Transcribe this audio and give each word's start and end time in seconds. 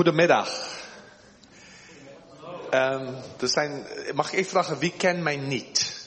Goedemiddag. 0.00 0.48
Um, 2.70 3.14
er 3.40 3.48
zijn, 3.48 3.86
mag 4.14 4.32
ik 4.32 4.38
even 4.38 4.50
vragen, 4.50 4.78
wie 4.78 4.92
kent 4.92 5.22
mij 5.22 5.36
niet? 5.36 6.00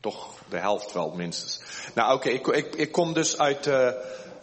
Toch 0.00 0.34
de 0.48 0.58
helft 0.58 0.92
wel 0.92 1.10
minstens. 1.10 1.60
Nou 1.94 2.14
oké, 2.14 2.28
ik, 2.28 2.46
ik, 2.46 2.74
ik, 2.74 2.92
kom 2.92 3.12
dus 3.12 3.38
uit, 3.38 3.66
uh, 3.66 3.90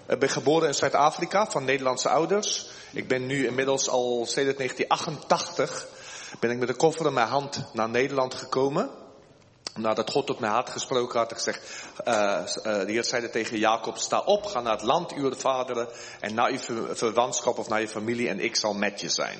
ik 0.07 0.19
ben 0.19 0.29
geboren 0.29 0.67
in 0.67 0.73
Zuid-Afrika 0.73 1.45
van 1.45 1.63
Nederlandse 1.63 2.09
ouders. 2.09 2.67
Ik 2.91 3.07
ben 3.07 3.25
nu 3.25 3.45
inmiddels 3.45 3.89
al 3.89 4.25
sinds 4.25 4.57
1988 4.57 5.87
ben 6.39 6.51
ik 6.51 6.57
met 6.57 6.67
de 6.67 6.73
koffer 6.75 7.05
in 7.05 7.13
mijn 7.13 7.27
hand 7.27 7.63
naar 7.73 7.89
Nederland 7.89 8.33
gekomen. 8.33 8.89
Nadat 9.77 10.11
God 10.11 10.25
tot 10.25 10.39
mijn 10.39 10.51
hart 10.51 10.69
gesproken 10.69 11.19
had, 11.19 11.33
gezegd, 11.33 11.85
uh, 12.07 12.13
uh, 12.13 12.45
de 12.63 12.91
Heer 12.91 13.03
zeide 13.03 13.29
tegen 13.29 13.57
Jacob, 13.57 13.97
sta 13.97 14.19
op, 14.19 14.45
ga 14.45 14.61
naar 14.61 14.73
het 14.73 14.83
land 14.83 15.13
uw 15.13 15.33
vaderen 15.35 15.87
en 16.19 16.33
naar 16.33 16.51
uw 16.51 16.59
verwantschap 16.95 17.57
of 17.57 17.69
naar 17.69 17.81
je 17.81 17.87
familie 17.87 18.29
en 18.29 18.39
ik 18.39 18.55
zal 18.55 18.73
met 18.73 19.01
je 19.01 19.09
zijn. 19.09 19.39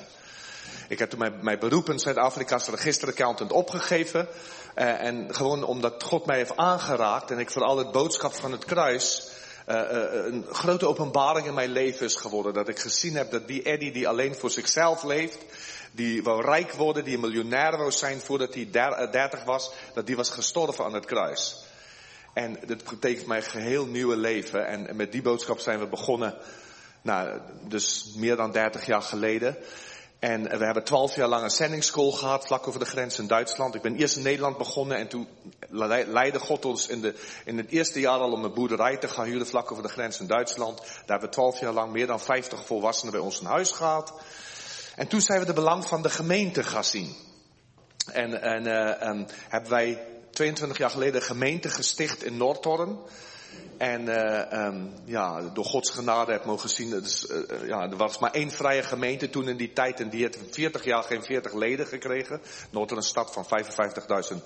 Ik 0.88 0.98
heb 0.98 1.10
toen 1.10 1.18
mijn, 1.18 1.38
mijn 1.40 1.58
beroep 1.58 1.88
in 1.88 1.98
Zuid-Afrika 1.98 2.54
als 2.54 2.68
registeraccountant 2.68 3.52
opgegeven. 3.52 4.28
Uh, 4.74 5.02
en 5.04 5.34
gewoon 5.34 5.64
omdat 5.64 6.02
God 6.02 6.26
mij 6.26 6.36
heeft 6.36 6.56
aangeraakt 6.56 7.30
en 7.30 7.38
ik 7.38 7.50
vooral 7.50 7.78
het 7.78 7.92
boodschap 7.92 8.34
van 8.34 8.52
het 8.52 8.64
kruis 8.64 9.28
een 9.68 10.46
grote 10.50 10.86
openbaring 10.86 11.46
in 11.46 11.54
mijn 11.54 11.70
leven 11.70 12.06
is 12.06 12.14
geworden. 12.14 12.54
Dat 12.54 12.68
ik 12.68 12.78
gezien 12.78 13.14
heb 13.14 13.30
dat 13.30 13.46
die 13.48 13.62
Eddie 13.62 13.92
die 13.92 14.08
alleen 14.08 14.34
voor 14.34 14.50
zichzelf 14.50 15.02
leeft, 15.02 15.38
die 15.92 16.22
wou 16.22 16.42
rijk 16.44 16.72
worden, 16.72 17.04
die 17.04 17.14
een 17.14 17.20
miljonair 17.20 17.76
wou 17.76 17.92
zijn 17.92 18.20
voordat 18.20 18.54
hij 18.54 18.70
dertig 19.10 19.44
was, 19.44 19.72
dat 19.94 20.06
die 20.06 20.16
was 20.16 20.30
gestorven 20.30 20.84
aan 20.84 20.94
het 20.94 21.04
kruis. 21.04 21.56
En 22.32 22.58
dat 22.66 22.84
betekent 22.84 23.26
mijn 23.26 23.42
geheel 23.42 23.86
nieuwe 23.86 24.16
leven. 24.16 24.66
En 24.66 24.96
met 24.96 25.12
die 25.12 25.22
boodschap 25.22 25.58
zijn 25.58 25.78
we 25.78 25.86
begonnen, 25.86 26.34
nou, 27.02 27.40
dus 27.68 28.12
meer 28.16 28.36
dan 28.36 28.52
dertig 28.52 28.86
jaar 28.86 29.02
geleden. 29.02 29.56
En 30.18 30.42
we 30.42 30.64
hebben 30.64 30.84
twaalf 30.84 31.14
jaar 31.14 31.28
lang 31.28 31.42
een 31.42 31.50
zendingsschool 31.50 32.12
gehad, 32.12 32.46
vlak 32.46 32.68
over 32.68 32.80
de 32.80 32.86
grens 32.86 33.18
in 33.18 33.26
Duitsland. 33.26 33.74
Ik 33.74 33.82
ben 33.82 33.96
eerst 33.96 34.16
in 34.16 34.22
Nederland 34.22 34.58
begonnen 34.58 34.96
en 34.96 35.08
toen 35.08 35.28
leidde 36.06 36.38
God 36.38 36.64
ons 36.64 36.86
in, 36.86 37.00
de, 37.00 37.14
in 37.44 37.56
het 37.56 37.70
eerste 37.70 38.00
jaar 38.00 38.18
al 38.18 38.32
om 38.32 38.44
een 38.44 38.54
boerderij 38.54 38.96
te 38.96 39.08
gaan 39.08 39.24
huren, 39.24 39.46
vlak 39.46 39.70
over 39.70 39.82
de 39.82 39.88
grens 39.88 40.20
in 40.20 40.26
Duitsland. 40.26 40.78
Daar 40.78 41.02
hebben 41.06 41.28
we 41.28 41.34
twaalf 41.34 41.60
jaar 41.60 41.72
lang 41.72 41.92
meer 41.92 42.06
dan 42.06 42.20
vijftig 42.20 42.66
volwassenen 42.66 43.12
bij 43.12 43.22
ons 43.22 43.40
in 43.40 43.46
huis 43.46 43.70
gehad. 43.70 44.12
En 44.96 45.08
toen 45.08 45.20
zijn 45.20 45.40
we 45.40 45.46
de 45.46 45.52
belang 45.52 45.86
van 45.86 46.02
de 46.02 46.10
gemeente 46.10 46.62
gaan 46.62 46.84
zien. 46.84 47.16
En, 48.12 48.42
en, 48.42 48.66
uh, 48.66 49.08
um, 49.08 49.26
hebben 49.48 49.70
wij 49.70 50.06
22 50.30 50.78
jaar 50.78 50.90
geleden 50.90 51.14
een 51.14 51.26
gemeente 51.26 51.68
gesticht 51.68 52.22
in 52.22 52.36
Noordhorn. 52.36 52.98
En 53.78 54.02
uh, 54.02 54.72
ja, 55.04 55.40
door 55.40 55.64
Gods 55.64 55.90
genade 55.90 56.32
heb 56.32 56.44
mogen 56.44 56.68
zien, 56.68 56.90
dus, 56.90 57.26
uh, 57.26 57.66
ja, 57.66 57.82
er 57.90 57.96
was 57.96 58.18
maar 58.18 58.32
één 58.32 58.50
vrije 58.50 58.82
gemeente 58.82 59.30
toen 59.30 59.48
in 59.48 59.56
die 59.56 59.72
tijd 59.72 60.00
en 60.00 60.08
die 60.08 60.22
heeft 60.22 60.38
40 60.50 60.84
jaar 60.84 61.02
geen 61.02 61.22
40 61.22 61.54
leden 61.54 61.86
gekregen. 61.86 62.40
Noordhorn 62.70 63.00
een 63.00 63.06
stad 63.06 63.32
van 63.32 63.46
55.000 64.32 64.36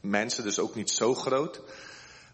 mensen, 0.00 0.44
dus 0.44 0.58
ook 0.58 0.74
niet 0.74 0.90
zo 0.90 1.14
groot. 1.14 1.60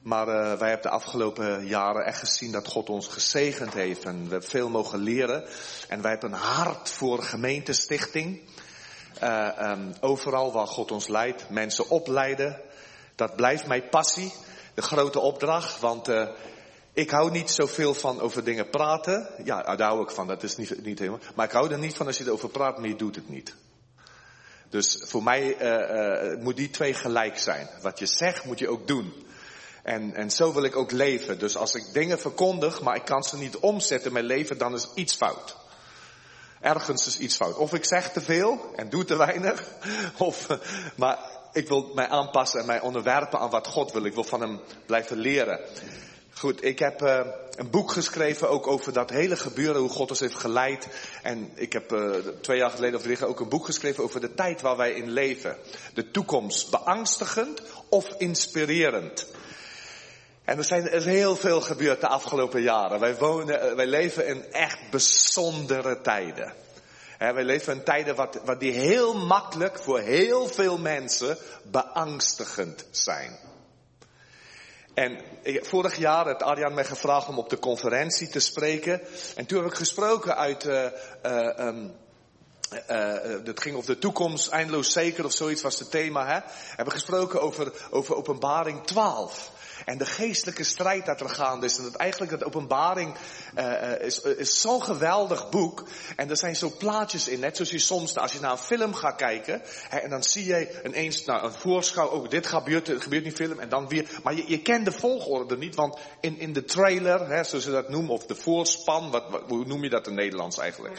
Maar 0.03 0.29
uh, 0.29 0.59
wij 0.59 0.69
hebben 0.69 0.91
de 0.91 0.97
afgelopen 0.97 1.67
jaren 1.67 2.05
echt 2.05 2.19
gezien 2.19 2.53
dat 2.53 2.69
God 2.69 2.89
ons 2.89 3.09
gezegend 3.09 3.75
heeft 3.75 4.05
en 4.05 4.29
we 4.29 4.43
veel 4.43 4.69
mogen 4.69 4.99
leren. 4.99 5.45
En 5.89 6.03
wij 6.03 6.11
hebben 6.11 6.33
een 6.33 6.39
hart 6.39 6.91
voor 6.91 7.23
gemeentestichting. 7.23 8.41
Um, 9.23 9.93
overal 10.01 10.53
waar 10.53 10.67
God 10.67 10.91
ons 10.91 11.09
leidt, 11.09 11.51
mensen 11.51 11.89
opleiden. 11.89 12.61
Dat 13.15 13.37
blijft 13.37 13.67
mijn 13.67 13.89
passie, 13.89 14.33
de 14.81 14.87
grote 14.87 15.21
opdracht, 15.21 15.81
want 15.81 16.09
uh, 16.09 16.29
ik 16.93 17.11
hou 17.11 17.31
niet 17.31 17.51
zoveel 17.51 17.95
van 17.95 18.21
over 18.21 18.45
dingen 18.45 18.71
praten. 18.71 19.29
Ja, 19.45 19.77
daar 19.77 19.89
hou 19.89 20.03
ik 20.03 20.11
van, 20.11 20.27
dat 20.27 20.43
is 20.43 20.57
niet, 20.57 20.85
niet 20.85 20.99
helemaal. 20.99 21.21
Maar 21.35 21.47
ik 21.47 21.53
hou 21.53 21.73
er 21.73 21.79
niet 21.79 21.97
van 21.97 22.07
als 22.07 22.19
je 22.19 22.25
erover 22.25 22.49
praat, 22.49 22.79
maar 22.79 22.89
je 22.89 22.97
doet 22.97 23.15
het 23.15 23.29
niet. 23.29 23.55
Dus 24.69 25.05
voor 25.07 25.23
mij 25.23 25.57
uh, 25.61 26.43
moet 26.43 26.57
die 26.57 26.71
twee 26.71 26.95
gelijk 26.95 27.39
zijn. 27.39 27.69
Wat 27.83 27.99
je 27.99 28.07
zegt, 28.07 28.45
moet 28.45 28.59
je 28.59 28.69
ook 28.69 28.87
doen. 28.87 29.27
En, 29.83 30.15
en 30.15 30.31
zo 30.31 30.53
wil 30.53 30.65
ik 30.65 30.77
ook 30.77 30.91
leven. 30.91 31.39
Dus 31.39 31.57
als 31.57 31.75
ik 31.75 31.85
dingen 31.93 32.19
verkondig, 32.19 32.81
maar 32.81 32.97
ik 32.97 33.05
kan 33.05 33.23
ze 33.23 33.37
niet 33.37 33.57
omzetten 33.57 34.07
in 34.07 34.13
mijn 34.13 34.25
leven, 34.25 34.59
dan 34.59 34.75
is 34.75 34.89
iets 34.95 35.15
fout. 35.15 35.57
Ergens 36.61 37.07
is 37.07 37.19
iets 37.19 37.37
fout. 37.37 37.57
Of 37.57 37.75
ik 37.75 37.85
zeg 37.85 38.13
te 38.13 38.21
veel 38.21 38.73
en 38.77 38.89
doe 38.89 39.05
te 39.05 39.17
weinig. 39.17 39.65
Of, 40.19 40.47
maar 40.97 41.40
ik 41.53 41.69
wil 41.69 41.91
mij 41.95 42.09
aanpassen 42.09 42.61
en 42.61 42.67
mij 42.67 42.81
onderwerpen 42.81 43.39
aan 43.39 43.51
wat 43.51 43.67
God 43.67 43.93
wil. 43.93 44.05
Ik 44.05 44.15
wil 44.15 44.25
van 44.25 44.41
hem 44.41 44.61
blijven 44.87 45.17
leren. 45.17 45.61
Goed, 46.33 46.65
ik 46.65 46.79
heb 46.79 47.03
uh, 47.03 47.21
een 47.57 47.71
boek 47.71 47.93
geschreven 47.93 48.49
ook 48.51 48.67
over 48.67 48.93
dat 48.93 49.11
hele 49.11 49.37
gebeuren, 49.37 49.81
hoe 49.81 49.91
God 49.91 50.11
ons 50.11 50.21
heeft 50.21 50.35
geleid. 50.35 50.89
En 51.23 51.51
ik 51.55 51.73
heb 51.73 51.93
uh, 51.93 52.15
twee 52.41 52.59
jaar 52.59 52.71
geleden 52.71 52.97
of 52.97 53.03
drie 53.03 53.27
ook 53.27 53.41
een 53.41 53.49
boek 53.49 53.65
geschreven 53.65 54.05
over 54.05 54.21
de 54.21 54.35
tijd 54.35 54.61
waar 54.61 54.77
wij 54.77 54.93
in 54.93 55.11
leven. 55.11 55.57
De 55.95 56.11
toekomst, 56.11 56.71
beangstigend 56.71 57.63
of 57.89 58.15
inspirerend. 58.19 59.27
En 60.45 60.59
er, 60.59 60.65
zijn, 60.65 60.83
er 60.83 60.93
is 60.93 61.05
heel 61.05 61.37
veel 61.37 61.61
gebeurd 61.61 62.01
de 62.01 62.09
afgelopen 62.09 62.63
jaren. 62.63 63.01
Wij, 63.01 63.17
wonen, 63.17 63.77
wij 63.77 63.87
leven 63.87 64.27
in 64.27 64.53
echt 64.53 64.91
bijzondere 64.91 66.01
tijden. 66.01 66.53
Wij 67.21 67.45
leven 67.45 67.73
in 67.73 67.85
tijden 67.85 68.15
wat, 68.15 68.41
wat 68.45 68.61
die 68.61 68.73
heel 68.73 69.15
makkelijk 69.15 69.79
voor 69.79 69.99
heel 69.99 70.47
veel 70.47 70.79
mensen 70.79 71.39
beangstigend 71.71 72.87
zijn. 72.91 73.39
En 74.95 75.19
vorig 75.45 75.97
jaar 75.97 76.27
had 76.27 76.43
Arjan 76.43 76.75
mij 76.75 76.85
gevraagd 76.85 77.29
om 77.29 77.39
op 77.39 77.51
de 77.51 77.59
conferentie 77.59 78.29
te 78.29 78.41
spreken. 78.41 79.01
En 79.37 79.47
toen 79.47 79.63
heb 79.63 79.71
ik 79.71 79.77
gesproken 79.77 80.37
uit, 80.37 80.65
uh, 80.65 80.87
uh, 81.27 81.67
um, 81.67 81.95
uh, 82.91 83.45
dat 83.45 83.61
ging 83.61 83.77
over 83.77 83.95
de 83.95 83.99
toekomst, 83.99 84.49
eindeloos 84.49 84.93
zeker 84.93 85.25
of 85.25 85.33
zoiets 85.33 85.63
was 85.63 85.79
het 85.79 85.91
thema. 85.91 86.27
Hè? 86.27 86.39
Hebben 86.77 86.95
gesproken 86.95 87.41
over, 87.43 87.73
over 87.91 88.17
openbaring 88.17 88.87
12. 88.87 89.51
En 89.85 89.99
de 89.99 90.07
geestelijke 90.07 90.65
strijd 90.65 91.07
dat 91.07 91.21
er 91.21 91.29
gaande 91.29 91.67
is. 91.67 91.79
En 91.79 91.85
dat 91.85 91.95
eigenlijk 91.95 92.33
dat 92.33 92.45
openbaring 92.45 93.15
uh, 93.59 94.01
is, 94.01 94.21
is 94.21 94.61
zo'n 94.61 94.83
geweldig 94.83 95.49
boek. 95.49 95.85
En 96.17 96.31
er 96.31 96.37
zijn 96.37 96.57
zo 96.57 96.73
plaatjes 96.79 97.29
in. 97.29 97.41
Net 97.41 97.57
zoals 97.57 97.71
je 97.71 97.79
soms, 97.79 98.17
als 98.17 98.33
je 98.33 98.41
naar 98.41 98.51
een 98.51 98.59
film 98.59 98.95
gaat 98.95 99.17
kijken. 99.17 99.63
Hè, 99.89 99.99
en 99.99 100.11
dan 100.11 100.23
zie 100.23 100.45
je 100.45 100.83
ineens 100.85 101.25
nou, 101.25 101.45
een 101.45 101.53
voorschouw. 101.53 102.09
Oh, 102.09 102.29
dit 102.29 102.47
gebeurt, 102.47 102.87
het 102.87 103.03
gebeurt 103.03 103.25
in 103.25 103.29
die 103.29 103.47
film. 103.47 103.59
En 103.59 103.69
dan 103.69 103.89
weer. 103.89 104.09
Maar 104.23 104.35
je, 104.35 104.45
je 104.47 104.63
kent 104.63 104.85
de 104.85 104.93
volgorde 104.93 105.57
niet. 105.57 105.75
Want 105.75 105.99
in, 106.21 106.39
in 106.39 106.53
de 106.53 106.65
trailer, 106.65 107.29
hè, 107.29 107.45
zoals 107.45 107.65
ze 107.65 107.71
dat 107.71 107.89
noemen. 107.89 108.11
Of 108.11 108.27
de 108.27 108.35
voorspan. 108.35 109.11
Wat, 109.11 109.43
hoe 109.49 109.65
noem 109.65 109.83
je 109.83 109.91
dat 109.91 110.07
in 110.07 110.15
Nederlands 110.15 110.59
eigenlijk? 110.59 110.99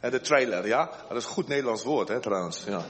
De 0.00 0.20
trailer, 0.20 0.66
ja? 0.66 0.90
Dat 1.08 1.16
is 1.16 1.24
een 1.24 1.30
goed 1.30 1.48
Nederlands 1.48 1.82
woord, 1.82 2.08
hè, 2.08 2.20
trouwens. 2.20 2.64
Ja. 2.66 2.84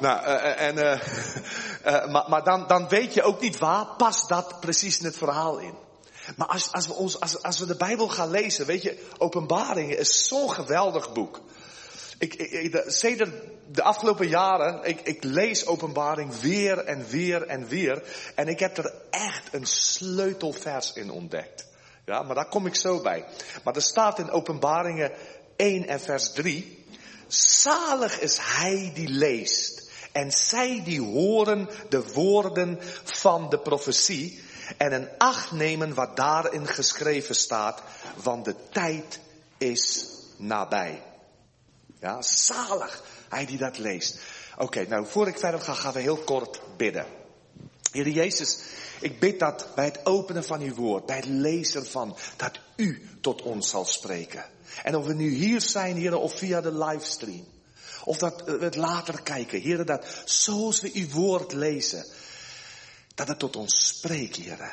Nou, 0.00 0.26
uh, 0.26 0.60
en, 0.60 0.76
uh, 0.76 2.06
maar, 2.12 2.24
maar 2.28 2.44
dan, 2.44 2.66
dan 2.66 2.88
weet 2.88 3.14
je 3.14 3.22
ook 3.22 3.40
niet 3.40 3.58
waar 3.58 3.86
past 3.96 4.28
dat 4.28 4.60
precies 4.60 4.98
in 4.98 5.04
het 5.04 5.16
verhaal 5.16 5.58
in. 5.58 5.74
Maar 6.36 6.46
als, 6.46 6.72
als, 6.72 6.86
we 6.86 6.92
ons, 6.92 7.20
als, 7.20 7.42
als 7.42 7.58
we 7.58 7.66
de 7.66 7.76
Bijbel 7.76 8.08
gaan 8.08 8.30
lezen, 8.30 8.66
weet 8.66 8.82
je, 8.82 9.06
Openbaringen 9.18 9.98
is 9.98 10.26
zo'n 10.26 10.50
geweldig 10.50 11.12
boek. 11.12 11.40
Ik, 12.18 12.34
ik, 12.34 12.50
ik, 12.52 13.32
de 13.72 13.82
afgelopen 13.82 14.28
jaren, 14.28 14.82
ik, 14.82 15.00
ik 15.00 15.24
lees 15.24 15.66
Openbaring 15.66 16.40
weer 16.40 16.78
en 16.78 17.06
weer 17.06 17.46
en 17.46 17.66
weer. 17.66 18.02
En 18.34 18.48
ik 18.48 18.58
heb 18.58 18.78
er 18.78 18.92
echt 19.10 19.48
een 19.52 19.66
sleutelvers 19.66 20.92
in 20.92 21.10
ontdekt. 21.10 21.66
Ja, 22.04 22.22
maar 22.22 22.34
daar 22.34 22.48
kom 22.48 22.66
ik 22.66 22.74
zo 22.74 23.00
bij. 23.00 23.24
Maar 23.64 23.74
er 23.74 23.82
staat 23.82 24.18
in 24.18 24.30
Openbaringen 24.30 25.12
1 25.58 25.86
en 25.86 26.00
vers 26.00 26.32
3. 26.32 26.84
Zalig 27.28 28.20
is 28.20 28.38
hij 28.40 28.90
die 28.94 29.08
leest 29.08 29.90
en 30.12 30.32
zij 30.32 30.82
die 30.84 31.00
horen 31.00 31.68
de 31.88 32.12
woorden 32.12 32.78
van 33.04 33.50
de 33.50 33.58
profetie 33.58 34.42
en 34.76 34.92
een 34.92 35.08
acht 35.18 35.52
nemen 35.52 35.94
wat 35.94 36.16
daarin 36.16 36.66
geschreven 36.66 37.34
staat, 37.34 37.82
want 38.22 38.44
de 38.44 38.54
tijd 38.70 39.20
is 39.58 40.06
nabij. 40.36 41.02
Ja, 42.00 42.22
zalig 42.22 43.02
hij 43.28 43.46
die 43.46 43.58
dat 43.58 43.78
leest. 43.78 44.18
Oké, 44.56 44.86
nou 44.88 45.06
voor 45.06 45.28
ik 45.28 45.38
verder 45.38 45.60
ga, 45.60 45.74
gaan 45.74 45.92
we 45.92 46.00
heel 46.00 46.16
kort 46.24 46.60
bidden. 46.76 47.06
Heer 47.92 48.08
Jezus, 48.08 48.58
ik 49.00 49.20
bid 49.20 49.38
dat 49.38 49.68
bij 49.74 49.84
het 49.84 50.06
openen 50.06 50.44
van 50.44 50.60
uw 50.60 50.74
woord, 50.74 51.06
bij 51.06 51.16
het 51.16 51.26
lezen 51.26 51.86
van, 51.86 52.16
dat 52.36 52.58
u 52.76 53.08
tot 53.20 53.42
ons 53.42 53.70
zal 53.70 53.84
spreken. 53.84 54.44
En 54.82 54.96
of 54.96 55.06
we 55.06 55.14
nu 55.14 55.30
hier 55.30 55.60
zijn, 55.60 55.96
heren, 55.96 56.20
of 56.20 56.38
via 56.38 56.60
de 56.60 56.72
livestream. 56.72 57.46
Of 58.04 58.18
dat 58.18 58.42
we 58.44 58.64
het 58.64 58.76
later 58.76 59.22
kijken, 59.22 59.60
heren, 59.60 59.86
dat 59.86 60.22
zoals 60.24 60.80
we 60.80 60.90
uw 60.94 61.08
woord 61.08 61.52
lezen, 61.52 62.04
dat 63.14 63.28
het 63.28 63.38
tot 63.38 63.56
ons 63.56 63.86
spreekt, 63.86 64.36
heren. 64.36 64.72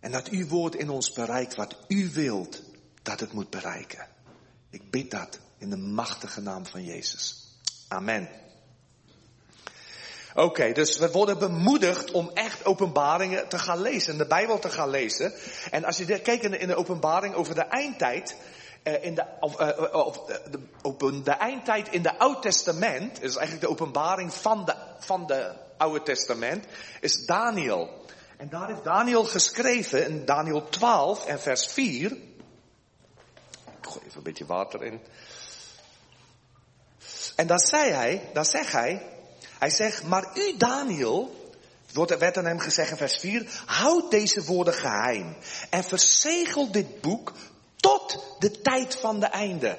En 0.00 0.12
dat 0.12 0.28
uw 0.28 0.46
woord 0.46 0.74
in 0.74 0.90
ons 0.90 1.12
bereikt 1.12 1.54
wat 1.54 1.76
u 1.88 2.10
wilt 2.12 2.62
dat 3.02 3.20
het 3.20 3.32
moet 3.32 3.50
bereiken. 3.50 4.06
Ik 4.70 4.90
bid 4.90 5.10
dat 5.10 5.38
in 5.58 5.70
de 5.70 5.76
machtige 5.76 6.40
naam 6.40 6.66
van 6.66 6.84
Jezus. 6.84 7.46
Amen. 7.88 8.28
Oké, 10.34 10.72
dus 10.72 10.98
we 10.98 11.10
worden 11.10 11.38
bemoedigd 11.38 12.10
om 12.10 12.30
echt 12.34 12.64
openbaringen 12.64 13.48
te 13.48 13.58
gaan 13.58 13.80
lezen, 13.80 14.18
de 14.18 14.26
Bijbel 14.26 14.58
te 14.58 14.70
gaan 14.70 14.90
lezen. 14.90 15.32
En 15.70 15.84
als 15.84 15.96
je 15.96 16.20
kijkt 16.20 16.44
in 16.44 16.50
de, 16.50 16.58
in 16.58 16.68
de 16.68 16.76
openbaring 16.76 17.34
over 17.34 17.54
de 17.54 17.60
eindtijd, 17.60 18.36
in 18.82 19.14
de, 19.14 19.24
of, 19.40 19.60
uh, 19.60 19.94
of, 19.94 20.24
de, 20.24 20.60
op 20.82 21.24
de 21.24 21.30
eindtijd 21.30 21.88
in 21.88 22.02
de 22.02 22.18
Oud 22.18 22.42
Testament, 22.42 23.22
is 23.22 23.36
eigenlijk 23.36 23.60
de 23.60 23.70
openbaring 23.70 24.34
van 24.34 24.64
de, 24.64 24.74
van 24.98 25.26
de 25.26 25.54
Oude 25.76 26.02
Testament, 26.02 26.66
is 27.00 27.26
Daniel. 27.26 28.00
En 28.36 28.48
daar 28.48 28.68
heeft 28.68 28.84
Daniel 28.84 29.24
geschreven 29.24 30.04
in 30.06 30.24
Daniel 30.24 30.68
12 30.68 31.26
en 31.26 31.40
vers 31.40 31.66
4. 31.66 32.10
Ik 32.10 32.18
gooi 33.80 34.04
even 34.04 34.16
een 34.16 34.22
beetje 34.22 34.46
water 34.46 34.82
in. 34.82 35.00
En 37.36 37.46
daar 37.46 37.66
zei 37.66 37.90
hij, 37.90 38.30
daar 38.32 38.46
zegt 38.46 38.72
hij, 38.72 39.06
hij 39.58 39.70
zegt, 39.70 40.02
maar 40.02 40.30
u 40.34 40.56
Daniel, 40.56 41.50
wordt, 41.92 42.18
werd 42.18 42.36
aan 42.36 42.44
hem 42.44 42.58
gezegd 42.58 42.90
in 42.90 42.96
vers 42.96 43.16
4, 43.16 43.62
houd 43.66 44.10
deze 44.10 44.44
woorden 44.44 44.74
geheim 44.74 45.36
en 45.70 45.84
verzegel 45.84 46.70
dit 46.70 47.00
boek 47.00 47.32
tot 47.82 48.36
de 48.38 48.60
tijd 48.60 48.96
van 48.96 49.20
de 49.20 49.26
einde. 49.26 49.78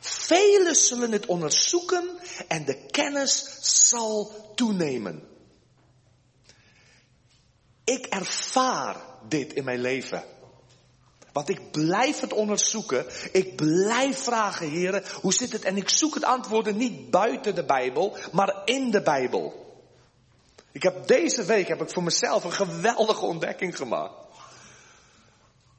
Velen 0.00 0.74
zullen 0.74 1.12
het 1.12 1.26
onderzoeken 1.26 2.10
en 2.48 2.64
de 2.64 2.86
kennis 2.90 3.58
zal 3.60 4.32
toenemen. 4.54 5.28
Ik 7.84 8.06
ervaar 8.06 8.96
dit 9.28 9.52
in 9.52 9.64
mijn 9.64 9.80
leven. 9.80 10.24
Want 11.32 11.48
ik 11.48 11.70
blijf 11.70 12.20
het 12.20 12.32
onderzoeken. 12.32 13.06
Ik 13.32 13.56
blijf 13.56 14.18
vragen, 14.18 14.68
heren, 14.68 15.04
hoe 15.20 15.32
zit 15.32 15.52
het? 15.52 15.64
En 15.64 15.76
ik 15.76 15.88
zoek 15.88 16.14
het 16.14 16.24
antwoorden 16.24 16.76
niet 16.76 17.10
buiten 17.10 17.54
de 17.54 17.64
Bijbel, 17.64 18.16
maar 18.32 18.62
in 18.64 18.90
de 18.90 19.02
Bijbel. 19.02 19.60
Ik 20.72 20.82
heb 20.82 21.06
deze 21.06 21.44
week 21.44 21.68
heb 21.68 21.82
ik 21.82 21.90
voor 21.90 22.02
mezelf 22.02 22.44
een 22.44 22.52
geweldige 22.52 23.24
ontdekking 23.24 23.76
gemaakt. 23.76 24.22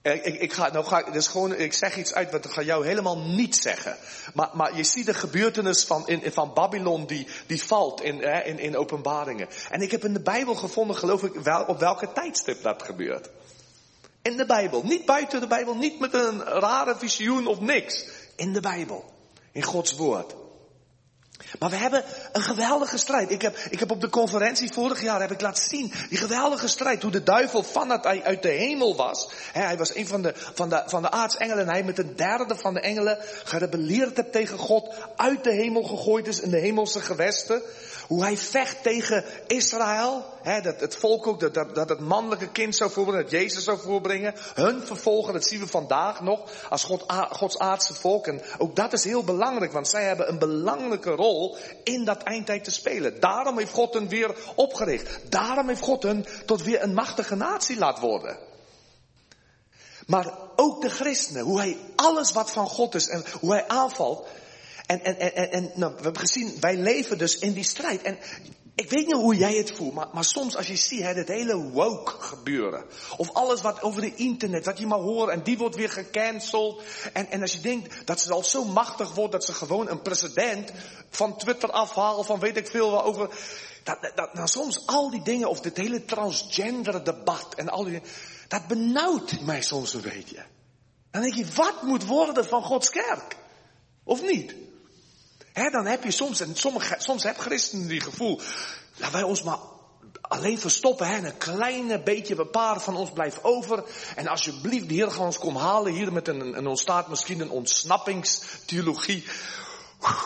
Ik, 0.04 0.24
ik, 0.24 0.40
ik 0.40 0.54
ga, 0.54 0.70
nou 0.72 0.86
ga 0.86 1.02
dus 1.02 1.28
gewoon, 1.28 1.56
ik 1.56 1.74
zeg 1.74 1.98
iets 1.98 2.14
uit 2.14 2.32
wat 2.32 2.46
ik 2.46 2.52
ga 2.52 2.62
jou 2.62 2.86
helemaal 2.86 3.18
niet 3.18 3.56
zeggen. 3.56 3.98
Maar, 4.34 4.50
maar 4.54 4.78
je 4.78 4.84
ziet 4.84 5.06
de 5.06 5.14
gebeurtenis 5.14 5.84
van, 5.84 6.08
in, 6.08 6.32
van 6.32 6.54
Babylon 6.54 7.06
die, 7.06 7.28
die 7.48 7.64
valt 7.64 8.02
in, 8.02 8.22
in, 8.46 8.60
in 8.60 8.78
openbaringen. 8.78 9.48
En 9.70 9.82
ik 9.82 9.92
heb 9.92 10.06
in 10.06 10.14
de 10.14 10.22
Bijbel 10.22 10.56
gevonden, 10.56 10.96
geloof 10.96 11.24
ik, 11.24 11.34
wel, 11.34 11.64
op 11.64 11.80
welke 11.80 12.12
tijdstip 12.12 12.62
dat 12.62 12.84
gebeurt. 12.84 13.30
In 14.22 14.38
de 14.38 14.46
Bijbel. 14.46 14.84
Niet 14.84 15.06
buiten 15.06 15.40
de 15.40 15.48
Bijbel, 15.48 15.76
niet 15.76 16.00
met 16.00 16.14
een 16.14 16.44
rare 16.44 16.96
visioen 16.98 17.48
of 17.48 17.60
niks. 17.60 18.06
In 18.36 18.54
de 18.54 18.62
Bijbel. 18.62 19.06
In 19.52 19.64
Gods 19.64 19.96
woord. 19.96 20.36
Maar 21.60 21.70
we 21.70 21.76
hebben 21.76 22.04
een 22.32 22.42
geweldige 22.42 22.98
strijd. 22.98 23.32
Ik 23.32 23.42
heb, 23.42 23.58
ik 23.70 23.80
heb 23.80 23.92
op 23.92 24.02
de 24.02 24.10
conferentie 24.10 24.72
vorig 24.72 25.02
jaar 25.02 25.22
heb 25.22 25.32
ik 25.32 25.42
laten 25.42 25.64
zien 25.64 25.94
die 26.10 26.18
geweldige 26.18 26.68
strijd. 26.68 27.02
Hoe 27.02 27.12
de 27.12 27.24
duivel 27.24 27.64
van 27.64 27.90
het, 27.90 28.06
uit 28.06 28.42
de 28.42 28.50
hemel 28.50 28.96
was. 28.96 29.30
hij 29.52 29.78
was 29.78 29.96
een 29.96 30.08
van 30.08 30.22
de, 30.22 30.34
van 30.36 30.70
de, 30.70 30.84
van 30.86 31.02
de 31.02 31.12
aartsengelen 31.12 31.66
en 31.66 31.70
hij 31.70 31.84
met 31.84 31.98
een 31.98 32.16
derde 32.16 32.56
van 32.56 32.74
de 32.74 32.80
engelen 32.80 33.18
gerebelleerd 33.44 34.18
heeft 34.18 34.32
tegen 34.32 34.58
God. 34.58 34.96
Uit 35.16 35.44
de 35.44 35.52
hemel 35.52 35.84
gegooid 35.84 36.28
is 36.28 36.40
in 36.40 36.50
de 36.50 36.60
hemelse 36.60 37.00
gewesten. 37.00 37.62
Hoe 38.08 38.24
hij 38.24 38.38
vecht 38.38 38.84
tegen 38.84 39.26
Israël. 39.48 40.32
Dat 40.44 40.80
het 40.80 40.96
volk 40.96 41.28
ook, 41.28 41.40
dat, 41.40 41.54
dat, 41.54 41.76
dat 41.76 41.90
het 41.90 42.00
mannelijke 42.00 42.52
kind 42.52 42.76
zou 42.76 42.92
voorbrengen, 42.92 43.24
dat 43.24 43.32
Jezus 43.32 43.64
zou 43.64 43.80
voorbrengen. 43.80 44.34
Hun 44.54 44.82
vervolgen, 44.86 45.34
dat 45.34 45.46
zien 45.46 45.60
we 45.60 45.68
vandaag 45.68 46.22
nog, 46.22 46.42
als 46.70 46.84
God, 46.84 47.04
Gods 47.30 47.58
aardse 47.58 47.94
volk. 47.94 48.28
En 48.28 48.42
ook 48.58 48.76
dat 48.76 48.94
is 48.94 49.04
heel 49.04 49.24
belangrijk, 49.24 49.72
want 49.72 49.88
zij 49.88 50.04
hebben 50.04 50.30
een 50.30 50.40
belangrijke 50.40 51.10
rol 51.10 51.23
in 51.84 52.06
dat 52.06 52.24
eindtijd 52.24 52.64
te 52.64 52.72
spelen. 52.72 53.20
Daarom 53.20 53.58
heeft 53.58 53.72
God 53.72 53.94
hen 53.94 54.08
weer 54.08 54.36
opgericht. 54.56 55.31
Daarom 55.31 55.68
heeft 55.68 55.81
God 55.81 56.04
hen 56.04 56.25
tot 56.46 56.64
weer 56.64 56.84
een 56.84 56.94
machtige 56.94 57.36
natie 57.36 57.78
laten 57.78 58.04
worden. 58.04 58.38
Maar 60.06 60.38
ook 60.56 60.81
de 60.81 60.90
christenen, 60.90 61.44
hoe 61.44 61.60
hij 61.60 61.78
alles 61.96 62.31
wat 62.31 62.52
van 62.52 62.68
God 62.68 62.96
is 62.96 63.08
en 63.08 63.24
hoe 63.40 63.52
hij 63.52 63.68
aanvalt, 63.68 64.28
en, 64.86 65.04
en, 65.04 65.20
en, 65.20 65.52
en 65.52 65.72
nou, 65.75 65.96
we 65.96 66.02
hebben 66.02 66.22
gezien, 66.22 66.58
wij 66.60 66.78
leven 66.78 67.18
dus 67.18 67.40
in 67.40 67.54
die 67.54 67.64
strijd. 67.64 68.02
En 68.02 68.18
ik 68.75 68.90
weet 68.90 69.08
niet 69.08 69.16
hoe 69.16 69.36
jij 69.36 69.56
het 69.56 69.72
voelt, 69.72 69.94
maar, 69.94 70.08
maar 70.14 70.24
soms 70.24 70.56
als 70.56 70.68
je 70.68 70.75
ziet 70.75 71.02
hè, 71.02 71.14
het 71.14 71.28
hele 71.28 71.58
woke 71.58 72.12
gebeuren. 72.12 72.86
Of 73.18 73.34
alles 73.34 73.62
wat 73.62 73.81
over 73.81 74.02
de 74.02 74.16
internet, 74.16 74.66
wat 74.66 74.78
je 74.78 74.88
maar 74.88 75.00
hoort 75.00 75.30
en 75.30 75.44
die 75.44 75.58
wordt 75.58 75.75
weer 75.75 75.90
gecanceld. 75.90 76.81
En, 77.14 77.31
en 77.31 77.42
als 77.42 77.52
je 77.52 77.60
denkt 77.60 78.08
dat 78.08 78.22
ze 78.22 78.34
al 78.34 78.44
zo 78.44 78.66
machtig 78.66 79.14
wordt 79.14 79.31
dat 79.31 79.46
ze 79.46 79.54
gewoon 79.54 79.90
een 79.90 80.02
president 80.02 80.72
van 81.10 81.38
Twitter 81.38 81.72
afhalen, 81.72 82.25
van 82.25 82.40
weet 82.40 82.58
ik 82.58 82.68
veel 82.68 83.04
over. 83.04 83.30
Dat, 83.84 84.12
dat, 84.16 84.34
nou 84.34 84.48
soms 84.48 84.88
al 84.88 85.10
die 85.10 85.24
dingen, 85.24 85.50
of 85.50 85.62
dit 85.62 85.78
hele 85.78 86.06
transgender 86.06 87.04
debat 87.04 87.56
en 87.56 87.70
al 87.70 87.84
die 87.84 88.02
dat 88.48 88.68
benauwt 88.68 89.42
mij 89.42 89.62
soms 89.62 89.94
een 89.94 90.02
beetje. 90.02 90.46
Dan 91.12 91.22
denk 91.22 91.34
je, 91.34 91.46
wat 91.56 91.81
moet 91.81 92.06
worden 92.06 92.46
van 92.46 92.64
Gods 92.64 92.90
kerk? 92.90 93.38
Of 94.04 94.22
niet? 94.22 94.56
He, 95.54 95.70
dan 95.70 95.86
heb 95.86 96.04
je 96.04 96.12
soms, 96.12 96.40
en 96.40 96.56
sommige, 96.56 96.96
soms 96.98 97.24
heb 97.24 97.38
christenen 97.38 97.88
die 97.88 98.02
gevoel, 98.02 98.42
laten 98.96 99.14
wij 99.14 99.24
ons 99.24 99.44
maar 99.44 99.60
alleen 100.22 100.60
verstoppen, 100.60 101.08
hè, 101.08 101.18
een 101.18 101.38
kleine 101.38 102.04
beetje, 102.04 102.40
een 102.40 102.50
paar 102.50 102.82
van 102.82 102.96
ons 102.96 103.12
blijft 103.12 103.44
over. 103.44 103.84
En 104.16 104.28
alsjeblieft, 104.28 104.88
de 104.88 104.94
Heer 104.94 105.12
gaat 105.12 105.20
ons 105.20 105.40
komen 105.40 105.62
halen 105.62 105.94
hier 105.94 106.14
met 106.14 106.28
een, 106.28 106.56
en 106.56 106.68
ontstaat 106.68 107.08
misschien 107.08 107.40
een 107.40 107.50
ontsnappingstheologie. 107.50 109.24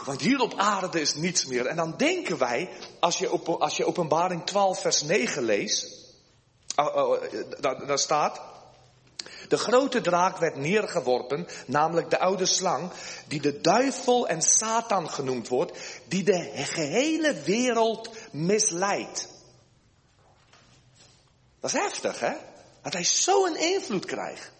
Want 0.05 0.21
hier 0.21 0.39
op 0.39 0.53
aarde 0.55 1.01
is 1.01 1.15
niets 1.15 1.45
meer. 1.45 1.65
En 1.65 1.75
dan 1.75 1.93
denken 1.97 2.37
wij, 2.37 2.69
als 2.99 3.17
je, 3.17 3.31
op, 3.31 3.47
als 3.47 3.77
je 3.77 3.85
openbaring 3.85 4.45
12 4.45 4.81
vers 4.81 5.01
9 5.01 5.43
leest, 5.43 6.05
uh, 6.79 6.85
uh, 6.95 7.43
daar, 7.59 7.85
daar 7.85 7.99
staat, 7.99 8.41
de 9.47 9.57
grote 9.57 10.01
draak 10.01 10.37
werd 10.37 10.55
neergeworpen, 10.55 11.47
namelijk 11.65 12.09
de 12.09 12.19
oude 12.19 12.45
slang, 12.45 12.91
die 13.27 13.41
de 13.41 13.61
duivel 13.61 14.27
en 14.27 14.41
Satan 14.41 15.09
genoemd 15.09 15.47
wordt, 15.47 15.77
die 16.07 16.23
de 16.23 16.51
gehele 16.55 17.41
wereld 17.41 18.09
misleidt. 18.31 19.27
Dat 21.59 21.73
is 21.73 21.79
heftig, 21.79 22.19
hè? 22.19 22.33
Dat 22.81 22.93
hij 22.93 23.03
zo'n 23.03 23.57
invloed 23.57 24.05
krijgt. 24.05 24.51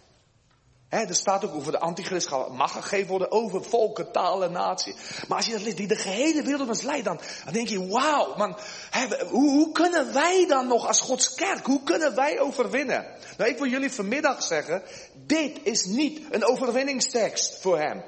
Er 0.88 1.14
staat 1.14 1.44
ook 1.44 1.54
over 1.54 1.72
de 1.72 1.78
antichrist 1.78 2.30
mag 2.50 2.72
gegeven 2.72 3.08
worden 3.08 3.32
over 3.32 3.64
volken, 3.64 4.12
talen, 4.12 4.52
natie. 4.52 4.94
Maar 5.28 5.36
als 5.36 5.46
je 5.46 5.52
dat 5.52 5.62
leest, 5.62 5.76
die 5.76 5.86
de 5.86 5.96
gehele 5.96 6.42
wereld 6.42 6.68
misleidt, 6.68 7.04
dan, 7.04 7.20
dan 7.44 7.52
denk 7.52 7.68
je, 7.68 7.86
wauw, 7.86 8.36
man, 8.36 8.58
hoe, 9.30 9.50
hoe 9.50 9.72
kunnen 9.72 10.12
wij 10.12 10.46
dan 10.46 10.66
nog 10.66 10.86
als 10.86 11.00
Gods 11.00 11.34
kerk, 11.34 11.66
hoe 11.66 11.82
kunnen 11.82 12.14
wij 12.14 12.40
overwinnen? 12.40 13.06
Nou, 13.36 13.50
ik 13.50 13.58
wil 13.58 13.68
jullie 13.68 13.92
vanmiddag 13.92 14.42
zeggen, 14.42 14.82
dit 15.26 15.58
is 15.62 15.84
niet 15.84 16.20
een 16.30 16.44
overwinningstekst 16.44 17.60
voor 17.60 17.78
hem. 17.78 18.04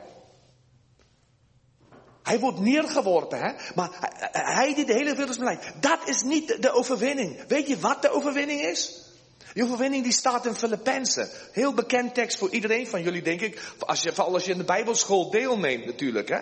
Hij 2.23 2.39
wordt 2.39 2.61
neergeworpen, 2.61 3.39
hè? 3.39 3.53
maar 3.75 3.91
hij 4.33 4.75
die 4.75 4.85
de 4.85 4.93
hele 4.93 5.15
wereld 5.15 5.39
misleidt, 5.39 5.73
dat 5.81 5.99
is 6.05 6.23
niet 6.23 6.63
de 6.63 6.73
overwinning. 6.73 7.45
Weet 7.49 7.69
je 7.69 7.79
wat 7.79 8.03
de 8.03 8.11
overwinning 8.11 8.61
is? 8.61 9.10
Die 9.55 9.65
overwinning 9.65 10.03
die 10.03 10.13
staat 10.13 10.47
in 10.47 10.55
Filippenzen. 10.55 11.29
Heel 11.53 11.75
bekend 11.75 12.15
tekst 12.15 12.39
voor 12.39 12.51
iedereen 12.51 12.87
van 12.87 13.03
jullie, 13.03 13.23
denk 13.23 13.41
ik. 13.41 13.73
Als 13.79 14.03
je, 14.03 14.13
vooral 14.13 14.35
als 14.35 14.45
je 14.45 14.53
in 14.53 14.59
de 14.59 14.65
Bijbelschool 14.65 15.31
deelneemt 15.31 15.87
natuurlijk. 15.87 16.29
Hè? 16.29 16.39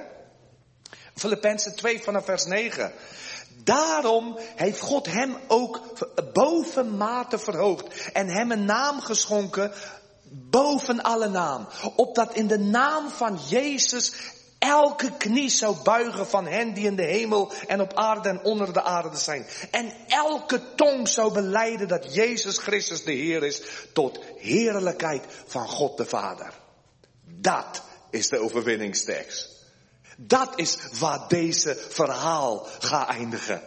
Filippenzen 1.15 1.77
2 1.77 2.03
vanaf 2.03 2.25
vers 2.25 2.45
9. 2.45 2.93
Daarom 3.65 4.39
heeft 4.57 4.81
God 4.81 5.07
hem 5.07 5.37
ook 5.49 5.81
bovenmate 6.33 7.39
verhoogd. 7.39 8.11
En 8.13 8.29
hem 8.29 8.51
een 8.51 8.65
naam 8.65 9.01
geschonken 9.01 9.73
boven 10.31 11.03
alle 11.03 11.29
naam. 11.29 11.69
Opdat 11.97 12.35
in 12.35 12.47
de 12.47 12.59
naam 12.59 13.09
van 13.09 13.39
Jezus 13.49 14.13
elke 14.59 15.17
knie 15.17 15.49
zou 15.49 15.77
buigen 15.83 16.27
van 16.27 16.47
hen 16.47 16.75
die 16.75 16.85
in 16.85 16.97
de 16.97 17.03
hemel 17.03 17.53
en 17.67 17.81
op 17.81 17.95
aarde 17.95 18.29
en 18.29 18.45
onder 18.45 18.73
de 18.73 18.83
aarde 18.83 19.17
zijn. 19.17 19.47
En 19.71 19.93
elke 20.07 20.75
tong 20.75 21.09
zou 21.09 21.33
beleiden 21.33 21.89
dat 21.89 22.15
Jezus 22.15 22.59
Christus 22.59 23.05
de 23.05 23.13
Heer 23.13 23.45
is 23.45 23.63
tot 23.93 24.21
heerlijkheid 24.37 25.25
van 25.47 25.69
God 25.69 25.97
de 25.97 26.05
Vader. 26.05 26.53
Dat 27.25 27.83
is 28.11 28.29
de 28.29 28.39
overwinningstekst. 28.39 29.57
Dat 30.17 30.59
is 30.59 30.79
waar 30.99 31.29
deze 31.29 31.85
verhaal 31.89 32.67
gaat 32.79 33.09
eindigen. 33.09 33.63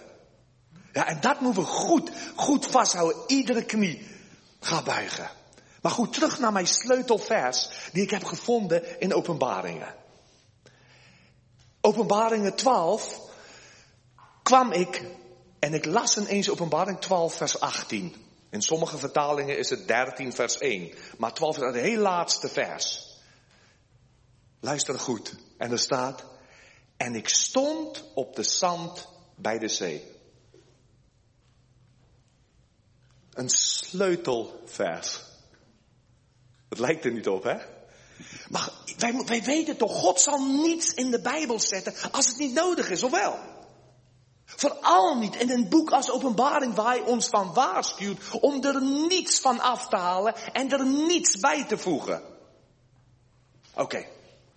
Ja, 0.94 1.08
en 1.08 1.22
dat 1.22 1.40
moeten 1.40 1.62
we 1.62 1.68
goed, 1.68 2.12
goed 2.36 2.66
vasthouden. 2.66 3.24
Iedere 3.28 3.66
knie 3.66 4.08
gaat 4.60 4.84
buigen. 4.84 5.30
Maar 5.82 5.92
goed, 5.92 6.14
terug 6.14 6.40
naar 6.40 6.52
mijn 6.52 6.68
sleutelvers 6.68 7.70
die 7.92 8.04
ik 8.04 8.10
heb 8.10 8.24
gevonden 8.24 9.00
in 9.00 9.14
openbaringen. 9.14 9.96
Openbaringen 11.82 12.56
12 12.56 13.20
kwam 14.44 14.72
ik 14.72 15.04
en 15.60 15.74
ik 15.74 15.86
las 15.86 16.18
ineens 16.18 16.50
openbaring 16.50 17.00
12 17.00 17.36
vers 17.36 17.60
18. 17.60 18.16
In 18.50 18.62
sommige 18.62 18.98
vertalingen 18.98 19.58
is 19.58 19.70
het 19.70 19.88
13 19.88 20.34
vers 20.34 20.58
1. 20.58 20.94
Maar 21.18 21.34
12 21.34 21.58
is 21.58 21.64
het 21.64 21.76
heel 21.76 22.02
laatste 22.02 22.50
vers. 22.50 23.10
Luister 24.60 25.00
goed. 25.00 25.36
En 25.58 25.72
er 25.72 25.80
staat, 25.80 26.26
en 26.98 27.16
ik 27.16 27.30
stond 27.30 28.04
op 28.14 28.36
de 28.36 28.44
zand 28.44 29.08
bij 29.36 29.60
de 29.60 29.68
zee. 29.68 30.20
Een 33.34 33.50
sleutelvers. 33.50 35.22
Het 36.70 36.80
lijkt 36.80 37.06
er 37.06 37.12
niet 37.12 37.28
op, 37.28 37.44
hè? 37.44 37.58
Maar 38.50 38.70
Wij, 39.02 39.24
wij 39.26 39.44
weten 39.44 39.78
toch, 39.78 39.94
God 39.94 40.22
zal 40.22 40.46
niets 40.46 40.94
in 40.94 41.12
de 41.12 41.22
Bijbel 41.22 41.60
zetten 41.60 41.94
als 42.12 42.28
het 42.28 42.38
niet 42.38 42.54
nodig 42.54 42.90
is, 42.90 43.04
of 43.04 43.12
wel? 43.12 43.40
Vooral 44.46 45.16
niet 45.16 45.36
in 45.36 45.50
een 45.50 45.70
boek 45.70 45.92
als 45.92 46.12
openbaring 46.12 46.76
waar 46.76 46.86
hij 46.86 47.02
ons 47.02 47.28
van 47.28 47.54
waarschuwt 47.54 48.20
om 48.42 48.64
er 48.64 48.82
niets 48.82 49.40
van 49.40 49.60
af 49.60 49.88
te 49.88 49.96
halen 49.96 50.36
en 50.54 50.72
er 50.72 50.86
niets 50.86 51.40
bij 51.40 51.66
te 51.66 51.78
voegen. 51.78 52.22
Oké, 53.76 54.06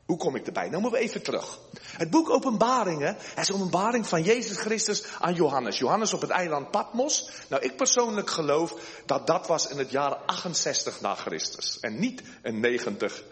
hoe 0.07 0.17
kom 0.17 0.37
ik 0.37 0.47
erbij? 0.47 0.69
Nou 0.69 0.83
moeten 0.83 1.01
we 1.01 1.07
even 1.07 1.23
terug. 1.23 1.59
Het 1.81 2.11
boek 2.11 2.31
Openbaringen 2.31 3.17
is 3.37 3.49
een 3.49 3.55
openbaring 3.55 4.07
van 4.07 4.23
Jezus 4.23 4.59
Christus 4.59 5.05
aan 5.21 5.35
Johannes. 5.35 5.79
Johannes 5.79 6.15
op 6.15 6.21
het 6.21 6.31
eiland 6.31 6.71
Patmos. 6.71 7.29
Nou, 7.49 7.63
ik 7.63 7.77
persoonlijk 7.77 8.31
geloof 8.31 8.75
dat 9.07 9.27
dat 9.27 9.47
was 9.47 9.69
in 9.69 9.79
het 9.79 9.91
jaar 9.91 10.15
68 10.15 11.01
na 11.01 11.15
Christus. 11.15 11.81
En 11.81 11.99
niet 11.99 12.23
in 12.43 12.61
90 12.61 13.25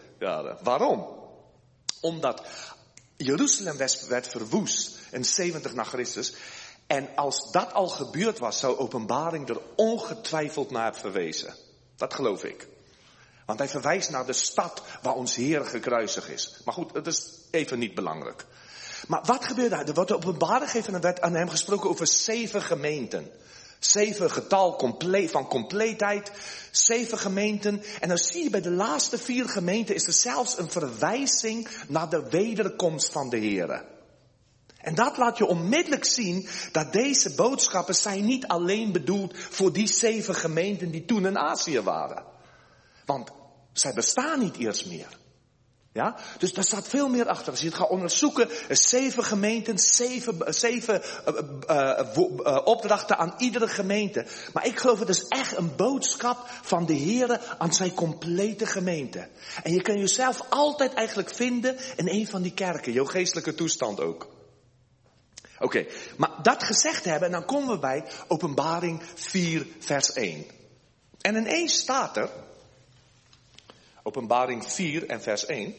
Waarom? 0.61 1.07
Omdat 2.01 2.43
Jeruzalem 3.17 3.77
werd 4.07 4.27
verwoest 4.27 4.99
in 5.11 5.25
70 5.25 5.73
na 5.73 5.83
Christus. 5.83 6.33
En 6.87 7.09
als 7.15 7.51
dat 7.51 7.73
al 7.73 7.87
gebeurd 7.87 8.39
was, 8.39 8.59
zou 8.59 8.77
openbaring 8.77 9.49
er 9.49 9.61
ongetwijfeld 9.75 10.71
naar 10.71 10.95
verwezen. 10.95 11.55
Dat 11.95 12.13
geloof 12.13 12.43
ik. 12.43 12.67
Want 13.45 13.59
hij 13.59 13.67
verwijst 13.67 14.09
naar 14.09 14.25
de 14.25 14.33
stad 14.33 14.81
waar 15.01 15.13
ons 15.13 15.35
Heer 15.35 15.65
gekruisig 15.65 16.29
is. 16.29 16.61
Maar 16.65 16.73
goed, 16.73 16.93
dat 16.93 17.07
is 17.07 17.27
even 17.51 17.79
niet 17.79 17.95
belangrijk. 17.95 18.45
Maar 19.07 19.21
wat 19.25 19.45
gebeurde 19.45 19.75
er? 19.75 19.87
Er 19.87 19.93
wordt 19.93 20.11
openbaring 20.11 20.69
gegeven 20.69 20.93
en 20.93 21.01
werd 21.01 21.21
aan 21.21 21.35
hem 21.35 21.49
gesproken 21.49 21.89
over 21.89 22.07
zeven 22.07 22.61
gemeenten. 22.61 23.31
Zeven 23.85 24.31
getal 24.31 24.75
compleet, 24.75 25.31
van 25.31 25.47
compleetheid. 25.47 26.31
Zeven 26.71 27.17
gemeenten. 27.17 27.83
En 27.99 28.07
dan 28.07 28.17
zie 28.17 28.43
je 28.43 28.49
bij 28.49 28.61
de 28.61 28.71
laatste 28.71 29.17
vier 29.17 29.49
gemeenten 29.49 29.95
is 29.95 30.07
er 30.07 30.13
zelfs 30.13 30.57
een 30.57 30.71
verwijzing 30.71 31.67
naar 31.87 32.09
de 32.09 32.29
wederkomst 32.29 33.11
van 33.11 33.29
de 33.29 33.37
Heer. 33.37 33.85
En 34.77 34.95
dat 34.95 35.17
laat 35.17 35.37
je 35.37 35.45
onmiddellijk 35.45 36.05
zien 36.05 36.47
dat 36.71 36.93
deze 36.93 37.35
boodschappen 37.35 37.95
zijn 37.95 38.25
niet 38.25 38.47
alleen 38.47 38.91
bedoeld 38.91 39.37
voor 39.37 39.73
die 39.73 39.87
zeven 39.87 40.35
gemeenten 40.35 40.91
die 40.91 41.05
toen 41.05 41.25
in 41.25 41.37
Azië 41.37 41.81
waren. 41.81 42.23
Want 43.05 43.31
zij 43.73 43.93
bestaan 43.93 44.39
niet 44.39 44.57
eerst 44.57 44.85
meer. 44.85 45.21
Ja? 45.93 46.15
Dus 46.37 46.53
daar 46.53 46.63
staat 46.63 46.87
veel 46.87 47.09
meer 47.09 47.27
achter. 47.27 47.51
Als 47.51 47.59
je 47.59 47.65
het 47.65 47.75
gaat 47.75 47.89
onderzoeken, 47.89 48.49
zeven 48.69 49.23
gemeenten, 49.23 49.79
zeven, 49.79 50.53
zeven 50.53 51.01
uh, 51.27 51.39
uh, 51.69 52.29
uh, 52.37 52.59
opdrachten 52.63 53.17
aan 53.17 53.33
iedere 53.37 53.67
gemeente. 53.67 54.25
Maar 54.53 54.65
ik 54.65 54.79
geloof 54.79 54.99
het 54.99 55.09
is 55.09 55.27
echt 55.27 55.57
een 55.57 55.75
boodschap 55.75 56.47
van 56.61 56.85
de 56.85 56.93
Heer 56.93 57.55
aan 57.57 57.73
zijn 57.73 57.93
complete 57.93 58.65
gemeente. 58.65 59.27
En 59.63 59.73
je 59.73 59.81
kan 59.81 59.99
jezelf 59.99 60.41
altijd 60.49 60.93
eigenlijk 60.93 61.29
vinden 61.29 61.77
in 61.95 62.09
een 62.09 62.27
van 62.27 62.41
die 62.41 62.53
kerken, 62.53 62.91
jouw 62.91 63.05
geestelijke 63.05 63.55
toestand 63.55 63.99
ook. 63.99 64.27
Oké, 65.55 65.77
okay, 65.77 65.89
maar 66.17 66.31
dat 66.41 66.63
gezegd 66.63 67.05
hebben, 67.05 67.31
dan 67.31 67.45
komen 67.45 67.73
we 67.73 67.79
bij 67.79 68.05
Openbaring 68.27 69.01
4, 69.15 69.67
vers 69.79 70.13
1. 70.13 70.45
En 71.21 71.35
ineens 71.35 71.79
staat 71.79 72.17
er, 72.17 72.29
Openbaring 74.03 74.71
4 74.71 75.09
en 75.09 75.21
vers 75.21 75.45
1. 75.45 75.75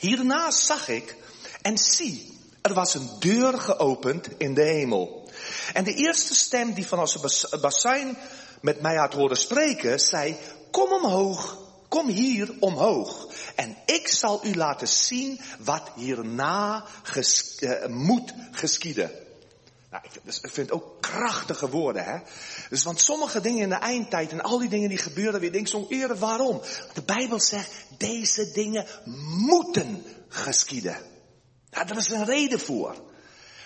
Hierna 0.00 0.50
zag 0.50 0.88
ik 0.88 1.16
en 1.62 1.78
zie, 1.78 2.38
er 2.60 2.74
was 2.74 2.94
een 2.94 3.10
deur 3.18 3.58
geopend 3.58 4.28
in 4.38 4.54
de 4.54 4.62
hemel. 4.62 5.30
En 5.72 5.84
de 5.84 5.94
eerste 5.94 6.34
stem 6.34 6.72
die 6.72 6.86
van 6.86 6.98
als 6.98 7.40
basijn 7.60 8.18
met 8.60 8.80
mij 8.80 8.96
had 8.96 9.14
horen 9.14 9.36
spreken, 9.36 10.00
zei, 10.00 10.36
kom 10.70 10.92
omhoog, 10.92 11.58
kom 11.88 12.08
hier 12.08 12.54
omhoog. 12.60 13.28
En 13.54 13.76
ik 13.86 14.08
zal 14.08 14.46
u 14.46 14.54
laten 14.54 14.88
zien 14.88 15.40
wat 15.58 15.90
hierna 15.94 16.84
uh, 17.14 17.86
moet 17.86 18.34
geschieden. 18.50 19.10
Nou, 19.90 20.04
ik, 20.04 20.20
dus, 20.24 20.40
ik 20.40 20.50
vind 20.50 20.70
het 20.70 20.80
ook 20.80 21.00
krachtige 21.00 21.68
woorden, 21.68 22.04
hè. 22.04 22.18
Dus 22.68 22.82
want 22.82 23.00
sommige 23.00 23.40
dingen 23.40 23.62
in 23.62 23.68
de 23.68 23.74
eindtijd 23.74 24.30
en 24.32 24.40
al 24.40 24.58
die 24.58 24.68
dingen 24.68 24.88
die 24.88 24.98
gebeuren, 24.98 25.40
weer 25.40 25.52
denk 25.52 25.68
zo 25.68 25.86
eerder 25.88 26.18
waarom? 26.18 26.60
De 26.92 27.02
Bijbel 27.02 27.40
zegt, 27.40 27.72
deze 27.98 28.50
dingen 28.50 28.86
moeten 29.36 30.04
geschieden. 30.28 30.96
Nou, 31.70 31.86
daar 31.86 31.96
is 31.96 32.08
een 32.08 32.24
reden 32.24 32.60
voor. 32.60 33.08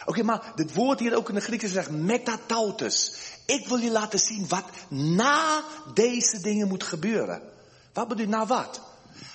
Oké, 0.04 0.22
maar 0.22 0.52
het 0.54 0.74
woord 0.74 1.00
hier 1.00 1.16
ook 1.16 1.28
in 1.28 1.34
de 1.34 1.40
Grieks 1.40 1.72
zegt 1.72 1.90
metatautes. 1.90 3.14
Ik 3.46 3.66
wil 3.66 3.78
je 3.78 3.90
laten 3.90 4.18
zien 4.18 4.48
wat 4.48 4.64
na 4.88 5.64
deze 5.94 6.40
dingen 6.40 6.68
moet 6.68 6.82
gebeuren. 6.82 7.42
Wat 7.92 8.08
bedoelt 8.08 8.28
nou 8.28 8.46
wat? 8.46 8.80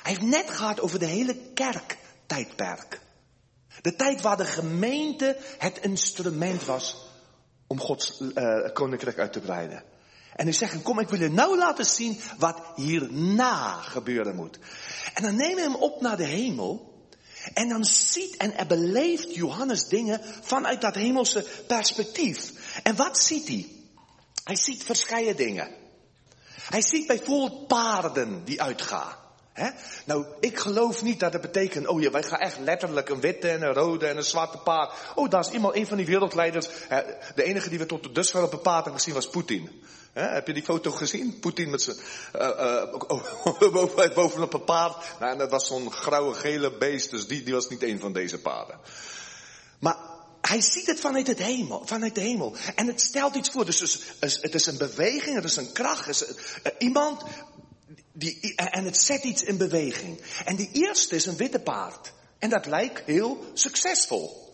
Hij 0.04 0.12
heeft 0.12 0.22
net 0.22 0.50
gehad 0.50 0.80
over 0.80 1.00
de 1.00 1.06
hele 1.06 1.36
kerktijdperk. 1.54 3.00
De 3.82 3.96
tijd 3.96 4.22
waar 4.22 4.38
de 4.38 4.46
gemeente 4.46 5.38
het 5.58 5.80
instrument 5.82 6.66
was 6.66 7.08
om 7.68 7.80
Gods 7.80 8.20
uh, 8.20 8.74
koninkrijk 8.74 9.20
uit 9.20 9.34
te 9.34 9.40
breiden. 9.40 9.84
En 10.36 10.46
hij 10.46 10.54
zegt, 10.54 10.82
kom 10.82 11.00
ik 11.00 11.10
wil 11.10 11.20
je 11.20 11.30
nou 11.30 11.58
laten 11.58 11.86
zien 11.86 12.20
wat 12.38 12.62
hierna 12.76 13.82
gebeuren 13.82 14.36
moet. 14.36 14.60
En 15.14 15.24
dan 15.24 15.36
nemen 15.36 15.56
we 15.56 15.62
hem 15.62 15.76
op 15.76 16.02
naar 16.02 16.18
de 16.18 16.26
hemel. 16.26 16.88
En 17.54 17.70
dan 17.70 17.86
ziet 17.86 18.38
en 18.38 18.58
er 18.58 18.68
beleeft 18.68 19.36
Johannes 19.36 19.88
dingen 19.88 20.22
vanuit 20.42 20.82
dat 20.82 20.96
hemelse 20.96 21.46
perspectief. 21.68 22.54
En 22.84 22.96
wat 22.96 23.20
ziet 23.20 23.48
hij? 23.48 23.68
Hij 24.44 24.56
ziet 24.56 24.84
verschillende 24.84 25.36
dingen. 25.36 25.76
Hij 26.70 26.82
ziet 26.82 27.08
bijvoorbeeld 27.08 27.68
paarden 27.68 28.46
die 28.46 28.62
uitgaan. 28.62 29.19
Nou, 30.06 30.26
ik 30.40 30.60
geloof 30.60 31.02
niet 31.02 31.20
dat 31.20 31.34
het 31.34 31.42
betekent, 31.42 31.88
oh 31.88 32.02
ja, 32.02 32.12
wij 32.12 32.24
gaan 32.24 32.40
echt 32.40 32.60
letterlijk 32.60 33.10
een 33.10 33.20
witte 33.20 33.50
en 33.50 33.62
een 33.62 33.74
rode 33.74 34.08
en 34.08 34.18
een 34.18 34.24
zwarte 34.24 34.58
paard. 34.58 34.94
Oh, 35.16 35.30
daar 35.30 35.40
is 35.40 35.52
iemand, 35.52 35.76
een 35.76 35.88
van 35.88 35.98
die 35.98 36.06
wereldleiders. 36.06 36.68
De 37.36 37.44
enige 37.44 37.70
die 37.70 37.80
we 37.80 37.86
tot 37.86 38.16
dusver 38.16 38.44
op 38.44 38.54
een 38.54 38.62
paard 38.62 38.84
hebben 38.84 39.02
gezien 39.02 39.14
was 39.14 39.30
Poetin. 39.30 39.84
heb 40.14 40.48
je 40.48 40.54
die 40.54 40.64
foto 40.64 40.92
gezien? 40.92 41.40
Poetin 41.40 41.70
met 41.70 41.82
zijn, 41.82 41.98
uh, 42.36 42.84
uh, 44.00 44.16
bovenop 44.16 44.54
een 44.54 44.64
paard. 44.64 44.96
Nou, 45.20 45.32
en 45.32 45.38
dat 45.38 45.52
was 45.52 45.68
zo'n 45.68 45.92
grauwe 45.92 46.34
gele 46.34 46.78
beest, 46.78 47.12
dus 47.12 47.28
die, 47.28 47.44
die 47.44 47.54
was 47.54 47.70
niet 47.70 47.84
een 47.84 48.00
van 48.00 48.14
deze 48.14 48.40
paarden. 48.40 48.80
Maar 49.80 49.98
hij 50.42 50.62
ziet 50.62 50.88
het 50.88 51.00
vanuit, 51.00 51.28
het 51.28 51.40
hemel, 51.40 51.82
vanuit 51.86 52.16
de 52.16 52.22
hemel. 52.22 52.56
En 52.76 52.88
het 52.88 53.02
stelt 53.02 53.36
iets 53.36 53.50
voor. 53.50 53.66
Dus 53.66 54.00
het 54.20 54.56
is 54.56 54.66
een 54.66 54.78
beweging, 54.78 55.36
het 55.36 55.44
is 55.44 55.56
een 55.56 55.72
kracht. 55.72 56.08
Is, 56.08 56.26
iemand 56.78 57.24
die, 58.20 58.56
en 58.56 58.86
het 58.86 58.98
zet 58.98 59.24
iets 59.24 59.44
in 59.44 59.58
beweging. 59.58 60.22
En 60.46 60.56
die 60.56 60.70
eerste 60.74 61.16
is 61.16 61.26
een 61.26 61.38
witte 61.38 61.60
paard. 61.60 62.14
En 62.40 62.50
dat 62.50 62.66
lijkt 62.66 63.06
heel 63.06 63.44
succesvol. 63.54 64.54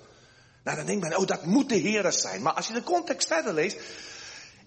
Nou, 0.64 0.78
dan 0.78 0.86
denkt 0.86 1.02
men, 1.02 1.18
oh, 1.18 1.28
dat 1.28 1.46
moet 1.46 1.70
de 1.70 1.76
Heer 1.76 2.12
zijn. 2.12 2.42
Maar 2.42 2.54
als 2.54 2.68
je 2.68 2.74
de 2.74 2.84
context 2.84 3.28
verder 3.28 3.54
leest, 3.54 3.78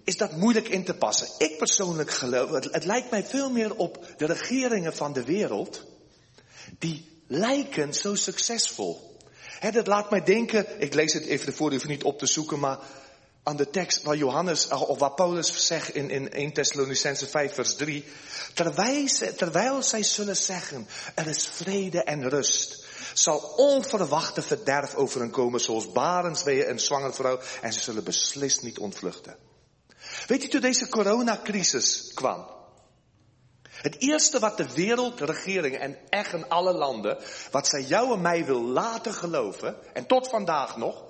is 0.05 0.17
dat 0.17 0.37
moeilijk 0.37 0.69
in 0.69 0.85
te 0.85 0.95
passen. 0.95 1.29
Ik 1.39 1.59
persoonlijk 1.59 2.11
geloof, 2.11 2.51
het, 2.51 2.65
het 2.73 2.85
lijkt 2.85 3.11
mij 3.11 3.25
veel 3.25 3.51
meer 3.51 3.77
op 3.77 4.07
de 4.17 4.27
regeringen 4.27 4.97
van 4.97 5.13
de 5.13 5.25
wereld, 5.25 5.85
die 6.79 7.23
lijken 7.27 7.95
zo 7.95 8.15
succesvol. 8.15 9.17
He, 9.59 9.71
dat 9.71 9.87
laat 9.87 10.11
mij 10.11 10.23
denken, 10.23 10.81
ik 10.81 10.95
lees 10.95 11.13
het 11.13 11.25
even 11.25 11.47
ervoor, 11.47 11.73
even 11.73 11.89
niet 11.89 12.05
op 12.05 12.19
te 12.19 12.27
zoeken, 12.27 12.59
maar 12.59 12.79
aan 13.49 13.57
de 13.57 13.71
tekst 13.71 14.03
waar 14.03 14.17
Johannes, 14.17 14.69
of 14.69 14.99
waar 14.99 15.15
Paulus 15.15 15.67
zegt 15.67 15.95
in, 15.95 16.11
in 16.11 16.31
1 16.31 16.53
Thessalonicense 16.53 17.27
5 17.27 17.55
vers 17.55 17.75
3. 17.75 18.05
Terwijl, 18.55 19.07
terwijl 19.37 19.83
zij 19.83 20.03
zullen 20.03 20.37
zeggen, 20.37 20.89
er 21.15 21.27
is 21.27 21.47
vrede 21.47 22.03
en 22.03 22.29
rust, 22.29 22.85
zal 23.15 23.39
onverwachte 23.57 24.43
verderf 24.43 24.95
over 24.95 25.21
hen 25.21 25.31
komen 25.31 25.61
zoals 25.61 25.93
barensweeën 25.93 26.65
en 26.65 26.81
zwangere 26.81 27.13
vrouw 27.13 27.41
en 27.61 27.73
ze 27.73 27.81
zullen 27.81 28.05
beslist 28.05 28.63
niet 28.63 28.79
ontvluchten. 28.79 29.37
Weet 30.27 30.43
je, 30.43 30.49
toen 30.49 30.61
deze 30.61 30.89
coronacrisis 30.89 32.11
kwam, 32.15 32.47
het 33.71 33.97
eerste 33.99 34.39
wat 34.39 34.57
de 34.57 34.73
wereld, 34.75 35.19
de 35.19 35.25
regeringen 35.25 35.81
en 35.81 35.99
echt 36.09 36.33
in 36.33 36.49
alle 36.49 36.73
landen, 36.73 37.19
wat 37.51 37.69
zij 37.69 37.83
jou 37.83 38.13
en 38.13 38.21
mij 38.21 38.45
wil 38.45 38.63
laten 38.63 39.15
geloven, 39.15 39.77
en 39.95 40.07
tot 40.07 40.29
vandaag 40.29 40.77
nog, 40.77 41.05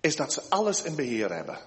is 0.00 0.16
dat 0.16 0.32
ze 0.32 0.42
alles 0.48 0.82
in 0.82 0.94
beheer 0.94 1.34
hebben. 1.34 1.58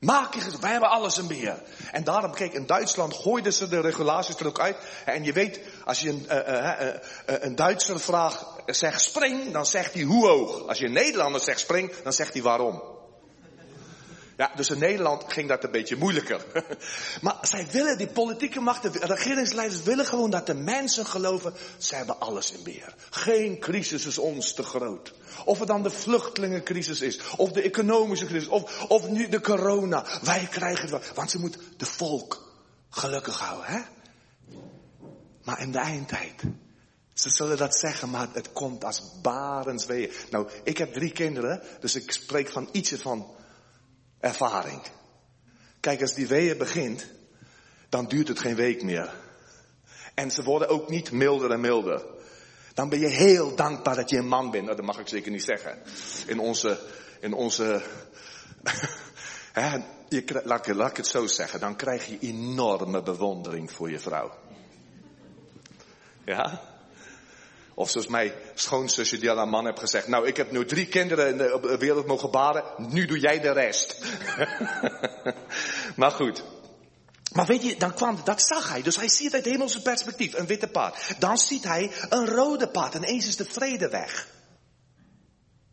Maak 0.00 0.34
je, 0.34 0.58
wij 0.60 0.70
hebben 0.70 0.90
alles 0.90 1.18
in 1.18 1.26
beheer. 1.26 1.62
En 1.92 2.04
daarom, 2.04 2.34
kijk, 2.34 2.52
in 2.52 2.66
Duitsland 2.66 3.14
gooiden 3.14 3.52
ze 3.52 3.68
de 3.68 3.80
regulaties 3.80 4.36
er 4.36 4.46
ook 4.46 4.60
uit. 4.60 4.76
En 5.04 5.24
je 5.24 5.32
weet, 5.32 5.60
als 5.84 6.00
je 6.00 6.08
een, 6.08 6.26
uh, 6.30 6.48
uh, 6.48 6.86
uh, 6.86 6.94
een 7.26 7.54
Duitser 7.54 8.00
vraagt, 8.00 8.44
zegt 8.66 9.00
spring, 9.00 9.52
dan 9.52 9.66
zegt 9.66 9.94
hij 9.94 10.02
hoe 10.02 10.26
hoog. 10.26 10.66
Als 10.66 10.78
je 10.78 10.86
een 10.86 10.92
Nederlander 10.92 11.40
zegt 11.40 11.60
spring, 11.60 11.92
dan 12.02 12.12
zegt 12.12 12.32
hij 12.32 12.42
waarom. 12.42 12.95
Ja, 14.36 14.52
dus 14.56 14.70
in 14.70 14.78
Nederland 14.78 15.32
ging 15.32 15.48
dat 15.48 15.64
een 15.64 15.70
beetje 15.70 15.96
moeilijker. 15.96 16.44
maar 17.22 17.38
zij 17.40 17.66
willen, 17.70 17.98
die 17.98 18.06
politieke 18.06 18.60
macht, 18.60 18.82
de 18.82 19.06
regeringsleiders 19.06 19.82
willen 19.82 20.06
gewoon 20.06 20.30
dat 20.30 20.46
de 20.46 20.54
mensen 20.54 21.06
geloven, 21.06 21.54
ze 21.78 21.94
hebben 21.94 22.20
alles 22.20 22.52
in 22.52 22.62
beheer. 22.62 22.94
Geen 23.10 23.58
crisis 23.58 24.06
is 24.06 24.18
ons 24.18 24.54
te 24.54 24.62
groot. 24.62 25.12
Of 25.44 25.58
het 25.58 25.68
dan 25.68 25.82
de 25.82 25.90
vluchtelingencrisis 25.90 27.00
is, 27.00 27.20
of 27.36 27.52
de 27.52 27.62
economische 27.62 28.26
crisis, 28.26 28.48
of, 28.48 28.84
of 28.88 29.08
nu 29.08 29.28
de 29.28 29.40
corona. 29.40 30.04
Wij 30.22 30.48
krijgen 30.50 30.80
het 30.80 30.90
wel. 30.90 31.14
Want 31.14 31.30
ze 31.30 31.38
moeten 31.38 31.60
de 31.76 31.86
volk 31.86 32.52
gelukkig 32.90 33.38
houden, 33.38 33.66
hè? 33.66 33.80
Maar 35.42 35.60
in 35.60 35.72
de 35.72 35.78
eindtijd, 35.78 36.42
ze 37.14 37.30
zullen 37.30 37.56
dat 37.56 37.76
zeggen, 37.76 38.10
maar 38.10 38.28
het 38.32 38.52
komt 38.52 38.84
als 38.84 39.02
barensweeën. 39.22 40.12
Nou, 40.30 40.48
ik 40.62 40.78
heb 40.78 40.92
drie 40.92 41.12
kinderen, 41.12 41.62
dus 41.80 41.94
ik 41.94 42.12
spreek 42.12 42.48
van 42.48 42.68
ietsje 42.72 42.98
van 42.98 43.34
ervaring. 44.20 44.82
Kijk, 45.80 46.00
als 46.00 46.14
die 46.14 46.26
weeën 46.26 46.58
begint, 46.58 47.06
dan 47.88 48.06
duurt 48.06 48.28
het 48.28 48.38
geen 48.38 48.54
week 48.54 48.82
meer. 48.82 49.14
En 50.14 50.30
ze 50.30 50.42
worden 50.42 50.68
ook 50.68 50.88
niet 50.88 51.10
milder 51.10 51.50
en 51.50 51.60
milder. 51.60 52.04
Dan 52.74 52.88
ben 52.88 52.98
je 52.98 53.08
heel 53.08 53.54
dankbaar 53.54 53.94
dat 53.94 54.10
je 54.10 54.16
een 54.16 54.28
man 54.28 54.50
bent. 54.50 54.64
Nou, 54.64 54.76
dat 54.76 54.86
mag 54.86 54.98
ik 54.98 55.08
zeker 55.08 55.30
niet 55.30 55.44
zeggen. 55.44 55.78
In 56.26 56.38
onze, 56.38 56.80
in 57.20 57.32
onze, 57.32 57.82
hè, 59.52 59.78
je, 60.08 60.40
laat, 60.44 60.66
laat 60.66 60.90
ik 60.90 60.96
het 60.96 61.06
zo 61.06 61.26
zeggen. 61.26 61.60
Dan 61.60 61.76
krijg 61.76 62.06
je 62.06 62.18
enorme 62.18 63.02
bewondering 63.02 63.72
voor 63.72 63.90
je 63.90 63.98
vrouw. 63.98 64.32
Ja? 66.24 66.75
Of 67.78 67.90
zoals 67.90 68.06
mijn 68.06 68.32
schoonzusje 68.54 69.18
die 69.18 69.30
aan 69.30 69.36
haar 69.36 69.48
man 69.48 69.66
heeft 69.66 69.78
gezegd. 69.78 70.08
Nou, 70.08 70.26
ik 70.26 70.36
heb 70.36 70.50
nu 70.50 70.64
drie 70.64 70.86
kinderen 70.86 71.28
in 71.28 71.36
de 71.36 71.76
wereld 71.78 72.06
mogen 72.06 72.30
baren. 72.30 72.64
Nu 72.76 73.06
doe 73.06 73.18
jij 73.18 73.40
de 73.40 73.52
rest. 73.52 73.96
maar 75.96 76.10
goed. 76.10 76.44
Maar 77.32 77.46
weet 77.46 77.62
je, 77.62 77.76
dan 77.76 77.94
kwam, 77.94 78.18
dat 78.24 78.42
zag 78.42 78.68
hij. 78.68 78.82
Dus 78.82 78.96
hij 78.96 79.08
ziet 79.08 79.34
uit 79.34 79.44
hemelse 79.44 79.82
perspectief 79.82 80.34
een 80.34 80.46
witte 80.46 80.68
paard. 80.68 81.20
Dan 81.20 81.38
ziet 81.38 81.64
hij 81.64 81.92
een 82.08 82.26
rode 82.26 82.68
paard. 82.68 82.94
En 82.94 83.04
eens 83.04 83.26
is 83.26 83.36
de 83.36 83.44
vrede 83.44 83.88
weg. 83.88 84.28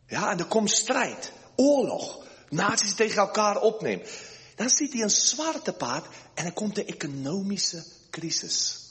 Ja, 0.06 0.30
en 0.30 0.38
er 0.38 0.44
komt 0.44 0.70
strijd. 0.70 1.32
Oorlog. 1.56 2.24
Naties 2.48 2.94
tegen 2.94 3.16
elkaar 3.16 3.60
opnemen. 3.60 4.06
Dan 4.54 4.68
ziet 4.68 4.92
hij 4.92 5.02
een 5.02 5.10
zwarte 5.10 5.72
paard 5.72 6.06
en 6.34 6.44
dan 6.44 6.52
komt 6.52 6.74
de 6.74 6.84
economische 6.84 7.84
crisis. 8.10 8.83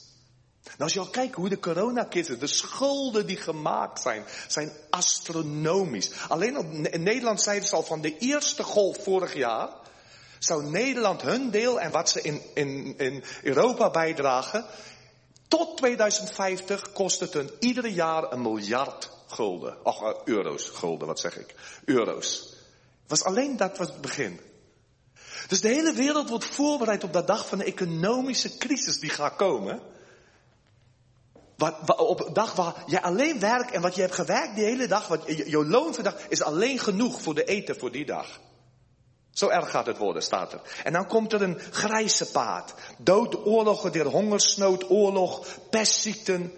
Nou, 0.64 0.78
als 0.78 0.92
je 0.92 0.98
al 0.98 1.06
kijkt 1.06 1.34
hoe 1.34 1.48
de 1.48 1.58
coronacrisis, 1.58 2.38
de 2.38 2.46
schulden 2.46 3.26
die 3.26 3.36
gemaakt 3.36 4.00
zijn, 4.00 4.24
zijn 4.48 4.72
astronomisch. 4.90 6.10
Alleen 6.28 6.84
in 6.84 7.02
Nederland 7.02 7.42
zeiden 7.42 7.68
ze 7.68 7.76
al 7.76 7.82
van 7.82 8.00
de 8.00 8.18
eerste 8.18 8.62
golf 8.62 9.02
vorig 9.02 9.34
jaar, 9.34 9.68
zou 10.38 10.64
Nederland 10.64 11.22
hun 11.22 11.50
deel 11.50 11.80
en 11.80 11.90
wat 11.90 12.10
ze 12.10 12.22
in, 12.22 12.42
in, 12.54 12.98
in 12.98 13.24
Europa 13.42 13.90
bijdragen, 13.90 14.64
tot 15.48 15.76
2050 15.76 16.92
kost 16.92 17.20
het 17.20 17.32
hun 17.32 17.50
ieder 17.58 17.86
jaar 17.86 18.32
een 18.32 18.42
miljard 18.42 19.10
gulden. 19.26 19.76
Ach, 19.82 20.00
eh, 20.00 20.14
euro's, 20.24 20.68
gulden, 20.68 21.06
wat 21.06 21.20
zeg 21.20 21.38
ik? 21.38 21.54
Euro's. 21.84 22.52
Was 23.06 23.24
alleen 23.24 23.56
dat 23.56 23.78
was 23.78 23.88
het 23.88 24.00
begin. 24.00 24.40
Dus 25.48 25.60
de 25.60 25.68
hele 25.68 25.92
wereld 25.92 26.28
wordt 26.28 26.44
voorbereid 26.44 27.04
op 27.04 27.12
dat 27.12 27.26
dag 27.26 27.48
van 27.48 27.58
de 27.58 27.64
economische 27.64 28.56
crisis 28.56 28.98
die 28.98 29.10
gaat 29.10 29.36
komen. 29.36 29.80
Wat, 31.56 31.96
op 31.96 32.26
een 32.26 32.32
dag 32.32 32.54
waar 32.54 32.74
jij 32.86 33.02
alleen 33.02 33.40
werkt 33.40 33.70
en 33.70 33.82
wat 33.82 33.94
je 33.94 34.00
hebt 34.00 34.14
gewerkt 34.14 34.54
die 34.54 34.64
hele 34.64 34.86
dag, 34.86 35.08
wat 35.08 35.22
je, 35.26 35.50
je 35.50 35.66
loon 35.66 35.94
vandaag 35.94 36.26
is 36.28 36.42
alleen 36.42 36.78
genoeg 36.78 37.22
voor 37.22 37.34
de 37.34 37.44
eten 37.44 37.78
voor 37.78 37.92
die 37.92 38.04
dag. 38.04 38.40
Zo 39.30 39.48
erg 39.48 39.70
gaat 39.70 39.86
het 39.86 39.98
worden, 39.98 40.22
staat 40.22 40.52
er. 40.52 40.60
En 40.84 40.92
dan 40.92 41.06
komt 41.06 41.32
er 41.32 41.42
een 41.42 41.58
grijze 41.70 42.30
paard. 42.30 42.74
Dood, 42.98 43.46
oorlogen, 43.46 43.92
der 43.92 44.06
hongersnood, 44.06 44.90
oorlog, 44.90 45.46
pestziekten. 45.70 46.52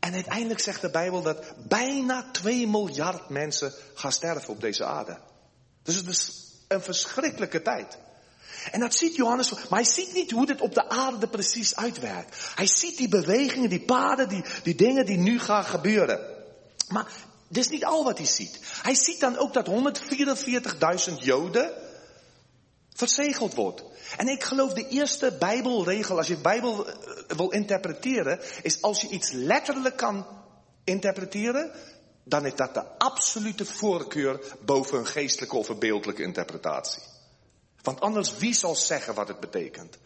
En 0.00 0.14
uiteindelijk 0.14 0.60
zegt 0.60 0.80
de 0.80 0.90
Bijbel 0.90 1.22
dat 1.22 1.54
bijna 1.68 2.30
2 2.30 2.68
miljard 2.68 3.28
mensen 3.28 3.72
gaan 3.94 4.12
sterven 4.12 4.48
op 4.48 4.60
deze 4.60 4.84
aarde. 4.84 5.18
Dus 5.82 5.94
het 5.96 6.08
is 6.08 6.32
een 6.68 6.82
verschrikkelijke 6.82 7.62
tijd. 7.62 7.98
En 8.70 8.80
dat 8.80 8.94
ziet 8.94 9.16
Johannes, 9.16 9.50
maar 9.50 9.80
hij 9.80 9.84
ziet 9.84 10.12
niet 10.12 10.30
hoe 10.30 10.46
dit 10.46 10.60
op 10.60 10.74
de 10.74 10.88
aarde 10.88 11.28
precies 11.28 11.76
uitwerkt. 11.76 12.36
Hij 12.54 12.66
ziet 12.66 12.96
die 12.96 13.08
bewegingen, 13.08 13.68
die 13.68 13.84
paden, 13.84 14.28
die, 14.28 14.44
die 14.62 14.74
dingen 14.74 15.06
die 15.06 15.18
nu 15.18 15.38
gaan 15.38 15.64
gebeuren. 15.64 16.20
Maar 16.88 17.06
dit 17.48 17.64
is 17.64 17.70
niet 17.70 17.84
al 17.84 18.04
wat 18.04 18.18
hij 18.18 18.26
ziet. 18.26 18.58
Hij 18.82 18.94
ziet 18.94 19.20
dan 19.20 19.36
ook 19.36 19.52
dat 19.52 19.68
144.000 21.10 21.14
Joden 21.18 21.72
verzegeld 22.94 23.54
wordt. 23.54 23.84
En 24.16 24.28
ik 24.28 24.44
geloof 24.44 24.72
de 24.72 24.88
eerste 24.88 25.36
Bijbelregel, 25.38 26.16
als 26.16 26.26
je 26.26 26.36
Bijbel 26.36 26.88
eh, 26.88 26.96
wil 27.36 27.50
interpreteren, 27.50 28.40
is 28.62 28.82
als 28.82 29.00
je 29.00 29.08
iets 29.08 29.30
letterlijk 29.30 29.96
kan 29.96 30.26
interpreteren, 30.84 31.70
dan 32.24 32.46
is 32.46 32.54
dat 32.54 32.74
de 32.74 32.84
absolute 32.98 33.64
voorkeur 33.64 34.40
boven 34.64 34.98
een 34.98 35.06
geestelijke 35.06 35.56
of 35.56 35.68
een 35.68 35.78
beeldelijke 35.78 36.22
interpretatie. 36.22 37.02
Want 37.84 38.00
anders, 38.00 38.36
wie 38.36 38.54
zal 38.54 38.76
zeggen 38.76 39.14
wat 39.14 39.28
het 39.28 39.40
betekent? 39.40 39.98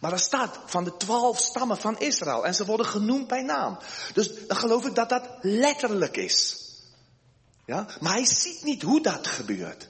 Maar 0.00 0.12
er 0.12 0.18
staat 0.18 0.58
van 0.66 0.84
de 0.84 0.96
twaalf 0.96 1.38
stammen 1.38 1.76
van 1.76 1.98
Israël 1.98 2.46
en 2.46 2.54
ze 2.54 2.64
worden 2.64 2.86
genoemd 2.86 3.28
bij 3.28 3.42
naam. 3.42 3.78
Dus 4.12 4.46
dan 4.46 4.56
geloof 4.56 4.86
ik 4.86 4.94
dat 4.94 5.08
dat 5.08 5.28
letterlijk 5.40 6.16
is. 6.16 6.56
Ja? 7.66 7.86
Maar 8.00 8.12
hij 8.12 8.26
ziet 8.26 8.62
niet 8.62 8.82
hoe 8.82 9.02
dat 9.02 9.26
gebeurt. 9.26 9.88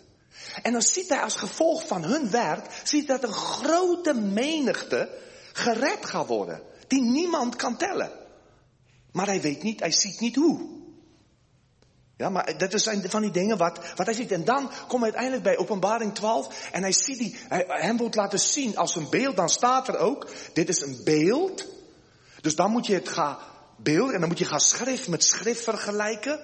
En 0.63 0.73
dan 0.73 0.83
ziet 0.83 1.09
hij 1.09 1.21
als 1.21 1.37
gevolg 1.37 1.87
van 1.87 2.03
hun 2.03 2.31
werk, 2.31 2.81
ziet 2.85 3.09
dat 3.09 3.23
een 3.23 3.33
grote 3.33 4.15
menigte 4.15 5.19
gered 5.53 6.07
gaat 6.07 6.27
worden. 6.27 6.63
Die 6.87 7.03
niemand 7.03 7.57
kan 7.57 7.77
tellen. 7.77 8.13
Maar 9.13 9.27
hij 9.27 9.41
weet 9.41 9.63
niet, 9.63 9.81
hij 9.81 9.93
ziet 9.93 10.21
niet 10.21 10.37
hoe. 10.37 10.84
Ja, 12.17 12.29
maar 12.29 12.59
dat 12.59 12.81
zijn 12.81 13.11
van 13.11 13.23
die 13.23 13.31
dingen 13.31 13.57
wat, 13.57 13.79
wat 13.97 14.07
hij 14.07 14.15
ziet. 14.15 14.33
En 14.33 14.45
dan 14.45 14.71
komt 14.89 15.03
hij 15.03 15.13
uiteindelijk 15.13 15.43
bij 15.43 15.57
openbaring 15.57 16.15
12 16.15 16.69
en 16.73 16.83
hij 16.83 16.93
ziet 16.93 17.19
die, 17.19 17.37
hij, 17.49 17.65
hem 17.69 17.97
wordt 17.97 18.15
laten 18.15 18.39
zien 18.39 18.77
als 18.77 18.97
een 18.97 19.11
beeld. 19.11 19.37
Dan 19.37 19.49
staat 19.49 19.89
er 19.89 19.99
ook, 19.99 20.29
dit 20.53 20.69
is 20.69 20.81
een 20.81 21.01
beeld. 21.05 21.67
Dus 22.41 22.57
dan 22.57 22.71
moet 22.71 22.87
je 22.87 22.95
het 22.95 23.09
gaan 23.09 23.39
beelden 23.77 24.15
en 24.15 24.21
dan 24.21 24.29
moet 24.29 24.39
je 24.39 24.45
gaan 24.45 24.61
schrift 24.61 25.09
met 25.09 25.25
schrift 25.25 25.65
vergelijken. 25.65 26.41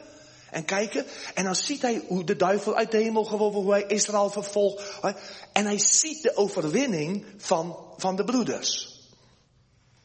En 0.50 0.64
kijken. 0.64 1.06
En 1.34 1.44
dan 1.44 1.54
ziet 1.54 1.82
hij 1.82 2.02
hoe 2.06 2.24
de 2.24 2.36
duivel 2.36 2.76
uit 2.76 2.90
de 2.90 2.96
hemel 2.96 3.24
gewoven, 3.24 3.60
hoe 3.60 3.72
hij 3.72 3.84
Israël 3.86 4.30
vervolgt. 4.30 5.00
En 5.52 5.64
hij 5.64 5.78
ziet 5.78 6.22
de 6.22 6.36
overwinning 6.36 7.26
van, 7.36 7.76
van 7.96 8.16
de 8.16 8.24
broeders. 8.24 9.00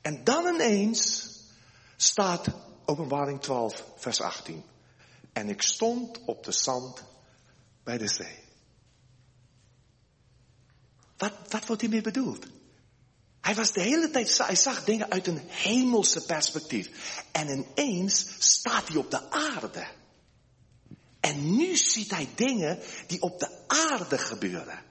En 0.01 0.23
dan 0.23 0.53
ineens 0.53 1.29
staat 1.95 2.47
openbaring 2.85 3.41
12 3.41 3.83
vers 3.95 4.21
18. 4.21 4.63
En 5.35 5.49
ik 5.49 5.61
stond 5.61 6.19
op 6.25 6.43
de 6.43 6.51
zand 6.51 7.03
bij 7.83 7.97
de 7.97 8.07
zee. 8.07 8.39
Wat, 11.17 11.31
wat 11.49 11.65
wordt 11.65 11.81
hiermee 11.81 12.01
bedoeld? 12.01 12.45
Hij 13.41 13.55
was 13.55 13.71
de 13.71 13.81
hele 13.81 14.09
tijd, 14.09 14.37
hij 14.37 14.55
zag 14.55 14.83
dingen 14.83 15.11
uit 15.11 15.27
een 15.27 15.41
hemelse 15.47 16.25
perspectief. 16.25 16.89
En 17.31 17.49
ineens 17.49 18.27
staat 18.39 18.87
hij 18.87 18.97
op 18.97 19.11
de 19.11 19.31
aarde. 19.31 19.87
En 21.19 21.55
nu 21.55 21.75
ziet 21.75 22.11
hij 22.11 22.29
dingen 22.35 22.79
die 23.07 23.21
op 23.21 23.39
de 23.39 23.49
aarde 23.67 24.17
gebeuren. 24.17 24.83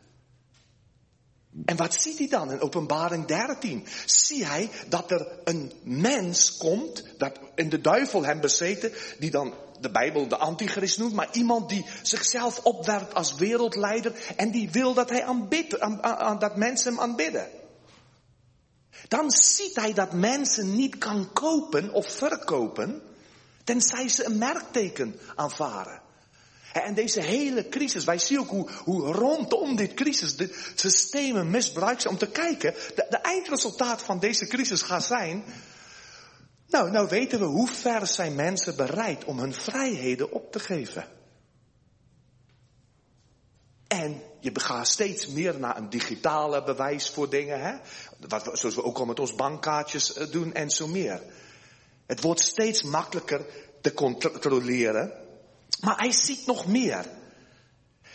En 1.64 1.76
wat 1.76 1.94
ziet 1.94 2.18
hij 2.18 2.28
dan 2.28 2.52
in 2.52 2.60
openbaring 2.60 3.26
13? 3.26 3.86
Zie 4.06 4.44
hij 4.44 4.70
dat 4.88 5.10
er 5.10 5.38
een 5.44 5.72
mens 5.82 6.56
komt, 6.56 7.04
dat 7.18 7.38
in 7.54 7.68
de 7.68 7.80
duivel 7.80 8.24
hem 8.24 8.40
bezeten, 8.40 8.92
die 9.18 9.30
dan 9.30 9.54
de 9.84 9.90
Bijbel 9.90 10.28
de 10.28 10.36
antichrist 10.36 10.98
noemt, 10.98 11.12
maar 11.12 11.28
iemand 11.32 11.68
die 11.68 11.86
zichzelf 12.02 12.58
opwerpt 12.58 13.14
als 13.14 13.34
wereldleider 13.34 14.12
en 14.36 14.50
die 14.50 14.70
wil 14.70 14.94
dat 14.94 15.10
hij 15.10 15.24
aanbidt, 15.24 15.80
aan, 15.80 16.02
aan, 16.02 16.38
dat 16.38 16.56
mensen 16.56 16.92
hem 16.92 17.00
aanbidden. 17.00 17.48
Dan 19.08 19.30
ziet 19.30 19.76
hij 19.76 19.92
dat 19.92 20.12
mensen 20.12 20.76
niet 20.76 20.98
kan 20.98 21.32
kopen 21.32 21.92
of 21.92 22.06
verkopen, 22.06 23.02
tenzij 23.64 24.08
ze 24.08 24.24
een 24.24 24.38
merkteken 24.38 25.18
aanvaren. 25.34 26.02
En 26.72 26.94
deze 26.94 27.20
hele 27.20 27.68
crisis, 27.68 28.04
wij 28.04 28.18
zien 28.18 28.38
ook 28.38 28.48
hoe, 28.48 28.70
hoe 28.84 29.12
rondom 29.12 29.76
dit 29.76 29.94
crisis 29.94 30.36
de 30.36 30.72
systemen 30.74 31.50
misbruikt 31.50 32.02
zijn 32.02 32.14
om 32.14 32.20
te 32.20 32.30
kijken. 32.30 32.74
De 32.94 33.18
eindresultaat 33.22 34.02
van 34.02 34.18
deze 34.18 34.46
crisis 34.46 34.82
gaat 34.82 35.04
zijn. 35.04 35.44
Nou, 36.66 36.90
nou 36.90 37.08
weten 37.08 37.38
we 37.38 37.44
hoe 37.44 37.68
ver 37.68 38.06
zijn 38.06 38.34
mensen 38.34 38.76
bereid 38.76 39.24
om 39.24 39.38
hun 39.38 39.54
vrijheden 39.54 40.32
op 40.32 40.52
te 40.52 40.58
geven. 40.58 41.08
En 43.86 44.22
je 44.40 44.60
gaat 44.60 44.88
steeds 44.88 45.26
meer 45.26 45.58
naar 45.58 45.76
een 45.76 45.90
digitale 45.90 46.64
bewijs 46.64 47.10
voor 47.10 47.30
dingen, 47.30 47.60
hè? 47.60 47.74
Wat, 48.28 48.50
zoals 48.52 48.74
we 48.74 48.84
ook 48.84 48.98
al 48.98 49.04
met 49.04 49.20
ons 49.20 49.34
bankkaartjes 49.34 50.14
eh, 50.14 50.30
doen 50.30 50.52
en 50.52 50.70
zo 50.70 50.86
meer. 50.86 51.22
Het 52.06 52.20
wordt 52.20 52.40
steeds 52.40 52.82
makkelijker 52.82 53.46
te 53.80 53.94
controleren. 53.94 55.12
Maar 55.80 55.98
hij 55.98 56.12
ziet 56.12 56.46
nog 56.46 56.66
meer. 56.66 57.06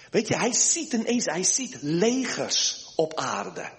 Weet 0.10 0.28
je, 0.28 0.38
hij 0.38 0.54
ziet 0.54 0.94
ineens, 0.94 1.26
hij 1.26 1.44
ziet 1.44 1.78
legers 1.82 2.94
op 2.96 3.14
aarde. 3.16 3.70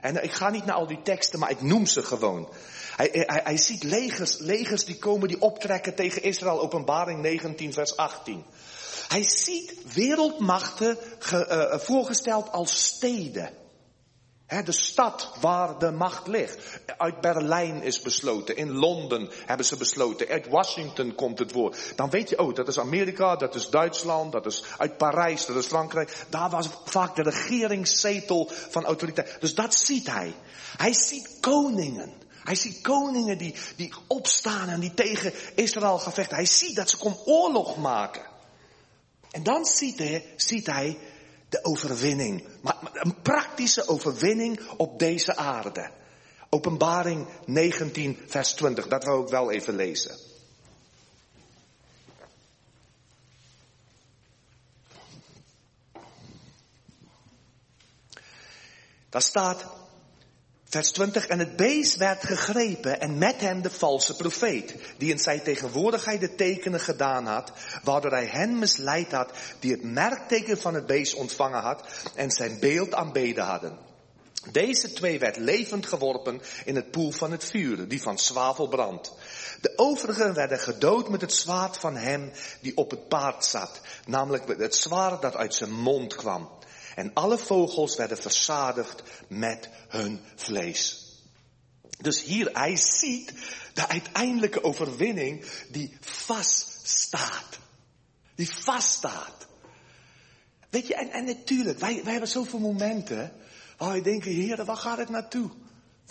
En 0.00 0.22
ik 0.22 0.32
ga 0.32 0.50
niet 0.50 0.64
naar 0.64 0.76
al 0.76 0.86
die 0.86 1.02
teksten, 1.02 1.38
maar 1.38 1.50
ik 1.50 1.60
noem 1.60 1.86
ze 1.86 2.02
gewoon. 2.02 2.48
Hij, 3.00 3.24
hij, 3.26 3.40
hij 3.44 3.56
ziet 3.56 3.82
legers, 3.82 4.38
legers 4.38 4.84
die 4.84 4.98
komen, 4.98 5.28
die 5.28 5.40
optrekken 5.40 5.94
tegen 5.94 6.22
Israël, 6.22 6.60
openbaring 6.60 7.20
19 7.20 7.72
vers 7.72 7.96
18. 7.96 8.44
Hij 9.08 9.22
ziet 9.22 9.74
wereldmachten 9.94 10.98
ge, 11.18 11.68
uh, 11.72 11.78
voorgesteld 11.78 12.52
als 12.52 12.84
steden. 12.84 13.50
de 14.64 14.72
stad 14.72 15.32
waar 15.40 15.78
de 15.78 15.90
macht 15.90 16.26
ligt. 16.26 16.80
Uit 16.96 17.20
Berlijn 17.20 17.82
is 17.82 18.00
besloten. 18.00 18.56
In 18.56 18.72
Londen 18.72 19.28
hebben 19.46 19.66
ze 19.66 19.76
besloten. 19.76 20.28
Uit 20.28 20.48
Washington 20.48 21.14
komt 21.14 21.38
het 21.38 21.52
woord. 21.52 21.92
Dan 21.96 22.10
weet 22.10 22.28
je, 22.28 22.38
oh, 22.38 22.54
dat 22.54 22.68
is 22.68 22.78
Amerika, 22.78 23.36
dat 23.36 23.54
is 23.54 23.68
Duitsland, 23.68 24.32
dat 24.32 24.46
is 24.46 24.64
uit 24.78 24.96
Parijs, 24.96 25.46
dat 25.46 25.56
is 25.56 25.66
Frankrijk. 25.66 26.26
Daar 26.28 26.50
was 26.50 26.68
vaak 26.84 27.16
de 27.16 27.22
regeringszetel 27.22 28.50
van 28.70 28.84
autoriteit. 28.84 29.36
Dus 29.40 29.54
dat 29.54 29.74
ziet 29.74 30.06
hij. 30.06 30.34
Hij 30.76 30.92
ziet 30.92 31.36
koningen. 31.40 32.28
Hij 32.44 32.54
ziet 32.54 32.80
koningen 32.80 33.38
die, 33.38 33.54
die 33.76 33.92
opstaan 34.06 34.68
en 34.68 34.80
die 34.80 34.94
tegen 34.94 35.32
Israël 35.54 35.98
gaan 35.98 36.12
vechten. 36.12 36.36
Hij 36.36 36.46
ziet 36.46 36.76
dat 36.76 36.90
ze 36.90 36.96
kom 36.96 37.18
oorlog 37.24 37.76
maken. 37.76 38.22
En 39.30 39.42
dan 39.42 39.64
ziet 39.64 39.98
hij, 39.98 40.34
ziet 40.36 40.66
hij 40.66 40.98
de 41.48 41.64
overwinning. 41.64 42.44
Maar 42.60 42.76
een 42.92 43.22
praktische 43.22 43.88
overwinning 43.88 44.60
op 44.76 44.98
deze 44.98 45.36
aarde. 45.36 45.90
Openbaring 46.48 47.28
19, 47.46 48.18
vers 48.26 48.52
20. 48.52 48.88
Dat 48.88 49.04
wil 49.04 49.22
ik 49.22 49.28
wel 49.28 49.50
even 49.50 49.76
lezen. 49.76 50.18
Daar 59.08 59.22
staat, 59.22 59.66
vers 60.70 60.90
20, 60.90 61.26
en 61.26 61.38
het 61.38 61.56
beest 61.56 61.96
werd 61.96 62.24
gegrepen 62.24 63.00
en 63.00 63.18
met 63.18 63.40
hem 63.40 63.62
de 63.62 63.70
valse 63.70 64.16
profeet, 64.16 64.74
die 64.98 65.10
in 65.10 65.18
zijn 65.18 65.42
tegenwoordigheid 65.42 66.20
de 66.20 66.34
tekenen 66.34 66.80
gedaan 66.80 67.26
had, 67.26 67.52
waardoor 67.82 68.10
hij 68.10 68.26
hen 68.26 68.58
misleid 68.58 69.12
had, 69.12 69.30
die 69.58 69.72
het 69.72 69.82
merkteken 69.82 70.58
van 70.58 70.74
het 70.74 70.86
beest 70.86 71.14
ontvangen 71.14 71.60
had 71.60 71.86
en 72.14 72.30
zijn 72.30 72.58
beeld 72.60 72.94
aanbeden 72.94 73.44
hadden. 73.44 73.78
Deze 74.52 74.92
twee 74.92 75.18
werd 75.18 75.36
levend 75.36 75.86
geworpen 75.86 76.40
in 76.64 76.76
het 76.76 76.90
poel 76.90 77.10
van 77.10 77.30
het 77.30 77.44
vuur, 77.44 77.88
die 77.88 78.02
van 78.02 78.18
zwavel 78.18 78.68
brandt. 78.68 79.12
De 79.60 79.72
overigen 79.76 80.34
werden 80.34 80.58
gedood 80.58 81.08
met 81.08 81.20
het 81.20 81.32
zwaard 81.32 81.76
van 81.76 81.96
hem 81.96 82.32
die 82.60 82.76
op 82.76 82.90
het 82.90 83.08
paard 83.08 83.44
zat, 83.44 83.80
namelijk 84.06 84.58
het 84.58 84.76
zwaard 84.76 85.22
dat 85.22 85.36
uit 85.36 85.54
zijn 85.54 85.72
mond 85.72 86.14
kwam. 86.14 86.48
En 86.94 87.14
alle 87.14 87.38
vogels 87.38 87.96
werden 87.96 88.18
verzadigd 88.18 89.02
met 89.28 89.68
hun 89.88 90.20
vlees. 90.34 91.08
Dus 91.98 92.22
hier, 92.22 92.50
hij 92.52 92.76
ziet 92.76 93.32
de 93.74 93.88
uiteindelijke 93.88 94.64
overwinning 94.64 95.44
die 95.68 95.96
vaststaat. 96.00 97.58
Die 98.34 98.50
vaststaat. 98.50 99.46
Weet 100.70 100.86
je, 100.86 100.94
en, 100.94 101.10
en 101.10 101.24
natuurlijk, 101.24 101.78
wij, 101.78 102.00
wij 102.02 102.12
hebben 102.12 102.30
zoveel 102.30 102.58
momenten 102.58 103.32
waar 103.76 103.88
wij 103.88 104.02
denken, 104.02 104.30
Heer, 104.30 104.64
waar 104.64 104.76
gaat 104.76 104.98
het 104.98 105.08
naartoe? 105.08 105.50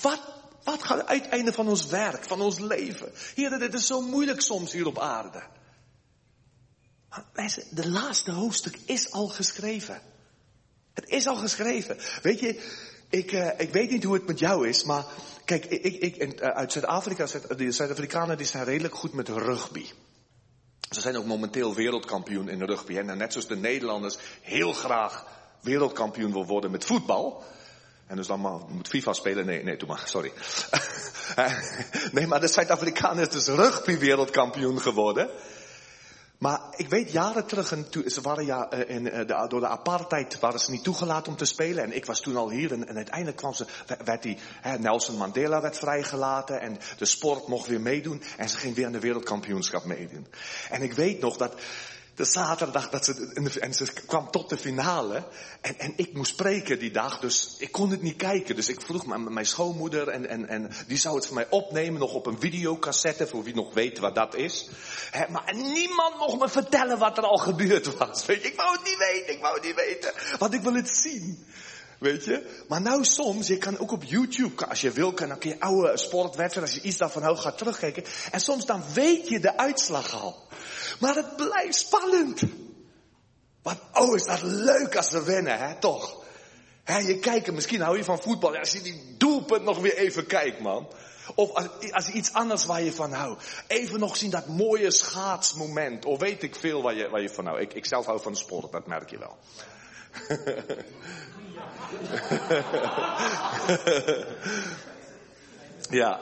Wat, 0.01 0.21
wat 0.63 0.83
gaat 0.83 0.97
het 0.97 1.07
uiteinde 1.07 1.53
van 1.53 1.67
ons 1.67 1.85
werk, 1.85 2.23
van 2.23 2.41
ons 2.41 2.59
leven? 2.59 3.11
Heer, 3.35 3.59
dit 3.59 3.73
is 3.73 3.85
zo 3.85 4.01
moeilijk 4.01 4.41
soms 4.41 4.71
hier 4.71 4.87
op 4.87 4.99
aarde. 4.99 5.43
Maar 7.09 7.55
de 7.69 7.89
laatste 7.89 8.31
hoofdstuk 8.31 8.79
is 8.85 9.11
al 9.11 9.27
geschreven. 9.27 10.01
Het 10.99 11.09
is 11.09 11.27
al 11.27 11.35
geschreven. 11.35 11.97
Weet 12.21 12.39
je, 12.39 12.62
ik, 13.09 13.31
uh, 13.31 13.49
ik 13.57 13.71
weet 13.71 13.89
niet 13.89 14.03
hoe 14.03 14.13
het 14.13 14.27
met 14.27 14.39
jou 14.39 14.67
is, 14.67 14.83
maar 14.83 15.05
kijk, 15.45 15.65
ik, 15.65 15.95
ik, 15.95 16.41
uh, 16.41 16.47
uit 16.47 16.71
Zuid-Afrika, 16.71 17.27
de 17.55 17.71
Zuid-Afrikanen 17.71 18.38
die 18.38 18.45
zijn 18.45 18.63
redelijk 18.63 18.95
goed 18.95 19.13
met 19.13 19.29
rugby. 19.29 19.85
Ze 20.89 21.01
zijn 21.01 21.17
ook 21.17 21.25
momenteel 21.25 21.75
wereldkampioen 21.75 22.49
in 22.49 22.63
rugby. 22.63 22.97
En 22.97 23.17
net 23.17 23.31
zoals 23.31 23.47
de 23.47 23.55
Nederlanders 23.55 24.17
heel 24.41 24.73
graag 24.73 25.25
wereldkampioen 25.62 26.31
wil 26.31 26.45
worden 26.45 26.71
met 26.71 26.85
voetbal. 26.85 27.43
En 28.07 28.15
dus 28.15 28.27
dan 28.27 28.41
maar, 28.41 28.59
moet 28.67 28.88
FIFA 28.88 29.13
spelen. 29.13 29.45
Nee, 29.45 29.63
nee, 29.63 29.77
doe 29.77 29.88
maar, 29.88 30.01
sorry. 30.05 30.31
nee, 32.12 32.27
maar 32.27 32.39
de 32.39 32.47
Zuid-Afrikanen 32.47 33.27
is 33.27 33.29
dus 33.29 33.47
rugby 33.47 33.97
wereldkampioen 33.97 34.81
geworden. 34.81 35.29
Maar 36.39 36.62
ik 36.75 36.89
weet 36.89 37.12
jaren 37.12 37.45
terug, 37.45 37.71
en 37.71 37.86
ze 38.06 38.21
waren 38.21 38.45
ja, 38.45 38.69
eh, 38.69 38.95
in, 38.95 39.12
eh, 39.12 39.28
de, 39.28 39.45
door 39.47 39.60
de 39.60 39.67
apartheid 39.67 40.39
waren 40.39 40.60
ze 40.60 40.71
niet 40.71 40.84
toegelaten 40.84 41.32
om 41.32 41.38
te 41.38 41.45
spelen. 41.45 41.84
En 41.84 41.95
ik 41.95 42.06
was 42.06 42.21
toen 42.21 42.36
al 42.36 42.49
hier 42.49 42.71
en, 42.71 42.95
uiteindelijk 42.95 43.38
kwam 43.38 43.54
ze, 43.54 43.65
werd 44.06 44.23
die, 44.23 44.38
hè, 44.62 44.78
Nelson 44.78 45.17
Mandela 45.17 45.62
werd 45.62 45.78
vrijgelaten 45.78 46.62
en 46.62 46.78
de 46.97 47.06
sport 47.06 47.47
mocht 47.47 47.67
weer 47.67 47.82
meedoen. 47.82 48.23
En 48.38 48.49
ze 48.49 48.58
ging 48.58 48.75
weer 48.75 48.86
aan 48.86 48.91
de 48.91 48.99
wereldkampioenschap 48.99 49.86
meedoen. 49.86 50.28
En 50.69 50.82
ik 50.82 50.93
weet 50.93 51.19
nog 51.19 51.38
dat 51.38 51.54
de 52.19 52.25
zaterdag 52.25 52.89
dat 52.89 53.05
ze, 53.05 53.60
en 53.60 53.73
ze 53.73 53.86
kwam 54.05 54.32
tot 54.32 54.49
de 54.49 54.58
finale. 54.58 55.23
En, 55.62 55.79
en 55.79 55.93
ik 55.95 56.13
moest 56.13 56.32
spreken 56.32 56.79
die 56.79 56.91
dag, 56.91 57.19
dus 57.19 57.55
ik 57.58 57.71
kon 57.71 57.89
het 57.89 58.01
niet 58.01 58.15
kijken. 58.15 58.55
Dus 58.55 58.69
ik 58.69 58.82
vroeg 58.82 59.05
mijn, 59.05 59.34
mijn 59.34 59.45
schoonmoeder 59.45 60.08
en, 60.08 60.27
en, 60.29 60.47
en 60.47 60.71
die 60.88 60.97
zou 60.97 61.15
het 61.15 61.25
voor 61.25 61.36
mij 61.36 61.49
opnemen, 61.49 61.99
nog 61.99 62.13
op 62.13 62.25
een 62.25 62.39
videocassette, 62.39 63.27
voor 63.27 63.43
wie 63.43 63.55
nog 63.55 63.73
weet 63.73 63.99
wat 63.99 64.15
dat 64.15 64.36
is. 64.36 64.69
maar 65.29 65.55
niemand 65.55 66.17
mocht 66.17 66.39
me 66.39 66.49
vertellen 66.49 66.97
wat 66.97 67.17
er 67.17 67.23
al 67.23 67.38
gebeurd 67.38 67.97
was. 67.97 68.25
Weet 68.25 68.41
je, 68.41 68.47
ik 68.47 68.55
wou 68.55 68.71
het 68.71 68.84
niet 68.84 68.97
weten, 68.97 69.34
ik 69.34 69.41
wou 69.41 69.53
het 69.53 69.63
niet 69.63 69.75
weten. 69.75 70.13
Want 70.38 70.53
ik 70.53 70.62
wil 70.62 70.73
het 70.73 70.89
zien. 70.89 71.47
Weet 71.99 72.25
je? 72.25 72.63
Maar 72.67 72.81
nou 72.81 73.05
soms, 73.05 73.47
je 73.47 73.57
kan 73.57 73.79
ook 73.79 73.91
op 73.91 74.03
YouTube, 74.03 74.65
als 74.65 74.81
je 74.81 74.91
wil, 74.91 75.13
kan 75.13 75.29
een 75.29 75.38
keer 75.38 75.55
oude 75.59 75.97
sportwedstrijden, 75.97 76.73
als 76.73 76.81
je 76.81 76.88
iets 76.88 76.97
daarvan 76.97 77.23
houdt, 77.23 77.39
gaat 77.39 77.57
terugkijken. 77.57 78.03
En 78.31 78.39
soms 78.39 78.65
dan 78.65 78.83
weet 78.93 79.27
je 79.27 79.39
de 79.39 79.57
uitslag 79.57 80.21
al. 80.21 80.47
Maar 80.99 81.15
het 81.15 81.35
blijft 81.35 81.75
spannend. 81.75 82.41
Want 83.62 83.79
oh, 83.93 84.15
is 84.15 84.25
dat 84.25 84.41
leuk 84.41 84.95
als 84.95 85.09
ze 85.09 85.23
winnen, 85.23 85.57
hè, 85.57 85.79
toch? 85.79 86.23
Hè, 86.83 86.97
je 86.97 87.19
kijkt, 87.19 87.51
misschien 87.51 87.81
hou 87.81 87.97
je 87.97 88.03
van 88.03 88.21
voetbal, 88.21 88.57
als 88.57 88.71
je 88.71 88.81
die 88.81 89.15
doelpunt 89.17 89.63
nog 89.63 89.79
weer 89.79 89.97
even 89.97 90.25
kijkt, 90.25 90.59
man. 90.59 90.88
Of 91.35 91.51
als, 91.51 91.91
als 91.91 92.05
je 92.05 92.13
iets 92.13 92.33
anders 92.33 92.65
waar 92.65 92.81
je 92.81 92.93
van 92.93 93.13
houdt. 93.13 93.43
Even 93.67 93.99
nog 93.99 94.17
zien 94.17 94.29
dat 94.29 94.47
mooie 94.47 94.91
schaatsmoment. 94.91 96.05
Of 96.05 96.19
weet 96.19 96.43
ik 96.43 96.55
veel 96.55 96.81
waar 96.81 96.95
je, 96.95 97.09
waar 97.09 97.21
je 97.21 97.29
van 97.29 97.45
houdt. 97.45 97.62
Ik, 97.62 97.73
ik 97.73 97.85
zelf 97.85 98.05
hou 98.05 98.21
van 98.21 98.35
sport, 98.35 98.71
dat 98.71 98.88
merk 98.88 99.09
je 99.09 99.17
wel. 99.17 99.38
ja. 106.00 106.19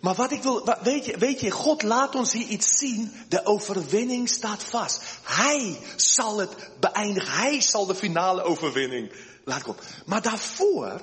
Maar 0.00 0.14
wat 0.14 0.32
ik 0.32 0.42
wil, 0.42 0.68
weet 0.82 1.04
je, 1.04 1.18
weet 1.18 1.40
je, 1.40 1.50
God 1.50 1.82
laat 1.82 2.14
ons 2.14 2.32
hier 2.32 2.46
iets 2.46 2.78
zien. 2.78 3.12
De 3.28 3.46
overwinning 3.46 4.28
staat 4.28 4.64
vast. 4.64 5.02
Hij 5.22 5.78
zal 5.96 6.38
het 6.38 6.70
beëindigen. 6.80 7.32
Hij 7.32 7.60
zal 7.60 7.86
de 7.86 7.94
finale 7.94 8.42
overwinning 8.42 9.12
laten 9.44 9.64
komen. 9.64 9.82
Maar 10.06 10.22
daarvoor, 10.22 11.00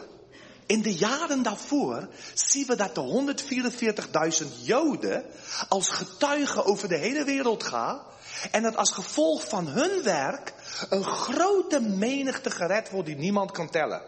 in 0.66 0.82
de 0.82 0.94
jaren 0.94 1.44
daarvoor, 1.44 2.08
zien 2.34 2.68
we 2.68 2.76
dat 2.76 2.96
de 2.96 3.34
144.000 4.44 4.48
Joden 4.62 5.26
als 5.70 5.90
getuigen 5.90 6.66
over 6.66 6.88
de 6.88 6.98
hele 6.98 7.24
wereld 7.24 7.64
gaan. 7.64 8.02
En 8.52 8.64
dat 8.64 8.76
als 8.76 8.92
gevolg 8.92 9.48
van 9.48 9.68
hun 9.68 10.04
werk 10.04 10.54
een 10.90 11.04
grote 11.04 11.80
menigte 11.80 12.52
gered 12.52 12.90
wordt 12.90 13.08
die 13.08 13.16
niemand 13.16 13.52
kan 13.52 13.70
tellen. 13.70 14.02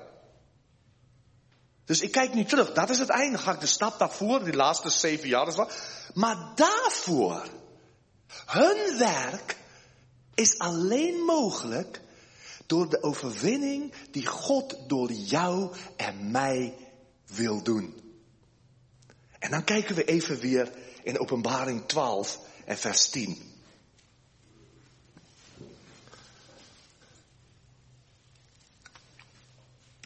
Dus 1.86 2.02
ik 2.02 2.12
kijk 2.12 2.34
nu 2.34 2.46
terug. 2.46 2.74
Dat 2.74 2.90
is 2.90 3.00
het 3.00 3.10
einde. 3.10 3.38
Ga 3.38 3.52
ik 3.54 3.60
de 3.60 3.66
stap 3.66 4.00
daarvoor, 4.00 4.44
die 4.44 4.54
laatste 4.54 4.90
zeven 4.90 5.30
jaar. 5.30 5.70
Maar 6.14 6.52
daarvoor, 6.56 7.48
hun 8.46 8.98
werk 8.98 9.58
is 10.34 10.60
alleen 10.60 11.16
mogelijk 11.16 12.02
door 12.66 12.90
de 12.90 13.04
overwinning 13.04 13.94
die 14.12 14.26
God 14.26 14.78
door 14.88 15.12
jou 15.12 15.76
en 15.96 16.32
mij 16.32 16.76
wil 17.26 17.64
doen. 17.64 18.02
En 19.40 19.52
dan 19.52 19.64
kijken 19.64 19.96
we 19.96 20.04
even 20.04 20.40
weer 20.40 20.72
in 21.04 21.20
Openbaring 21.20 21.88
12 21.88 22.40
en 22.66 22.78
vers 22.78 23.10
10. 23.10 23.53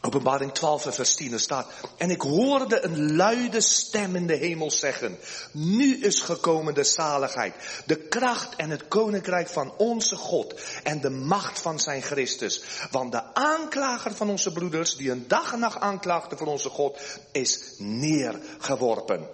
Openbaring 0.01 0.51
12 0.51 0.83
vers 0.95 1.15
10 1.15 1.39
staat. 1.39 1.67
En 1.97 2.09
ik 2.09 2.21
hoorde 2.21 2.83
een 2.83 3.15
luide 3.15 3.61
stem 3.61 4.15
in 4.15 4.27
de 4.27 4.35
hemel 4.35 4.71
zeggen. 4.71 5.17
Nu 5.51 5.97
is 5.97 6.21
gekomen 6.21 6.73
de 6.73 6.83
zaligheid, 6.83 7.53
de 7.85 7.95
kracht 7.95 8.55
en 8.55 8.69
het 8.69 8.87
koninkrijk 8.87 9.47
van 9.47 9.73
onze 9.77 10.15
God 10.15 10.61
en 10.83 11.01
de 11.01 11.09
macht 11.09 11.59
van 11.59 11.79
zijn 11.79 12.01
Christus. 12.01 12.61
Want 12.91 13.11
de 13.11 13.33
aanklager 13.33 14.15
van 14.15 14.29
onze 14.29 14.51
broeders, 14.51 14.95
die 14.95 15.11
een 15.11 15.27
dag 15.27 15.53
en 15.53 15.59
nacht 15.59 15.79
aanklaagde 15.79 16.37
voor 16.37 16.47
onze 16.47 16.69
God, 16.69 16.99
is 17.31 17.75
neergeworpen. 17.77 19.27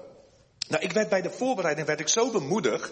Nou, 0.67 0.83
ik 0.83 0.91
werd 0.91 1.09
bij 1.09 1.21
de 1.21 1.31
voorbereiding 1.31 1.87
werd 1.87 1.99
ik 1.99 2.07
zo 2.07 2.31
bemoedigd 2.31 2.91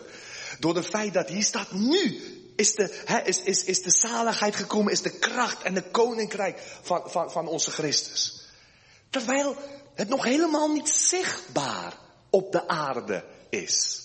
door 0.60 0.76
het 0.76 0.88
feit 0.88 1.14
dat 1.14 1.30
hier 1.30 1.44
staat 1.44 1.72
nu 1.72 2.22
is 2.56 2.74
de, 2.74 3.22
is, 3.26 3.42
is, 3.42 3.64
is 3.64 3.82
de 3.82 3.92
zaligheid 3.92 4.56
gekomen, 4.56 4.92
is 4.92 5.02
de 5.02 5.20
kracht 5.20 5.62
en 5.62 5.74
de 5.74 5.84
koninkrijk 5.84 6.60
van, 6.82 7.02
van, 7.06 7.32
van 7.32 7.48
onze 7.48 7.72
Christus. 7.72 8.42
Terwijl 9.10 9.56
het 9.96 10.10
nog 10.10 10.24
helemaal 10.24 10.68
niet 10.68 10.90
zichtbaar 10.90 11.98
op 12.30 12.52
de 12.52 12.68
aarde 12.68 13.24
is. 13.50 14.00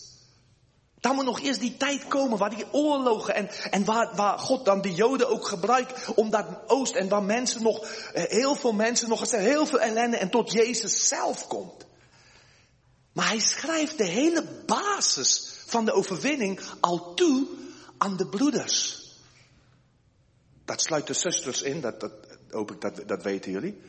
Dan 1.00 1.14
moet 1.14 1.24
nog 1.24 1.40
eerst 1.40 1.60
die 1.60 1.76
tijd 1.76 2.08
komen 2.08 2.38
waar 2.38 2.54
die 2.54 2.72
oorlogen 2.72 3.34
en, 3.34 3.50
en 3.70 3.84
waar, 3.84 4.10
waar 4.14 4.38
God 4.38 4.64
dan 4.64 4.80
de 4.80 4.94
Joden 4.94 5.28
ook 5.28 5.46
gebruikt 5.46 6.14
om 6.14 6.30
dat 6.30 6.46
oost 6.66 6.94
en 6.94 7.08
waar 7.08 7.22
mensen 7.22 7.62
nog, 7.62 7.84
eh, 8.12 8.24
heel 8.24 8.54
veel 8.54 8.72
mensen 8.72 9.08
nog, 9.08 9.30
heel 9.30 9.66
veel 9.66 9.80
ellende 9.80 10.16
en 10.16 10.30
tot 10.30 10.52
Jezus 10.52 11.08
zelf 11.08 11.46
komt. 11.46 11.86
Maar 13.12 13.28
hij 13.28 13.38
schrijft 13.38 13.98
de 13.98 14.04
hele 14.04 14.44
basis 14.66 15.50
van 15.66 15.84
de 15.84 15.92
overwinning 15.92 16.60
al 16.80 17.14
toe 17.14 17.46
aan 17.98 18.16
de 18.16 18.26
broeders. 18.26 19.04
Dat 20.64 20.82
sluit 20.82 21.06
de 21.06 21.14
zusters 21.14 21.62
in, 21.62 21.80
dat, 21.80 22.00
dat 22.00 22.12
hoop 22.50 22.70
ik 22.70 22.80
dat, 22.80 23.02
dat 23.06 23.22
weten 23.22 23.50
jullie. 23.50 23.80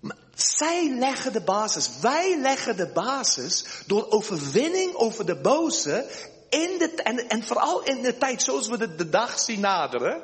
Maar 0.00 0.16
zij 0.34 0.96
leggen 0.98 1.32
de 1.32 1.42
basis, 1.42 1.90
wij 2.00 2.38
leggen 2.40 2.76
de 2.76 2.88
basis 2.88 3.64
door 3.86 4.10
overwinning 4.10 4.94
over 4.94 5.26
de 5.26 5.36
boze 5.36 6.06
in 6.48 6.78
de, 6.78 6.94
en, 7.02 7.28
en 7.28 7.44
vooral 7.44 7.82
in 7.82 8.02
de 8.02 8.18
tijd 8.18 8.42
zoals 8.42 8.68
we 8.68 8.78
de, 8.78 8.94
de 8.94 9.08
dag 9.08 9.40
zien 9.40 9.60
naderen. 9.60 10.22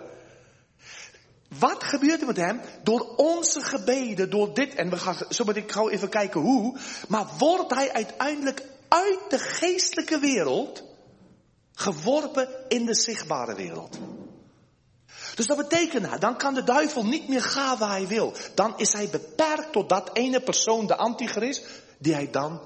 Wat 1.58 1.84
gebeurt 1.84 2.20
er 2.20 2.26
met 2.26 2.36
hem? 2.36 2.60
Door 2.82 3.14
onze 3.16 3.60
gebeden, 3.60 4.30
door 4.30 4.54
dit, 4.54 4.74
en 4.74 4.90
we 4.90 4.96
gaan 4.96 5.16
zo 5.28 5.44
meteen 5.44 5.70
gauw 5.70 5.88
even 5.88 6.08
kijken 6.08 6.40
hoe, 6.40 6.78
maar 7.08 7.26
wordt 7.38 7.74
hij 7.74 7.92
uiteindelijk 7.92 8.62
uit 8.88 9.18
de 9.28 9.38
geestelijke 9.38 10.18
wereld 10.18 10.82
geworpen 11.78 12.48
in 12.68 12.86
de 12.86 12.94
zichtbare 12.94 13.54
wereld. 13.54 13.98
Dus 15.34 15.46
dat 15.46 15.56
betekent, 15.56 16.20
dan 16.20 16.36
kan 16.36 16.54
de 16.54 16.64
duivel 16.64 17.04
niet 17.04 17.28
meer 17.28 17.42
gaan 17.42 17.78
waar 17.78 17.90
hij 17.90 18.06
wil. 18.06 18.32
Dan 18.54 18.74
is 18.76 18.92
hij 18.92 19.08
beperkt 19.08 19.72
tot 19.72 19.88
dat 19.88 20.10
ene 20.12 20.40
persoon, 20.40 20.86
de 20.86 20.96
antichrist, 20.96 21.66
die 21.98 22.14
hij 22.14 22.30
dan 22.30 22.60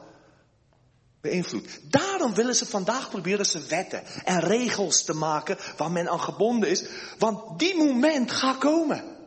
beïnvloedt. 1.20 1.80
Daarom 1.82 2.34
willen 2.34 2.54
ze 2.54 2.66
vandaag 2.66 3.10
proberen 3.10 3.46
ze 3.46 3.66
wetten 3.68 4.02
en 4.24 4.40
regels 4.40 5.04
te 5.04 5.14
maken 5.14 5.58
waar 5.76 5.90
men 5.90 6.08
aan 6.08 6.20
gebonden 6.20 6.68
is. 6.70 6.84
Want 7.18 7.58
die 7.58 7.76
moment 7.76 8.30
gaat 8.30 8.58
komen. 8.58 9.18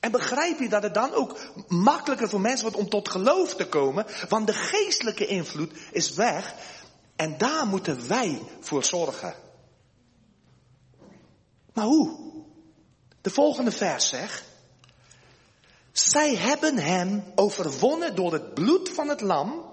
En 0.00 0.10
begrijp 0.10 0.58
je 0.58 0.68
dat 0.68 0.82
het 0.82 0.94
dan 0.94 1.14
ook 1.14 1.38
makkelijker 1.68 2.28
voor 2.28 2.40
mensen 2.40 2.62
wordt 2.62 2.80
om 2.80 2.88
tot 2.88 3.08
geloof 3.08 3.54
te 3.54 3.66
komen? 3.66 4.06
Want 4.28 4.46
de 4.46 4.52
geestelijke 4.52 5.26
invloed 5.26 5.72
is 5.92 6.14
weg. 6.14 6.54
En 7.18 7.38
daar 7.38 7.66
moeten 7.66 8.08
wij 8.08 8.42
voor 8.60 8.84
zorgen. 8.84 9.34
Maar 11.72 11.84
hoe? 11.84 12.18
De 13.20 13.30
volgende 13.30 13.70
vers 13.70 14.08
zegt. 14.08 14.44
Zij 15.92 16.36
hebben 16.36 16.76
hem 16.78 17.24
overwonnen 17.34 18.14
door 18.14 18.32
het 18.32 18.54
bloed 18.54 18.88
van 18.88 19.08
het 19.08 19.20
lam, 19.20 19.64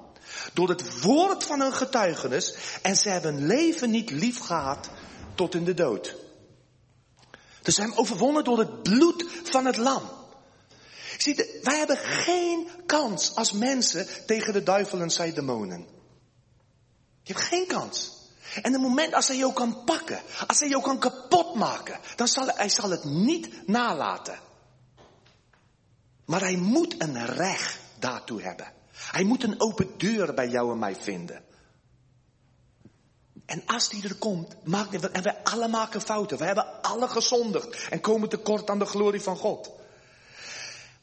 door 0.53 0.69
het 0.69 1.01
woord 1.01 1.43
van 1.43 1.59
hun 1.59 1.73
getuigenis, 1.73 2.55
en 2.81 2.95
ze 2.95 3.09
hebben 3.09 3.45
leven 3.45 3.89
niet 3.89 4.09
lief 4.09 4.39
gehad 4.39 4.89
tot 5.35 5.55
in 5.55 5.63
de 5.63 5.73
dood. 5.73 6.15
Dus 7.61 7.77
hebben 7.77 7.97
overwonnen 7.97 8.43
door 8.43 8.59
het 8.59 8.83
bloed 8.83 9.25
van 9.43 9.65
het 9.65 9.77
lam. 9.77 10.01
Zie, 11.17 11.59
wij 11.61 11.77
hebben 11.77 11.97
geen 11.97 12.69
kans 12.85 13.35
als 13.35 13.51
mensen 13.51 14.07
tegen 14.25 14.53
de 14.53 14.63
duivel 14.63 14.99
en 14.99 15.11
zijn 15.11 15.33
demonen. 15.33 15.94
Je 17.25 17.33
hebt 17.33 17.45
geen 17.45 17.67
kans. 17.67 18.11
En 18.61 18.73
het 18.73 18.81
moment 18.81 19.13
als 19.13 19.27
hij 19.27 19.37
jou 19.37 19.53
kan 19.53 19.83
pakken, 19.83 20.21
als 20.47 20.59
hij 20.59 20.69
jou 20.69 20.83
kan 20.83 20.99
kapotmaken, 20.99 21.99
dan 22.15 22.27
zal 22.27 22.47
hij, 22.47 22.69
zal 22.69 22.89
het 22.89 23.03
niet 23.03 23.67
nalaten. 23.67 24.39
Maar 26.25 26.39
hij 26.39 26.55
moet 26.55 26.95
een 26.97 27.25
recht 27.25 27.79
daartoe 27.99 28.41
hebben. 28.41 28.73
Hij 28.91 29.23
moet 29.23 29.43
een 29.43 29.61
open 29.61 29.97
deur 29.97 30.33
bij 30.33 30.49
jou 30.49 30.71
en 30.71 30.79
mij 30.79 30.95
vinden. 30.95 31.43
En 33.45 33.63
als 33.65 33.89
die 33.89 34.03
er 34.03 34.15
komt, 34.15 34.55
maakt 34.63 35.11
en 35.11 35.23
wij 35.23 35.43
alle 35.43 35.67
maken 35.67 36.01
fouten. 36.01 36.37
We 36.37 36.45
hebben 36.45 36.81
alle 36.81 37.07
gezondigd 37.07 37.87
en 37.89 38.01
komen 38.01 38.29
tekort 38.29 38.69
aan 38.69 38.79
de 38.79 38.85
glorie 38.85 39.21
van 39.21 39.37
God. 39.37 39.71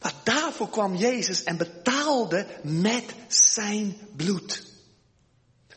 Maar 0.00 0.14
daarvoor 0.22 0.68
kwam 0.68 0.94
Jezus 0.94 1.42
en 1.42 1.56
betaalde 1.56 2.46
met 2.62 3.14
zijn 3.28 3.96
bloed. 4.16 4.70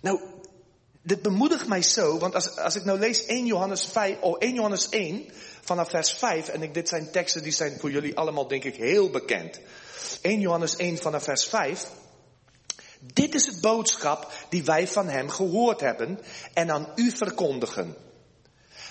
Nou, 0.02 0.22
dit 1.06 1.22
bemoedigt 1.22 1.68
mij 1.68 1.82
zo, 1.82 2.18
want 2.18 2.36
als, 2.36 2.58
als 2.58 2.76
ik 2.76 2.84
nou 2.84 3.00
lees 3.00 3.26
1 3.26 3.46
Johannes 3.46 3.86
5, 3.86 4.18
oh 4.20 4.36
1 4.40 4.54
Johannes 4.54 4.90
1, 4.90 5.26
vanaf 5.62 5.90
vers 5.90 6.12
5, 6.12 6.48
en 6.48 6.62
ik, 6.62 6.74
dit 6.74 6.90
zijn 6.90 7.12
teksten 7.12 7.44
die 7.44 7.52
zijn 7.52 7.78
voor 7.80 7.92
jullie 7.92 8.18
allemaal 8.18 8.48
denk 8.48 8.64
ik 8.64 8.76
heel 8.76 9.10
bekend. 9.10 9.60
1 10.22 10.40
Johannes 10.40 10.76
1 10.76 10.98
vanaf 10.98 11.24
vers 11.24 11.46
5. 11.46 11.88
Dit 13.14 13.36
is 13.36 13.46
het 13.46 13.62
boodschap 13.62 14.32
die 14.50 14.64
wij 14.64 14.88
van 14.88 15.08
hem 15.08 15.30
gehoord 15.30 15.80
hebben 15.80 16.20
en 16.54 16.72
aan 16.72 16.92
u 16.96 17.12
verkondigen. 17.12 17.96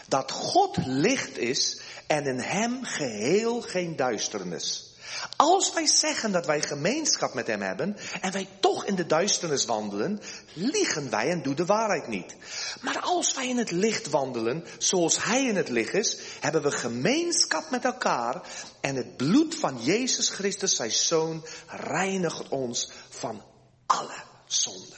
Dat 0.09 0.31
God 0.31 0.77
licht 0.87 1.38
is 1.38 1.81
en 2.07 2.27
in 2.27 2.38
hem 2.38 2.85
geheel 2.85 3.61
geen 3.61 3.96
duisternis. 3.96 4.93
Als 5.36 5.72
wij 5.72 5.86
zeggen 5.86 6.32
dat 6.32 6.46
wij 6.46 6.62
gemeenschap 6.62 7.34
met 7.34 7.46
hem 7.46 7.62
hebben 7.62 7.96
en 8.20 8.32
wij 8.32 8.48
toch 8.60 8.84
in 8.84 8.94
de 8.94 9.06
duisternis 9.06 9.64
wandelen, 9.64 10.20
liegen 10.52 11.10
wij 11.10 11.30
en 11.30 11.42
doen 11.42 11.54
de 11.54 11.64
waarheid 11.64 12.08
niet. 12.08 12.36
Maar 12.80 13.00
als 13.00 13.34
wij 13.34 13.48
in 13.48 13.58
het 13.58 13.70
licht 13.70 14.10
wandelen, 14.10 14.64
zoals 14.78 15.24
hij 15.24 15.44
in 15.46 15.56
het 15.56 15.68
licht 15.68 15.94
is, 15.94 16.18
hebben 16.40 16.62
we 16.62 16.70
gemeenschap 16.70 17.70
met 17.70 17.84
elkaar 17.84 18.42
en 18.80 18.96
het 18.96 19.16
bloed 19.16 19.54
van 19.54 19.82
Jezus 19.82 20.28
Christus, 20.28 20.76
zijn 20.76 20.92
zoon, 20.92 21.46
reinigt 21.66 22.48
ons 22.48 22.90
van 23.08 23.42
alle 23.86 24.22
zonde. 24.46 24.96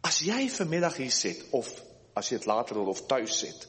Als 0.00 0.18
jij 0.18 0.50
vanmiddag 0.50 0.96
hier 0.96 1.12
zit, 1.12 1.44
of 1.50 1.82
als 2.12 2.28
je 2.28 2.34
het 2.34 2.44
later 2.44 2.74
doet 2.74 2.86
of 2.86 3.06
thuis 3.06 3.38
zit, 3.38 3.68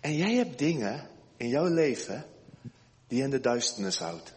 en 0.00 0.16
jij 0.16 0.34
hebt 0.34 0.58
dingen 0.58 1.08
in 1.36 1.48
jouw 1.48 1.66
leven 1.66 2.26
die 3.10 3.22
in 3.22 3.30
de 3.30 3.40
duisternis 3.40 3.98
houdt. 3.98 4.32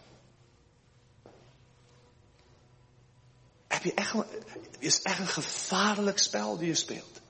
Heb 3.68 3.82
je 3.82 3.94
echt, 3.94 4.12
het 4.12 4.76
is 4.78 5.02
echt 5.02 5.18
een 5.18 5.26
gevaarlijk 5.26 6.18
spel 6.18 6.58
die 6.58 6.66
je 6.66 6.74
speelt. 6.74 7.20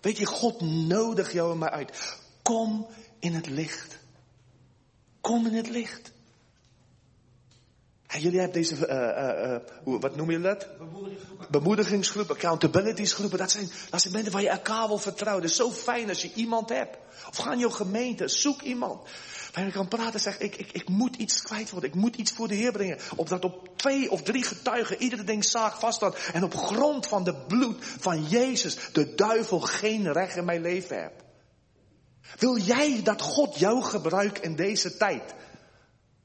Weet 0.00 0.18
je, 0.18 0.26
God 0.26 0.60
nodigt 0.60 1.32
jou 1.32 1.52
en 1.52 1.58
mij 1.58 1.70
uit. 1.70 2.16
Kom 2.42 2.86
in 3.18 3.34
het 3.34 3.46
licht. 3.46 3.98
Kom 5.20 5.46
in 5.46 5.54
het 5.54 5.68
licht. 5.68 6.12
En 8.06 8.20
jullie 8.20 8.38
hebben 8.40 8.60
deze, 8.60 8.74
uh, 8.76 8.94
uh, 9.86 9.94
uh, 9.94 10.00
wat 10.00 10.16
noem 10.16 10.30
je 10.30 10.40
dat? 10.40 10.78
Bemoedigingsgroepen. 10.78 11.50
Bemoedigingsgroepen, 11.50 12.34
accountabilitiesgroepen. 12.34 13.38
Dat 13.38 13.50
zijn, 13.50 13.70
dat 13.90 14.00
zijn 14.00 14.14
mensen 14.14 14.32
waar 14.32 14.42
je 14.42 14.48
elkaar 14.48 14.88
wil 14.88 14.98
vertrouwen. 14.98 15.42
Het 15.42 15.50
is 15.50 15.56
zo 15.56 15.70
fijn 15.70 16.08
als 16.08 16.22
je 16.22 16.32
iemand 16.34 16.68
hebt. 16.68 16.96
Of 17.28 17.36
ga 17.36 17.52
in 17.52 17.58
je 17.58 17.70
gemeente, 17.70 18.28
zoek 18.28 18.62
iemand. 18.62 19.08
Waar 19.56 19.64
je 19.64 19.70
kan 19.70 19.88
praten 19.88 20.12
en 20.12 20.20
zegt, 20.20 20.42
ik, 20.42 20.56
ik, 20.56 20.72
ik 20.72 20.88
moet 20.88 21.16
iets 21.16 21.42
kwijt 21.42 21.70
worden. 21.70 21.90
Ik 21.90 21.96
moet 21.96 22.16
iets 22.16 22.32
voor 22.32 22.48
de 22.48 22.54
Heer 22.54 22.72
brengen. 22.72 22.98
Opdat 23.16 23.44
op 23.44 23.68
twee 23.76 24.10
of 24.10 24.22
drie 24.22 24.42
getuigen 24.42 25.02
iedere 25.02 25.24
ding 25.24 25.44
zaag 25.44 25.78
vaststaat. 25.78 26.16
En 26.32 26.44
op 26.44 26.54
grond 26.54 27.06
van 27.06 27.24
de 27.24 27.34
bloed 27.34 27.76
van 27.80 28.24
Jezus 28.24 28.76
de 28.92 29.14
duivel 29.14 29.60
geen 29.60 30.12
recht 30.12 30.36
in 30.36 30.44
mijn 30.44 30.60
leven 30.60 31.00
hebt. 31.00 31.22
Wil 32.38 32.58
jij 32.58 33.00
dat 33.02 33.20
God 33.20 33.58
jou 33.58 33.82
gebruikt 33.82 34.42
in 34.42 34.56
deze 34.56 34.96
tijd? 34.96 35.34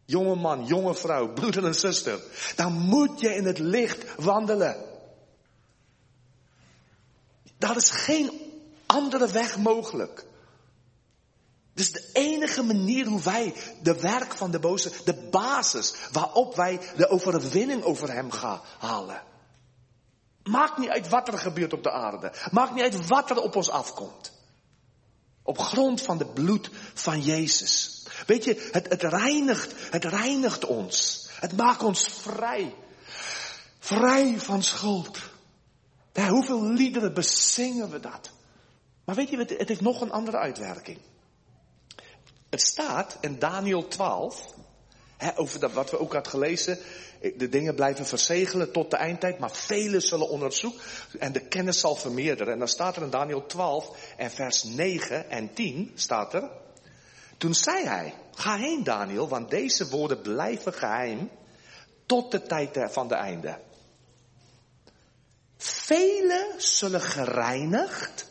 Jonge 0.06 0.36
man, 0.36 0.66
jonge 0.66 0.96
vrouw, 0.96 1.34
broeder 1.34 1.66
en 1.66 1.76
zuster. 1.76 2.20
Dan 2.56 2.74
moet 2.74 3.20
je 3.20 3.36
in 3.36 3.46
het 3.46 3.60
licht 3.60 4.16
wandelen. 4.16 4.76
Daar 7.58 7.76
is 7.76 7.90
geen 7.90 8.32
andere 8.86 9.32
weg 9.32 9.58
mogelijk. 9.58 10.26
Dus 11.82 11.92
de 11.92 12.10
enige 12.14 12.64
manier 12.64 13.06
hoe 13.06 13.22
wij 13.22 13.54
de 13.82 14.00
werk 14.00 14.34
van 14.34 14.52
de 14.52 14.60
boze, 14.60 14.92
de 15.06 15.28
basis 15.32 15.94
waarop 16.12 16.56
wij 16.56 16.80
de 16.96 17.10
overwinning 17.10 17.84
over 17.84 18.14
hem 18.14 18.32
gaan 18.32 18.62
halen. 18.80 19.24
Maakt 20.44 20.78
niet 20.78 20.90
uit 20.90 21.10
wat 21.10 21.28
er 21.28 21.38
gebeurt 21.38 21.74
op 21.74 21.84
de 21.84 21.92
aarde. 21.92 22.34
Maakt 22.52 22.74
niet 22.74 22.84
uit 22.84 23.08
wat 23.08 23.30
er 23.30 23.42
op 23.42 23.56
ons 23.56 23.70
afkomt. 23.70 24.32
Op 25.44 25.58
grond 25.58 26.02
van 26.02 26.18
de 26.18 26.26
bloed 26.26 26.70
van 26.94 27.22
Jezus. 27.22 28.04
Weet 28.26 28.44
je, 28.44 28.70
het, 28.72 28.90
het 28.90 29.04
reinigt, 29.04 29.74
het 29.92 30.06
reinigt 30.06 30.66
ons. 30.66 31.28
Het 31.40 31.58
maakt 31.58 31.84
ons 31.84 32.08
vrij. 32.08 32.76
Vrij 33.80 34.40
van 34.40 34.64
schuld. 34.64 35.18
Bij 36.12 36.30
hoeveel 36.30 36.64
liederen 36.64 37.14
bezingen 37.14 37.90
we 37.90 38.00
dat? 38.00 38.32
Maar 39.06 39.16
weet 39.16 39.30
je, 39.30 39.38
het 39.38 39.68
heeft 39.68 39.82
nog 39.82 40.02
een 40.02 40.12
andere 40.12 40.38
uitwerking. 40.38 40.98
Het 42.52 42.62
staat 42.62 43.18
in 43.20 43.40
Daniel 43.40 43.88
12, 43.88 44.54
hè, 45.18 45.38
over 45.38 45.60
dat, 45.60 45.72
wat 45.72 45.92
we 45.92 46.00
ook 46.00 46.14
hadden 46.14 46.32
gelezen, 46.32 46.78
de 47.38 47.50
dingen 47.50 47.76
blijven 47.76 48.06
verzegelen 48.06 48.72
tot 48.72 48.92
de 48.92 48.98
eindtijd, 48.98 49.40
maar 49.40 49.52
velen 49.52 50.02
zullen 50.02 50.30
onderzoeken 50.30 50.82
en 51.20 51.32
de 51.32 51.48
kennis 51.48 51.80
zal 51.80 51.96
vermeerderen. 51.96 52.54
En 52.54 52.60
dan 52.60 52.68
staat 52.68 52.96
er 52.96 53.02
in 53.02 53.10
Daniel 53.10 53.46
12 53.46 54.14
en 54.18 54.32
vers 54.32 54.64
9 54.64 55.30
en 55.30 55.54
10 55.54 55.92
staat 55.96 56.34
er, 56.34 56.50
toen 57.38 57.54
zei 57.54 57.86
hij, 57.86 58.14
ga 58.34 58.58
heen 58.58 58.84
Daniel, 58.84 59.28
want 59.28 59.50
deze 59.50 59.90
woorden 59.90 60.22
blijven 60.22 60.74
geheim 60.74 61.30
tot 62.06 62.32
de 62.32 62.42
tijd 62.42 62.80
van 62.92 63.08
de 63.08 63.16
einde. 63.16 63.60
Velen 65.58 66.48
zullen 66.58 67.02
gereinigd 67.02 68.26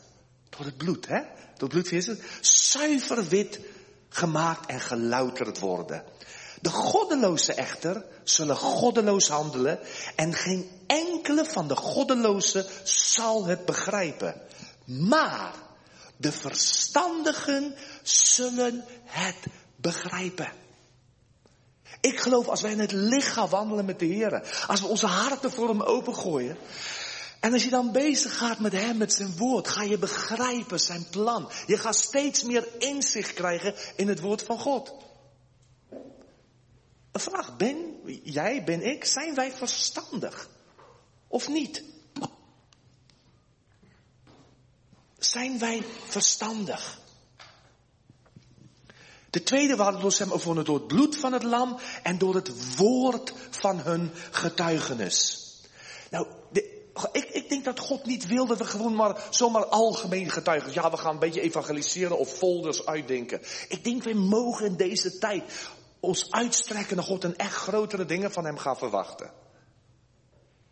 door 0.49 0.65
het 0.65 0.77
bloed, 0.77 1.07
hè? 1.07 1.21
Door 1.21 1.69
het 1.69 1.69
bloed 1.69 1.89
van 1.89 1.97
Jezus. 1.97 2.19
Zuiver 2.41 3.29
wit 3.29 3.61
gemaakt 4.11 4.67
en 4.67 4.81
gelouterd 4.81 5.59
worden. 5.59 6.05
De 6.61 6.71
goddelozen 6.71 7.57
echter 7.57 8.05
zullen 8.25 8.57
goddeloos 8.57 9.29
handelen 9.29 9.79
en 10.17 10.35
geen 10.35 10.71
enkele 10.87 11.45
van 11.45 11.69
de 11.69 11.77
goddelozen 11.77 12.67
zal 12.83 13.45
het 13.45 13.65
begrijpen. 13.65 14.41
Maar 14.85 15.53
de 16.17 16.33
verstandigen 16.33 17.75
zullen 18.03 18.85
het 19.05 19.47
begrijpen. 19.77 20.53
Ik 22.01 22.21
geloof 22.21 22.49
als 22.49 22.61
wij 22.61 22.71
in 22.71 22.79
het 22.79 22.93
licht 22.93 23.33
gaan 23.33 23.49
wandelen 23.49 23.85
met 23.85 23.99
de 23.99 24.07
Heer, 24.07 24.65
als 24.67 24.81
we 24.81 24.87
onze 24.87 25.07
harten 25.07 25.53
voor 25.53 25.69
Hem 25.69 25.83
opengooien, 25.83 26.57
en 27.41 27.53
als 27.53 27.65
je 27.65 27.71
dan 27.71 27.93
bezig 27.93 28.37
gaat 28.37 28.59
met 28.59 28.73
Hem, 28.73 28.97
met 28.97 29.13
zijn 29.13 29.37
woord, 29.37 29.69
ga 29.69 29.83
je 29.83 29.99
begrijpen 29.99 30.81
zijn 30.81 31.09
plan. 31.11 31.51
Je 31.67 31.79
gaat 31.79 31.97
steeds 31.97 32.43
meer 32.43 32.69
inzicht 32.79 33.35
krijgen 33.35 33.75
in 33.97 34.09
het 34.09 34.21
woord 34.21 34.43
van 34.43 34.59
God. 34.59 34.95
Een 37.13 37.21
vraag, 37.21 37.57
ben 37.57 38.01
jij, 38.23 38.65
ben 38.65 38.83
ik, 38.83 39.05
zijn 39.05 39.35
wij 39.35 39.53
verstandig? 39.53 40.49
Of 41.29 41.49
niet? 41.49 41.85
Zijn 45.19 45.59
wij 45.59 45.83
verstandig? 46.07 46.99
De 49.31 49.43
tweede 49.43 49.77
waardeloos 49.77 50.19
hem 50.19 50.33
overwonnen 50.33 50.65
door 50.65 50.79
het 50.79 50.87
bloed 50.87 51.17
van 51.17 51.33
het 51.33 51.43
lam 51.43 51.79
en 52.03 52.19
door 52.19 52.35
het 52.35 52.77
woord 52.77 53.33
van 53.51 53.79
hun 53.79 54.11
getuigenis. 54.31 55.49
Nou, 56.11 56.27
ik, 57.13 57.25
ik, 57.25 57.49
denk 57.49 57.65
dat 57.65 57.79
God 57.79 58.07
niet 58.07 58.27
wil 58.27 58.47
dat 58.47 58.59
we 58.59 58.65
gewoon 58.65 58.95
maar 58.95 59.27
zomaar 59.31 59.65
algemeen 59.65 60.31
getuigen. 60.31 60.73
Ja, 60.73 60.91
we 60.91 60.97
gaan 60.97 61.13
een 61.13 61.19
beetje 61.19 61.41
evangeliseren 61.41 62.19
of 62.19 62.29
folders 62.29 62.87
uitdenken. 62.87 63.41
Ik 63.69 63.85
denk 63.85 64.03
we 64.03 64.15
mogen 64.15 64.67
in 64.67 64.77
deze 64.77 65.19
tijd 65.19 65.43
ons 66.01 66.31
uitstrekken 66.31 66.97
naar 66.97 67.05
God 67.05 67.25
en 67.25 67.37
echt 67.37 67.55
grotere 67.55 68.05
dingen 68.05 68.33
van 68.33 68.45
hem 68.45 68.59
gaan 68.59 68.77
verwachten. 68.77 69.31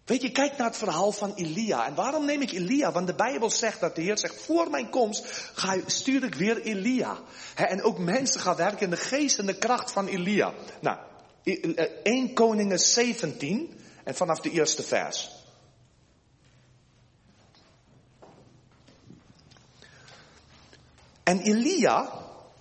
Weet 0.05 0.23
je, 0.23 0.33
kijk 0.33 0.57
naar 0.57 0.67
het 0.67 0.77
verhaal 0.77 1.13
van 1.13 1.35
Elia. 1.35 1.87
En 1.87 1.95
waarom 1.95 2.25
neem 2.25 2.43
ik 2.43 2.53
Elia? 2.53 2.93
Want 2.93 3.07
de 3.07 3.15
Bijbel 3.15 3.51
zegt 3.51 3.81
dat 3.81 3.97
de 3.97 4.03
Heer 4.03 4.19
zegt, 4.19 4.43
voor 4.43 4.71
mijn 4.71 4.91
komst 4.91 5.51
ga, 5.55 5.77
stuur 5.87 6.25
ik 6.25 6.35
weer 6.35 6.63
Elia. 6.63 7.19
en 7.55 7.83
ook 7.83 7.99
mensen 7.99 8.41
gaan 8.41 8.57
werken 8.57 8.81
in 8.81 8.91
de 8.91 8.97
geest 8.97 9.39
en 9.39 9.47
de 9.47 9.59
kracht 9.59 9.93
van 9.93 10.07
Elia. 10.07 10.53
Nou, 10.81 10.99
1 11.45 11.77
eh, 12.03 12.35
Koningen 12.35 12.79
17 12.79 13.81
en 14.05 14.15
vanaf 14.15 14.41
de 14.41 14.51
eerste 14.51 14.83
vers. 14.83 15.38
En 21.29 21.41
Elia, 21.41 22.11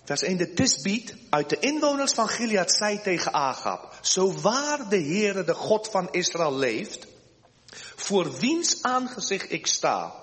vers 0.04 0.22
1, 0.22 0.38
de 0.38 0.54
Tisbiet, 0.54 1.16
uit 1.30 1.50
de 1.50 1.60
inwoners 1.60 2.14
van 2.14 2.28
Gilead 2.28 2.72
zei 2.72 3.02
tegen 3.02 3.34
Agab, 3.34 3.94
zo 4.02 4.34
waar 4.42 4.90
de 4.90 5.02
Heere, 5.02 5.44
de 5.44 5.54
God 5.54 5.88
van 5.88 6.08
Israël 6.12 6.56
leeft, 6.56 7.08
voor 7.96 8.38
wiens 8.40 8.82
aangezicht 8.82 9.52
ik 9.52 9.68
sta. 9.68 10.14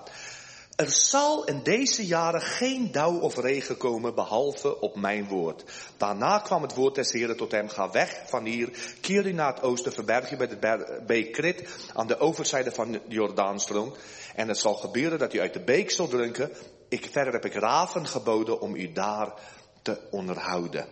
Er 0.75 0.89
zal 0.89 1.45
in 1.45 1.63
deze 1.63 2.05
jaren 2.05 2.41
geen 2.41 2.91
dauw 2.91 3.19
of 3.19 3.37
regen 3.37 3.77
komen, 3.77 4.15
behalve 4.15 4.79
op 4.79 4.95
mijn 4.95 5.27
woord. 5.27 5.63
Daarna 5.97 6.39
kwam 6.39 6.61
het 6.61 6.75
woord 6.75 6.95
des 6.95 7.11
Heren 7.11 7.37
tot 7.37 7.51
hem, 7.51 7.69
ga 7.69 7.91
weg 7.91 8.21
van 8.25 8.45
hier, 8.45 8.69
keer 9.01 9.25
u 9.25 9.31
naar 9.31 9.53
het 9.53 9.63
oosten, 9.63 9.93
verberg 9.93 10.29
je 10.29 10.35
bij 10.35 10.47
de 10.47 11.03
beek 11.05 11.65
aan 11.93 12.07
de 12.07 12.19
overzijde 12.19 12.71
van 12.71 12.91
de 12.91 13.01
Jordaanstroom. 13.07 13.93
En 14.35 14.47
het 14.47 14.57
zal 14.57 14.73
gebeuren 14.73 15.19
dat 15.19 15.33
u 15.33 15.39
uit 15.39 15.53
de 15.53 15.63
beek 15.63 15.91
zult 15.91 16.09
drinken. 16.09 16.51
Ik, 16.89 17.09
verder 17.11 17.33
heb 17.33 17.45
ik 17.45 17.53
raven 17.53 18.07
geboden 18.07 18.61
om 18.61 18.75
u 18.75 18.91
daar 18.91 19.33
te 19.81 20.07
onderhouden. 20.11 20.87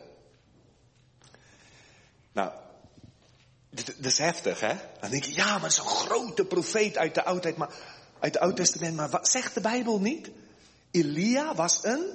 Nou, 2.32 2.52
dat 3.70 4.06
is 4.06 4.18
heftig, 4.18 4.60
hè? 4.60 4.76
Dan 5.00 5.10
denk 5.10 5.24
je, 5.24 5.34
ja, 5.34 5.58
maar 5.58 5.72
zo'n 5.72 5.88
grote 5.88 6.46
profeet 6.46 6.98
uit 6.98 7.16
de 7.16 7.24
oudheid, 7.24 7.58
maar 7.58 7.74
uit 8.20 8.34
het 8.34 8.44
Oud 8.44 8.56
Testament. 8.56 8.96
Maar 8.96 9.10
wat 9.10 9.30
zegt 9.30 9.54
de 9.54 9.62
Bijbel 9.62 10.00
niet? 10.00 10.32
Elia 10.92 11.56
was 11.56 11.84
een 11.84 12.14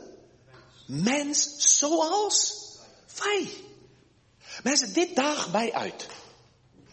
mens 0.86 1.54
zoals 1.78 2.66
wij. 3.16 3.50
Mensen, 4.62 4.92
dit 4.92 5.16
daagt 5.16 5.52
mij 5.52 5.72
uit. 5.72 6.06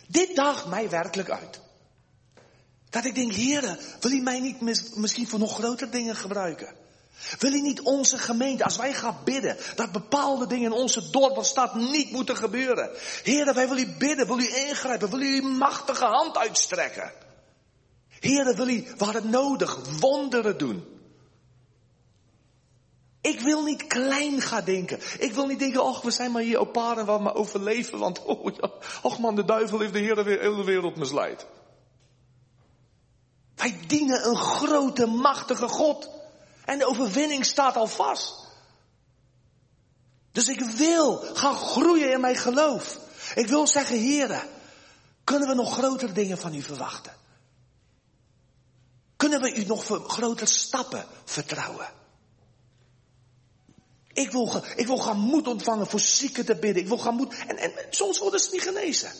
Dit 0.07 0.35
daagt 0.35 0.65
mij 0.65 0.89
werkelijk 0.89 1.29
uit. 1.29 1.61
Dat 2.95 3.05
ik 3.05 3.15
denk, 3.15 3.33
heren, 3.33 3.77
wil 3.99 4.11
u 4.11 4.21
mij 4.21 4.39
niet 4.39 4.61
misschien 4.95 5.27
voor 5.27 5.39
nog 5.39 5.53
grotere 5.53 5.89
dingen 5.89 6.15
gebruiken? 6.15 6.75
Wil 7.39 7.53
u 7.53 7.61
niet 7.61 7.81
onze 7.81 8.17
gemeente, 8.17 8.63
als 8.63 8.77
wij 8.77 8.93
gaan 8.93 9.17
bidden, 9.23 9.57
dat 9.75 9.91
bepaalde 9.91 10.47
dingen 10.47 10.71
in 10.71 10.77
onze 10.77 11.09
dorp 11.09 11.37
of 11.37 11.45
stad 11.45 11.75
niet 11.75 12.11
moeten 12.11 12.37
gebeuren? 12.37 12.89
Heren, 13.23 13.53
wij 13.53 13.67
willen 13.67 13.83
u 13.83 13.97
bidden, 13.97 14.27
wil 14.27 14.39
u 14.39 14.55
ingrijpen, 14.55 15.09
wil 15.09 15.21
u 15.21 15.41
uw 15.41 15.49
machtige 15.49 16.05
hand 16.05 16.37
uitstrekken? 16.37 17.11
Heren, 18.19 18.55
wil 18.55 18.67
u, 18.67 18.85
waar 18.97 19.13
het 19.13 19.29
nodig, 19.29 19.77
wonderen 19.99 20.57
doen? 20.57 20.85
Ik 23.21 23.39
wil 23.39 23.63
niet 23.63 23.87
klein 23.87 24.41
gaan 24.41 24.63
denken. 24.63 24.99
Ik 25.19 25.33
wil 25.33 25.45
niet 25.45 25.59
denken, 25.59 25.83
ach, 25.83 26.01
we 26.01 26.11
zijn 26.11 26.31
maar 26.31 26.41
hier 26.41 26.59
op 26.59 26.77
en 26.77 27.05
we 27.05 27.19
maar 27.19 27.35
overleven, 27.35 27.99
want, 27.99 28.23
oh 28.23 28.55
ja, 28.55 28.71
ach 29.01 29.19
man, 29.19 29.35
de 29.35 29.45
duivel 29.45 29.79
heeft 29.79 29.93
de 29.93 30.01
de 30.01 30.63
wereld 30.65 30.95
misleid. 30.95 31.45
Wij 33.55 33.79
dienen 33.87 34.27
een 34.27 34.37
grote, 34.37 35.05
machtige 35.05 35.67
God. 35.67 36.09
En 36.65 36.77
de 36.77 36.85
overwinning 36.85 37.45
staat 37.45 37.75
al 37.75 37.87
vast. 37.87 38.33
Dus 40.31 40.47
ik 40.47 40.59
wil 40.59 41.17
gaan 41.33 41.55
groeien 41.55 42.11
in 42.11 42.19
mijn 42.19 42.35
geloof. 42.35 42.99
Ik 43.35 43.47
wil 43.47 43.67
zeggen, 43.67 43.97
heren, 43.97 44.41
kunnen 45.23 45.47
we 45.47 45.55
nog 45.55 45.73
grotere 45.73 46.11
dingen 46.11 46.37
van 46.37 46.55
u 46.55 46.61
verwachten? 46.61 47.13
Kunnen 49.15 49.41
we 49.41 49.55
u 49.55 49.65
nog 49.65 49.85
grotere 50.07 50.45
stappen 50.45 51.05
vertrouwen? 51.25 51.89
Ik 54.13 54.31
wil, 54.31 54.63
ik 54.75 54.87
wil 54.87 54.97
gaan 54.97 55.17
moed 55.17 55.47
ontvangen 55.47 55.87
voor 55.87 55.99
zieken 55.99 56.45
te 56.45 56.55
bidden. 56.55 56.83
Ik 56.83 56.87
wil 56.87 56.97
gaan 56.97 57.15
moed. 57.15 57.35
En, 57.47 57.57
en 57.57 57.71
soms 57.89 58.19
worden 58.19 58.39
ze 58.39 58.49
niet 58.51 58.61
genezen. 58.61 59.11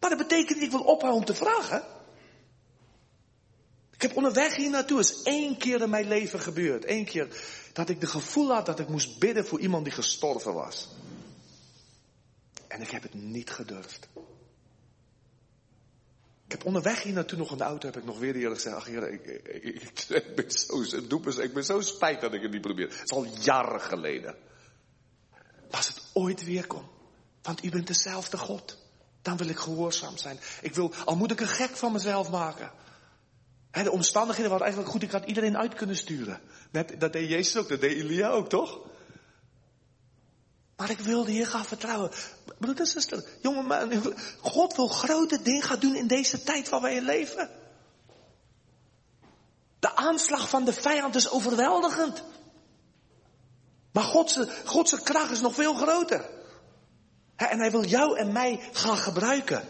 Maar 0.00 0.10
dat 0.10 0.18
betekent 0.18 0.58
niet, 0.58 0.66
ik 0.66 0.70
wil 0.70 0.80
ophouden 0.80 1.20
om 1.20 1.24
te 1.26 1.34
vragen. 1.34 1.84
Ik 3.94 4.02
heb 4.02 4.16
onderweg 4.16 4.56
hier 4.56 4.70
naartoe 4.70 4.98
is 4.98 5.22
één 5.22 5.56
keer 5.56 5.80
in 5.80 5.90
mijn 5.90 6.08
leven 6.08 6.40
gebeurd. 6.40 6.88
Eén 6.88 7.04
keer 7.04 7.28
dat 7.72 7.88
ik 7.88 8.00
de 8.00 8.06
gevoel 8.06 8.52
had 8.52 8.66
dat 8.66 8.78
ik 8.78 8.88
moest 8.88 9.18
bidden 9.18 9.46
voor 9.46 9.60
iemand 9.60 9.84
die 9.84 9.92
gestorven 9.92 10.54
was. 10.54 10.88
En 12.68 12.80
ik 12.80 12.90
heb 12.90 13.02
het 13.02 13.14
niet 13.14 13.50
gedurfd. 13.50 14.08
Ik 16.44 16.52
heb 16.52 16.64
onderweg 16.64 17.02
hier 17.02 17.12
naartoe 17.12 17.38
nog 17.38 17.50
in 17.50 17.56
de 17.56 17.64
auto, 17.64 17.86
heb 17.86 17.96
ik 17.96 18.04
nog 18.04 18.18
weer 18.18 18.34
eerder 18.34 18.54
gezegd, 18.54 18.76
ach 18.76 18.86
heer, 18.86 19.12
ik, 19.12 19.26
ik, 19.26 20.04
ik, 20.08 20.34
ben 20.36 20.50
zo, 20.50 21.40
ik 21.40 21.54
ben 21.54 21.64
zo 21.64 21.80
spijt 21.80 22.20
dat 22.20 22.32
ik 22.32 22.42
het 22.42 22.50
niet 22.50 22.60
probeer. 22.60 22.88
Het 22.88 23.02
is 23.04 23.10
al 23.10 23.24
jaren 23.24 23.80
geleden. 23.80 24.36
Maar 25.30 25.76
als 25.76 25.88
het 25.88 26.02
ooit 26.12 26.44
weer 26.44 26.66
komt, 26.66 26.88
want 27.42 27.64
u 27.64 27.70
bent 27.70 27.86
dezelfde 27.86 28.36
God, 28.36 28.78
dan 29.22 29.36
wil 29.36 29.48
ik 29.48 29.58
gehoorzaam 29.58 30.16
zijn. 30.16 30.38
Ik 30.60 30.74
wil, 30.74 30.94
al 31.04 31.16
moet 31.16 31.30
ik 31.30 31.40
een 31.40 31.46
gek 31.46 31.76
van 31.76 31.92
mezelf 31.92 32.30
maken, 32.30 32.72
de 33.82 33.90
omstandigheden 33.90 34.50
waren 34.50 34.64
eigenlijk 34.64 34.94
goed. 34.94 35.02
Ik 35.02 35.10
had 35.10 35.24
iedereen 35.24 35.56
uit 35.56 35.74
kunnen 35.74 35.96
sturen. 35.96 36.40
Dat 36.98 37.12
deed 37.12 37.30
Jezus 37.30 37.56
ook, 37.56 37.68
dat 37.68 37.80
deed 37.80 37.96
Elia 37.96 38.28
ook, 38.28 38.48
toch? 38.48 38.80
Maar 40.76 40.90
ik 40.90 40.98
wilde 40.98 41.30
hier 41.30 41.46
gaan 41.46 41.64
vertrouwen. 41.64 42.10
Broeder 42.58 42.84
en 42.84 42.90
zuster, 42.90 43.24
jongen, 43.42 44.14
God 44.40 44.76
wil 44.76 44.88
grote 44.88 45.42
dingen 45.42 45.62
gaan 45.62 45.78
doen 45.78 45.94
in 45.94 46.06
deze 46.06 46.42
tijd 46.42 46.68
waar 46.68 46.80
wij 46.80 47.00
leven. 47.00 47.50
De 49.78 49.96
aanslag 49.96 50.48
van 50.48 50.64
de 50.64 50.72
vijand 50.72 51.14
is 51.14 51.30
overweldigend. 51.30 52.22
Maar 53.92 54.04
Godse, 54.04 54.48
Godse 54.64 55.02
kracht 55.02 55.30
is 55.30 55.40
nog 55.40 55.54
veel 55.54 55.74
groter. 55.74 56.30
En 57.36 57.58
hij 57.58 57.70
wil 57.70 57.84
jou 57.84 58.18
en 58.18 58.32
mij 58.32 58.60
gaan 58.72 58.96
gebruiken. 58.96 59.68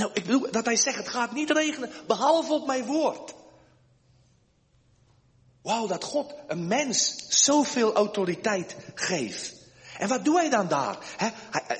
Nou, 0.00 0.12
ik 0.14 0.24
bedoel 0.24 0.50
dat 0.50 0.64
hij 0.64 0.76
zegt, 0.76 0.96
het 0.96 1.08
gaat 1.08 1.32
niet 1.32 1.50
regenen, 1.50 1.90
behalve 2.06 2.52
op 2.52 2.66
mijn 2.66 2.84
woord. 2.84 3.34
Wauw, 5.62 5.86
dat 5.86 6.04
God 6.04 6.34
een 6.46 6.66
mens 6.66 7.16
zoveel 7.28 7.94
autoriteit 7.94 8.76
geeft. 8.94 9.54
En 9.98 10.08
wat 10.08 10.24
doe 10.24 10.36
hij 10.36 10.50
dan 10.50 10.68
daar? 10.68 10.98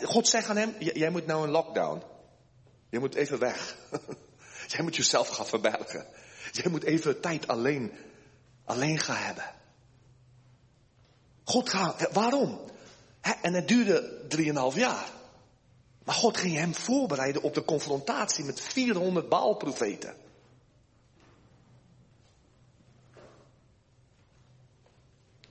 God 0.03 0.29
zegt 0.29 0.49
aan 0.49 0.57
hem, 0.57 0.75
jij 0.79 1.11
moet 1.11 1.27
nou 1.27 1.45
een 1.45 1.51
lockdown. 1.51 2.03
Je 2.91 2.99
moet 2.99 3.15
even 3.15 3.39
weg. 3.39 3.77
jij 4.73 4.83
moet 4.83 4.97
jezelf 4.97 5.29
gaan 5.29 5.47
verbergen. 5.47 6.07
Jij 6.53 6.71
moet 6.71 6.85
even 6.85 7.21
tijd 7.21 7.49
alleen, 7.49 7.93
alleen 8.65 8.99
gaan 8.99 9.17
hebben. 9.17 9.45
God 11.45 11.69
gaat, 11.69 12.13
waarom? 12.13 12.61
En 13.43 13.55
het 13.55 13.69
duurde 13.69 14.25
drieënhalf 14.29 14.75
jaar. 14.75 15.19
Maar 16.11 16.19
God 16.19 16.37
ging 16.37 16.55
hem 16.55 16.75
voorbereiden 16.75 17.43
op 17.43 17.55
de 17.55 17.65
confrontatie 17.65 18.45
met 18.45 18.61
400 18.61 19.29
Baalprofeten. 19.29 20.15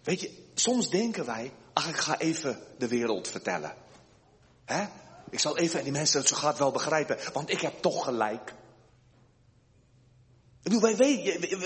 Weet 0.03 0.21
je, 0.21 0.47
soms 0.53 0.89
denken 0.89 1.25
wij, 1.25 1.51
ach 1.73 1.89
ik 1.89 1.95
ga 1.95 2.19
even 2.19 2.59
de 2.77 2.87
wereld 2.87 3.27
vertellen. 3.27 3.75
hè? 4.65 4.85
Ik 5.29 5.39
zal 5.39 5.57
even, 5.57 5.77
en 5.77 5.83
die 5.83 5.93
mensen 5.93 6.19
het 6.19 6.27
zo 6.27 6.35
gaat 6.35 6.57
wel 6.57 6.71
begrijpen, 6.71 7.17
want 7.33 7.49
ik 7.49 7.61
heb 7.61 7.81
toch 7.81 8.03
gelijk. 8.03 8.53
Ik 10.63 10.71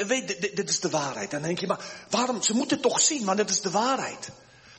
weten, 0.08 0.28
dit, 0.28 0.56
dit 0.56 0.70
is 0.70 0.80
de 0.80 0.90
waarheid. 0.90 1.32
Dan 1.32 1.42
denk 1.42 1.60
je, 1.60 1.68
maar 1.68 2.06
waarom, 2.10 2.42
ze 2.42 2.56
moeten 2.56 2.78
het 2.78 2.86
toch 2.86 3.00
zien, 3.00 3.24
maar 3.24 3.36
dit 3.36 3.50
is 3.50 3.62
de 3.62 3.72
waarheid. 3.72 4.30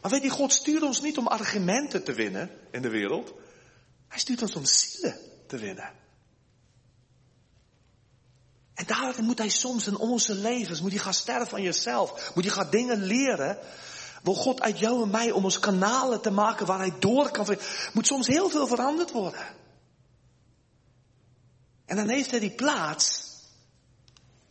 Maar 0.02 0.10
weet 0.10 0.22
je, 0.22 0.30
God 0.30 0.52
stuurt 0.52 0.82
ons 0.82 1.00
niet 1.00 1.18
om 1.18 1.26
argumenten 1.26 2.04
te 2.04 2.12
winnen 2.12 2.50
in 2.70 2.82
de 2.82 2.90
wereld. 2.90 3.42
Hij 4.14 4.22
stuurt 4.22 4.42
ons 4.42 4.54
om 4.54 4.64
zielen 4.64 5.18
te 5.46 5.58
winnen. 5.58 5.92
En 8.74 8.86
daarom 8.86 9.24
moet 9.24 9.38
hij 9.38 9.48
soms 9.48 9.86
in 9.86 9.96
onze 9.96 10.34
levens, 10.34 10.80
moet 10.80 10.90
hij 10.90 11.00
gaan 11.00 11.14
sterven 11.14 11.46
van 11.46 11.62
jezelf. 11.62 12.34
Moet 12.34 12.44
hij 12.44 12.52
gaan 12.52 12.70
dingen 12.70 13.02
leren. 13.02 13.58
Wil 14.22 14.34
God 14.34 14.60
uit 14.60 14.78
jou 14.78 15.02
en 15.02 15.10
mij 15.10 15.30
om 15.30 15.44
ons 15.44 15.58
kanalen 15.58 16.20
te 16.20 16.30
maken 16.30 16.66
waar 16.66 16.78
hij 16.78 16.98
door 16.98 17.30
kan. 17.30 17.58
Moet 17.92 18.06
soms 18.06 18.26
heel 18.26 18.48
veel 18.48 18.66
veranderd 18.66 19.10
worden. 19.10 19.46
En 21.84 21.96
dan 21.96 22.08
heeft 22.08 22.30
hij 22.30 22.40
die 22.40 22.54
plaats 22.54 23.32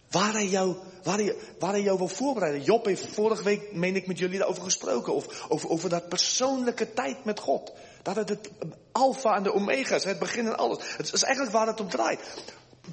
waar 0.10 0.34
hij 0.34 0.48
jou, 0.48 0.76
waar 1.04 1.18
hij, 1.18 1.36
waar 1.60 1.72
hij 1.72 1.82
jou 1.82 1.98
wil 1.98 2.08
voorbereiden. 2.08 2.64
Job 2.64 2.86
heeft 2.86 3.08
vorige 3.08 3.44
week, 3.44 3.74
meen 3.74 3.96
ik, 3.96 4.08
met 4.08 4.18
jullie 4.18 4.38
daarover 4.38 4.64
gesproken. 4.64 5.14
Of, 5.14 5.46
over, 5.50 5.70
over 5.70 5.90
dat 5.90 6.10
persoonlijke 6.10 6.94
tijd 6.94 7.26
met 7.26 7.40
God. 7.40 7.72
Dat 8.04 8.16
het 8.16 8.30
het 8.30 8.50
alfa 8.92 9.36
en 9.36 9.44
de 9.44 9.54
omega 9.54 9.96
is, 9.96 10.04
het 10.04 10.20
begin 10.20 10.46
en 10.46 10.58
alles. 10.58 10.96
Het 10.98 11.14
is 11.14 11.24
eigenlijk 11.24 11.56
waar 11.56 11.68
het 11.68 11.80
om 11.80 11.90
draait. 11.90 12.44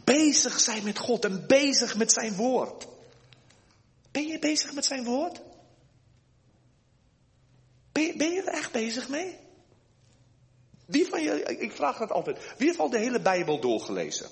Bezig 0.04 0.61
zijn 0.61 0.84
met 0.84 0.98
God 0.98 1.24
en 1.24 1.46
bezig 1.46 1.96
met 1.96 2.12
zijn 2.12 2.36
woord. 2.36 2.86
Ben 4.11 4.26
je 4.26 4.38
bezig 4.38 4.74
met 4.74 4.84
zijn 4.84 5.04
woord? 5.04 5.40
Ben 7.92 8.02
je, 8.02 8.16
ben 8.16 8.30
je 8.30 8.42
er 8.42 8.52
echt 8.52 8.72
bezig 8.72 9.08
mee? 9.08 9.38
Wie 10.86 11.06
van 11.06 11.22
jullie, 11.22 11.44
ik 11.44 11.72
vraag 11.72 11.98
dat 11.98 12.11
altijd, 12.11 12.54
wie 12.56 12.66
heeft 12.66 12.78
al 12.78 12.90
de 12.90 12.98
hele 12.98 13.20
Bijbel 13.20 13.61
doorgelezen? 13.61 14.28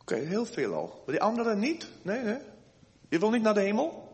Oké, 0.00 0.14
heel 0.14 0.46
veel 0.46 0.74
al. 0.74 1.02
Maar 1.06 1.14
die 1.14 1.24
anderen 1.24 1.58
niet? 1.58 1.88
Nee, 2.02 2.22
nee. 2.22 2.38
Je 3.08 3.18
wil 3.18 3.30
niet 3.30 3.42
naar 3.42 3.54
de 3.54 3.60
hemel? 3.60 4.08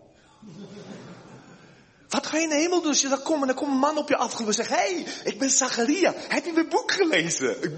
Wat 2.14 2.26
ga 2.26 2.36
je 2.36 2.42
in 2.42 2.48
de 2.48 2.54
hemel 2.54 2.80
doen 2.80 2.88
als 2.88 3.00
je 3.00 3.08
daar 3.08 3.18
komt 3.18 3.40
en 3.40 3.46
dan 3.46 3.56
komt 3.56 3.70
een 3.70 3.78
man 3.78 3.98
op 3.98 4.08
je 4.08 4.16
afgelopen 4.16 4.46
en 4.46 4.64
zegt, 4.64 4.80
hé, 4.80 4.94
hey, 4.94 5.06
ik 5.24 5.38
ben 5.38 5.50
Zacharia, 5.50 6.14
heb 6.16 6.44
je 6.44 6.52
mijn 6.52 6.68
boek 6.68 6.92
gelezen? 6.92 7.62
Ik, 7.62 7.70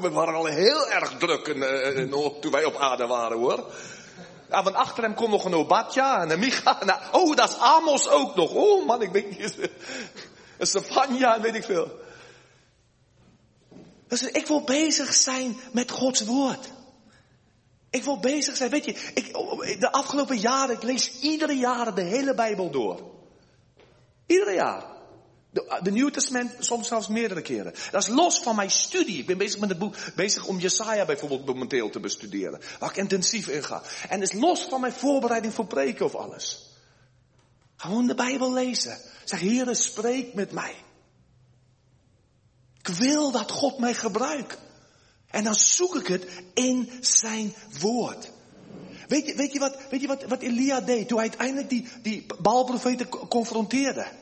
we 0.00 0.10
waren 0.10 0.34
al 0.34 0.44
heel 0.44 0.88
erg 0.88 1.16
druk 1.18 1.48
en, 1.48 1.62
en, 1.96 2.10
toen 2.40 2.50
wij 2.50 2.64
op 2.64 2.76
aarde 2.76 3.06
waren 3.06 3.38
hoor. 3.38 3.72
Ja, 4.50 4.62
want 4.62 4.76
achter 4.76 5.02
hem 5.02 5.14
komt 5.14 5.30
nog 5.30 5.44
een 5.44 5.54
Obadja 5.54 6.20
en 6.22 6.30
een 6.30 6.38
Micha. 6.38 6.84
Nou, 6.84 7.00
oh, 7.12 7.36
dat 7.36 7.48
is 7.48 7.58
Amos 7.58 8.08
ook 8.08 8.34
nog. 8.34 8.54
Oh 8.54 8.86
man, 8.86 9.02
ik 9.02 9.10
weet 9.10 9.38
niet. 9.38 9.56
Een 10.58 10.66
Savanja, 10.66 11.40
weet 11.40 11.54
ik 11.54 11.64
veel. 11.64 11.90
Dus 14.08 14.22
ik 14.22 14.46
wil 14.46 14.64
bezig 14.64 15.14
zijn 15.14 15.56
met 15.72 15.90
Gods 15.90 16.24
woord. 16.24 16.70
Ik 17.90 18.04
wil 18.04 18.18
bezig 18.18 18.56
zijn. 18.56 18.70
Weet 18.70 18.84
je, 18.84 19.10
ik, 19.14 19.32
de 19.80 19.92
afgelopen 19.92 20.38
jaren, 20.38 20.74
ik 20.74 20.82
lees 20.82 21.20
iedere 21.20 21.56
jaar 21.56 21.94
de 21.94 22.02
hele 22.02 22.34
Bijbel 22.34 22.70
door. 22.70 23.18
Iedere 24.30 24.52
jaar. 24.52 24.84
De, 25.50 25.80
de 25.82 25.90
Nieuw 25.90 26.10
Testament 26.10 26.56
soms 26.58 26.88
zelfs 26.88 27.08
meerdere 27.08 27.42
keren. 27.42 27.74
Dat 27.90 28.02
is 28.02 28.08
los 28.08 28.40
van 28.40 28.56
mijn 28.56 28.70
studie. 28.70 29.18
Ik 29.18 29.26
ben 29.26 29.38
bezig 29.38 29.60
met 29.60 29.68
het 29.68 29.78
boek, 29.78 29.94
bezig 30.14 30.46
om 30.46 30.58
Jesaja 30.58 31.04
bijvoorbeeld 31.04 31.46
momenteel 31.46 31.90
te 31.90 32.00
bestuderen. 32.00 32.60
Waar 32.78 32.90
ik 32.90 32.96
intensief 32.96 33.48
in 33.48 33.64
ga. 33.64 33.82
En 34.08 34.20
het 34.20 34.32
is 34.32 34.40
los 34.40 34.62
van 34.62 34.80
mijn 34.80 34.92
voorbereiding 34.92 35.54
voor 35.54 35.66
preken 35.66 36.04
of 36.04 36.14
alles. 36.14 36.70
Gewoon 37.76 38.06
de 38.06 38.14
Bijbel 38.14 38.52
lezen. 38.52 38.98
Zeg, 39.24 39.40
Heere, 39.40 39.74
spreek 39.74 40.34
met 40.34 40.52
mij. 40.52 40.74
Ik 42.78 42.88
wil 42.88 43.30
dat 43.30 43.50
God 43.50 43.78
mij 43.78 43.94
gebruikt. 43.94 44.58
En 45.30 45.44
dan 45.44 45.54
zoek 45.54 45.96
ik 45.96 46.06
het 46.06 46.26
in 46.54 46.90
zijn 47.00 47.54
woord. 47.80 48.30
Weet 49.10 49.26
je, 49.26 49.34
weet 49.34 49.52
je, 49.52 49.58
wat, 49.58 49.76
weet 49.90 50.00
je 50.00 50.06
wat, 50.06 50.24
wat 50.24 50.42
Elia 50.42 50.80
deed 50.80 51.08
toen 51.08 51.18
hij 51.18 51.28
uiteindelijk 51.28 51.68
die, 51.68 51.88
die 52.02 52.26
Baalprofeten 52.42 53.08
confronteerde? 53.08 54.19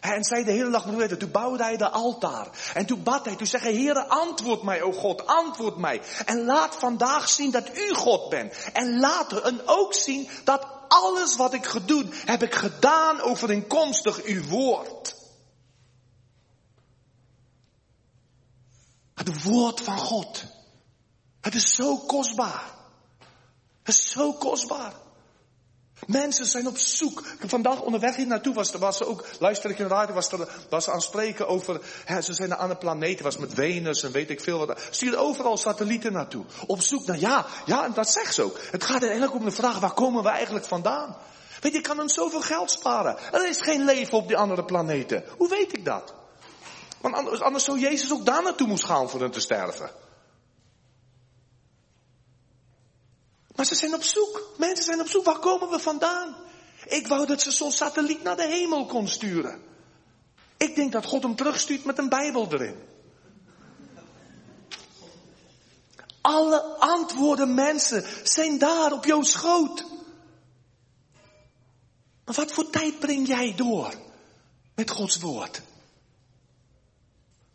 En 0.00 0.24
zei 0.24 0.44
de 0.44 0.50
hele 0.50 0.70
dag 0.70 0.82
profeten, 0.82 1.18
toen 1.18 1.30
bouwde 1.30 1.62
hij 1.62 1.76
de 1.76 1.88
altaar. 1.88 2.48
En 2.74 2.86
toen 2.86 3.02
bad 3.02 3.24
hij, 3.24 3.36
toen 3.36 3.46
zei 3.46 3.62
hij, 3.62 3.72
Heere, 3.72 4.08
antwoord 4.08 4.62
mij, 4.62 4.82
o 4.82 4.92
God, 4.92 5.26
antwoord 5.26 5.76
mij. 5.76 6.02
En 6.24 6.44
laat 6.44 6.74
vandaag 6.74 7.28
zien 7.28 7.50
dat 7.50 7.76
u 7.76 7.94
God 7.94 8.28
bent. 8.28 8.54
En 8.72 9.00
later 9.00 9.44
en 9.44 9.60
ook 9.66 9.94
zien 9.94 10.28
dat 10.44 10.66
alles 10.88 11.36
wat 11.36 11.54
ik 11.54 11.66
gedaan, 11.66 12.12
heb 12.12 12.42
ik 12.42 12.54
gedaan 12.54 13.20
overeenkomstig 13.20 14.22
uw 14.24 14.44
woord. 14.44 15.16
Het 19.14 19.42
woord 19.42 19.80
van 19.80 19.98
God. 19.98 20.44
Het 21.40 21.54
is 21.54 21.74
zo 21.74 21.96
kostbaar. 21.96 22.64
Het 23.82 23.94
is 23.94 24.10
zo 24.10 24.32
kostbaar. 24.32 24.92
Mensen 26.06 26.46
zijn 26.46 26.66
op 26.66 26.78
zoek. 26.78 27.22
Vandaag 27.46 27.80
onderweg 27.80 28.16
hier 28.16 28.26
naartoe 28.26 28.54
was, 28.54 28.72
was 28.72 28.96
ze 28.96 29.06
ook, 29.06 29.24
luister 29.38 29.70
ik 29.70 29.78
in 29.78 29.88
de 29.88 29.94
radio, 29.94 30.14
was, 30.14 30.32
er, 30.32 30.48
was 30.68 30.84
ze 30.84 30.90
aan 30.90 30.96
het 30.96 31.04
spreken 31.04 31.48
over, 31.48 31.80
hè, 32.04 32.20
ze 32.20 32.32
zijn 32.32 32.48
naar 32.48 32.58
andere 32.58 32.78
planeten, 32.78 33.24
was 33.24 33.36
met 33.36 33.54
Venus 33.54 34.02
en 34.02 34.12
weet 34.12 34.30
ik 34.30 34.40
veel 34.40 34.66
wat. 34.66 34.80
Stuur 34.90 35.18
overal 35.18 35.56
satellieten 35.56 36.12
naartoe. 36.12 36.44
Op 36.66 36.82
zoek 36.82 37.06
naar, 37.06 37.18
ja, 37.18 37.46
ja, 37.66 37.88
dat 37.88 38.10
zegt 38.10 38.34
ze 38.34 38.42
ook. 38.42 38.58
Het 38.70 38.84
gaat 38.84 39.02
eigenlijk 39.02 39.34
om 39.34 39.44
de 39.44 39.50
vraag, 39.50 39.78
waar 39.78 39.92
komen 39.94 40.22
we 40.22 40.28
eigenlijk 40.28 40.64
vandaan? 40.64 41.16
Weet 41.60 41.72
je, 41.72 41.78
ik 41.78 41.84
kan 41.84 41.96
dan 41.96 42.08
zoveel 42.08 42.40
geld 42.40 42.70
sparen. 42.70 43.16
Er 43.32 43.48
is 43.48 43.60
geen 43.60 43.84
leven 43.84 44.18
op 44.18 44.28
die 44.28 44.36
andere 44.36 44.64
planeten. 44.64 45.24
Hoe 45.36 45.48
weet 45.48 45.76
ik 45.76 45.84
dat? 45.84 46.14
Want 47.00 47.14
anders, 47.14 47.40
anders 47.40 47.64
zou 47.64 47.78
Jezus 47.78 48.12
ook 48.12 48.26
daar 48.26 48.42
naartoe 48.42 48.66
moest 48.66 48.84
gaan 48.84 49.10
voor 49.10 49.20
hen 49.20 49.30
te 49.30 49.40
sterven. 49.40 49.90
Maar 53.58 53.66
ze 53.66 53.74
zijn 53.74 53.94
op 53.94 54.02
zoek. 54.02 54.50
Mensen 54.56 54.84
zijn 54.84 55.00
op 55.00 55.08
zoek. 55.08 55.24
Waar 55.24 55.38
komen 55.38 55.68
we 55.68 55.78
vandaan? 55.78 56.36
Ik 56.84 57.06
wou 57.06 57.26
dat 57.26 57.42
ze 57.42 57.50
zo'n 57.50 57.72
satelliet 57.72 58.22
naar 58.22 58.36
de 58.36 58.46
hemel 58.46 58.86
kon 58.86 59.08
sturen. 59.08 59.62
Ik 60.56 60.74
denk 60.74 60.92
dat 60.92 61.04
God 61.04 61.22
hem 61.22 61.36
terugstuurt 61.36 61.84
met 61.84 61.98
een 61.98 62.08
Bijbel 62.08 62.52
erin. 62.52 62.76
Alle 66.20 66.62
antwoorden 66.78 67.54
mensen 67.54 68.04
zijn 68.22 68.58
daar 68.58 68.92
op 68.92 69.04
jouw 69.04 69.22
schoot. 69.22 69.84
Maar 72.24 72.34
wat 72.34 72.52
voor 72.52 72.70
tijd 72.70 72.98
breng 72.98 73.26
jij 73.26 73.54
door 73.56 73.94
met 74.74 74.90
Gods 74.90 75.18
woord? 75.18 75.62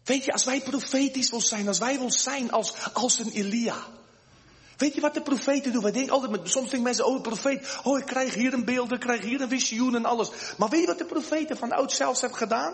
Weet 0.04 0.26
je, 0.26 0.32
als 0.32 0.43
wij 0.43 0.62
profetisch 0.62 1.30
wil 1.30 1.41
zijn, 1.41 1.68
als 1.68 1.80
wij 1.80 1.99
wil 1.99 2.12
zijn 2.12 2.51
als, 2.51 2.93
als 2.93 3.20
een 3.20 3.32
Elia. 3.32 4.01
Weet 4.84 4.95
je 4.95 5.01
wat 5.01 5.13
de 5.13 5.21
profeten 5.21 5.71
doen? 5.71 5.81
Wij 5.81 5.91
denken 5.91 6.13
altijd, 6.13 6.31
soms 6.43 6.69
denken 6.69 6.81
mensen, 6.81 7.05
oh 7.05 7.21
profeet, 7.21 7.79
oh 7.84 7.99
ik 7.99 8.05
krijg 8.05 8.34
hier 8.34 8.53
een 8.53 8.65
beeld, 8.65 8.91
ik 8.91 8.99
krijg 8.99 9.21
hier 9.21 9.41
een 9.41 9.49
visioen 9.49 9.95
en 9.95 10.05
alles. 10.05 10.29
Maar 10.57 10.69
weet 10.69 10.79
je 10.79 10.88
wat 10.88 10.97
de 10.97 11.05
profeten 11.05 11.57
van 11.57 11.71
oud 11.71 11.91
zelfs 11.91 12.21
hebben 12.21 12.38
gedaan? 12.38 12.73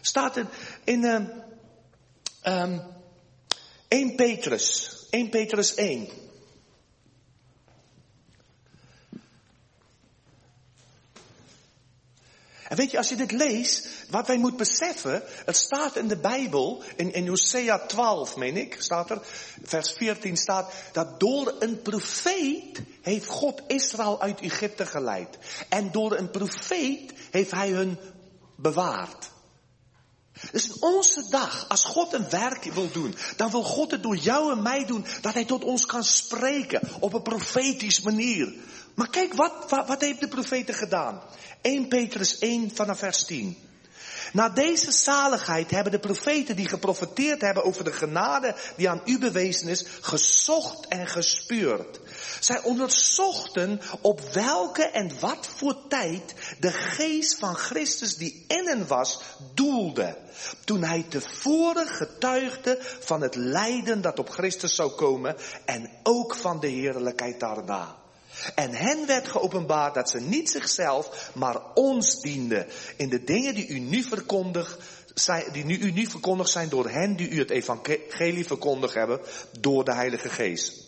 Staat 0.00 0.36
in, 0.36 0.48
in 0.84 1.02
uh, 1.02 2.62
um, 2.62 2.82
1 3.88 4.14
Petrus, 4.14 4.96
1 5.10 5.28
Petrus 5.28 5.74
1. 5.74 6.08
En 12.68 12.76
weet 12.76 12.90
je, 12.90 12.96
als 12.96 13.08
je 13.08 13.16
dit 13.16 13.32
leest, 13.32 13.88
wat 14.10 14.26
wij 14.26 14.38
moeten 14.38 14.58
beseffen, 14.58 15.22
het 15.44 15.56
staat 15.56 15.96
in 15.96 16.08
de 16.08 16.16
Bijbel, 16.18 16.82
in, 16.96 17.12
in 17.12 17.28
Hosea 17.28 17.78
12, 17.78 18.36
meen 18.36 18.56
ik, 18.56 18.76
staat 18.78 19.10
er, 19.10 19.20
vers 19.62 19.92
14 19.92 20.36
staat, 20.36 20.72
dat 20.92 21.20
door 21.20 21.54
een 21.58 21.82
profeet 21.82 22.82
heeft 23.02 23.26
God 23.26 23.62
Israël 23.66 24.20
uit 24.20 24.40
Egypte 24.40 24.86
geleid. 24.86 25.38
En 25.68 25.92
door 25.92 26.16
een 26.16 26.30
profeet 26.30 27.12
heeft 27.30 27.50
hij 27.50 27.70
hun 27.70 27.98
bewaard. 28.56 29.34
Dus 30.52 30.68
in 30.68 30.76
onze 30.80 31.26
dag, 31.30 31.68
als 31.68 31.84
God 31.84 32.12
een 32.12 32.30
werk 32.30 32.64
wil 32.64 32.90
doen, 32.92 33.14
dan 33.36 33.50
wil 33.50 33.62
God 33.62 33.90
het 33.90 34.02
door 34.02 34.16
jou 34.16 34.52
en 34.52 34.62
mij 34.62 34.84
doen, 34.84 35.06
dat 35.20 35.34
hij 35.34 35.44
tot 35.44 35.64
ons 35.64 35.86
kan 35.86 36.04
spreken 36.04 36.80
op 37.00 37.12
een 37.12 37.22
profetisch 37.22 38.00
manier. 38.00 38.54
Maar 38.94 39.10
kijk, 39.10 39.34
wat, 39.34 39.52
wat, 39.68 39.86
wat 39.86 40.00
heeft 40.00 40.20
de 40.20 40.28
profeten 40.28 40.74
gedaan? 40.74 41.22
1 41.60 41.88
Petrus 41.88 42.38
1 42.38 42.70
vanaf 42.74 42.98
vers 42.98 43.24
10. 43.24 43.56
Na 44.32 44.48
deze 44.48 44.92
zaligheid 44.92 45.70
hebben 45.70 45.92
de 45.92 45.98
profeten 45.98 46.56
die 46.56 46.68
geprofeteerd 46.68 47.40
hebben 47.40 47.64
over 47.64 47.84
de 47.84 47.92
genade 47.92 48.54
die 48.76 48.90
aan 48.90 49.00
u 49.04 49.18
bewezen 49.18 49.68
is, 49.68 49.86
gezocht 50.00 50.88
en 50.88 51.06
gespeurd. 51.06 52.00
Zij 52.40 52.62
onderzochten 52.62 53.80
op 54.00 54.20
welke 54.20 54.82
en 54.82 55.20
wat 55.20 55.48
voor 55.56 55.76
tijd 55.88 56.34
de 56.60 56.72
geest 56.72 57.38
van 57.38 57.54
Christus 57.54 58.16
die 58.16 58.44
in 58.48 58.66
hen 58.66 58.86
was, 58.86 59.20
doelde. 59.54 60.18
Toen 60.64 60.82
hij 60.82 61.06
tevoren 61.08 61.86
getuigde 61.86 62.78
van 63.00 63.20
het 63.20 63.34
lijden 63.34 64.00
dat 64.00 64.18
op 64.18 64.30
Christus 64.30 64.74
zou 64.74 64.90
komen 64.90 65.36
en 65.64 65.90
ook 66.02 66.34
van 66.34 66.60
de 66.60 66.68
heerlijkheid 66.68 67.40
daarna. 67.40 68.04
En 68.54 68.74
hen 68.74 69.06
werd 69.06 69.28
geopenbaard 69.28 69.94
dat 69.94 70.10
ze 70.10 70.20
niet 70.20 70.50
zichzelf, 70.50 71.30
maar 71.34 71.60
ons 71.74 72.20
dienden. 72.20 72.66
In 72.96 73.08
de 73.08 73.24
dingen 73.24 73.54
die 73.54 73.68
u 73.68 73.78
nu 73.78 74.02
verkondigt, 74.02 74.76
zijn, 75.14 75.52
die 75.52 75.64
nu 75.64 75.78
u 75.78 75.90
nu 75.90 76.06
verkondigd 76.06 76.50
zijn 76.50 76.68
door 76.68 76.88
hen 76.88 77.16
die 77.16 77.28
u 77.28 77.38
het 77.38 77.50
evangelie 77.50 78.46
verkondigd 78.46 78.94
hebben, 78.94 79.20
door 79.60 79.84
de 79.84 79.94
Heilige 79.94 80.28
Geest. 80.28 80.84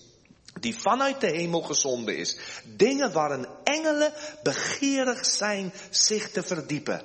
Die 0.60 0.78
vanuit 0.78 1.20
de 1.20 1.30
hemel 1.30 1.62
gezonden 1.62 2.16
is. 2.16 2.38
Dingen 2.64 3.12
waarin 3.12 3.46
engelen 3.64 4.12
begeerig 4.42 5.26
zijn 5.26 5.72
zich 5.90 6.30
te 6.30 6.42
verdiepen. 6.42 7.02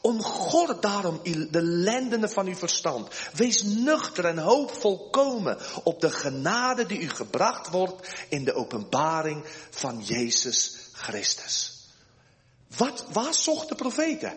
Omgord 0.00 0.82
daarom 0.82 1.20
de 1.50 1.62
lendenen 1.62 2.30
van 2.30 2.46
uw 2.46 2.54
verstand. 2.54 3.08
Wees 3.32 3.62
nuchter 3.62 4.24
en 4.24 4.38
hoop 4.38 4.72
volkomen 4.72 5.58
op 5.82 6.00
de 6.00 6.10
genade 6.10 6.86
die 6.86 7.00
u 7.00 7.08
gebracht 7.08 7.68
wordt 7.68 8.08
in 8.28 8.44
de 8.44 8.54
openbaring 8.54 9.44
van 9.70 10.02
Jezus 10.04 10.76
Christus. 10.92 11.80
Wat, 12.76 13.04
waar 13.12 13.34
zocht 13.34 13.68
de 13.68 13.74
profeten? 13.74 14.36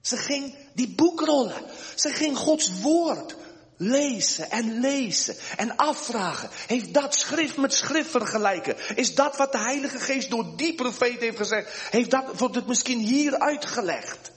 Ze 0.00 0.16
ging 0.16 0.56
die 0.72 0.94
boekrollen. 0.94 1.64
Ze 1.94 2.08
ging 2.08 2.36
Gods 2.36 2.80
woord 2.80 3.34
lezen 3.76 4.50
en 4.50 4.80
lezen 4.80 5.36
en 5.56 5.76
afvragen. 5.76 6.50
Heeft 6.66 6.94
dat 6.94 7.14
schrift 7.14 7.56
met 7.56 7.74
schrift 7.74 8.10
vergelijken? 8.10 8.96
Is 8.96 9.14
dat 9.14 9.36
wat 9.36 9.52
de 9.52 9.58
Heilige 9.58 9.98
Geest 9.98 10.30
door 10.30 10.56
die 10.56 10.74
profeet 10.74 11.20
heeft 11.20 11.36
gezegd? 11.36 11.90
Heeft 11.90 12.10
dat, 12.10 12.24
wordt 12.38 12.54
het 12.54 12.66
misschien 12.66 12.98
hier 12.98 13.38
uitgelegd? 13.38 14.32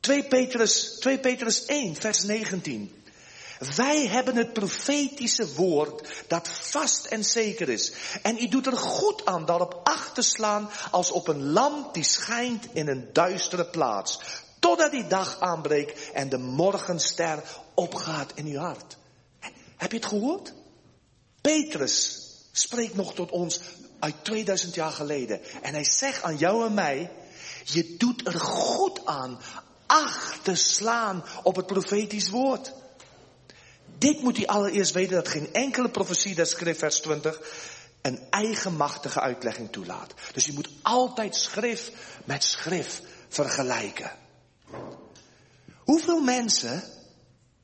2 0.00 0.22
Petrus, 0.22 0.96
2 1.00 1.18
Petrus 1.18 1.64
1, 1.64 1.96
vers 1.96 2.22
19. 2.22 2.98
Wij 3.76 4.06
hebben 4.06 4.36
het 4.36 4.52
profetische 4.52 5.54
woord 5.54 6.24
dat 6.26 6.48
vast 6.48 7.04
en 7.04 7.24
zeker 7.24 7.68
is. 7.68 7.92
En 8.22 8.38
u 8.38 8.48
doet 8.48 8.66
er 8.66 8.76
goed 8.76 9.24
aan 9.24 9.44
daarop 9.44 9.80
acht 9.84 10.14
te 10.14 10.22
slaan 10.22 10.70
als 10.90 11.10
op 11.10 11.28
een 11.28 11.50
lamp 11.50 11.94
die 11.94 12.04
schijnt 12.04 12.66
in 12.72 12.88
een 12.88 13.08
duistere 13.12 13.66
plaats. 13.66 14.20
Totdat 14.58 14.90
die 14.90 15.06
dag 15.06 15.40
aanbreekt 15.40 16.10
en 16.12 16.28
de 16.28 16.38
morgenster 16.38 17.42
opgaat 17.74 18.32
in 18.34 18.46
uw 18.46 18.58
hart. 18.58 18.96
Heb 19.76 19.90
je 19.90 19.96
het 19.96 20.06
gehoord? 20.06 20.52
Petrus 21.40 22.20
spreekt 22.52 22.94
nog 22.94 23.14
tot 23.14 23.30
ons 23.30 23.60
uit 23.98 24.14
2000 24.22 24.74
jaar 24.74 24.92
geleden. 24.92 25.40
En 25.62 25.72
hij 25.72 25.84
zegt 25.84 26.22
aan 26.22 26.36
jou 26.36 26.66
en 26.66 26.74
mij, 26.74 27.10
je 27.64 27.96
doet 27.96 28.26
er 28.26 28.40
goed 28.40 29.06
aan 29.06 29.40
acht 29.88 30.44
te 30.44 30.54
slaan 30.54 31.24
op 31.42 31.56
het 31.56 31.66
profetisch 31.66 32.28
woord. 32.28 32.72
Dit 33.98 34.22
moet 34.22 34.36
hij 34.36 34.46
allereerst 34.46 34.92
weten 34.92 35.14
dat 35.14 35.28
geen 35.28 35.52
enkele 35.52 35.90
profetie 35.90 36.34
des 36.34 36.50
schrift 36.50 36.78
vers 36.78 37.00
20 37.00 37.40
een 38.02 38.20
eigenmachtige 38.30 39.20
uitlegging 39.20 39.72
toelaat. 39.72 40.14
Dus 40.32 40.46
je 40.46 40.52
moet 40.52 40.68
altijd 40.82 41.36
schrift 41.36 41.92
met 42.24 42.44
schrift 42.44 43.02
vergelijken. 43.28 44.12
Hoeveel 45.76 46.20
mensen, 46.20 46.82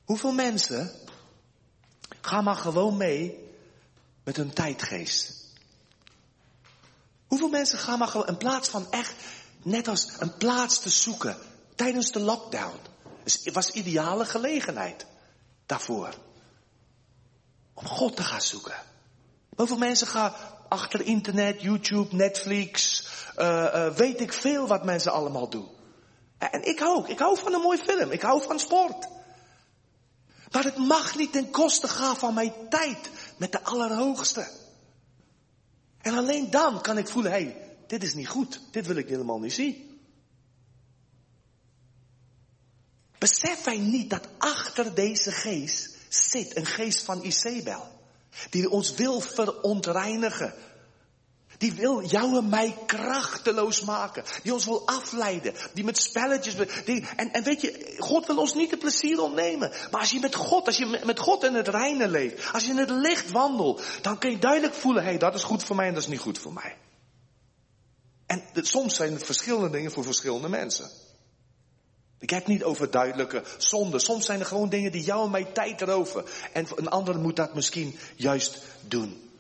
hoeveel 0.05 0.33
mensen 0.33 0.91
gaan 2.21 2.45
maar 2.45 2.57
gewoon 2.57 2.97
mee 2.97 3.49
met 4.25 4.37
hun 4.37 4.53
tijdgeest? 4.53 5.45
Hoeveel 7.27 7.49
mensen 7.49 7.79
gaan 7.79 7.99
maar 7.99 8.09
gewoon 8.09 8.27
in 8.27 8.37
plaats 8.37 8.69
van 8.69 8.91
echt 8.91 9.15
net 9.63 9.89
als 9.89 10.09
een 10.19 10.37
plaats 10.37 10.81
te 10.81 10.89
zoeken 10.89 11.37
tijdens 11.75 12.13
de 12.13 12.21
lockdown? 12.21 12.79
Het 13.23 13.53
was 13.53 13.71
ideale 13.71 14.25
gelegenheid 14.25 15.07
daarvoor. 15.67 16.15
Om 17.75 17.87
God 17.87 18.17
te 18.17 18.23
gaan 18.23 18.43
zoeken. 18.43 18.75
Hoeveel 19.57 19.79
mensen 19.79 20.07
gaan 20.07 20.35
achter 20.69 21.01
internet, 21.01 21.63
YouTube, 21.63 22.17
Netflix, 22.17 23.07
uh, 23.39 23.47
uh, 23.47 23.95
weet 23.95 24.21
ik 24.21 24.33
veel 24.33 24.67
wat 24.67 24.85
mensen 24.85 25.13
allemaal 25.13 25.49
doen. 25.49 25.69
En 26.39 26.63
ik 26.63 26.83
ook. 26.83 27.09
Ik 27.09 27.19
hou 27.19 27.39
van 27.39 27.55
een 27.55 27.61
mooi 27.61 27.79
film. 27.79 28.11
Ik 28.11 28.23
hou 28.23 28.43
van 28.43 28.59
sport. 28.59 29.09
Maar 30.51 30.65
het 30.65 30.77
mag 30.77 31.17
niet 31.17 31.33
ten 31.33 31.51
koste 31.51 31.89
gaan 31.89 32.17
van 32.17 32.35
mijn 32.35 32.53
tijd 32.69 33.11
met 33.37 33.53
de 33.53 33.63
Allerhoogste. 33.63 34.49
En 36.01 36.17
alleen 36.17 36.51
dan 36.51 36.81
kan 36.81 36.99
ik 36.99 37.09
voelen, 37.09 37.33
hé, 37.33 37.43
hey, 37.43 37.77
dit 37.87 38.03
is 38.03 38.15
niet 38.15 38.29
goed. 38.29 38.61
Dit 38.71 38.87
wil 38.87 38.97
ik 38.97 39.09
helemaal 39.09 39.39
niet 39.39 39.53
zien. 39.53 39.94
Besef 43.25 43.65
wij 43.65 43.79
niet 43.79 44.11
dat 44.11 44.29
achter 44.39 44.95
deze 44.95 45.33
geest 45.33 45.91
zit 46.09 46.57
een 46.57 46.67
geest 46.67 47.03
van 47.03 47.25
Isabel. 47.25 47.89
Die 48.51 48.71
ons 48.71 48.95
wil 48.95 49.21
verontreinigen. 49.21 50.55
Die 51.59 51.73
wil 51.73 52.05
jou 52.07 52.37
en 52.37 52.49
mij 52.49 52.77
krachteloos 52.87 53.81
maken. 53.81 54.25
Die 54.43 54.53
ons 54.53 54.65
wil 54.65 54.87
afleiden. 54.87 55.55
Die 55.75 55.85
met 55.85 55.99
spelletjes. 55.99 56.55
Die, 56.85 57.07
en, 57.17 57.33
en 57.33 57.43
weet 57.43 57.61
je, 57.61 57.97
God 57.99 58.27
wil 58.27 58.37
ons 58.37 58.55
niet 58.55 58.71
het 58.71 58.81
plezier 58.81 59.21
ontnemen. 59.21 59.73
Maar 59.91 60.01
als 60.01 60.11
je 60.11 60.21
met 60.21 60.35
God, 60.35 60.67
als 60.67 60.77
je 60.77 61.01
met 61.05 61.19
God 61.19 61.45
in 61.45 61.55
het 61.55 61.69
reine 61.69 62.09
leeft. 62.09 62.53
Als 62.53 62.65
je 62.65 62.71
in 62.71 62.79
het 62.79 62.91
licht 62.91 63.31
wandelt. 63.31 63.83
Dan 64.03 64.19
kun 64.19 64.31
je 64.31 64.39
duidelijk 64.39 64.75
voelen, 64.75 65.03
hé, 65.03 65.09
hey, 65.09 65.19
dat 65.19 65.35
is 65.35 65.43
goed 65.43 65.65
voor 65.65 65.77
mij 65.77 65.87
en 65.87 65.95
dat 65.95 66.03
is 66.03 66.09
niet 66.09 66.21
goed 66.21 66.39
voor 66.39 66.53
mij. 66.53 66.77
En 68.27 68.43
soms 68.55 68.95
zijn 68.95 69.13
het 69.13 69.25
verschillende 69.25 69.71
dingen 69.71 69.91
voor 69.91 70.05
verschillende 70.05 70.49
mensen. 70.49 71.04
Ik 72.25 72.31
heb 72.31 72.47
niet 72.47 72.65
over 72.65 72.91
duidelijke 72.91 73.43
zonden. 73.59 74.01
Soms 74.01 74.27
zijn 74.27 74.41
er 74.41 74.47
gewoon 74.47 74.69
dingen 74.69 74.93
die 74.93 75.05
jou 75.05 75.25
en 75.25 75.31
mij 75.31 75.45
tijd 75.45 75.81
erover. 75.81 76.25
En 76.53 76.67
een 76.77 76.89
ander 76.89 77.19
moet 77.19 77.37
dat 77.37 77.55
misschien 77.55 77.99
juist 78.17 78.63
doen. 78.81 79.31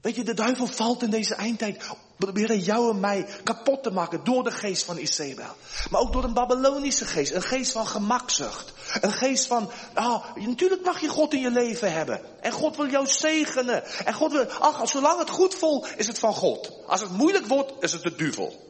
Weet 0.00 0.14
je, 0.14 0.24
de 0.24 0.34
duivel 0.34 0.66
valt 0.66 1.02
in 1.02 1.10
deze 1.10 1.34
eindtijd 1.34 1.84
proberen 2.16 2.58
jou 2.58 2.90
en 2.90 3.00
mij 3.00 3.26
kapot 3.44 3.82
te 3.82 3.90
maken 3.90 4.24
door 4.24 4.44
de 4.44 4.50
geest 4.50 4.84
van 4.84 4.98
Isabel. 4.98 5.54
Maar 5.90 6.00
ook 6.00 6.12
door 6.12 6.24
een 6.24 6.34
Babylonische 6.34 7.04
geest, 7.04 7.32
een 7.32 7.42
geest 7.42 7.72
van 7.72 7.86
gemakzucht. 7.86 8.72
Een 9.00 9.12
geest 9.12 9.46
van, 9.46 9.70
ah, 9.94 10.24
natuurlijk 10.34 10.84
mag 10.84 11.00
je 11.00 11.08
God 11.08 11.34
in 11.34 11.40
je 11.40 11.50
leven 11.50 11.92
hebben. 11.92 12.20
En 12.40 12.52
God 12.52 12.76
wil 12.76 12.90
jou 12.90 13.06
zegenen. 13.06 13.84
En 14.04 14.14
God 14.14 14.32
wil, 14.32 14.44
ach, 14.44 14.88
zolang 14.88 15.18
het 15.18 15.30
goed 15.30 15.54
voelt, 15.54 15.88
is 15.96 16.06
het 16.06 16.18
van 16.18 16.34
God. 16.34 16.72
Als 16.86 17.00
het 17.00 17.10
moeilijk 17.10 17.46
wordt, 17.46 17.72
is 17.80 17.92
het 17.92 18.02
de 18.02 18.14
duivel. 18.14 18.67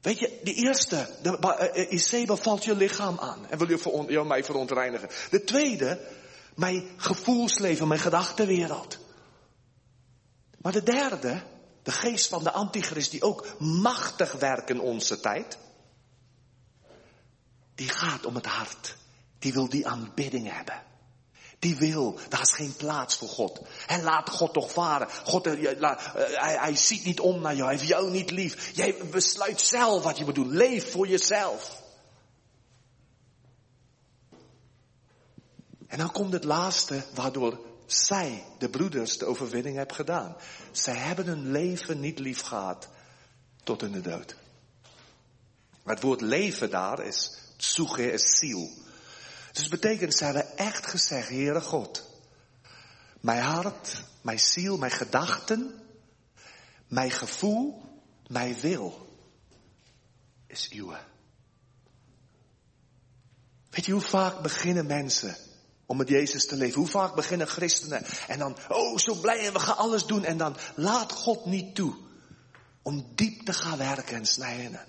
Weet 0.00 0.18
je, 0.18 0.40
de 0.42 0.54
eerste, 0.54 1.08
de, 1.22 1.38
uh, 1.74 1.92
Isabel 1.92 2.36
valt 2.36 2.64
je 2.64 2.76
lichaam 2.76 3.18
aan 3.18 3.46
en 3.46 3.58
wil 3.58 3.68
je 3.68 4.04
jou 4.08 4.26
mij 4.26 4.44
verontreinigen. 4.44 5.08
De 5.30 5.44
tweede, 5.44 6.00
mijn 6.54 6.88
gevoelsleven, 6.96 7.88
mijn 7.88 8.00
gedachtenwereld. 8.00 8.98
Maar 10.58 10.72
de 10.72 10.82
derde, 10.82 11.42
de 11.82 11.92
geest 11.92 12.28
van 12.28 12.42
de 12.42 12.50
antichrist 12.50 13.10
die 13.10 13.22
ook 13.22 13.46
machtig 13.58 14.32
werkt 14.32 14.70
in 14.70 14.80
onze 14.80 15.20
tijd. 15.20 15.58
Die 17.74 17.88
gaat 17.88 18.26
om 18.26 18.34
het 18.34 18.46
hart. 18.46 18.96
Die 19.38 19.52
wil 19.52 19.68
die 19.68 19.88
aanbidding 19.88 20.52
hebben. 20.52 20.82
Die 21.60 21.76
wil, 21.76 22.18
daar 22.28 22.40
is 22.40 22.52
geen 22.52 22.76
plaats 22.76 23.16
voor 23.16 23.28
God. 23.28 23.60
En 23.86 24.02
laat 24.02 24.30
God 24.30 24.52
toch 24.52 24.72
varen. 24.72 25.08
God, 25.24 25.46
eh, 25.46 25.82
eh, 25.82 25.98
hij, 26.14 26.56
hij 26.56 26.76
ziet 26.76 27.04
niet 27.04 27.20
om 27.20 27.40
naar 27.40 27.54
jou, 27.54 27.68
hij 27.68 27.76
heeft 27.76 27.88
jou 27.88 28.10
niet 28.10 28.30
lief. 28.30 28.70
Jij 28.74 28.96
besluit 29.10 29.60
zelf 29.60 30.02
wat 30.02 30.18
je 30.18 30.24
moet 30.24 30.34
doen. 30.34 30.50
Leef 30.50 30.90
voor 30.90 31.08
jezelf. 31.08 31.82
En 35.86 35.98
dan 35.98 36.12
komt 36.12 36.32
het 36.32 36.44
laatste 36.44 37.02
waardoor 37.14 37.60
zij, 37.86 38.44
de 38.58 38.68
broeders, 38.68 39.18
de 39.18 39.24
overwinning 39.24 39.76
hebben 39.76 39.96
gedaan. 39.96 40.36
Zij 40.72 40.94
hebben 40.94 41.26
hun 41.26 41.50
leven 41.50 42.00
niet 42.00 42.18
lief 42.18 42.40
gehad 42.40 42.88
tot 43.64 43.82
in 43.82 43.92
de 43.92 44.00
dood. 44.00 44.36
Maar 45.82 45.94
het 45.94 46.04
woord 46.04 46.20
leven 46.20 46.70
daar 46.70 47.00
is 47.06 47.38
zoeken 47.56 48.12
is 48.12 48.38
ziel. 48.38 48.70
Dus 49.52 49.68
betekent, 49.68 50.14
ze 50.14 50.24
hebben 50.24 50.56
echt 50.56 50.86
gezegd, 50.86 51.28
Heere 51.28 51.60
God, 51.60 52.04
mijn 53.20 53.42
hart, 53.42 54.02
mijn 54.20 54.38
ziel, 54.38 54.76
mijn 54.76 54.92
gedachten, 54.92 55.74
mijn 56.88 57.10
gevoel, 57.10 57.82
mijn 58.26 58.60
wil 58.60 59.08
is 60.46 60.68
uw. 60.68 60.92
Weet 63.70 63.86
je 63.86 63.92
hoe 63.92 64.00
vaak 64.00 64.40
beginnen 64.40 64.86
mensen 64.86 65.36
om 65.86 65.96
met 65.96 66.08
Jezus 66.08 66.46
te 66.46 66.56
leven? 66.56 66.80
Hoe 66.80 66.90
vaak 66.90 67.14
beginnen 67.14 67.46
christenen 67.46 68.04
en 68.28 68.38
dan, 68.38 68.56
oh 68.68 68.98
zo 68.98 69.14
blij 69.14 69.46
en 69.46 69.52
we 69.52 69.58
gaan 69.58 69.76
alles 69.76 70.06
doen 70.06 70.24
en 70.24 70.36
dan 70.36 70.56
laat 70.74 71.12
God 71.12 71.44
niet 71.44 71.74
toe 71.74 71.94
om 72.82 73.12
diep 73.14 73.44
te 73.44 73.52
gaan 73.52 73.78
werken 73.78 74.16
en 74.16 74.26
snijden. 74.26 74.86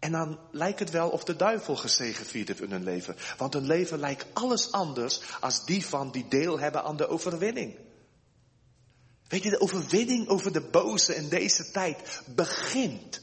En 0.00 0.12
dan 0.12 0.38
lijkt 0.50 0.78
het 0.78 0.90
wel 0.90 1.08
of 1.08 1.24
de 1.24 1.36
duivel 1.36 1.76
gezegevierd 1.76 2.48
heeft 2.48 2.60
in 2.60 2.70
hun 2.70 2.84
leven. 2.84 3.16
Want 3.36 3.54
hun 3.54 3.66
leven 3.66 3.98
lijkt 3.98 4.26
alles 4.32 4.72
anders 4.72 5.20
als 5.40 5.64
die 5.64 5.86
van 5.86 6.10
die 6.10 6.28
deel 6.28 6.58
hebben 6.58 6.84
aan 6.84 6.96
de 6.96 7.08
overwinning. 7.08 7.78
Weet 9.28 9.42
je, 9.42 9.50
de 9.50 9.60
overwinning 9.60 10.28
over 10.28 10.52
de 10.52 10.60
boze 10.60 11.14
in 11.14 11.28
deze 11.28 11.70
tijd 11.70 12.22
begint 12.26 13.20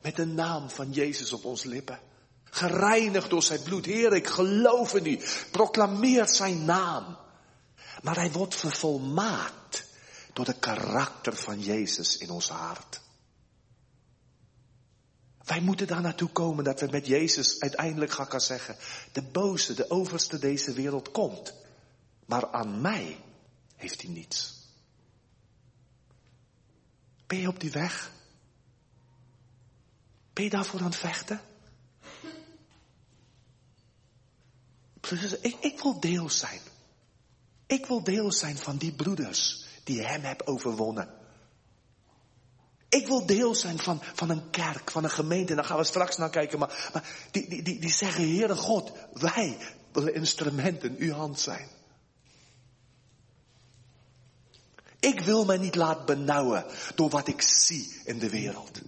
met 0.00 0.16
de 0.16 0.26
naam 0.26 0.70
van 0.70 0.92
Jezus 0.92 1.32
op 1.32 1.44
ons 1.44 1.64
lippen. 1.64 2.00
Gereinigd 2.44 3.30
door 3.30 3.42
zijn 3.42 3.62
bloed. 3.62 3.86
Heer, 3.86 4.12
ik 4.12 4.26
geloof 4.26 4.94
in 4.94 5.06
u. 5.06 5.20
Proclameer 5.50 6.28
zijn 6.28 6.64
naam. 6.64 7.16
Maar 8.02 8.16
hij 8.16 8.32
wordt 8.32 8.54
vervolmaakt 8.54 9.84
door 10.32 10.44
de 10.44 10.58
karakter 10.58 11.36
van 11.36 11.60
Jezus 11.60 12.16
in 12.16 12.30
ons 12.30 12.48
hart. 12.48 12.99
Wij 15.50 15.60
moeten 15.60 15.86
daar 15.86 16.00
naartoe 16.00 16.28
komen 16.28 16.64
dat 16.64 16.80
we 16.80 16.86
met 16.86 17.06
Jezus 17.06 17.60
uiteindelijk 17.60 18.12
gaan 18.12 18.28
kan 18.28 18.40
zeggen, 18.40 18.76
de 19.12 19.22
boze, 19.22 19.74
de 19.74 19.90
overste 19.90 20.38
deze 20.38 20.72
wereld 20.72 21.10
komt. 21.10 21.54
Maar 22.26 22.50
aan 22.50 22.80
mij 22.80 23.16
heeft 23.76 24.02
hij 24.02 24.10
niets. 24.10 24.54
Ben 27.26 27.38
je 27.38 27.48
op 27.48 27.60
die 27.60 27.70
weg? 27.70 28.12
Ben 30.32 30.44
je 30.44 30.50
daarvoor 30.50 30.80
aan 30.80 30.86
het 30.86 30.96
vechten? 30.96 31.40
Ik, 35.40 35.56
ik 35.60 35.80
wil 35.82 36.00
deel 36.00 36.30
zijn. 36.30 36.60
Ik 37.66 37.86
wil 37.86 38.02
deel 38.02 38.32
zijn 38.32 38.58
van 38.58 38.76
die 38.76 38.92
broeders 38.92 39.64
die 39.84 40.06
hem 40.06 40.22
hebben 40.22 40.46
overwonnen. 40.46 41.19
Ik 42.90 43.06
wil 43.06 43.26
deel 43.26 43.54
zijn 43.54 43.78
van, 43.78 44.00
van 44.14 44.30
een 44.30 44.50
kerk, 44.50 44.90
van 44.90 45.04
een 45.04 45.10
gemeente. 45.10 45.50
En 45.50 45.56
daar 45.56 45.64
gaan 45.64 45.76
we 45.76 45.84
straks 45.84 46.16
naar 46.16 46.30
kijken. 46.30 46.58
Maar, 46.58 46.90
die, 47.30 47.48
die, 47.48 47.62
die, 47.62 47.80
die 47.80 47.90
zeggen, 47.90 48.36
Heere 48.36 48.56
God, 48.56 48.92
wij 49.12 49.56
willen 49.92 50.14
instrumenten 50.14 50.98
in 50.98 51.06
uw 51.08 51.12
hand 51.14 51.40
zijn. 51.40 51.68
Ik 55.00 55.20
wil 55.20 55.44
mij 55.44 55.58
niet 55.58 55.74
laten 55.74 56.06
benauwen 56.06 56.64
door 56.94 57.10
wat 57.10 57.28
ik 57.28 57.42
zie 57.42 58.00
in 58.04 58.18
de 58.18 58.30
wereld. 58.30 58.80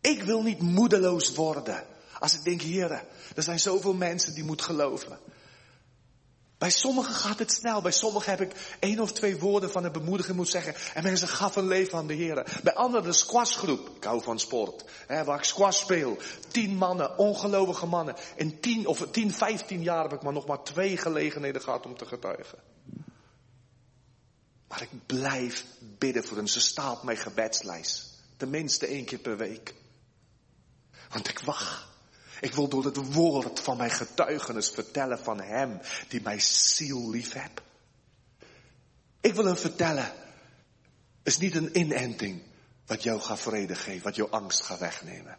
Ik 0.00 0.22
wil 0.22 0.42
niet 0.42 0.60
moedeloos 0.60 1.34
worden. 1.34 1.86
Als 2.18 2.34
ik 2.34 2.44
denk, 2.44 2.60
heren, 2.60 3.02
er 3.34 3.42
zijn 3.42 3.60
zoveel 3.60 3.94
mensen 3.94 4.34
die 4.34 4.44
moeten 4.44 4.66
geloven. 4.66 5.18
Bij 6.58 6.70
sommigen 6.70 7.14
gaat 7.14 7.38
het 7.38 7.52
snel. 7.52 7.82
Bij 7.82 7.92
sommigen 7.92 8.30
heb 8.30 8.40
ik 8.40 8.76
één 8.78 9.00
of 9.00 9.12
twee 9.12 9.38
woorden 9.38 9.70
van 9.70 9.84
een 9.84 9.92
bemoediging 9.92 10.36
moet 10.36 10.48
zeggen. 10.48 10.74
En 10.94 11.02
mensen 11.02 11.28
gaf 11.28 11.56
een 11.56 11.66
leven 11.66 11.98
aan 11.98 12.06
de 12.06 12.14
heren. 12.14 12.44
Bij 12.62 12.74
anderen 12.74 13.06
de 13.06 13.12
squashgroep. 13.12 13.88
Ik 13.96 14.04
hou 14.04 14.22
van 14.22 14.38
sport. 14.38 14.84
Hè, 15.06 15.24
waar 15.24 15.38
ik 15.38 15.44
squash 15.44 15.80
speel. 15.80 16.18
Tien 16.48 16.76
mannen, 16.76 17.18
ongelovige 17.18 17.86
mannen. 17.86 18.16
In 18.36 18.60
tien 18.60 18.86
of 18.86 19.06
tien, 19.10 19.32
vijftien 19.32 19.82
jaar 19.82 20.02
heb 20.02 20.12
ik 20.12 20.22
maar 20.22 20.32
nog 20.32 20.46
maar 20.46 20.62
twee 20.62 20.96
gelegenheden 20.96 21.62
gehad 21.62 21.86
om 21.86 21.96
te 21.96 22.06
getuigen. 22.06 22.58
Maar 24.68 24.82
ik 24.82 25.06
blijf 25.06 25.64
bidden 25.98 26.24
voor 26.24 26.36
hem. 26.36 26.46
Ze 26.46 26.60
staat 26.60 26.96
op 26.96 27.02
mijn 27.02 27.16
gebedslijst. 27.16 28.22
Tenminste 28.36 28.86
één 28.86 29.04
keer 29.04 29.18
per 29.18 29.36
week. 29.36 29.74
Want 31.08 31.28
ik 31.28 31.38
wacht. 31.38 31.93
Ik 32.44 32.54
wil 32.54 32.68
door 32.68 32.84
het 32.84 33.12
woord 33.12 33.60
van 33.60 33.76
mijn 33.76 33.90
getuigenis 33.90 34.68
vertellen 34.68 35.18
van 35.18 35.40
Hem 35.40 35.80
die 36.08 36.22
mijn 36.22 36.40
ziel 36.40 37.10
lief 37.10 37.32
hebt. 37.32 37.60
Ik 39.20 39.34
wil 39.34 39.44
hem 39.44 39.56
vertellen. 39.56 40.12
Is 41.22 41.38
niet 41.38 41.54
een 41.54 41.78
inenting 41.78 42.42
wat 42.86 43.02
jou 43.02 43.20
gaat 43.20 43.40
vrede 43.40 43.74
geven, 43.74 44.02
wat 44.02 44.16
jouw 44.16 44.28
angst 44.28 44.62
gaat 44.62 44.78
wegnemen. 44.78 45.38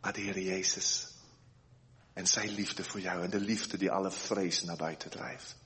Maar 0.00 0.12
de 0.12 0.20
Heer 0.20 0.40
Jezus 0.40 1.08
en 2.12 2.26
zijn 2.26 2.50
liefde 2.50 2.84
voor 2.84 3.00
jou 3.00 3.24
en 3.24 3.30
de 3.30 3.40
liefde 3.40 3.76
die 3.76 3.90
alle 3.90 4.10
vrees 4.10 4.62
naar 4.62 4.76
buiten 4.76 5.10
drijft. 5.10 5.56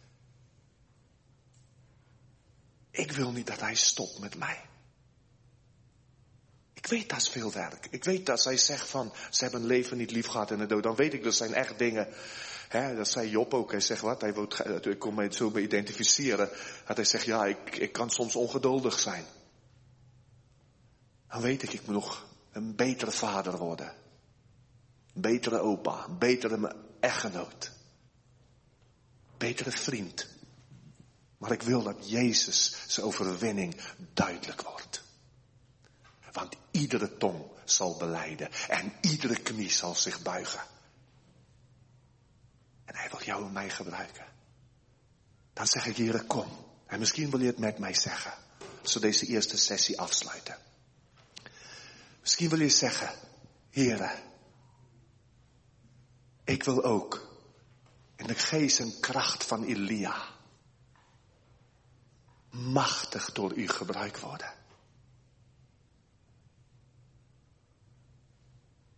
Ik 2.90 3.12
wil 3.12 3.32
niet 3.32 3.46
dat 3.46 3.60
hij 3.60 3.74
stopt 3.74 4.18
met 4.18 4.36
mij. 4.36 4.62
Ik 6.84 6.90
weet 6.90 7.08
dat 7.08 7.20
is 7.20 7.28
veel 7.28 7.52
werk. 7.52 7.86
Ik 7.90 8.04
weet 8.04 8.26
dat 8.26 8.40
zij 8.40 8.56
zegt 8.56 8.88
van, 8.88 9.12
ze 9.30 9.42
hebben 9.42 9.60
een 9.60 9.66
leven 9.66 9.96
niet 9.96 10.10
lief 10.10 10.26
gehad 10.26 10.50
in 10.50 10.58
de 10.58 10.66
dood. 10.66 10.82
Dan 10.82 10.94
weet 10.94 11.14
ik, 11.14 11.22
dat 11.22 11.34
zijn 11.34 11.54
echt 11.54 11.78
dingen. 11.78 12.08
Hè, 12.68 12.96
dat 12.96 13.08
zei 13.08 13.30
Job 13.30 13.54
ook. 13.54 13.70
Hij 13.70 13.80
zegt 13.80 14.00
wat, 14.00 14.20
hij 14.20 14.34
wil, 14.34 14.48
ik 14.82 14.98
kon 14.98 15.14
me 15.14 15.32
zo 15.32 15.50
mee 15.50 15.64
identificeren. 15.64 16.50
Dat 16.86 16.96
hij 16.96 17.04
zegt, 17.04 17.24
ja, 17.24 17.46
ik, 17.46 17.76
ik 17.76 17.92
kan 17.92 18.10
soms 18.10 18.36
ongeduldig 18.36 18.98
zijn. 18.98 19.24
Dan 21.28 21.40
weet 21.40 21.62
ik, 21.62 21.72
ik 21.72 21.86
moet 21.86 21.94
nog 21.94 22.26
een 22.52 22.76
betere 22.76 23.10
vader 23.10 23.56
worden. 23.56 23.94
Een 25.14 25.20
betere 25.20 25.58
opa, 25.58 26.04
een 26.08 26.18
betere 26.18 26.76
echtgenoot. 27.00 27.70
Betere 29.36 29.70
vriend. 29.70 30.28
Maar 31.38 31.52
ik 31.52 31.62
wil 31.62 31.82
dat 31.82 32.10
Jezus 32.10 32.76
zijn 32.86 33.06
overwinning 33.06 33.80
duidelijk 34.12 34.62
wordt. 34.62 35.03
Want 36.34 36.56
iedere 36.70 37.16
tong 37.16 37.44
zal 37.64 37.96
beleiden 37.96 38.50
en 38.68 38.92
iedere 39.00 39.42
knie 39.42 39.70
zal 39.70 39.94
zich 39.94 40.22
buigen. 40.22 40.60
En 42.84 42.96
hij 42.96 43.10
wil 43.10 43.22
jou 43.22 43.46
en 43.46 43.52
mij 43.52 43.70
gebruiken. 43.70 44.26
Dan 45.52 45.66
zeg 45.66 45.86
ik, 45.86 45.96
hier, 45.96 46.24
kom. 46.24 46.48
En 46.86 46.98
misschien 46.98 47.30
wil 47.30 47.40
je 47.40 47.46
het 47.46 47.58
met 47.58 47.78
mij 47.78 47.94
zeggen. 47.94 48.32
Als 48.82 48.94
we 48.94 49.00
deze 49.00 49.26
eerste 49.26 49.56
sessie 49.56 50.00
afsluiten. 50.00 50.58
Misschien 52.20 52.48
wil 52.48 52.60
je 52.60 52.68
zeggen, 52.68 53.10
Here, 53.70 54.10
ik 56.44 56.62
wil 56.62 56.84
ook 56.84 57.38
in 58.16 58.26
de 58.26 58.34
geest 58.34 58.80
en 58.80 59.00
kracht 59.00 59.44
van 59.44 59.64
Elia 59.64 60.28
machtig 62.50 63.32
door 63.32 63.54
u 63.54 63.68
gebruikt 63.68 64.20
worden. 64.20 64.63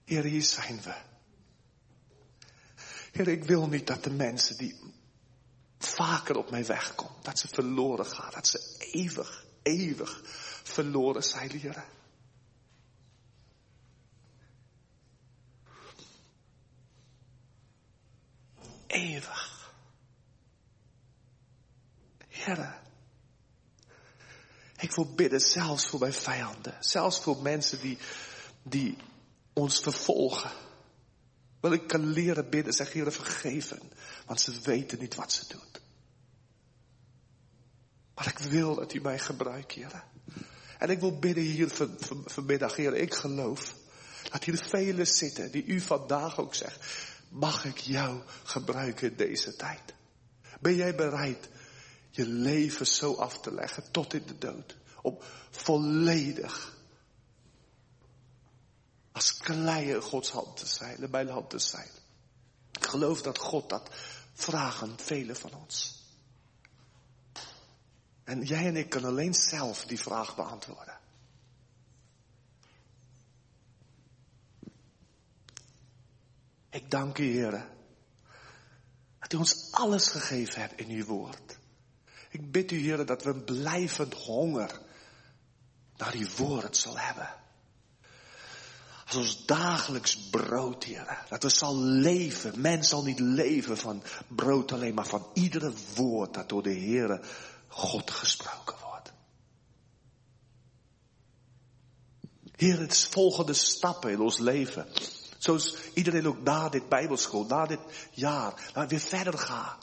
Heer, 0.07 0.23
hier 0.23 0.43
zijn 0.43 0.83
we. 0.83 0.95
Heer, 3.13 3.29
ik 3.29 3.45
wil 3.45 3.69
niet 3.69 3.87
dat 3.87 4.05
de 4.05 4.11
mensen 4.11 4.57
die 4.57 4.77
vaker 5.79 6.37
op 6.37 6.51
mijn 6.51 6.67
weg 6.67 6.95
komen, 6.95 7.23
dat 7.23 7.39
ze 7.39 7.49
verloren 7.49 8.07
gaan, 8.07 8.31
dat 8.33 8.47
ze 8.47 8.77
eeuwig, 8.93 9.45
eeuwig 9.63 10.21
verloren 10.63 11.23
zijn, 11.23 11.51
Heer. 11.51 11.85
Eeuwig. 18.87 19.73
Heer, 22.29 22.81
ik 24.77 24.95
wil 24.95 25.15
bidden 25.15 25.41
zelfs 25.41 25.89
voor 25.89 26.01
mijn 26.01 26.13
vijanden, 26.13 26.77
zelfs 26.81 27.21
voor 27.21 27.43
mensen 27.43 27.81
die, 27.81 27.99
die 28.63 28.97
ons 29.59 29.81
vervolgen. 29.81 30.51
Wil 31.61 31.73
ik 31.73 31.87
kan 31.87 32.07
leren 32.07 32.51
bidden, 32.51 32.73
zeg 32.73 32.93
Heer, 32.93 33.13
vergeven. 33.13 33.81
Want 34.27 34.41
ze 34.41 34.61
weten 34.63 34.99
niet 34.99 35.15
wat 35.15 35.33
ze 35.33 35.45
doen. 35.49 35.83
Maar 38.15 38.27
ik 38.27 38.39
wil 38.39 38.75
dat 38.75 38.95
u 38.95 39.01
mij 39.01 39.19
gebruikt, 39.19 39.73
Heer. 39.73 40.05
En 40.79 40.91
ik 40.91 41.01
wil 41.01 41.19
bidden 41.19 41.45
hier 41.45 41.69
van, 41.69 41.97
van, 41.99 42.23
vanmiddag, 42.27 42.77
Heer, 42.77 42.95
ik 42.95 43.15
geloof 43.15 43.75
dat 44.31 44.45
hier 44.45 44.59
velen 44.59 45.07
zitten 45.07 45.51
die 45.51 45.65
u 45.65 45.81
vandaag 45.81 46.39
ook 46.39 46.55
zegt. 46.55 46.85
Mag 47.29 47.65
ik 47.65 47.79
jou 47.79 48.21
gebruiken 48.43 49.17
deze 49.17 49.57
tijd? 49.57 49.95
Ben 50.61 50.75
jij 50.75 50.95
bereid 50.95 51.49
je 52.11 52.27
leven 52.27 52.87
zo 52.87 53.15
af 53.15 53.41
te 53.41 53.55
leggen 53.55 53.91
tot 53.91 54.15
in 54.15 54.27
de 54.27 54.39
dood? 54.39 54.77
Om 55.03 55.19
volledig 55.51 56.76
als 59.17 59.37
klei 59.37 59.91
in 59.91 60.03
Gods 60.03 60.31
hand 60.31 60.57
te 60.57 60.67
zijn, 60.67 61.11
mijn 61.11 61.29
hand 61.29 61.51
te 61.51 61.59
zijn. 61.59 61.91
Ik 62.73 62.87
geloof 62.87 63.23
dat 63.23 63.39
God 63.39 63.69
dat 63.69 63.91
vragen, 64.33 64.99
velen 64.99 65.37
van 65.37 65.55
ons. 65.55 66.05
En 68.25 68.43
jij 68.43 68.67
en 68.67 68.77
ik 68.77 68.89
kunnen 68.89 69.11
alleen 69.11 69.35
zelf 69.35 69.85
die 69.85 70.01
vraag 70.01 70.37
beantwoorden. 70.37 70.99
Ik 76.71 76.91
dank 76.91 77.19
u, 77.19 77.25
Heer, 77.25 77.69
dat 79.19 79.33
u 79.33 79.37
ons 79.37 79.73
alles 79.73 80.09
gegeven 80.09 80.61
hebt 80.61 80.81
in 80.81 80.89
uw 80.89 81.05
woord. 81.05 81.59
Ik 82.31 82.53
bid 82.53 82.71
u, 82.71 82.79
Heer, 82.79 83.07
dat 83.07 83.23
we 83.23 83.31
een 83.31 83.45
blijvend 83.45 84.15
honger 84.15 84.81
naar 85.97 86.15
uw 86.15 86.29
woord 86.37 86.77
zal 86.77 86.99
hebben 86.99 87.45
als 89.07 89.17
ons 89.17 89.47
dagelijks 89.47 90.17
brood, 90.17 90.85
Heer. 90.85 91.25
Dat 91.29 91.43
we 91.43 91.49
zal 91.49 91.77
leven. 91.77 92.61
Men 92.61 92.85
zal 92.85 93.03
niet 93.03 93.19
leven 93.19 93.77
van 93.77 94.03
brood 94.29 94.73
alleen, 94.73 94.95
maar 94.95 95.07
van 95.07 95.27
iedere 95.33 95.73
woord 95.95 96.35
dat 96.35 96.49
door 96.49 96.63
de 96.63 96.75
Heere 96.75 97.21
God 97.69 98.11
gesproken 98.11 98.77
wordt. 98.83 99.13
Heer, 102.57 102.79
het 102.79 103.09
volgende 103.11 103.55
stappen 103.55 104.11
in 104.11 104.21
ons 104.21 104.39
leven. 104.39 104.87
Zoals 105.39 105.77
iedereen 105.95 106.27
ook 106.27 106.43
na 106.43 106.69
dit 106.69 106.89
bijbelschool, 106.89 107.45
na 107.45 107.67
dit 107.67 107.81
jaar, 108.11 108.71
we 108.75 108.87
weer 108.87 109.01
verder 109.01 109.39
gaan. 109.39 109.77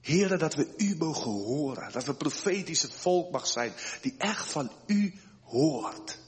Heren, 0.00 0.38
dat 0.38 0.54
we 0.54 0.74
u 0.76 0.96
mogen 0.96 1.30
horen. 1.30 1.92
Dat 1.92 2.04
we 2.04 2.14
profetische 2.14 2.90
volk 2.90 3.30
mag 3.30 3.46
zijn 3.46 3.72
die 4.00 4.14
echt 4.18 4.52
van 4.52 4.70
u 4.86 5.14
hoort. 5.42 6.18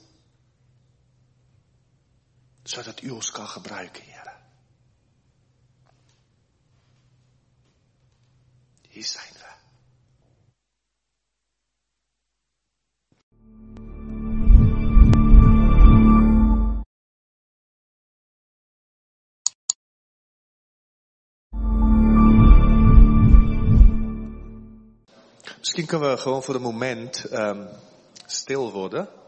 Zodat 2.62 3.02
u 3.02 3.10
ons 3.10 3.30
kan 3.30 3.48
gebruiken, 3.48 4.02
Heer. 4.02 4.36
Hier 8.88 9.04
zijn 9.04 9.32
we. 9.32 9.50
Misschien 25.58 25.86
kunnen 25.86 26.10
we 26.10 26.16
gewoon 26.16 26.42
voor 26.42 26.54
een 26.54 26.62
moment 26.62 27.32
um, 27.32 27.68
stil 28.26 28.72
worden. 28.72 29.21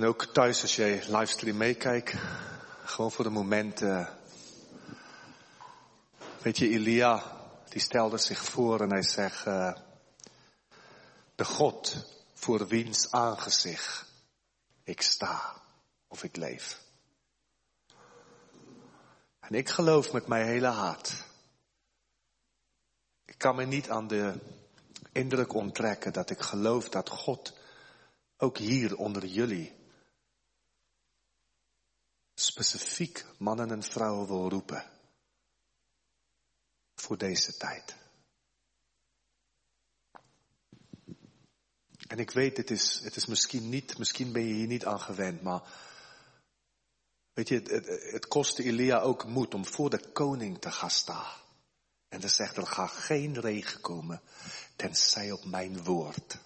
En 0.00 0.06
ook 0.06 0.24
thuis 0.24 0.62
als 0.62 0.76
je 0.76 1.02
livestream 1.06 1.56
meekijkt, 1.56 2.14
gewoon 2.84 3.12
voor 3.12 3.24
een 3.24 3.32
moment. 3.32 3.80
Uh, 3.80 4.08
weet 6.42 6.58
je, 6.58 6.68
Elia, 6.68 7.22
die 7.68 7.80
stelde 7.80 8.18
zich 8.18 8.44
voor 8.44 8.80
en 8.80 8.90
hij 8.90 9.02
zegt, 9.02 9.46
uh, 9.46 9.76
de 11.34 11.44
God 11.44 11.96
voor 12.34 12.66
wiens 12.66 13.10
aangezicht 13.10 14.04
ik 14.82 15.02
sta 15.02 15.62
of 16.08 16.24
ik 16.24 16.36
leef. 16.36 16.80
En 19.40 19.54
ik 19.54 19.68
geloof 19.68 20.12
met 20.12 20.26
mijn 20.26 20.46
hele 20.46 20.66
hart. 20.66 21.24
Ik 23.24 23.38
kan 23.38 23.56
me 23.56 23.64
niet 23.64 23.90
aan 23.90 24.06
de 24.06 24.34
indruk 25.12 25.52
onttrekken 25.52 26.12
dat 26.12 26.30
ik 26.30 26.40
geloof 26.40 26.88
dat 26.88 27.08
God 27.08 27.52
ook 28.36 28.58
hier 28.58 28.96
onder 28.96 29.24
jullie 29.24 29.78
specifiek 32.44 33.24
mannen 33.38 33.70
en 33.70 33.82
vrouwen 33.82 34.26
wil 34.26 34.48
roepen 34.48 34.84
voor 36.94 37.18
deze 37.18 37.56
tijd. 37.56 37.94
En 42.06 42.18
ik 42.18 42.30
weet, 42.30 42.56
het 42.56 42.70
is, 42.70 43.00
het 43.02 43.16
is 43.16 43.26
misschien 43.26 43.68
niet, 43.68 43.98
misschien 43.98 44.32
ben 44.32 44.46
je 44.46 44.54
hier 44.54 44.66
niet 44.66 44.86
aan 44.86 45.00
gewend, 45.00 45.42
maar 45.42 45.62
weet 47.32 47.48
je, 47.48 47.54
het, 47.54 47.70
het, 47.70 47.86
het 48.12 48.26
kostte 48.28 48.62
Elia 48.62 49.00
ook 49.00 49.26
moed 49.26 49.54
om 49.54 49.66
voor 49.66 49.90
de 49.90 50.10
koning 50.12 50.60
te 50.60 50.70
gaan 50.70 50.90
staan. 50.90 51.38
En 52.08 52.20
dan 52.20 52.30
zegt 52.30 52.56
er 52.56 52.66
gaat 52.66 52.90
geen 52.90 53.40
regen 53.40 53.80
komen, 53.80 54.20
tenzij 54.76 55.32
op 55.32 55.44
mijn 55.44 55.84
woord. 55.84 56.38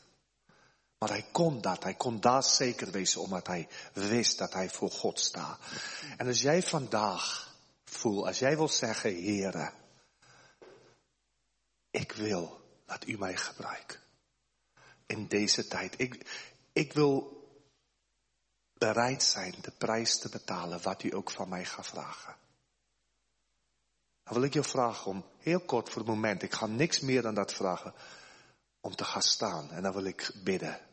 Maar 1.05 1.13
hij 1.13 1.27
kon 1.33 1.61
dat, 1.61 1.83
hij 1.83 1.95
kon 1.95 2.21
daar 2.21 2.43
zeker 2.43 2.91
wezen, 2.91 3.21
omdat 3.21 3.47
hij 3.47 3.69
wist 3.93 4.39
dat 4.39 4.53
hij 4.53 4.71
voor 4.71 4.91
God 4.91 5.21
staat. 5.21 5.61
En 6.17 6.27
als 6.27 6.43
jij 6.43 6.63
vandaag 6.63 7.55
voelt, 7.85 8.27
als 8.27 8.39
jij 8.39 8.57
wil 8.57 8.69
zeggen, 8.69 9.11
Heere, 9.11 9.73
ik 11.91 12.13
wil 12.13 12.61
dat 12.87 13.07
u 13.07 13.19
mij 13.19 13.37
gebruikt. 13.37 13.99
In 15.07 15.27
deze 15.27 15.69
tijd. 15.69 15.95
Ik, 15.97 16.31
ik 16.73 16.93
wil 16.93 17.43
bereid 18.75 19.23
zijn 19.23 19.55
de 19.61 19.73
prijs 19.79 20.19
te 20.19 20.29
betalen 20.29 20.83
wat 20.83 21.03
u 21.03 21.15
ook 21.15 21.31
van 21.31 21.49
mij 21.49 21.65
gaat 21.65 21.87
vragen. 21.87 22.37
Dan 24.23 24.35
wil 24.35 24.43
ik 24.43 24.55
je 24.55 24.63
vragen 24.63 25.11
om 25.11 25.25
heel 25.39 25.61
kort 25.61 25.89
voor 25.89 26.03
het 26.03 26.11
moment, 26.11 26.43
ik 26.43 26.55
ga 26.55 26.67
niks 26.67 27.01
meer 27.01 27.23
dan 27.23 27.35
dat 27.35 27.53
vragen, 27.53 27.95
om 28.81 28.97
te 28.97 29.05
gaan 29.05 29.23
staan. 29.23 29.71
En 29.71 29.83
dan 29.83 29.93
wil 29.93 30.05
ik 30.05 30.31
bidden 30.45 30.93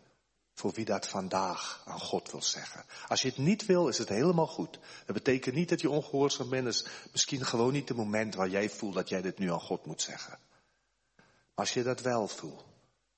voor 0.62 0.72
wie 0.74 0.86
dat 0.86 1.07
vandaag 1.07 1.82
aan 1.86 1.99
God 1.99 2.32
wil 2.32 2.41
zeggen. 2.41 2.86
Als 3.07 3.22
je 3.22 3.28
het 3.28 3.38
niet 3.38 3.66
wil, 3.66 3.88
is 3.88 3.97
het 3.97 4.09
helemaal 4.09 4.47
goed. 4.47 4.80
Dat 5.05 5.16
betekent 5.16 5.55
niet 5.55 5.70
dat 5.70 5.82
je 5.82 5.89
ongehoorzaam 5.89 6.49
bent. 6.49 6.68
Is 6.68 6.86
misschien 7.12 7.45
gewoon 7.45 7.74
niet 7.74 7.88
het 7.88 7.97
moment 7.97 8.36
waar 8.36 8.49
jij 8.49 8.70
voelt 8.70 8.93
dat 8.93 9.09
jij 9.09 9.22
dit 9.22 9.38
nu 9.38 9.51
aan 9.51 9.62
God 9.62 9.86
moet 9.86 10.01
zeggen. 10.01 10.39
Maar 11.28 11.66
als 11.66 11.74
je 11.74 11.84
dat 11.84 12.01
wel 12.01 12.28
voelt, 12.28 12.64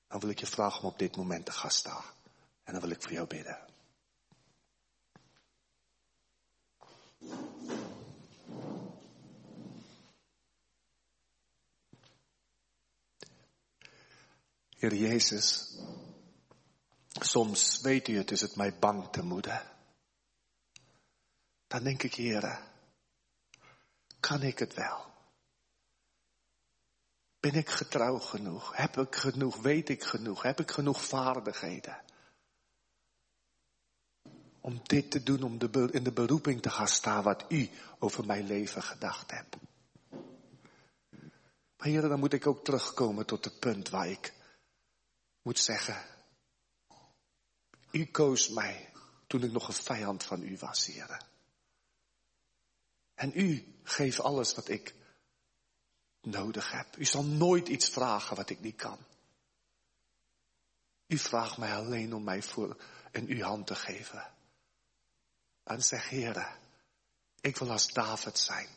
dan 0.08 0.20
wil 0.20 0.28
ik 0.28 0.40
je 0.40 0.46
vragen 0.46 0.82
om 0.82 0.88
op 0.88 0.98
dit 0.98 1.16
moment 1.16 1.46
te 1.46 1.52
gaan 1.52 1.70
staan. 1.70 2.04
En 2.64 2.72
dan 2.72 2.82
wil 2.82 2.90
ik 2.90 3.02
voor 3.02 3.12
jou 3.12 3.26
bidden. 3.26 3.58
Heer 14.76 14.94
Jezus, 14.94 15.73
soms 17.20 17.80
weet 17.80 18.08
u 18.08 18.16
het, 18.16 18.30
is 18.30 18.40
het 18.40 18.56
mij 18.56 18.78
bang 18.78 19.08
te 19.10 19.22
moeden. 19.22 19.62
Dan 21.66 21.82
denk 21.82 22.02
ik, 22.02 22.14
Heer, 22.14 22.60
kan 24.20 24.42
ik 24.42 24.58
het 24.58 24.74
wel? 24.74 25.12
Ben 27.40 27.54
ik 27.54 27.68
getrouw 27.68 28.18
genoeg? 28.18 28.76
Heb 28.76 28.96
ik 28.96 29.14
genoeg? 29.14 29.56
Weet 29.56 29.88
ik 29.88 30.02
genoeg? 30.02 30.42
Heb 30.42 30.60
ik 30.60 30.70
genoeg 30.70 31.04
vaardigheden? 31.04 32.02
Om 34.60 34.80
dit 34.82 35.10
te 35.10 35.22
doen, 35.22 35.42
om 35.42 35.58
de, 35.58 35.88
in 35.92 36.02
de 36.02 36.12
beroeping 36.12 36.62
te 36.62 36.70
gaan 36.70 36.88
staan 36.88 37.22
wat 37.22 37.44
u 37.48 37.70
over 37.98 38.26
mijn 38.26 38.46
leven 38.46 38.82
gedacht 38.82 39.30
hebt. 39.30 39.56
Maar 41.76 41.88
heren, 41.88 42.08
dan 42.08 42.18
moet 42.18 42.32
ik 42.32 42.46
ook 42.46 42.64
terugkomen 42.64 43.26
tot 43.26 43.44
het 43.44 43.58
punt 43.58 43.88
waar 43.88 44.08
ik 44.08 44.32
moet 45.42 45.58
zeggen, 45.58 46.13
u 47.94 48.06
koos 48.06 48.48
mij 48.48 48.92
toen 49.26 49.42
ik 49.42 49.52
nog 49.52 49.68
een 49.68 49.74
vijand 49.74 50.24
van 50.24 50.42
u 50.42 50.56
was, 50.58 50.86
heren. 50.86 51.26
En 53.14 53.32
u 53.34 53.74
geeft 53.82 54.20
alles 54.20 54.54
wat 54.54 54.68
ik 54.68 54.94
nodig 56.20 56.70
heb. 56.70 56.96
U 56.98 57.04
zal 57.04 57.24
nooit 57.24 57.68
iets 57.68 57.88
vragen 57.88 58.36
wat 58.36 58.50
ik 58.50 58.60
niet 58.60 58.76
kan. 58.76 58.98
U 61.06 61.18
vraagt 61.18 61.56
mij 61.56 61.76
alleen 61.76 62.14
om 62.14 62.24
mij 62.24 62.42
voor 62.42 62.76
in 63.12 63.26
uw 63.26 63.42
hand 63.42 63.66
te 63.66 63.74
geven. 63.74 64.32
En 65.64 65.82
zeg, 65.82 66.08
heren, 66.08 66.58
ik 67.40 67.56
wil 67.56 67.70
als 67.70 67.92
David 67.92 68.38
zijn 68.38 68.68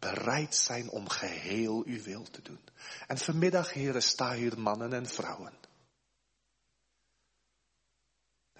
bereid 0.00 0.54
zijn 0.54 0.90
om 0.90 1.08
geheel 1.08 1.82
uw 1.86 2.02
wil 2.02 2.22
te 2.30 2.42
doen. 2.42 2.60
En 3.06 3.18
vanmiddag, 3.18 3.72
heren, 3.72 4.02
sta 4.02 4.32
hier 4.32 4.60
mannen 4.60 4.92
en 4.92 5.06
vrouwen. 5.06 5.59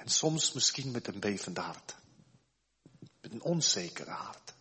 En 0.00 0.08
soms 0.08 0.52
misschien 0.52 0.90
met 0.90 1.06
een 1.06 1.20
bevende 1.20 1.60
hart. 1.60 1.96
Met 3.20 3.32
een 3.32 3.42
onzekere 3.42 4.10
hart. 4.10 4.54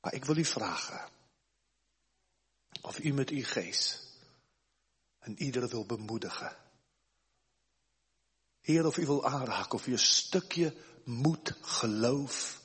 Maar 0.00 0.14
ik 0.14 0.24
wil 0.24 0.36
u 0.36 0.44
vragen. 0.44 1.08
Of 2.80 2.98
u 2.98 3.12
met 3.12 3.28
uw 3.28 3.44
geest. 3.44 4.08
En 5.18 5.42
iedereen 5.42 5.68
wil 5.68 5.86
bemoedigen. 5.86 6.56
Heer, 8.60 8.86
of 8.86 8.96
u 8.96 9.06
wil 9.06 9.26
aanraken. 9.26 9.72
Of 9.72 9.86
u 9.86 9.92
een 9.92 9.98
stukje 9.98 10.76
moed, 11.04 11.56
geloof 11.60 12.62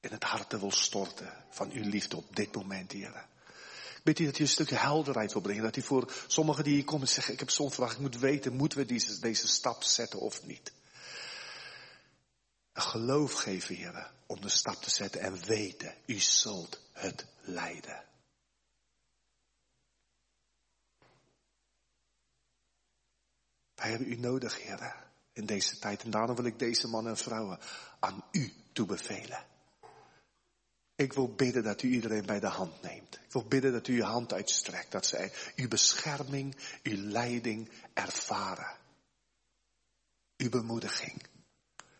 in 0.00 0.10
het 0.10 0.24
hart 0.24 0.52
wil 0.52 0.72
storten 0.72 1.44
van 1.50 1.70
uw 1.70 1.88
liefde 1.88 2.16
op 2.16 2.36
dit 2.36 2.54
moment, 2.54 2.92
Heer. 2.92 3.28
Bid 4.02 4.18
u 4.18 4.24
dat 4.24 4.38
u 4.38 4.42
een 4.42 4.48
stukje 4.48 4.76
helderheid 4.76 5.32
wil 5.32 5.42
brengen. 5.42 5.62
Dat 5.62 5.76
u 5.76 5.82
voor 5.82 6.12
sommigen 6.26 6.64
die 6.64 6.74
hier 6.74 6.84
komen 6.84 7.08
zeggen, 7.08 7.32
ik 7.32 7.38
heb 7.38 7.50
zo'n 7.50 7.72
vraag, 7.72 7.92
ik 7.92 7.98
moet 7.98 8.18
weten, 8.18 8.52
moeten 8.52 8.78
we 8.78 8.84
deze, 8.84 9.20
deze 9.20 9.48
stap 9.48 9.82
zetten 9.82 10.20
of 10.20 10.46
niet? 10.46 10.72
Een 12.72 12.82
geloof 12.82 13.32
geven, 13.32 13.74
Heer, 13.74 14.10
om 14.26 14.40
de 14.40 14.48
stap 14.48 14.82
te 14.82 14.90
zetten 14.90 15.20
en 15.20 15.44
weten, 15.44 15.94
u 16.06 16.18
zult 16.18 16.80
het 16.92 17.26
leiden. 17.40 18.04
Wij 23.74 23.90
hebben 23.90 24.12
u 24.12 24.16
nodig, 24.16 24.62
Heer, 24.62 24.96
in 25.32 25.46
deze 25.46 25.78
tijd. 25.78 26.02
En 26.02 26.10
daarom 26.10 26.36
wil 26.36 26.44
ik 26.44 26.58
deze 26.58 26.88
mannen 26.88 27.12
en 27.12 27.18
vrouwen 27.18 27.58
aan 27.98 28.24
u 28.30 28.52
toebevelen. 28.72 29.49
Ik 31.00 31.12
wil 31.12 31.34
bidden 31.34 31.62
dat 31.62 31.82
u 31.82 31.88
iedereen 31.88 32.26
bij 32.26 32.40
de 32.40 32.46
hand 32.46 32.82
neemt. 32.82 33.14
Ik 33.14 33.32
wil 33.32 33.44
bidden 33.44 33.72
dat 33.72 33.88
u 33.88 33.96
uw 33.96 34.02
hand 34.02 34.32
uitstrekt. 34.32 34.92
Dat 34.92 35.06
zij 35.06 35.32
uw 35.56 35.68
bescherming, 35.68 36.56
uw 36.82 36.96
leiding 36.96 37.70
ervaren. 37.94 38.76
Uw 40.36 40.48
bemoediging. 40.48 41.22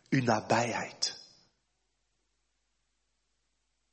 Uw 0.08 0.22
nabijheid. 0.22 1.18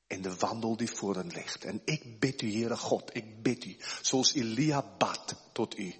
In 0.07 0.21
de 0.21 0.35
wandel 0.35 0.77
die 0.77 0.91
voor 0.91 1.15
hen 1.15 1.31
ligt. 1.31 1.63
En 1.63 1.81
ik 1.85 2.19
bid 2.19 2.41
u, 2.41 2.51
Heere 2.51 2.77
God, 2.77 3.15
ik 3.15 3.41
bid 3.41 3.65
u, 3.65 3.77
zoals 4.01 4.33
Elia 4.33 4.95
bad 4.97 5.35
tot 5.53 5.77
u. 5.77 5.95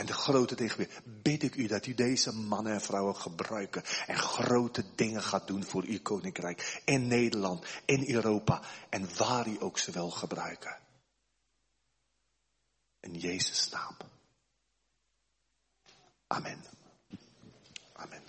En 0.00 0.06
de 0.06 0.12
grote 0.12 0.54
tegenweer. 0.54 1.02
Bid 1.04 1.42
ik 1.42 1.54
u 1.54 1.66
dat 1.66 1.86
u 1.86 1.94
deze 1.94 2.32
mannen 2.32 2.72
en 2.72 2.80
vrouwen 2.80 3.16
gebruiken. 3.16 3.82
En 4.06 4.16
grote 4.16 4.84
dingen 4.94 5.22
gaat 5.22 5.46
doen 5.46 5.64
voor 5.64 5.82
uw 5.82 6.00
koninkrijk. 6.02 6.80
In 6.84 7.06
Nederland, 7.06 7.64
in 7.84 8.14
Europa. 8.14 8.62
En 8.88 9.16
waar 9.16 9.46
u 9.46 9.56
ook 9.60 9.78
ze 9.78 9.90
wel 9.90 10.10
gebruiken. 10.10 10.78
In 13.00 13.14
Jezus' 13.14 13.68
naam. 13.68 13.96
Amen. 16.26 16.64
Amen. 17.92 18.22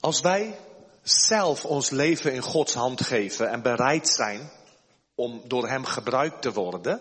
Als 0.00 0.20
wij 0.20 0.58
zelf 1.02 1.64
ons 1.64 1.90
leven 1.90 2.34
in 2.34 2.42
Gods 2.42 2.74
hand 2.74 3.00
geven 3.00 3.50
en 3.50 3.62
bereid 3.62 4.08
zijn 4.08 4.60
om 5.14 5.42
door 5.44 5.68
Hem 5.68 5.84
gebruikt 5.84 6.42
te 6.42 6.52
worden, 6.52 7.00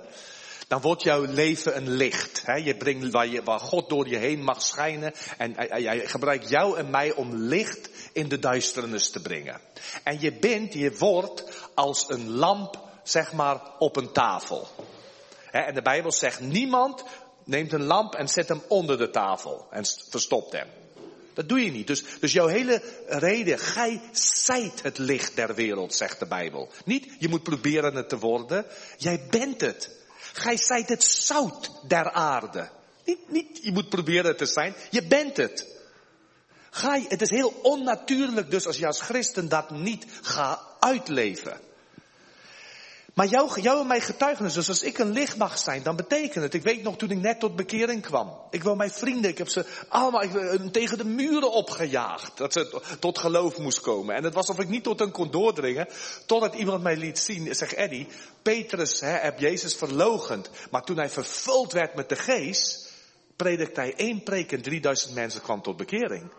dan 0.68 0.82
wordt 0.82 1.04
jouw 1.04 1.26
leven 1.26 1.78
een 1.78 1.90
licht. 1.90 2.42
Hè? 2.46 2.54
Je 2.54 2.76
brengt 2.78 3.12
waar, 3.12 3.44
waar 3.44 3.60
God 3.60 3.90
door 3.90 4.08
je 4.08 4.18
heen 4.18 4.44
mag 4.44 4.62
schijnen 4.62 5.14
en 5.38 5.54
hij 5.56 6.08
gebruikt 6.08 6.50
jou 6.50 6.78
en 6.78 6.90
mij 6.90 7.14
om 7.14 7.36
licht 7.36 7.90
in 8.14 8.28
de 8.28 8.40
duisternis 8.40 9.10
te 9.10 9.22
brengen. 9.22 9.62
En 10.04 10.20
je 10.20 10.34
bent, 10.34 10.74
je 10.74 10.98
wordt 10.98 11.70
als 11.74 12.10
een 12.10 12.30
lamp, 12.30 12.80
zeg 13.04 13.34
maar, 13.34 13.62
op 13.80 13.96
een 13.96 14.12
tafel. 14.12 14.68
En 15.52 15.74
de 15.74 15.82
Bijbel 15.82 16.12
zegt, 16.12 16.40
niemand 16.40 17.04
neemt 17.44 17.74
een 17.74 17.86
lamp 17.86 18.16
en 18.16 18.28
zet 18.28 18.48
hem 18.48 18.62
onder 18.68 18.98
de 18.98 19.10
tafel 19.10 19.68
en 19.70 19.86
verstopt 20.10 20.52
hem. 20.52 20.81
Dat 21.34 21.50
doe 21.50 21.66
je 21.66 21.72
niet. 21.72 21.88
Dus, 21.88 22.04
dus 22.20 22.32
jouw 22.32 22.48
hele 22.48 22.82
reden, 23.08 23.60
gij 23.60 24.02
zijt 24.12 24.84
het 24.84 24.98
licht 24.98 25.36
der 25.36 25.56
wereld, 25.56 25.96
zegt 25.96 26.20
de 26.20 26.28
Bijbel. 26.28 26.70
Niet, 26.86 27.16
je 27.20 27.30
moet 27.30 27.44
proberen 27.44 27.96
het 27.96 28.10
te 28.10 28.18
worden. 28.18 28.66
Jij 28.98 29.28
bent 29.30 29.62
het. 29.62 29.90
Gij 30.34 30.58
zijt 30.58 30.90
het 30.90 31.04
zout 31.04 31.72
der 31.88 32.12
aarde. 32.12 32.70
Niet, 33.06 33.30
niet, 33.30 33.60
je 33.62 33.72
moet 33.72 33.90
proberen 33.90 34.26
het 34.26 34.38
te 34.38 34.46
zijn. 34.46 34.74
Je 34.90 35.04
bent 35.04 35.38
het. 35.38 35.68
Ga 36.70 36.96
je, 36.96 37.06
het 37.08 37.22
is 37.22 37.30
heel 37.30 37.54
onnatuurlijk 37.62 38.52
dus 38.52 38.68
als 38.68 38.78
je 38.78 38.88
als 38.88 39.02
christen 39.02 39.50
dat 39.50 39.70
niet 39.70 40.06
gaat 40.22 40.62
uitleven. 40.80 41.60
Maar 43.14 43.28
jouw, 43.28 43.56
jou 43.56 43.82
en 43.82 43.88
mijn 43.88 44.02
getuigenis, 44.02 44.54
dus 44.54 44.70
als 44.70 44.84
ik 44.84 44.98
een 44.98 45.12
licht 45.12 45.38
mag 45.38 45.58
zijn, 45.58 45.84
dan 45.84 45.96
betekent 45.96 46.44
het, 46.44 46.54
ik 46.54 46.64
weet 46.64 46.84
nog 46.84 46.98
toen 46.98 47.12
ik 47.12 47.18
net 47.18 47.40
tot 47.40 47.56
bekering 47.56 48.02
kwam. 48.02 48.38
Ik 48.50 48.64
wil 48.64 48.76
mijn 48.76 48.92
vrienden, 48.92 49.32
ik 49.32 49.38
heb 49.38 49.50
ze 49.50 49.66
allemaal 49.88 50.24
ik, 50.24 50.36
eh, 50.36 50.60
tegen 50.72 50.98
de 50.98 51.06
muren 51.06 51.52
opgejaagd. 51.52 52.38
Dat 52.38 52.54
ze 52.54 52.82
tot 53.00 53.18
geloof 53.18 53.58
moest 53.58 53.82
komen. 53.82 54.16
En 54.16 54.24
het 54.24 54.34
was 54.34 54.48
alsof 54.48 54.64
ik 54.64 54.70
niet 54.70 54.84
tot 54.84 55.00
hen 55.00 55.12
kon 55.12 55.32
doordringen, 55.32 55.88
totdat 56.26 56.56
iemand 56.56 56.84
mij 56.84 56.98
liet 56.98 57.20
zien. 57.20 57.56
Zeg 57.56 57.74
Eddie, 57.74 58.08
Petrus 58.42 59.00
hè, 59.00 59.12
heb 59.12 59.40
Jezus 59.40 59.76
verlogend. 59.76 60.50
Maar 60.70 60.84
toen 60.84 60.98
hij 60.98 61.10
vervuld 61.10 61.72
werd 61.72 61.96
met 61.96 62.10
de 62.10 62.16
geest, 62.16 62.90
predikte 63.36 63.80
hij 63.80 63.96
één 63.96 64.24
preek 64.24 64.52
en 64.52 64.62
3000 64.62 65.14
mensen 65.14 65.42
kwam 65.42 65.62
tot 65.62 65.78
bekering. 65.78 66.32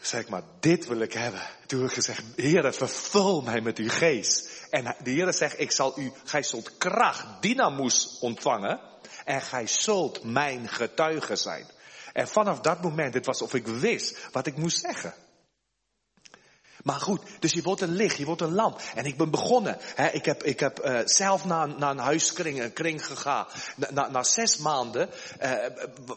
Zeg 0.00 0.28
maar, 0.28 0.42
dit 0.60 0.86
wil 0.86 1.00
ik 1.00 1.12
hebben. 1.12 1.42
Toen 1.66 1.80
heb 1.80 1.88
ik 1.88 1.94
gezegd, 1.94 2.22
Heere, 2.36 2.72
vervul 2.72 3.40
mij 3.40 3.60
met 3.60 3.78
uw 3.78 3.88
geest. 3.88 4.51
En 4.72 4.96
de 5.02 5.10
Heer 5.10 5.32
zegt, 5.32 5.60
ik 5.60 5.70
zal 5.70 5.98
u, 5.98 6.12
gij 6.24 6.42
zult 6.42 6.76
kracht, 6.78 7.26
dynamus 7.40 8.18
ontvangen. 8.20 8.80
En 9.24 9.42
gij 9.42 9.66
zult 9.66 10.24
mijn 10.24 10.68
getuige 10.68 11.36
zijn. 11.36 11.66
En 12.12 12.28
vanaf 12.28 12.60
dat 12.60 12.82
moment, 12.82 13.14
het 13.14 13.26
was 13.26 13.42
of 13.42 13.54
ik 13.54 13.66
wist 13.66 14.28
wat 14.30 14.46
ik 14.46 14.56
moest 14.56 14.80
zeggen. 14.80 15.14
Maar 16.82 17.00
goed, 17.00 17.22
dus 17.38 17.52
je 17.52 17.62
wordt 17.62 17.80
een 17.80 17.94
licht, 17.94 18.16
je 18.16 18.24
wordt 18.24 18.40
een 18.40 18.54
lamp. 18.54 18.80
En 18.94 19.04
ik 19.04 19.16
ben 19.16 19.30
begonnen. 19.30 19.76
Hè, 19.80 20.08
ik 20.08 20.24
heb, 20.24 20.42
ik 20.42 20.60
heb 20.60 20.84
uh, 20.84 21.00
zelf 21.04 21.44
naar, 21.44 21.68
naar 21.68 21.90
een 21.90 21.98
huiskring, 21.98 22.62
een 22.62 22.72
kring 22.72 23.06
gegaan. 23.06 23.46
Na, 23.90 24.08
na, 24.08 24.22
zes 24.22 24.58
maanden 24.58 25.08
uh, 25.42 25.52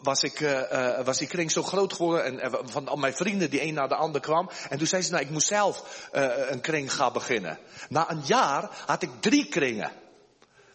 was, 0.02 0.22
ik, 0.22 0.40
uh, 0.40 1.04
was 1.04 1.18
die 1.18 1.28
kring 1.28 1.50
zo 1.52 1.62
groot 1.62 1.92
geworden. 1.92 2.40
En 2.40 2.68
van 2.68 2.88
al 2.88 2.96
mijn 2.96 3.14
vrienden, 3.14 3.50
die 3.50 3.62
een 3.62 3.74
naar 3.74 3.88
de 3.88 3.96
ander 3.96 4.20
kwam. 4.20 4.50
En 4.68 4.78
toen 4.78 4.86
zei 4.86 5.02
ze, 5.02 5.10
nou 5.10 5.22
ik 5.22 5.30
moest 5.30 5.46
zelf 5.46 6.08
een 6.48 6.60
kring 6.60 6.92
gaan 6.92 7.12
beginnen. 7.12 7.58
Na 7.88 8.10
een 8.10 8.22
jaar 8.24 8.70
had 8.86 9.02
ik 9.02 9.10
drie 9.20 9.48
kringen. 9.48 9.92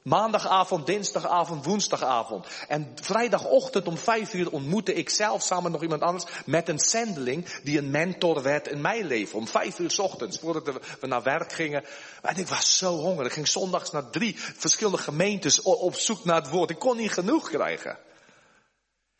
Maandagavond, 0.04 0.86
dinsdagavond, 0.86 1.66
woensdagavond. 1.66 2.48
En 2.68 2.92
vrijdagochtend 3.02 3.88
om 3.88 3.98
vijf 3.98 4.34
uur 4.34 4.52
ontmoette 4.52 4.94
ik 4.94 5.10
zelf 5.10 5.42
samen 5.44 5.72
nog 5.72 5.82
iemand 5.82 6.02
anders 6.02 6.26
met 6.46 6.70
een 6.70 6.80
zendeling 6.80 7.60
die 7.64 7.78
een 7.78 7.92
mentor 7.92 8.42
werd 8.42 8.68
in 8.68 8.82
mijn 8.82 9.06
leven. 9.06 9.38
Om 9.38 9.48
vijf 9.48 9.80
uur 9.80 9.92
s 9.92 10.00
ochtends, 10.00 10.40
voordat 10.40 10.80
we 11.00 11.08
naar 11.08 11.24
werk 11.24 11.54
gingen. 11.54 11.84
En 12.22 12.36
ik 12.36 12.48
was 12.48 12.78
zo 12.78 12.96
hongerig. 12.96 13.28
Ik 13.28 13.34
ging 13.34 13.48
zondags 13.48 13.92
naar 13.92 14.10
drie 14.10 14.40
verschillende 14.40 14.98
gemeentes 14.98 15.62
op 15.62 15.96
zoek 15.96 16.24
naar 16.24 16.42
het 16.42 16.50
woord. 16.50 16.70
Ik 16.70 16.80
kon 16.80 16.98
niet 16.98 17.12
genoeg 17.12 17.50
krijgen. 17.50 17.98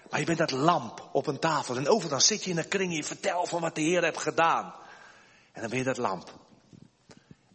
Maar 0.10 0.20
je 0.20 0.26
bent 0.26 0.38
dat 0.38 0.52
lamp 0.52 1.10
op 1.12 1.28
een 1.28 1.40
tafel. 1.40 1.78
En 1.78 1.88
overal 1.88 2.20
zit 2.20 2.44
je 2.44 2.50
in 2.50 2.58
een 2.58 2.68
kring 2.68 2.90
en 2.90 2.96
je 2.96 3.04
vertelt 3.04 3.50
van 3.50 3.62
wat 3.62 3.76
de 3.76 3.82
Heer 3.82 4.04
heeft 4.04 4.18
gedaan. 4.18 4.74
En 5.52 5.62
dan 5.62 5.70
ben 5.70 5.80
je 5.80 5.86
dat 5.86 5.98
lamp. 5.98 6.41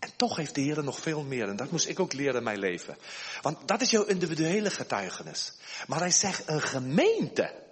En 0.07 0.13
toch 0.17 0.37
heeft 0.37 0.55
de 0.55 0.61
Heer 0.61 0.85
nog 0.85 1.01
veel 1.01 1.23
meer. 1.23 1.49
En 1.49 1.57
dat 1.57 1.71
moest 1.71 1.89
ik 1.89 2.01
ook 2.01 2.13
leren 2.13 2.37
in 2.37 2.43
mijn 2.43 2.59
leven. 2.59 2.97
Want 3.43 3.69
dat 3.69 3.81
is 3.81 3.91
jouw 3.91 4.05
individuele 4.05 4.71
getuigenis. 4.71 5.53
Maar 5.87 5.99
hij 5.99 6.11
zegt 6.11 6.49
een 6.49 6.63
gemeente. 6.63 7.65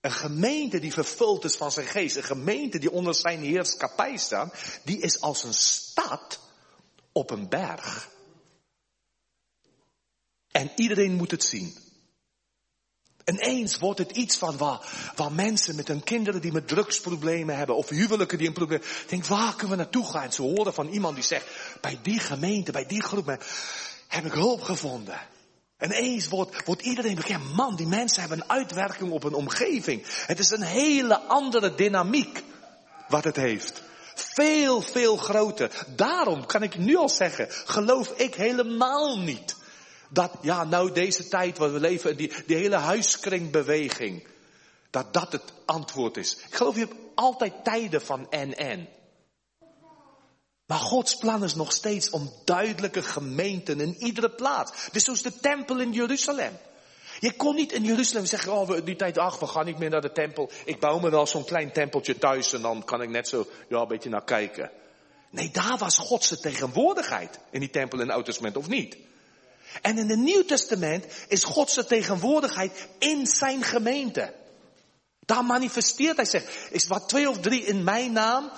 Een 0.00 0.12
gemeente 0.12 0.78
die 0.78 0.92
vervuld 0.92 1.44
is 1.44 1.56
van 1.56 1.72
zijn 1.72 1.86
geest. 1.86 2.16
Een 2.16 2.22
gemeente 2.22 2.78
die 2.78 2.90
onder 2.90 3.14
zijn 3.14 3.40
heerschappij 3.40 4.16
staat. 4.16 4.54
Die 4.84 4.98
is 5.00 5.20
als 5.20 5.44
een 5.44 5.54
stad 5.54 6.40
op 7.12 7.30
een 7.30 7.48
berg. 7.48 8.10
En 10.50 10.70
iedereen 10.76 11.12
moet 11.12 11.30
het 11.30 11.44
zien. 11.44 11.76
En 13.24 13.38
eens 13.38 13.78
wordt 13.78 13.98
het 13.98 14.10
iets 14.10 14.36
van 14.36 14.56
waar, 14.56 14.80
waar 15.16 15.32
mensen 15.32 15.76
met 15.76 15.88
hun 15.88 16.02
kinderen 16.02 16.40
die 16.40 16.52
met 16.52 16.68
drugsproblemen 16.68 17.56
hebben, 17.56 17.76
of 17.76 17.88
huwelijken 17.88 18.38
die 18.38 18.46
een 18.46 18.52
probleem 18.52 18.82
Denk, 19.08 19.26
waar 19.26 19.54
kunnen 19.56 19.76
we 19.76 19.82
naartoe 19.82 20.10
gaan? 20.10 20.32
Ze 20.32 20.42
horen 20.42 20.74
van 20.74 20.88
iemand 20.88 21.14
die 21.14 21.24
zegt, 21.24 21.46
bij 21.80 21.98
die 22.02 22.18
gemeente, 22.18 22.72
bij 22.72 22.86
die 22.86 23.02
groep, 23.02 23.36
heb 24.08 24.24
ik 24.24 24.32
hulp 24.32 24.62
gevonden. 24.62 25.20
En 25.76 25.90
eens 25.90 26.28
wordt, 26.28 26.64
wordt 26.64 26.82
iedereen 26.82 27.14
bekend, 27.14 27.54
man, 27.54 27.76
die 27.76 27.86
mensen 27.86 28.20
hebben 28.20 28.40
een 28.40 28.50
uitwerking 28.50 29.10
op 29.10 29.24
een 29.24 29.34
omgeving. 29.34 30.02
Het 30.26 30.38
is 30.38 30.50
een 30.50 30.62
hele 30.62 31.20
andere 31.20 31.74
dynamiek 31.74 32.42
wat 33.08 33.24
het 33.24 33.36
heeft. 33.36 33.82
Veel, 34.14 34.82
veel 34.82 35.16
groter. 35.16 35.70
Daarom 35.96 36.46
kan 36.46 36.62
ik 36.62 36.78
nu 36.78 36.96
al 36.96 37.08
zeggen, 37.08 37.46
geloof 37.50 38.08
ik 38.08 38.34
helemaal 38.34 39.18
niet 39.18 39.56
dat, 40.12 40.32
ja, 40.40 40.64
nou 40.64 40.92
deze 40.92 41.28
tijd 41.28 41.58
waar 41.58 41.72
we 41.72 41.80
leven, 41.80 42.16
die, 42.16 42.32
die 42.46 42.56
hele 42.56 42.76
huiskringbeweging, 42.76 44.26
dat 44.90 45.12
dat 45.12 45.32
het 45.32 45.52
antwoord 45.64 46.16
is. 46.16 46.36
Ik 46.36 46.54
geloof, 46.54 46.74
je 46.74 46.80
hebt 46.80 46.94
altijd 47.14 47.64
tijden 47.64 48.02
van 48.02 48.30
en-en. 48.30 48.88
Maar 50.66 50.78
Gods 50.78 51.16
plan 51.16 51.44
is 51.44 51.54
nog 51.54 51.72
steeds 51.72 52.10
om 52.10 52.32
duidelijke 52.44 53.02
gemeenten 53.02 53.80
in 53.80 53.96
iedere 53.98 54.30
plaats. 54.30 54.88
Dus 54.92 55.04
zoals 55.04 55.22
de 55.22 55.38
tempel 55.40 55.80
in 55.80 55.92
Jeruzalem. 55.92 56.58
Je 57.20 57.32
kon 57.32 57.54
niet 57.54 57.72
in 57.72 57.84
Jeruzalem 57.84 58.26
zeggen, 58.26 58.52
oh, 58.52 58.84
die 58.84 58.96
tijd, 58.96 59.18
ach, 59.18 59.38
we 59.38 59.46
gaan 59.46 59.64
niet 59.64 59.78
meer 59.78 59.90
naar 59.90 60.00
de 60.00 60.12
tempel. 60.12 60.50
Ik 60.64 60.80
bouw 60.80 60.98
me 60.98 61.10
wel 61.10 61.26
zo'n 61.26 61.44
klein 61.44 61.72
tempeltje 61.72 62.18
thuis 62.18 62.52
en 62.52 62.62
dan 62.62 62.84
kan 62.84 63.02
ik 63.02 63.08
net 63.08 63.28
zo, 63.28 63.46
ja, 63.68 63.80
een 63.80 63.88
beetje 63.88 64.08
naar 64.08 64.24
kijken. 64.24 64.70
Nee, 65.30 65.50
daar 65.50 65.78
was 65.78 65.98
Godse 65.98 66.38
tegenwoordigheid 66.38 67.38
in 67.50 67.60
die 67.60 67.70
tempel 67.70 67.98
in 67.98 68.04
het 68.04 68.12
Oude 68.12 68.26
Testament, 68.26 68.56
of 68.56 68.68
niet? 68.68 68.96
En 69.80 69.98
in 69.98 70.10
het 70.10 70.18
Nieuw 70.18 70.44
Testament 70.44 71.06
is 71.28 71.44
Godse 71.44 71.84
tegenwoordigheid 71.84 72.88
in 72.98 73.26
zijn 73.26 73.62
gemeente. 73.62 74.34
Daar 75.20 75.44
manifesteert 75.44 76.16
hij 76.16 76.24
zich. 76.24 76.68
Is 76.70 76.86
wat 76.86 77.08
twee 77.08 77.28
of 77.28 77.38
drie 77.38 77.64
in 77.64 77.84
mijn 77.84 78.12
naam, 78.12 78.50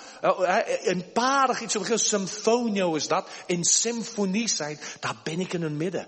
een 0.83 1.11
parig 1.11 1.61
iets, 1.61 1.73
een 1.75 1.99
symfonio 1.99 2.95
is 2.95 3.07
dat, 3.07 3.29
in 3.45 3.63
symfonie 3.63 4.47
zijn, 4.47 4.79
daar 4.99 5.15
ben 5.23 5.39
ik 5.39 5.53
in 5.53 5.61
het 5.61 5.71
midden. 5.71 6.07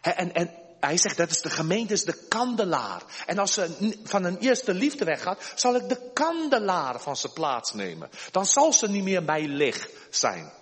En, 0.00 0.34
en 0.34 0.54
hij 0.80 0.96
zegt 0.96 1.16
dat 1.16 1.30
is 1.30 1.40
de 1.40 1.50
gemeente, 1.50 1.92
is 1.92 2.04
de 2.04 2.26
kandelaar. 2.28 3.02
En 3.26 3.38
als 3.38 3.52
ze 3.52 3.96
van 4.04 4.24
een 4.24 4.38
eerste 4.38 4.74
liefde 4.74 5.04
weggaat, 5.04 5.52
zal 5.54 5.74
ik 5.74 5.88
de 5.88 6.10
kandelaar 6.12 7.00
van 7.00 7.16
zijn 7.16 7.32
plaats 7.32 7.74
nemen. 7.74 8.10
Dan 8.30 8.46
zal 8.46 8.72
ze 8.72 8.88
niet 8.88 9.04
meer 9.04 9.24
bij 9.24 9.46
licht 9.46 9.90
zijn. 10.10 10.52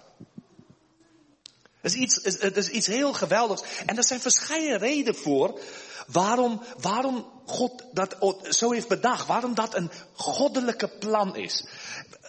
Het 1.81 1.93
is 1.93 1.99
iets, 1.99 2.41
het 2.41 2.57
is 2.57 2.69
iets 2.69 2.87
heel 2.87 3.13
geweldigs. 3.13 3.63
En 3.87 3.97
er 3.97 4.05
zijn 4.05 4.21
verschillende 4.21 4.77
redenen 4.77 5.15
voor 5.15 5.61
waarom, 6.07 6.63
waarom 6.81 7.27
God 7.47 7.85
dat 7.93 8.17
zo 8.49 8.73
heeft 8.73 8.89
bedacht. 8.89 9.27
Waarom 9.27 9.55
dat 9.55 9.75
een 9.75 9.91
goddelijke 10.15 10.89
plan 10.89 11.37
is. 11.37 11.67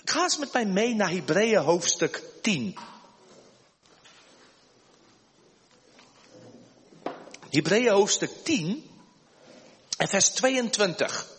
Ga 0.04 0.24
eens 0.24 0.38
met 0.38 0.54
mij 0.54 0.66
mee 0.66 0.96
naar 0.96 1.10
Hebreeën 1.10 1.62
hoofdstuk 1.62 2.24
10. 2.42 2.78
Hebreeën 7.50 7.92
hoofdstuk 7.92 8.32
10 8.44 8.90
en 9.98 10.08
vers 10.08 10.30
22. 10.30 11.39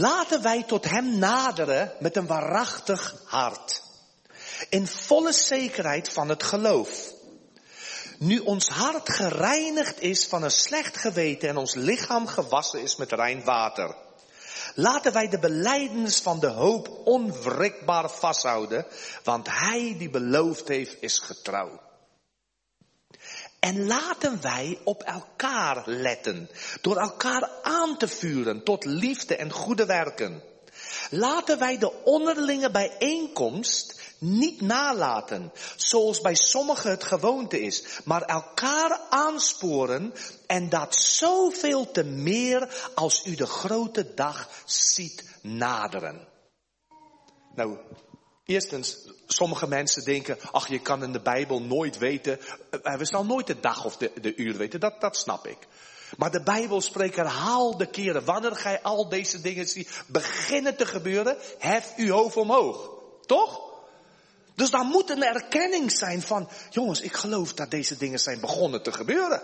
Laten 0.00 0.42
wij 0.42 0.62
tot 0.62 0.84
Hem 0.84 1.18
naderen 1.18 1.92
met 1.98 2.16
een 2.16 2.26
waarachtig 2.26 3.14
hart. 3.24 3.82
In 4.68 4.86
volle 4.86 5.32
zekerheid 5.32 6.08
van 6.08 6.28
het 6.28 6.42
geloof. 6.42 7.12
Nu 8.18 8.38
ons 8.38 8.68
hart 8.68 9.12
gereinigd 9.12 10.00
is 10.00 10.26
van 10.26 10.42
een 10.42 10.50
slecht 10.50 10.96
geweten 10.96 11.48
en 11.48 11.56
ons 11.56 11.74
lichaam 11.74 12.26
gewassen 12.26 12.82
is 12.82 12.96
met 12.96 13.12
rein 13.12 13.44
water. 13.44 13.96
Laten 14.74 15.12
wij 15.12 15.28
de 15.28 15.38
beleidenis 15.38 16.18
van 16.20 16.40
de 16.40 16.50
hoop 16.50 17.00
onwrikbaar 17.04 18.10
vasthouden, 18.10 18.86
want 19.24 19.48
Hij 19.50 19.94
die 19.98 20.10
beloofd 20.10 20.68
heeft 20.68 20.96
is 21.00 21.18
getrouw. 21.18 21.89
En 23.60 23.86
laten 23.86 24.42
wij 24.42 24.78
op 24.84 25.02
elkaar 25.02 25.82
letten, 25.86 26.50
door 26.80 26.96
elkaar 26.96 27.50
aan 27.62 27.96
te 27.96 28.08
vuren 28.08 28.64
tot 28.64 28.84
liefde 28.84 29.36
en 29.36 29.50
goede 29.50 29.86
werken. 29.86 30.42
Laten 31.10 31.58
wij 31.58 31.78
de 31.78 32.02
onderlinge 32.04 32.70
bijeenkomst 32.70 34.00
niet 34.18 34.60
nalaten, 34.60 35.52
zoals 35.76 36.20
bij 36.20 36.34
sommigen 36.34 36.90
het 36.90 37.04
gewoonte 37.04 37.60
is, 37.60 37.84
maar 38.04 38.22
elkaar 38.22 39.00
aansporen 39.10 40.14
en 40.46 40.68
dat 40.68 40.94
zoveel 40.94 41.90
te 41.90 42.04
meer 42.04 42.90
als 42.94 43.26
u 43.26 43.34
de 43.34 43.46
grote 43.46 44.14
dag 44.14 44.48
ziet 44.64 45.24
naderen. 45.42 46.28
Nou, 47.54 47.78
eerstens, 48.50 48.96
sommige 49.26 49.66
mensen 49.66 50.04
denken, 50.04 50.38
ach 50.50 50.68
je 50.68 50.80
kan 50.80 51.02
in 51.02 51.12
de 51.12 51.20
Bijbel 51.20 51.62
nooit 51.62 51.98
weten, 51.98 52.40
eh, 52.82 52.96
we 52.96 53.04
zal 53.04 53.24
nooit 53.24 53.46
de 53.46 53.60
dag 53.60 53.84
of 53.84 53.96
de, 53.96 54.12
de 54.20 54.36
uur 54.36 54.56
weten, 54.56 54.80
dat, 54.80 55.00
dat 55.00 55.16
snap 55.16 55.46
ik. 55.46 55.58
Maar 56.16 56.30
de 56.30 56.42
Bijbel 56.42 56.80
spreekt 56.80 57.16
herhaalde 57.16 57.86
keren, 57.86 58.24
wanneer 58.24 58.56
gij 58.56 58.82
al 58.82 59.08
deze 59.08 59.40
dingen 59.40 59.68
ziet 59.68 60.02
beginnen 60.06 60.76
te 60.76 60.86
gebeuren, 60.86 61.36
hef 61.58 61.92
uw 61.96 62.12
hoofd 62.12 62.36
omhoog. 62.36 62.90
Toch? 63.26 63.60
Dus 64.54 64.70
daar 64.70 64.84
moet 64.84 65.10
een 65.10 65.22
erkenning 65.22 65.92
zijn 65.92 66.22
van, 66.22 66.48
jongens, 66.70 67.00
ik 67.00 67.12
geloof 67.12 67.54
dat 67.54 67.70
deze 67.70 67.96
dingen 67.96 68.20
zijn 68.20 68.40
begonnen 68.40 68.82
te 68.82 68.92
gebeuren. 68.92 69.42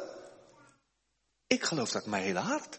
Ik 1.47 1.65
geloof 1.65 1.91
dat 1.91 2.07
mijn 2.07 2.23
hele 2.23 2.39
hart. 2.39 2.79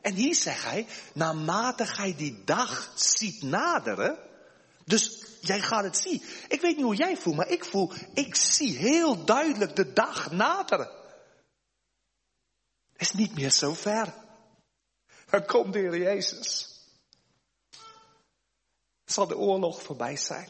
En 0.00 0.14
hier 0.14 0.34
zegt 0.34 0.64
hij, 0.64 0.86
naarmate 1.14 1.86
gij 1.86 2.14
die 2.16 2.42
dag 2.44 2.92
ziet 2.94 3.42
naderen, 3.42 4.18
dus 4.84 5.21
jij 5.46 5.60
gaat 5.60 5.84
het 5.84 5.96
zien. 5.96 6.22
Ik 6.48 6.60
weet 6.60 6.76
niet 6.76 6.84
hoe 6.84 6.96
jij 6.96 7.16
voelt, 7.16 7.36
maar 7.36 7.48
ik 7.48 7.64
voel, 7.64 7.92
ik 8.14 8.34
zie 8.34 8.76
heel 8.76 9.24
duidelijk 9.24 9.76
de 9.76 9.92
dag 9.92 10.30
naderen. 10.30 10.90
Het 12.92 13.00
is 13.00 13.12
niet 13.12 13.34
meer 13.34 13.50
zo 13.50 13.74
ver. 13.74 14.14
Er 15.30 15.44
komt 15.44 15.72
de 15.72 15.78
Heer 15.78 15.98
Jezus. 15.98 16.80
Zal 19.04 19.26
de 19.26 19.36
oorlog 19.36 19.82
voorbij 19.82 20.16
zijn. 20.16 20.48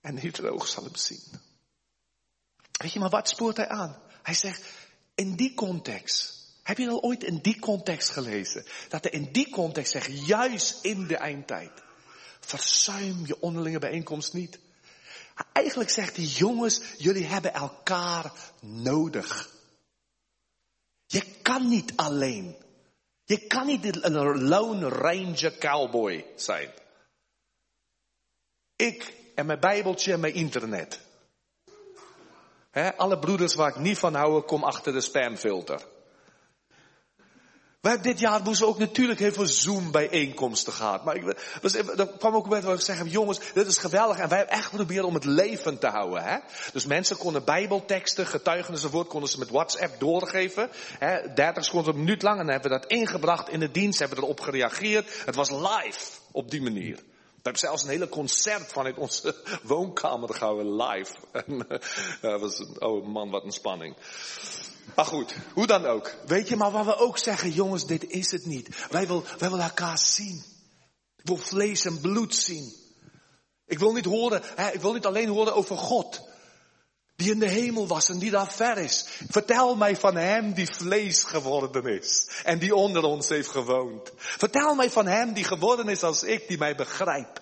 En 0.00 0.14
niet 0.14 0.40
oog 0.40 0.68
zal 0.68 0.84
hem 0.84 0.96
zien. 0.96 1.22
Weet 2.72 2.92
je, 2.92 2.98
maar 2.98 3.10
wat 3.10 3.28
spoort 3.28 3.56
hij 3.56 3.68
aan? 3.68 4.02
Hij 4.22 4.34
zegt, 4.34 4.70
in 5.14 5.36
die 5.36 5.54
context. 5.54 6.33
Heb 6.64 6.78
je 6.78 6.88
al 6.88 7.02
ooit 7.02 7.22
in 7.22 7.38
die 7.38 7.58
context 7.58 8.10
gelezen? 8.10 8.64
Dat 8.88 9.04
er 9.04 9.12
in 9.12 9.32
die 9.32 9.50
context 9.50 9.92
zegt, 9.92 10.26
juist 10.26 10.84
in 10.84 11.06
de 11.06 11.16
eindtijd. 11.16 11.70
Verzuim 12.40 13.26
je 13.26 13.40
onderlinge 13.40 13.78
bijeenkomst 13.78 14.32
niet. 14.32 14.58
Eigenlijk 15.52 15.90
zegt 15.90 16.16
hij, 16.16 16.24
jongens, 16.24 16.80
jullie 16.98 17.24
hebben 17.24 17.52
elkaar 17.52 18.32
nodig. 18.60 19.50
Je 21.06 21.22
kan 21.42 21.68
niet 21.68 21.92
alleen. 21.96 22.56
Je 23.24 23.46
kan 23.46 23.66
niet 23.66 24.04
een 24.04 24.42
lone 24.42 24.88
ranger 24.88 25.58
cowboy 25.58 26.26
zijn. 26.36 26.70
Ik 28.76 29.14
en 29.34 29.46
mijn 29.46 29.60
bijbeltje 29.60 30.12
en 30.12 30.20
mijn 30.20 30.34
internet. 30.34 31.00
alle 32.96 33.18
broeders 33.18 33.54
waar 33.54 33.68
ik 33.68 33.76
niet 33.76 33.98
van 33.98 34.14
hou, 34.14 34.42
kom 34.42 34.64
achter 34.64 34.92
de 34.92 35.00
spamfilter. 35.00 35.92
We 37.84 37.90
hebben 37.90 38.10
dit 38.10 38.20
jaar 38.20 38.42
moesten 38.42 38.66
ook 38.66 38.78
natuurlijk 38.78 39.18
heel 39.18 39.32
veel 39.32 39.46
Zoom 39.46 39.90
bijeenkomsten 39.90 40.72
gehad. 40.72 41.04
Maar 41.04 41.16
ik, 41.16 41.24
dat 41.96 42.16
kwam 42.18 42.34
ook 42.34 42.42
een 42.42 42.48
moment 42.48 42.64
waar 42.64 42.74
ik 42.74 42.80
zeg, 42.80 43.10
jongens, 43.10 43.40
dit 43.54 43.66
is 43.66 43.78
geweldig. 43.78 44.18
En 44.18 44.28
wij 44.28 44.38
hebben 44.38 44.56
echt 44.56 44.66
geprobeerd 44.66 45.04
om 45.04 45.14
het 45.14 45.24
leven 45.24 45.78
te 45.78 45.86
houden. 45.86 46.22
Hè? 46.22 46.38
Dus 46.72 46.86
mensen 46.86 47.16
konden 47.16 47.44
bijbelteksten, 47.44 48.26
getuigenissen 48.26 48.88
enzovoort, 48.88 49.08
konden 49.08 49.28
ze 49.28 49.38
met 49.38 49.50
WhatsApp 49.50 50.00
doorgeven. 50.00 50.70
Hè? 50.98 51.34
30 51.34 51.64
seconden 51.64 51.94
een 51.94 51.98
minuut 51.98 52.22
lang. 52.22 52.40
En 52.40 52.48
hebben 52.48 52.70
we 52.70 52.78
dat 52.78 52.90
ingebracht 52.90 53.48
in 53.48 53.60
de 53.60 53.70
dienst, 53.70 53.98
hebben 53.98 54.18
erop 54.18 54.40
gereageerd. 54.40 55.22
Het 55.24 55.34
was 55.34 55.50
live 55.50 56.10
op 56.32 56.50
die 56.50 56.62
manier. 56.62 56.96
We 56.96 57.50
hebben 57.50 57.60
zelfs 57.60 57.82
een 57.82 57.88
hele 57.88 58.08
concert 58.08 58.72
vanuit 58.72 58.96
onze 58.96 59.34
woonkamer 59.62 60.34
gehouden, 60.34 60.76
live. 60.76 61.14
En, 61.46 61.66
uh, 62.22 62.40
was, 62.40 62.64
oh 62.78 63.06
man, 63.06 63.30
wat 63.30 63.44
een 63.44 63.52
spanning. 63.52 63.96
Maar 64.94 65.04
goed, 65.04 65.34
hoe 65.54 65.66
dan 65.66 65.86
ook. 65.86 66.14
Weet 66.26 66.48
je, 66.48 66.56
maar 66.56 66.70
waar 66.70 66.84
we 66.84 66.96
ook 66.96 67.18
zeggen, 67.18 67.50
jongens, 67.50 67.86
dit 67.86 68.10
is 68.10 68.30
het 68.30 68.46
niet. 68.46 68.88
Wij 68.90 69.06
willen 69.06 69.24
wij 69.38 69.48
wil 69.48 69.60
elkaar 69.60 69.98
zien. 69.98 70.44
Ik 71.16 71.26
wil 71.26 71.36
vlees 71.36 71.84
en 71.84 72.00
bloed 72.00 72.34
zien. 72.34 72.72
Ik 73.66 73.78
wil 73.78 73.92
niet 73.92 74.04
horen, 74.04 74.42
hè, 74.54 74.70
ik 74.70 74.80
wil 74.80 74.92
niet 74.92 75.06
alleen 75.06 75.28
horen 75.28 75.54
over 75.54 75.76
God. 75.76 76.28
Die 77.16 77.30
in 77.30 77.38
de 77.38 77.48
hemel 77.48 77.86
was 77.86 78.08
en 78.08 78.18
die 78.18 78.30
daar 78.30 78.52
ver 78.52 78.78
is. 78.78 79.06
Vertel 79.28 79.76
mij 79.76 79.96
van 79.96 80.16
hem 80.16 80.52
die 80.52 80.66
vlees 80.66 81.24
geworden 81.24 81.86
is. 81.86 82.28
En 82.44 82.58
die 82.58 82.74
onder 82.74 83.02
ons 83.02 83.28
heeft 83.28 83.48
gewoond. 83.48 84.10
Vertel 84.16 84.74
mij 84.74 84.90
van 84.90 85.06
hem 85.06 85.32
die 85.32 85.44
geworden 85.44 85.88
is 85.88 86.02
als 86.02 86.22
ik, 86.22 86.48
die 86.48 86.58
mij 86.58 86.74
begrijpt. 86.74 87.40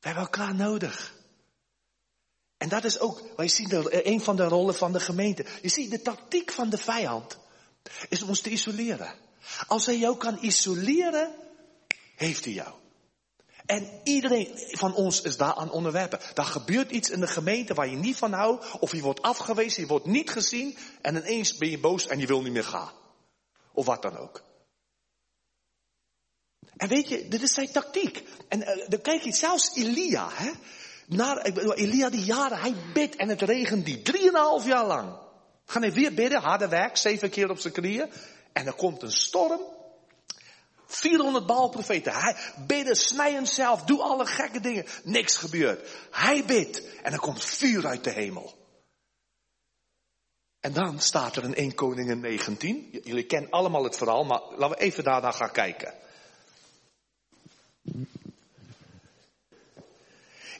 We 0.00 0.10
hebben 0.10 0.22
elkaar 0.22 0.54
nodig. 0.54 1.14
En 2.64 2.70
dat 2.70 2.84
is 2.84 2.98
ook, 2.98 3.22
wij 3.36 3.48
zien 3.48 3.68
de, 3.68 4.06
een 4.06 4.20
van 4.20 4.36
de 4.36 4.44
rollen 4.44 4.74
van 4.74 4.92
de 4.92 5.00
gemeente. 5.00 5.44
Je 5.62 5.68
ziet, 5.68 5.90
de 5.90 6.02
tactiek 6.02 6.52
van 6.52 6.70
de 6.70 6.78
vijand 6.78 7.38
is 8.08 8.22
ons 8.22 8.40
te 8.40 8.50
isoleren. 8.50 9.14
Als 9.66 9.86
hij 9.86 9.98
jou 9.98 10.16
kan 10.16 10.38
isoleren, 10.40 11.34
heeft 12.16 12.44
hij 12.44 12.52
jou. 12.52 12.74
En 13.66 14.00
iedereen 14.04 14.48
van 14.54 14.94
ons 14.94 15.20
is 15.20 15.36
daaraan 15.36 15.70
onderwerpen. 15.70 16.20
Daar 16.34 16.44
gebeurt 16.44 16.90
iets 16.90 17.10
in 17.10 17.20
de 17.20 17.26
gemeente 17.26 17.74
waar 17.74 17.88
je 17.88 17.96
niet 17.96 18.16
van 18.16 18.32
houdt, 18.32 18.78
of 18.78 18.92
je 18.92 19.02
wordt 19.02 19.22
afgewezen, 19.22 19.82
je 19.82 19.88
wordt 19.88 20.06
niet 20.06 20.30
gezien, 20.30 20.76
en 21.00 21.16
ineens 21.16 21.56
ben 21.56 21.70
je 21.70 21.78
boos 21.78 22.06
en 22.06 22.18
je 22.18 22.26
wil 22.26 22.42
niet 22.42 22.52
meer 22.52 22.64
gaan. 22.64 22.92
Of 23.72 23.86
wat 23.86 24.02
dan 24.02 24.16
ook. 24.16 24.42
En 26.76 26.88
weet 26.88 27.08
je, 27.08 27.28
dit 27.28 27.42
is 27.42 27.54
zijn 27.54 27.72
tactiek. 27.72 28.22
En 28.48 28.60
uh, 28.60 28.88
dan 28.88 29.00
kijk 29.00 29.22
je 29.22 29.32
zelfs 29.32 29.74
Elia, 29.74 30.28
hè. 30.32 30.50
Naar, 31.06 31.38
Elia 31.74 32.10
die 32.10 32.24
jaren, 32.24 32.58
hij 32.58 32.74
bidt 32.92 33.16
en 33.16 33.28
het 33.28 33.42
regent 33.42 33.84
die. 33.84 34.02
Drieënhalf 34.02 34.66
jaar 34.66 34.86
lang. 34.86 35.16
Gaan 35.64 35.82
hij 35.82 35.92
weer 35.92 36.14
bidden, 36.14 36.40
harde 36.40 36.68
werk, 36.68 36.96
zeven 36.96 37.30
keer 37.30 37.50
op 37.50 37.58
zijn 37.58 37.72
knieën. 37.72 38.10
En 38.52 38.66
er 38.66 38.72
komt 38.72 39.02
een 39.02 39.12
storm. 39.12 39.60
400 40.86 41.46
baalprofeten. 41.46 42.12
Hij 42.12 42.36
bidden, 42.66 42.96
snijden 42.96 43.46
zelf, 43.46 43.82
doe 43.82 44.02
alle 44.02 44.26
gekke 44.26 44.60
dingen. 44.60 44.86
Niks 45.04 45.36
gebeurt. 45.36 45.88
Hij 46.10 46.44
bidt 46.44 46.82
en 47.02 47.12
er 47.12 47.18
komt 47.18 47.44
vuur 47.44 47.86
uit 47.86 48.04
de 48.04 48.12
hemel. 48.12 48.54
En 50.60 50.72
dan 50.72 51.00
staat 51.00 51.36
er 51.36 51.44
in 51.44 51.54
1 51.54 51.74
Koningen 51.74 52.20
19. 52.20 53.00
Jullie 53.04 53.26
kennen 53.26 53.50
allemaal 53.50 53.84
het 53.84 53.96
verhaal, 53.96 54.24
maar 54.24 54.40
laten 54.40 54.78
we 54.78 54.82
even 54.82 55.04
daarna 55.04 55.30
gaan 55.30 55.52
kijken. 55.52 55.94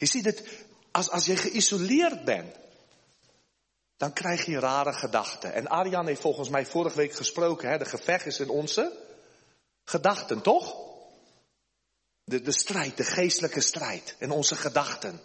Je 0.05 0.11
ziet 0.11 0.25
het, 0.25 0.43
als, 0.91 1.09
als 1.09 1.25
je 1.25 1.35
geïsoleerd 1.35 2.25
bent, 2.25 2.55
dan 3.97 4.13
krijg 4.13 4.45
je 4.45 4.59
rare 4.59 4.93
gedachten. 4.93 5.53
En 5.53 5.67
Arjan 5.67 6.07
heeft 6.07 6.21
volgens 6.21 6.49
mij 6.49 6.65
vorige 6.65 6.97
week 6.97 7.13
gesproken, 7.13 7.69
hè, 7.69 7.77
de 7.77 7.85
gevecht 7.85 8.25
is 8.25 8.39
in 8.39 8.49
onze 8.49 8.99
gedachten, 9.83 10.41
toch? 10.41 10.75
De, 12.23 12.41
de 12.41 12.51
strijd, 12.51 12.97
de 12.97 13.03
geestelijke 13.03 13.61
strijd 13.61 14.15
in 14.19 14.31
onze 14.31 14.55
gedachten. 14.55 15.21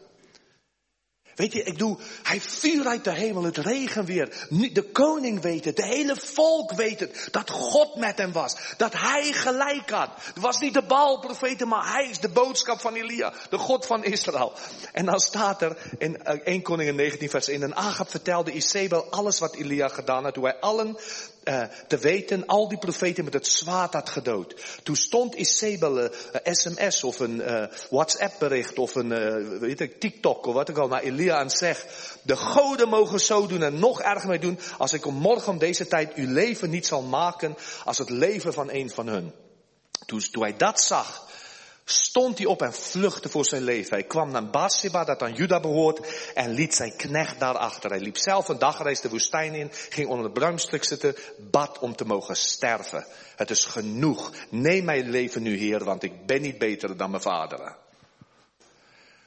Weet 1.40 1.52
je, 1.52 1.62
ik 1.62 1.78
doe, 1.78 1.98
hij 2.22 2.40
vuur 2.40 2.86
uit 2.86 3.04
de 3.04 3.12
hemel, 3.12 3.42
het 3.42 3.56
regen 3.56 4.04
weer. 4.04 4.46
De 4.72 4.90
koning 4.92 5.40
weet 5.40 5.64
het, 5.64 5.76
de 5.76 5.86
hele 5.86 6.16
volk 6.16 6.72
weet 6.72 7.00
het, 7.00 7.28
dat 7.30 7.50
God 7.50 7.96
met 7.96 8.18
hem 8.18 8.32
was. 8.32 8.56
Dat 8.76 8.92
hij 8.92 9.32
gelijk 9.32 9.90
had. 9.90 10.10
Het 10.14 10.38
was 10.38 10.58
niet 10.58 10.74
de 10.74 10.82
Baalprofeten, 10.82 11.68
maar 11.68 11.92
hij 11.92 12.08
is 12.08 12.18
de 12.18 12.28
boodschap 12.28 12.80
van 12.80 12.94
Elia, 12.94 13.32
de 13.50 13.58
God 13.58 13.86
van 13.86 14.04
Israël. 14.04 14.52
En 14.92 15.04
dan 15.04 15.20
staat 15.20 15.62
er 15.62 15.76
in 15.98 16.22
1 16.22 16.44
eh, 16.44 16.62
Koningen 16.62 16.94
19 16.94 17.30
vers 17.30 17.48
1, 17.48 17.62
en 17.62 17.76
Agab 17.76 18.10
vertelde 18.10 18.52
Isabel 18.52 19.04
alles 19.10 19.38
wat 19.38 19.54
Elia 19.54 19.88
gedaan 19.88 20.24
had, 20.24 20.36
hoe 20.36 20.44
hij 20.44 20.60
allen 20.60 20.98
uh, 21.44 21.62
te 21.86 21.98
weten, 21.98 22.46
al 22.46 22.68
die 22.68 22.78
profeten 22.78 23.24
met 23.24 23.32
het 23.32 23.46
zwaard 23.46 23.92
had 23.92 24.08
gedood. 24.08 24.54
Toen 24.82 24.96
stond 24.96 25.34
Isabel 25.34 25.98
een 25.98 26.10
uh, 26.44 26.52
sms 26.52 27.04
of 27.04 27.20
een 27.20 27.36
uh, 27.36 27.64
WhatsApp 27.90 28.38
bericht 28.38 28.78
of 28.78 28.94
een 28.94 29.08
weet 29.58 29.80
ik, 29.80 30.00
TikTok 30.00 30.46
of 30.46 30.54
wat 30.54 30.68
ik 30.68 30.78
al 30.78 30.88
naar 30.88 31.02
Elia 31.02 31.38
aan 31.38 31.50
zeg. 31.50 31.86
De 32.22 32.36
goden 32.36 32.88
mogen 32.88 33.20
zo 33.20 33.46
doen 33.46 33.62
en 33.62 33.78
nog 33.78 34.00
erger 34.00 34.28
mee 34.28 34.38
doen 34.38 34.58
als 34.78 34.92
ik 34.92 35.06
om 35.06 35.14
morgen 35.14 35.52
om 35.52 35.58
deze 35.58 35.86
tijd 35.86 36.14
uw 36.14 36.32
leven 36.32 36.70
niet 36.70 36.86
zal 36.86 37.02
maken 37.02 37.56
als 37.84 37.98
het 37.98 38.10
leven 38.10 38.52
van 38.52 38.70
een 38.70 38.90
van 38.90 39.06
hun. 39.06 39.32
Toen, 40.06 40.20
toen 40.30 40.42
hij 40.42 40.56
dat 40.56 40.80
zag, 40.80 41.28
stond 41.90 42.38
hij 42.38 42.46
op 42.46 42.62
en 42.62 42.72
vluchtte 42.72 43.28
voor 43.28 43.44
zijn 43.44 43.62
leven. 43.62 43.94
Hij 43.94 44.06
kwam 44.06 44.30
naar 44.30 44.50
Bathsheba, 44.50 45.04
dat 45.04 45.22
aan 45.22 45.34
Juda 45.34 45.60
behoort, 45.60 46.32
en 46.34 46.50
liet 46.50 46.74
zijn 46.74 46.96
knecht 46.96 47.40
daarachter. 47.40 47.90
Hij 47.90 48.00
liep 48.00 48.16
zelf 48.16 48.48
een 48.48 48.58
dagreis 48.58 49.00
de 49.00 49.08
woestijn 49.08 49.54
in, 49.54 49.70
ging 49.72 50.08
onder 50.08 50.24
het 50.24 50.34
bruimstuk 50.34 50.84
zitten, 50.84 51.16
bad 51.50 51.78
om 51.78 51.96
te 51.96 52.04
mogen 52.04 52.36
sterven. 52.36 53.06
Het 53.36 53.50
is 53.50 53.64
genoeg. 53.64 54.32
Neem 54.50 54.84
mijn 54.84 55.10
leven 55.10 55.42
nu, 55.42 55.56
Heer, 55.56 55.84
want 55.84 56.02
ik 56.02 56.26
ben 56.26 56.42
niet 56.42 56.58
beter 56.58 56.96
dan 56.96 57.10
mijn 57.10 57.22
vaderen. 57.22 57.76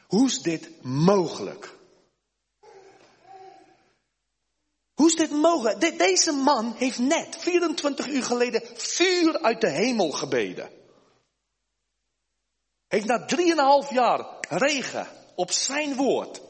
hoe 0.07 0.27
is 0.27 0.41
dit 0.41 0.69
mogelijk? 0.81 1.71
Hoe 4.93 5.07
is 5.07 5.15
dit 5.15 5.31
mogelijk? 5.31 5.97
deze 5.97 6.31
man 6.31 6.73
heeft 6.77 6.99
net 6.99 7.37
24 7.39 8.07
uur 8.07 8.23
geleden 8.23 8.63
vuur 8.75 9.39
uit 9.41 9.61
de 9.61 9.69
hemel 9.69 10.11
gebeden. 10.11 10.81
Heeft 12.93 13.05
na 13.05 13.25
3,5 13.85 13.89
jaar 13.93 14.25
regen 14.49 15.07
op 15.35 15.51
zijn 15.51 15.95
woord. 15.95 16.41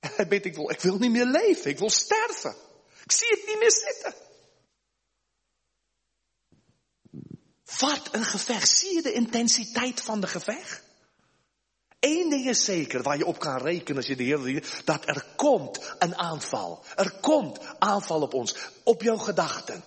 En 0.00 0.10
hij 0.16 0.28
weet, 0.28 0.44
ik 0.44 0.54
wil, 0.54 0.70
ik 0.70 0.80
wil 0.80 0.98
niet 0.98 1.10
meer 1.10 1.26
leven, 1.26 1.70
ik 1.70 1.78
wil 1.78 1.90
sterven. 1.90 2.54
Ik 3.04 3.12
zie 3.12 3.28
het 3.28 3.46
niet 3.46 3.58
meer 3.58 3.72
zitten. 3.72 4.14
Wat 7.78 8.08
een 8.12 8.24
gevecht. 8.24 8.68
Zie 8.68 8.94
je 8.94 9.02
de 9.02 9.12
intensiteit 9.12 10.00
van 10.00 10.20
de 10.20 10.26
gevecht? 10.26 10.82
Eén 12.00 12.30
ding 12.30 12.48
is 12.48 12.64
zeker 12.64 13.02
waar 13.02 13.18
je 13.18 13.26
op 13.26 13.38
kan 13.38 13.58
rekenen 13.58 13.96
als 13.96 14.06
je 14.06 14.16
de 14.16 14.22
Heer 14.22 14.82
dat 14.84 15.08
er 15.08 15.26
komt 15.36 15.94
een 15.98 16.16
aanval. 16.16 16.84
Er 16.96 17.10
komt 17.20 17.58
aanval 17.78 18.20
op 18.20 18.34
ons, 18.34 18.56
op 18.82 19.02
jouw 19.02 19.18
gedachten. 19.18 19.84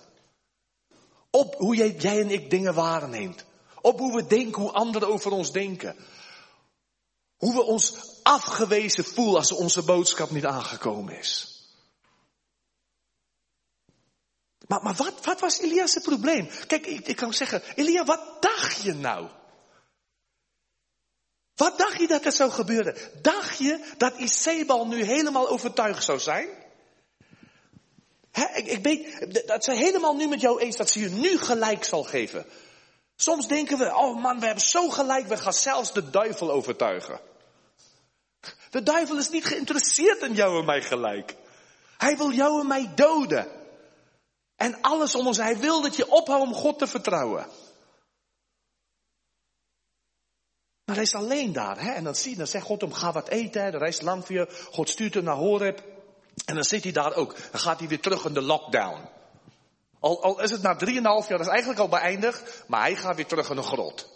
Op 1.30 1.54
hoe 1.54 1.76
jij, 1.76 1.90
jij 1.90 2.20
en 2.20 2.30
ik 2.30 2.50
dingen 2.50 2.74
waarneemt. 2.74 3.44
Op 3.86 3.98
hoe 3.98 4.14
we 4.14 4.26
denken, 4.26 4.62
hoe 4.62 4.72
anderen 4.72 5.08
over 5.08 5.30
ons 5.30 5.52
denken. 5.52 5.96
Hoe 7.36 7.54
we 7.54 7.62
ons 7.62 7.94
afgewezen 8.22 9.04
voelen 9.04 9.36
als 9.36 9.52
onze 9.52 9.82
boodschap 9.82 10.30
niet 10.30 10.44
aangekomen 10.44 11.18
is. 11.18 11.60
Maar, 14.66 14.82
maar 14.82 14.94
wat, 14.94 15.24
wat 15.24 15.40
was 15.40 15.58
Elia's 15.58 15.98
probleem? 16.02 16.48
Kijk, 16.66 16.86
ik, 16.86 17.16
kan 17.16 17.32
zeggen, 17.32 17.62
Elia, 17.74 18.04
wat 18.04 18.42
dacht 18.42 18.82
je 18.82 18.92
nou? 18.92 19.28
Wat 21.54 21.78
dacht 21.78 22.00
je 22.00 22.06
dat 22.06 22.24
er 22.24 22.32
zou 22.32 22.50
gebeuren? 22.50 22.96
Dacht 23.22 23.58
je 23.58 23.94
dat 23.96 24.16
Isabel 24.16 24.86
nu 24.86 25.02
helemaal 25.02 25.48
overtuigd 25.48 26.04
zou 26.04 26.18
zijn? 26.18 26.48
ik, 28.54 28.66
ik 28.66 28.82
weet 28.82 29.46
dat 29.46 29.64
ze 29.64 29.72
helemaal 29.72 30.14
nu 30.14 30.28
met 30.28 30.40
jou 30.40 30.60
eens 30.60 30.76
dat 30.76 30.90
ze 30.90 31.00
je 31.00 31.08
nu 31.08 31.38
gelijk 31.38 31.84
zal 31.84 32.02
geven. 32.02 32.46
Soms 33.16 33.48
denken 33.48 33.78
we, 33.78 33.94
oh 33.94 34.22
man, 34.22 34.40
we 34.40 34.46
hebben 34.46 34.64
zo 34.64 34.88
gelijk, 34.88 35.26
we 35.26 35.36
gaan 35.36 35.52
zelfs 35.52 35.92
de 35.92 36.10
duivel 36.10 36.50
overtuigen. 36.50 37.20
De 38.70 38.82
duivel 38.82 39.18
is 39.18 39.28
niet 39.28 39.44
geïnteresseerd 39.44 40.22
in 40.22 40.34
jou 40.34 40.58
en 40.58 40.64
mij 40.64 40.82
gelijk. 40.82 41.36
Hij 41.96 42.16
wil 42.16 42.32
jou 42.32 42.60
en 42.60 42.66
mij 42.66 42.92
doden. 42.94 43.48
En 44.56 44.80
alles 44.80 45.14
om 45.14 45.26
ons, 45.26 45.36
hij 45.36 45.58
wil 45.58 45.82
dat 45.82 45.96
je 45.96 46.10
ophoudt 46.10 46.46
om 46.46 46.54
God 46.54 46.78
te 46.78 46.86
vertrouwen. 46.86 47.46
Maar 50.84 50.94
hij 50.94 51.04
is 51.04 51.14
alleen 51.14 51.52
daar. 51.52 51.80
Hè? 51.80 51.92
En 51.92 52.04
dan 52.04 52.14
zie 52.14 52.36
dan 52.36 52.46
zegt 52.46 52.64
God 52.64 52.80
hem, 52.80 52.92
ga 52.92 53.12
wat 53.12 53.28
eten. 53.28 53.62
Hè? 53.62 53.70
De 53.70 53.78
reis 53.78 54.00
lang 54.00 54.26
voor 54.26 54.34
je. 54.34 54.66
God 54.70 54.88
stuurt 54.88 55.14
hem 55.14 55.24
naar 55.24 55.36
Horeb. 55.36 55.82
En 56.44 56.54
dan 56.54 56.64
zit 56.64 56.82
hij 56.82 56.92
daar 56.92 57.14
ook. 57.14 57.36
Dan 57.50 57.60
gaat 57.60 57.78
hij 57.78 57.88
weer 57.88 58.00
terug 58.00 58.24
in 58.24 58.34
de 58.34 58.42
lockdown. 58.42 59.08
Al, 60.00 60.22
al 60.22 60.42
is 60.42 60.50
het 60.50 60.62
na 60.62 60.76
drieënhalf 60.76 61.28
jaar, 61.28 61.38
dat 61.38 61.46
is 61.46 61.52
eigenlijk 61.52 61.80
al 61.80 61.88
beëindigd. 61.88 62.64
Maar 62.66 62.80
hij 62.80 62.96
gaat 62.96 63.16
weer 63.16 63.26
terug 63.26 63.50
in 63.50 63.56
de 63.56 63.62
grot. 63.62 64.08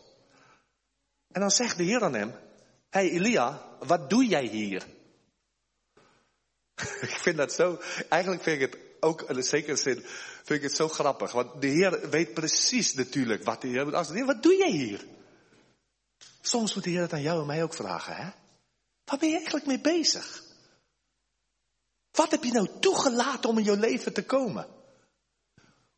En 1.33 1.41
dan 1.41 1.51
zegt 1.51 1.77
de 1.77 1.83
Heer 1.83 2.03
aan 2.03 2.15
hem. 2.15 2.35
Hey 2.91 3.11
Elia, 3.11 3.63
wat 3.79 4.11
doe 4.11 4.27
jij 4.27 4.45
hier? 4.45 4.87
ik 7.01 7.19
vind 7.21 7.37
dat 7.37 7.53
zo, 7.53 7.81
eigenlijk 8.09 8.43
vind 8.43 8.63
ik 8.63 8.71
het 8.71 8.81
ook 9.01 9.23
in 9.23 9.37
een 9.37 9.43
zekere 9.43 9.77
zin, 9.77 10.05
vind 10.45 10.51
ik 10.51 10.63
het 10.63 10.77
zo 10.77 10.89
grappig. 10.89 11.33
Want 11.33 11.61
de 11.61 11.67
Heer 11.67 12.11
weet 12.11 12.35
precies 12.35 12.95
natuurlijk 12.95 13.45
wat 13.45 13.61
de 13.61 13.69
Heer 13.69 13.85
moet 13.85 14.25
Wat 14.27 14.43
doe 14.43 14.57
jij 14.57 14.71
hier? 14.71 15.05
Soms 16.41 16.75
moet 16.75 16.85
de 16.85 16.91
Heer 16.91 17.01
het 17.01 17.13
aan 17.13 17.23
jou 17.23 17.41
en 17.41 17.47
mij 17.47 17.63
ook 17.63 17.75
vragen, 17.75 18.17
hè? 18.17 18.31
Waar 19.05 19.19
ben 19.19 19.29
je 19.29 19.35
eigenlijk 19.35 19.67
mee 19.67 19.81
bezig? 19.81 20.43
Wat 22.13 22.31
heb 22.31 22.45
je 22.45 22.53
nou 22.53 22.69
toegelaten 22.81 23.51
om 23.51 23.59
in 23.59 23.65
jouw 23.65 23.77
leven 23.77 24.13
te 24.13 24.25
komen? 24.25 24.67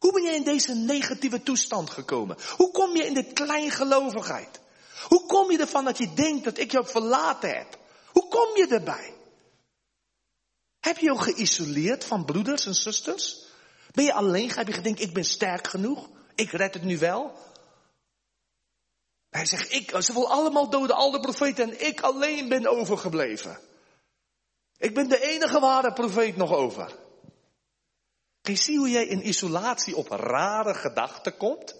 Hoe 0.02 0.12
ben 0.12 0.22
je 0.22 0.34
in 0.34 0.42
deze 0.42 0.74
negatieve 0.74 1.42
toestand 1.42 1.90
gekomen? 1.90 2.36
Hoe 2.56 2.70
kom 2.70 2.96
je 2.96 3.06
in 3.06 3.14
dit 3.14 3.32
kleingelovigheid? 3.32 4.60
Hoe 5.08 5.26
kom 5.26 5.50
je 5.50 5.58
ervan 5.58 5.84
dat 5.84 5.98
je 5.98 6.14
denkt 6.14 6.44
dat 6.44 6.58
ik 6.58 6.72
jou 6.72 6.86
verlaten 6.86 7.56
heb? 7.56 7.78
Hoe 8.06 8.28
kom 8.28 8.56
je 8.56 8.66
erbij? 8.66 9.14
Heb 10.80 10.98
je 10.98 11.04
jou 11.04 11.18
geïsoleerd 11.18 12.04
van 12.04 12.24
broeders 12.24 12.66
en 12.66 12.74
zusters? 12.74 13.44
Ben 13.92 14.04
je 14.04 14.12
alleen? 14.12 14.50
Heb 14.50 14.66
je 14.66 14.72
gedacht, 14.72 15.00
ik 15.00 15.12
ben 15.12 15.24
sterk 15.24 15.66
genoeg? 15.66 16.08
Ik 16.34 16.50
red 16.50 16.74
het 16.74 16.82
nu 16.82 16.98
wel? 16.98 17.32
Hij 19.30 19.46
zegt, 19.46 19.72
ik, 19.72 20.02
ze 20.02 20.12
wil 20.12 20.30
allemaal 20.30 20.70
doden, 20.70 20.96
al 20.96 21.10
de 21.10 21.20
profeten, 21.20 21.70
en 21.70 21.86
ik 21.86 22.00
alleen 22.00 22.48
ben 22.48 22.66
overgebleven. 22.66 23.58
Ik 24.78 24.94
ben 24.94 25.08
de 25.08 25.20
enige 25.20 25.60
ware 25.60 25.92
profeet 25.92 26.36
nog 26.36 26.52
over. 26.52 27.01
Kun 28.42 28.52
je 28.52 28.60
zien 28.60 28.78
hoe 28.78 28.90
jij 28.90 29.06
in 29.06 29.28
isolatie 29.28 29.96
op 29.96 30.08
rare 30.08 30.74
gedachten 30.74 31.36
komt? 31.36 31.74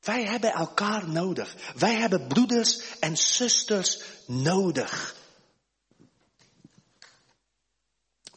Wij 0.00 0.24
hebben 0.24 0.52
elkaar 0.52 1.08
nodig. 1.08 1.56
Wij 1.74 1.94
hebben 1.94 2.26
broeders 2.26 2.98
en 2.98 3.16
zusters 3.16 4.02
nodig. 4.26 5.16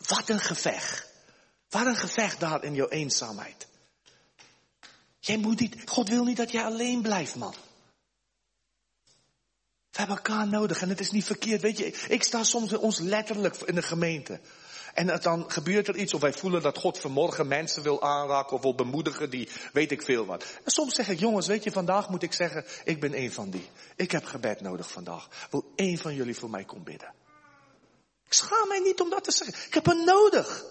Wat 0.08 0.30
een 0.30 0.40
gevecht. 0.40 1.10
Wat 1.70 1.86
een 1.86 1.96
gevecht 1.96 2.40
daar 2.40 2.64
in 2.64 2.74
jouw 2.74 2.88
eenzaamheid. 2.90 3.68
Jij 5.20 5.38
moet 5.38 5.60
niet, 5.60 5.76
God 5.86 6.10
wil 6.10 6.24
niet 6.24 6.38
dat 6.38 6.52
jij 6.52 6.64
alleen 6.64 7.02
blijft, 7.02 7.36
man. 7.36 7.56
We 9.92 9.98
hebben 9.98 10.16
elkaar 10.16 10.48
nodig 10.48 10.82
en 10.82 10.90
het 10.90 11.00
is 11.00 11.12
niet 11.12 11.26
verkeerd. 11.26 11.62
Weet 11.62 11.78
je, 11.78 11.86
ik 11.86 12.24
sta 12.24 12.44
soms 12.44 12.74
ons 12.74 13.00
letterlijk 13.00 13.56
in 13.56 13.76
de 13.76 13.82
gemeente. 13.82 14.40
En 14.94 15.20
dan 15.22 15.52
gebeurt 15.52 15.88
er 15.88 15.96
iets 15.96 16.14
of 16.14 16.22
wij 16.22 16.34
voelen 16.34 16.62
dat 16.62 16.78
God 16.78 17.00
vanmorgen 17.00 17.48
mensen 17.48 17.84
wil 17.84 18.02
aanraken 18.02 18.56
of 18.56 18.62
wil 18.62 18.76
bemoedigen 18.76 19.30
die 19.30 19.50
weet 19.74 19.92
ik 19.92 20.02
veel 20.02 20.26
wat. 20.26 20.46
En 20.64 20.72
soms 20.72 20.96
zeg 20.96 21.10
ik, 21.10 21.20
jongens, 21.20 21.48
weet 21.48 21.64
je, 21.64 21.72
vandaag 21.72 22.10
moet 22.10 22.24
ik 22.24 22.34
zeggen, 22.34 22.66
ik 22.84 23.00
ben 23.00 23.18
een 23.18 23.32
van 23.32 23.50
die. 23.50 23.70
Ik 23.96 24.12
heb 24.12 24.26
gebed 24.26 24.62
nodig 24.62 24.92
vandaag. 24.92 25.48
Wil 25.50 25.72
één 25.76 25.98
van 25.98 26.16
jullie 26.16 26.36
voor 26.36 26.50
mij 26.50 26.64
komen 26.64 26.84
bidden? 26.84 27.14
Ik 28.26 28.34
schaam 28.34 28.68
mij 28.68 28.80
niet 28.80 29.02
om 29.02 29.10
dat 29.10 29.24
te 29.24 29.32
zeggen. 29.32 29.66
Ik 29.68 29.74
heb 29.74 29.86
hem 29.86 30.04
nodig. 30.04 30.66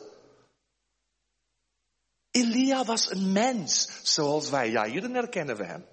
Elia 2.31 2.85
was 2.85 3.11
een 3.11 3.33
mens, 3.33 3.91
zoals 4.03 4.51
wij. 4.51 4.71
Ja, 4.71 4.85
hierin 4.85 5.15
herkennen 5.15 5.57
we 5.57 5.65
hem. 5.65 5.87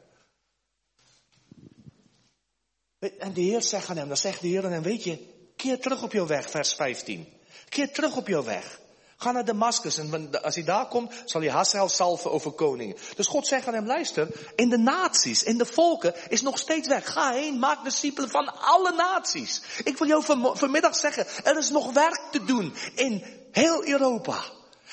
En 3.00 3.34
de 3.34 3.42
Heer 3.42 3.62
zegt 3.62 3.90
aan 3.90 3.98
hem, 3.98 4.08
dan 4.08 4.18
zegt 4.18 4.42
de 4.42 4.48
Heer 4.48 4.66
aan 4.66 4.72
hem, 4.72 4.84
weet 4.84 5.04
je, 5.04 5.36
keer 5.56 5.80
terug 5.80 6.04
op 6.04 6.12
jouw 6.12 6.28
weg, 6.28 6.50
vers 6.50 6.74
15. 6.74 7.37
Keer 7.70 7.92
terug 7.92 8.16
op 8.16 8.28
jouw 8.28 8.44
weg. 8.44 8.80
Ga 9.20 9.32
naar 9.32 9.46
Damascus 9.46 9.98
en 9.98 10.42
als 10.42 10.56
hij 10.56 10.64
daar 10.64 10.88
komt, 10.88 11.14
zal 11.26 11.42
hij 11.42 11.50
Hazael 11.52 11.90
salven 11.90 12.32
over 12.32 12.52
koningen. 12.52 12.98
Dus 13.16 13.28
God 13.28 13.48
zegt 13.48 13.68
aan 13.68 13.74
hem, 13.74 13.86
luister, 13.86 14.28
in 14.56 14.70
de 14.70 14.78
naties, 14.78 15.44
in 15.44 15.58
de 15.58 15.66
volken 15.66 16.14
is 16.30 16.42
nog 16.42 16.58
steeds 16.58 16.88
weg. 16.88 17.14
Ga 17.14 17.32
heen, 17.32 17.60
maak 17.60 17.84
discipelen 17.84 18.30
van 18.30 18.62
alle 18.62 18.92
naties. 18.92 19.62
Ik 19.84 19.98
wil 19.98 20.08
jou 20.08 20.24
vanmiddag 20.58 20.96
zeggen, 20.96 21.28
er 21.44 21.58
is 21.58 21.70
nog 21.70 21.94
werk 21.94 22.22
te 22.32 22.44
doen 22.44 22.76
in 22.96 23.24
heel 23.52 23.88
Europa. 23.88 24.44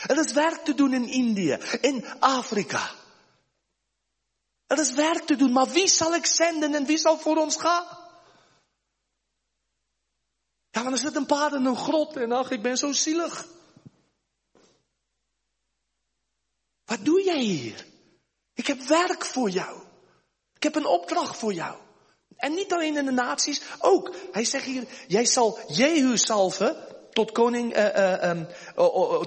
Er 0.07 0.19
is 0.19 0.33
werk 0.33 0.65
te 0.65 0.75
doen 0.75 0.93
in 0.93 1.09
Indië, 1.09 1.59
in 1.81 2.05
Afrika. 2.19 2.91
Er 4.67 4.79
is 4.79 4.93
werk 4.93 5.27
te 5.27 5.37
doen, 5.37 5.53
maar 5.53 5.69
wie 5.69 5.89
zal 5.89 6.15
ik 6.15 6.27
zenden 6.27 6.75
en 6.75 6.87
wie 6.87 6.99
zal 6.99 7.19
voor 7.19 7.37
ons 7.37 7.57
gaan? 7.57 7.85
Ja, 10.75 10.83
dan 10.83 10.99
zit 10.99 11.17
een 11.17 11.27
paar 11.27 11.55
in 11.55 11.65
een 11.65 11.77
grot 11.77 12.17
en 12.17 12.33
ach, 12.33 12.51
ik 12.51 12.63
ben 12.63 12.77
zo 12.77 12.93
zielig. 12.93 13.47
Wat 16.85 17.05
doe 17.05 17.23
jij 17.23 17.41
hier? 17.41 17.87
Ik 18.55 18.67
heb 18.67 18.81
werk 18.81 19.25
voor 19.25 19.51
jou. 19.51 19.81
Ik 20.55 20.63
heb 20.63 20.75
een 20.75 20.87
opdracht 20.87 21.39
voor 21.39 21.53
jou. 21.53 21.77
En 22.37 22.55
niet 22.55 22.73
alleen 22.73 22.97
in 22.97 23.05
de 23.05 23.11
naties, 23.11 23.63
ook. 23.79 24.15
Hij 24.33 24.45
zegt 24.45 24.65
hier, 24.65 24.85
jij 25.07 25.25
zal 25.25 25.59
Jehu 25.69 26.17
salven 26.17 26.77
tot 27.13 27.33
koning, 27.33 27.77
uh, 27.77 27.85
uh, 27.85 28.29
um, 28.29 28.47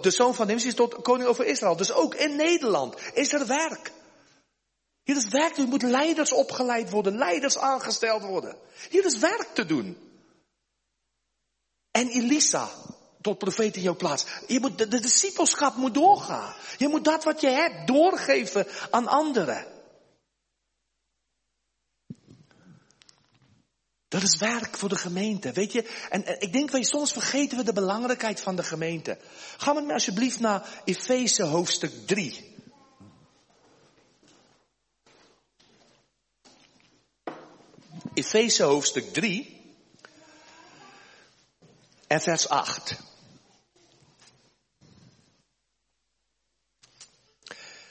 de 0.01 0.11
zoon 0.11 0.35
van 0.35 0.47
Nimsi 0.47 0.73
tot 0.73 1.01
koning 1.01 1.29
over 1.29 1.45
Israël. 1.45 1.75
Dus 1.75 1.91
ook 1.91 2.15
in 2.15 2.35
Nederland 2.35 2.95
is 3.13 3.33
er 3.33 3.47
werk. 3.47 3.91
Hier 5.03 5.15
is 5.15 5.27
werk, 5.27 5.57
er 5.57 5.67
moeten 5.67 5.89
leiders 5.89 6.31
opgeleid 6.31 6.89
worden, 6.89 7.17
leiders 7.17 7.57
aangesteld 7.57 8.21
worden. 8.21 8.57
Hier 8.89 9.05
is 9.05 9.17
werk 9.17 9.47
te 9.53 9.65
doen. 9.65 10.06
En 11.97 12.07
Elisa, 12.07 12.69
tot 13.21 13.37
profeet 13.37 13.75
in 13.75 13.81
jouw 13.81 13.95
plaats. 13.95 14.25
Je 14.47 14.59
moet, 14.59 14.77
de, 14.77 14.87
de 14.87 14.99
discipelschap 14.99 15.75
moet 15.75 15.93
doorgaan. 15.93 16.55
Je 16.77 16.87
moet 16.87 17.03
dat 17.03 17.23
wat 17.23 17.41
je 17.41 17.49
hebt 17.49 17.87
doorgeven 17.87 18.67
aan 18.89 19.07
anderen. 19.07 19.65
Dat 24.07 24.21
is 24.21 24.37
werk 24.37 24.77
voor 24.77 24.89
de 24.89 24.95
gemeente, 24.95 25.51
weet 25.51 25.71
je. 25.71 25.89
En, 26.09 26.41
ik 26.41 26.53
denk, 26.53 26.71
weet 26.71 26.87
soms 26.87 27.11
vergeten 27.11 27.57
we 27.57 27.63
de 27.63 27.73
belangrijkheid 27.73 28.39
van 28.41 28.55
de 28.55 28.63
gemeente. 28.63 29.17
Ga 29.57 29.73
met 29.73 29.85
me 29.85 29.93
alsjeblieft 29.93 30.39
naar 30.39 30.81
Efeze 30.85 31.43
hoofdstuk 31.43 32.07
3. 32.07 32.55
Efeze 38.13 38.63
hoofdstuk 38.63 39.13
3 39.13 39.56
en 42.07 42.21
vers 42.21 42.49
8. 42.49 42.95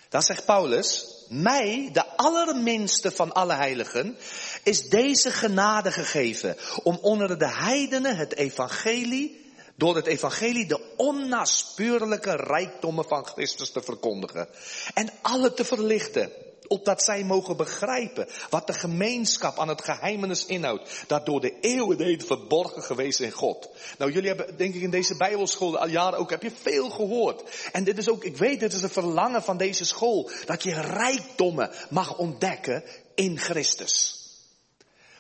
Dan 0.08 0.22
zegt 0.22 0.44
Paulus, 0.44 1.06
mij, 1.28 1.90
de 1.92 2.06
allerminste 2.16 3.10
van 3.10 3.32
alle 3.32 3.54
heiligen, 3.54 4.16
is 4.62 4.88
deze 4.88 5.30
genade 5.30 5.92
gegeven 5.92 6.56
om 6.82 6.98
onder 7.02 7.38
de 7.38 7.52
heidenen 7.52 8.16
het 8.16 8.34
evangelie, 8.34 9.52
door 9.74 9.96
het 9.96 10.06
evangelie 10.06 10.66
de 10.66 10.94
onnaspeurlijke 10.96 12.36
rijkdommen 12.36 13.04
van 13.04 13.26
Christus 13.26 13.70
te 13.70 13.82
verkondigen 13.82 14.48
en 14.94 15.10
alle 15.22 15.54
te 15.54 15.64
verlichten 15.64 16.45
opdat 16.68 17.02
zij 17.02 17.24
mogen 17.24 17.56
begrijpen 17.56 18.28
wat 18.50 18.66
de 18.66 18.72
gemeenschap 18.72 19.58
aan 19.58 19.68
het 19.68 19.84
geheimenis 19.84 20.46
inhoudt, 20.46 21.04
dat 21.06 21.26
door 21.26 21.40
de 21.40 21.60
eeuwen 21.60 22.02
heen 22.02 22.20
verborgen 22.20 22.82
geweest 22.82 23.20
in 23.20 23.30
God. 23.30 23.68
Nou, 23.98 24.12
jullie 24.12 24.28
hebben 24.28 24.56
denk 24.56 24.74
ik 24.74 24.82
in 24.82 24.90
deze 24.90 25.16
bijbelschool 25.16 25.78
al 25.78 25.88
jaren 25.88 26.18
ook, 26.18 26.30
heb 26.30 26.42
je 26.42 26.50
veel 26.62 26.90
gehoord. 26.90 27.70
En 27.72 27.84
dit 27.84 27.98
is 27.98 28.08
ook, 28.08 28.24
ik 28.24 28.36
weet, 28.36 28.60
dit 28.60 28.72
is 28.72 28.82
een 28.82 28.88
verlangen 28.88 29.42
van 29.42 29.56
deze 29.56 29.84
school, 29.84 30.30
dat 30.44 30.62
je 30.62 30.80
rijkdommen 30.80 31.70
mag 31.90 32.18
ontdekken 32.18 32.84
in 33.14 33.38
Christus. 33.38 34.24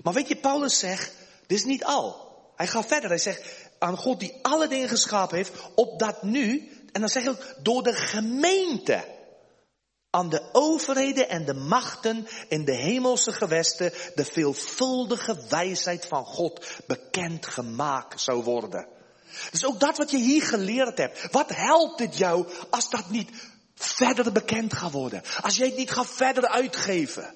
Maar 0.02 0.12
weet 0.12 0.28
je, 0.28 0.36
Paulus 0.36 0.78
zegt, 0.78 1.12
dit 1.46 1.58
is 1.58 1.64
niet 1.64 1.84
al. 1.84 2.24
Hij 2.56 2.66
gaat 2.66 2.86
verder, 2.86 3.08
hij 3.08 3.18
zegt, 3.18 3.42
aan 3.78 3.96
God 3.96 4.20
die 4.20 4.34
alle 4.42 4.68
dingen 4.68 4.88
geschapen 4.88 5.36
heeft, 5.36 5.52
opdat 5.74 6.22
nu, 6.22 6.70
en 6.92 7.00
dan 7.00 7.08
zeg 7.08 7.22
je 7.22 7.30
ook, 7.30 7.54
door 7.62 7.82
de 7.82 7.94
gemeente, 7.94 9.04
aan 10.16 10.28
de 10.28 10.48
overheden 10.52 11.28
en 11.28 11.44
de 11.44 11.54
machten 11.54 12.26
in 12.48 12.64
de 12.64 12.74
hemelse 12.74 13.32
gewesten 13.32 13.92
de 14.14 14.24
veelvuldige 14.24 15.46
wijsheid 15.48 16.06
van 16.06 16.24
God 16.24 16.66
bekend 16.86 17.46
gemaakt 17.46 18.20
zou 18.20 18.42
worden. 18.42 18.86
Dus 19.50 19.66
ook 19.66 19.80
dat 19.80 19.96
wat 19.96 20.10
je 20.10 20.18
hier 20.18 20.42
geleerd 20.42 20.98
hebt, 20.98 21.28
wat 21.30 21.54
helpt 21.54 21.98
het 21.98 22.16
jou 22.16 22.46
als 22.70 22.90
dat 22.90 23.10
niet 23.10 23.30
verder 23.74 24.32
bekend 24.32 24.74
gaat 24.74 24.92
worden? 24.92 25.22
Als 25.40 25.56
jij 25.56 25.66
het 25.66 25.76
niet 25.76 25.90
gaat 25.90 26.10
verder 26.10 26.48
uitgeven? 26.48 27.34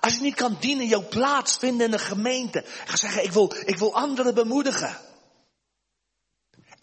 Als 0.00 0.14
je 0.14 0.22
niet 0.22 0.34
kan 0.34 0.56
dienen, 0.60 0.86
jouw 0.86 1.08
plaats 1.08 1.56
vinden 1.56 1.86
in 1.86 1.92
de 1.92 1.98
gemeente. 1.98 2.64
Ga 2.84 2.96
zeggen, 2.96 3.24
ik 3.24 3.32
wil, 3.32 3.52
ik 3.64 3.78
wil 3.78 3.94
anderen 3.94 4.34
bemoedigen. 4.34 4.96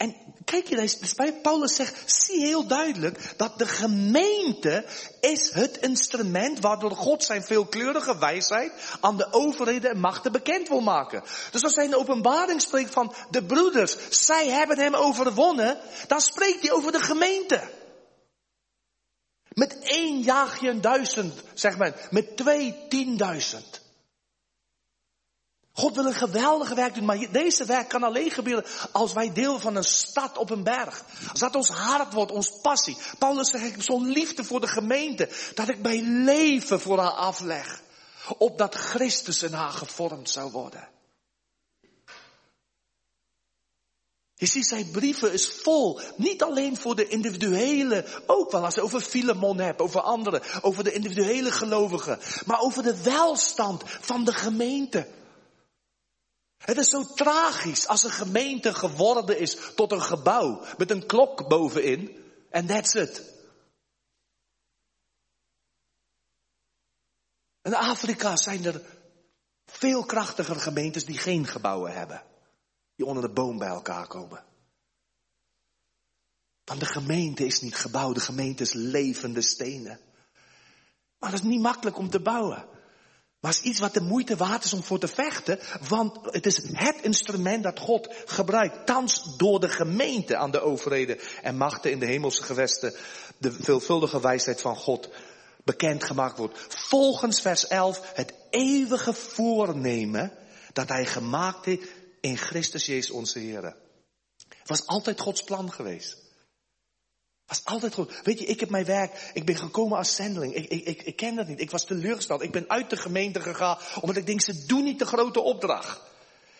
En 0.00 0.16
kijk 0.44 0.66
je, 0.66 0.76
dus 0.76 1.14
bij 1.14 1.32
Paulus 1.32 1.74
zegt, 1.74 2.12
zie 2.12 2.40
heel 2.46 2.66
duidelijk 2.66 3.32
dat 3.36 3.58
de 3.58 3.66
gemeente 3.66 4.84
is 5.20 5.50
het 5.50 5.76
instrument 5.76 6.60
waardoor 6.60 6.90
God 6.90 7.24
zijn 7.24 7.42
veelkleurige 7.42 8.18
wijsheid 8.18 8.72
aan 9.00 9.16
de 9.16 9.32
overheden 9.32 9.90
en 9.90 10.00
machten 10.00 10.32
bekend 10.32 10.68
wil 10.68 10.80
maken. 10.80 11.22
Dus 11.50 11.62
als 11.62 11.74
hij 11.74 11.84
in 11.84 11.90
de 11.90 11.98
openbaring 11.98 12.60
spreekt 12.60 12.92
van 12.92 13.14
de 13.30 13.44
broeders, 13.44 13.96
zij 14.10 14.48
hebben 14.48 14.78
hem 14.78 14.94
overwonnen, 14.94 15.78
dan 16.06 16.20
spreekt 16.20 16.62
hij 16.62 16.72
over 16.72 16.92
de 16.92 17.00
gemeente. 17.00 17.60
Met 19.48 19.78
één 19.78 20.20
jaag 20.20 20.60
je 20.60 20.68
een 20.68 20.80
duizend, 20.80 21.34
zegt 21.54 21.78
men. 21.78 21.94
Met 22.10 22.36
twee 22.36 22.86
tienduizend. 22.88 23.89
God 25.72 25.94
wil 25.94 26.06
een 26.06 26.14
geweldige 26.14 26.74
werk 26.74 26.94
doen, 26.94 27.04
maar 27.04 27.32
deze 27.32 27.64
werk 27.64 27.88
kan 27.88 28.02
alleen 28.02 28.30
gebeuren 28.30 28.64
als 28.92 29.12
wij 29.12 29.32
deel 29.32 29.58
van 29.58 29.76
een 29.76 29.84
stad 29.84 30.38
op 30.38 30.50
een 30.50 30.62
berg. 30.62 31.04
Als 31.30 31.40
dat 31.40 31.56
ons 31.56 31.68
hart 31.68 32.12
wordt, 32.12 32.32
ons 32.32 32.60
passie. 32.62 32.96
Paulus 33.18 33.50
zegt, 33.50 33.64
ik 33.64 33.70
heb 33.70 33.82
zo'n 33.82 34.08
liefde 34.08 34.44
voor 34.44 34.60
de 34.60 34.68
gemeente, 34.68 35.28
dat 35.54 35.68
ik 35.68 35.82
mijn 35.82 36.24
leven 36.24 36.80
voor 36.80 36.98
haar 36.98 37.10
afleg. 37.10 37.82
Opdat 38.38 38.74
Christus 38.74 39.42
in 39.42 39.52
haar 39.52 39.72
gevormd 39.72 40.30
zou 40.30 40.50
worden. 40.50 40.88
Je 44.40 44.46
ziet, 44.46 44.66
zijn 44.66 44.90
brieven 44.90 45.32
is 45.32 45.48
vol. 45.48 46.00
Niet 46.16 46.42
alleen 46.42 46.76
voor 46.76 46.96
de 46.96 47.08
individuele, 47.08 48.04
ook 48.26 48.50
wel 48.50 48.64
als 48.64 48.74
je 48.74 48.82
over 48.82 49.00
Filemon 49.00 49.58
hebt, 49.58 49.80
over 49.80 50.00
anderen, 50.00 50.42
over 50.62 50.84
de 50.84 50.92
individuele 50.92 51.50
gelovigen. 51.50 52.18
Maar 52.46 52.60
over 52.60 52.82
de 52.82 53.02
welstand 53.02 53.82
van 53.86 54.24
de 54.24 54.32
gemeente. 54.32 55.06
Het 56.60 56.78
is 56.78 56.88
zo 56.88 57.04
tragisch 57.04 57.86
als 57.86 58.02
een 58.02 58.10
gemeente 58.10 58.74
geworden 58.74 59.38
is 59.38 59.56
tot 59.74 59.92
een 59.92 60.02
gebouw 60.02 60.64
met 60.78 60.90
een 60.90 61.06
klok 61.06 61.48
bovenin. 61.48 62.16
En 62.50 62.66
that's 62.66 62.94
it. 62.94 63.22
In 67.62 67.74
Afrika 67.74 68.36
zijn 68.36 68.64
er 68.64 68.82
veel 69.66 70.04
krachtiger 70.04 70.60
gemeentes 70.60 71.04
die 71.04 71.18
geen 71.18 71.46
gebouwen 71.46 71.92
hebben. 71.92 72.22
Die 72.94 73.06
onder 73.06 73.22
de 73.22 73.32
boom 73.32 73.58
bij 73.58 73.68
elkaar 73.68 74.06
komen. 74.06 74.44
Want 76.64 76.80
de 76.80 76.86
gemeente 76.86 77.46
is 77.46 77.60
niet 77.60 77.76
gebouwd, 77.76 78.14
de 78.14 78.20
gemeente 78.20 78.62
is 78.62 78.72
levende 78.72 79.42
stenen. 79.42 80.00
Maar 81.18 81.30
dat 81.30 81.40
is 81.40 81.46
niet 81.46 81.60
makkelijk 81.60 81.98
om 81.98 82.10
te 82.10 82.20
bouwen. 82.20 82.68
Maar 83.40 83.52
het 83.52 83.60
is 83.60 83.70
iets 83.70 83.80
wat 83.80 83.94
de 83.94 84.00
moeite 84.00 84.36
waard 84.36 84.64
is 84.64 84.72
om 84.72 84.82
voor 84.82 84.98
te 84.98 85.08
vechten, 85.08 85.58
want 85.88 86.18
het 86.22 86.46
is 86.46 86.62
het 86.72 86.96
instrument 87.02 87.62
dat 87.62 87.78
God 87.78 88.08
gebruikt, 88.24 88.86
thans 88.86 89.36
door 89.36 89.60
de 89.60 89.68
gemeente 89.68 90.36
aan 90.36 90.50
de 90.50 90.60
overheden 90.60 91.18
en 91.42 91.56
machten 91.56 91.90
in 91.90 91.98
de 91.98 92.06
hemelse 92.06 92.42
gewesten, 92.42 92.94
de 93.38 93.52
veelvuldige 93.52 94.20
wijsheid 94.20 94.60
van 94.60 94.76
God 94.76 95.08
bekendgemaakt 95.64 96.38
wordt. 96.38 96.58
Volgens 96.68 97.40
vers 97.40 97.66
11 97.66 98.10
het 98.14 98.34
eeuwige 98.50 99.14
voornemen 99.14 100.32
dat 100.72 100.88
hij 100.88 101.06
gemaakt 101.06 101.64
heeft 101.64 101.88
in 102.20 102.36
Christus 102.36 102.86
Jezus 102.86 103.10
onze 103.10 103.38
Heer. 103.38 103.76
Was 104.64 104.86
altijd 104.86 105.20
Gods 105.20 105.42
plan 105.42 105.72
geweest 105.72 106.29
was 107.50 107.64
altijd 107.64 107.94
goed. 107.94 108.20
Weet 108.24 108.38
je, 108.38 108.44
ik 108.44 108.60
heb 108.60 108.70
mijn 108.70 108.84
werk, 108.84 109.30
ik 109.32 109.44
ben 109.44 109.56
gekomen 109.56 109.98
als 109.98 110.14
zendeling. 110.14 110.54
Ik, 110.54 110.68
ik, 110.68 110.86
ik, 110.86 111.02
ik 111.02 111.16
ken 111.16 111.34
dat 111.34 111.46
niet. 111.46 111.60
Ik 111.60 111.70
was 111.70 111.84
teleurgesteld. 111.84 112.42
Ik 112.42 112.50
ben 112.50 112.64
uit 112.68 112.90
de 112.90 112.96
gemeente 112.96 113.40
gegaan, 113.40 113.78
omdat 114.00 114.16
ik 114.16 114.26
denk, 114.26 114.40
ze 114.40 114.66
doen 114.66 114.84
niet 114.84 114.98
de 114.98 115.06
grote 115.06 115.40
opdracht. 115.40 116.00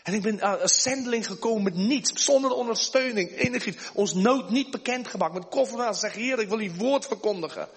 En 0.02 0.14
ik 0.14 0.22
ben 0.22 0.40
als 0.60 0.82
zendeling 0.82 1.26
gekomen 1.26 1.62
met 1.62 1.74
niets, 1.74 2.24
zonder 2.24 2.50
ondersteuning, 2.50 3.36
energie. 3.36 3.76
Ons 3.92 4.14
nood 4.14 4.50
niet 4.50 4.70
bekendgemaakt. 4.70 5.34
Met 5.34 5.48
koffer 5.48 5.94
zeg 5.94 6.12
Heer, 6.12 6.38
ik 6.38 6.48
wil 6.48 6.58
uw 6.58 6.74
woord 6.74 7.06
verkondigen. 7.06 7.68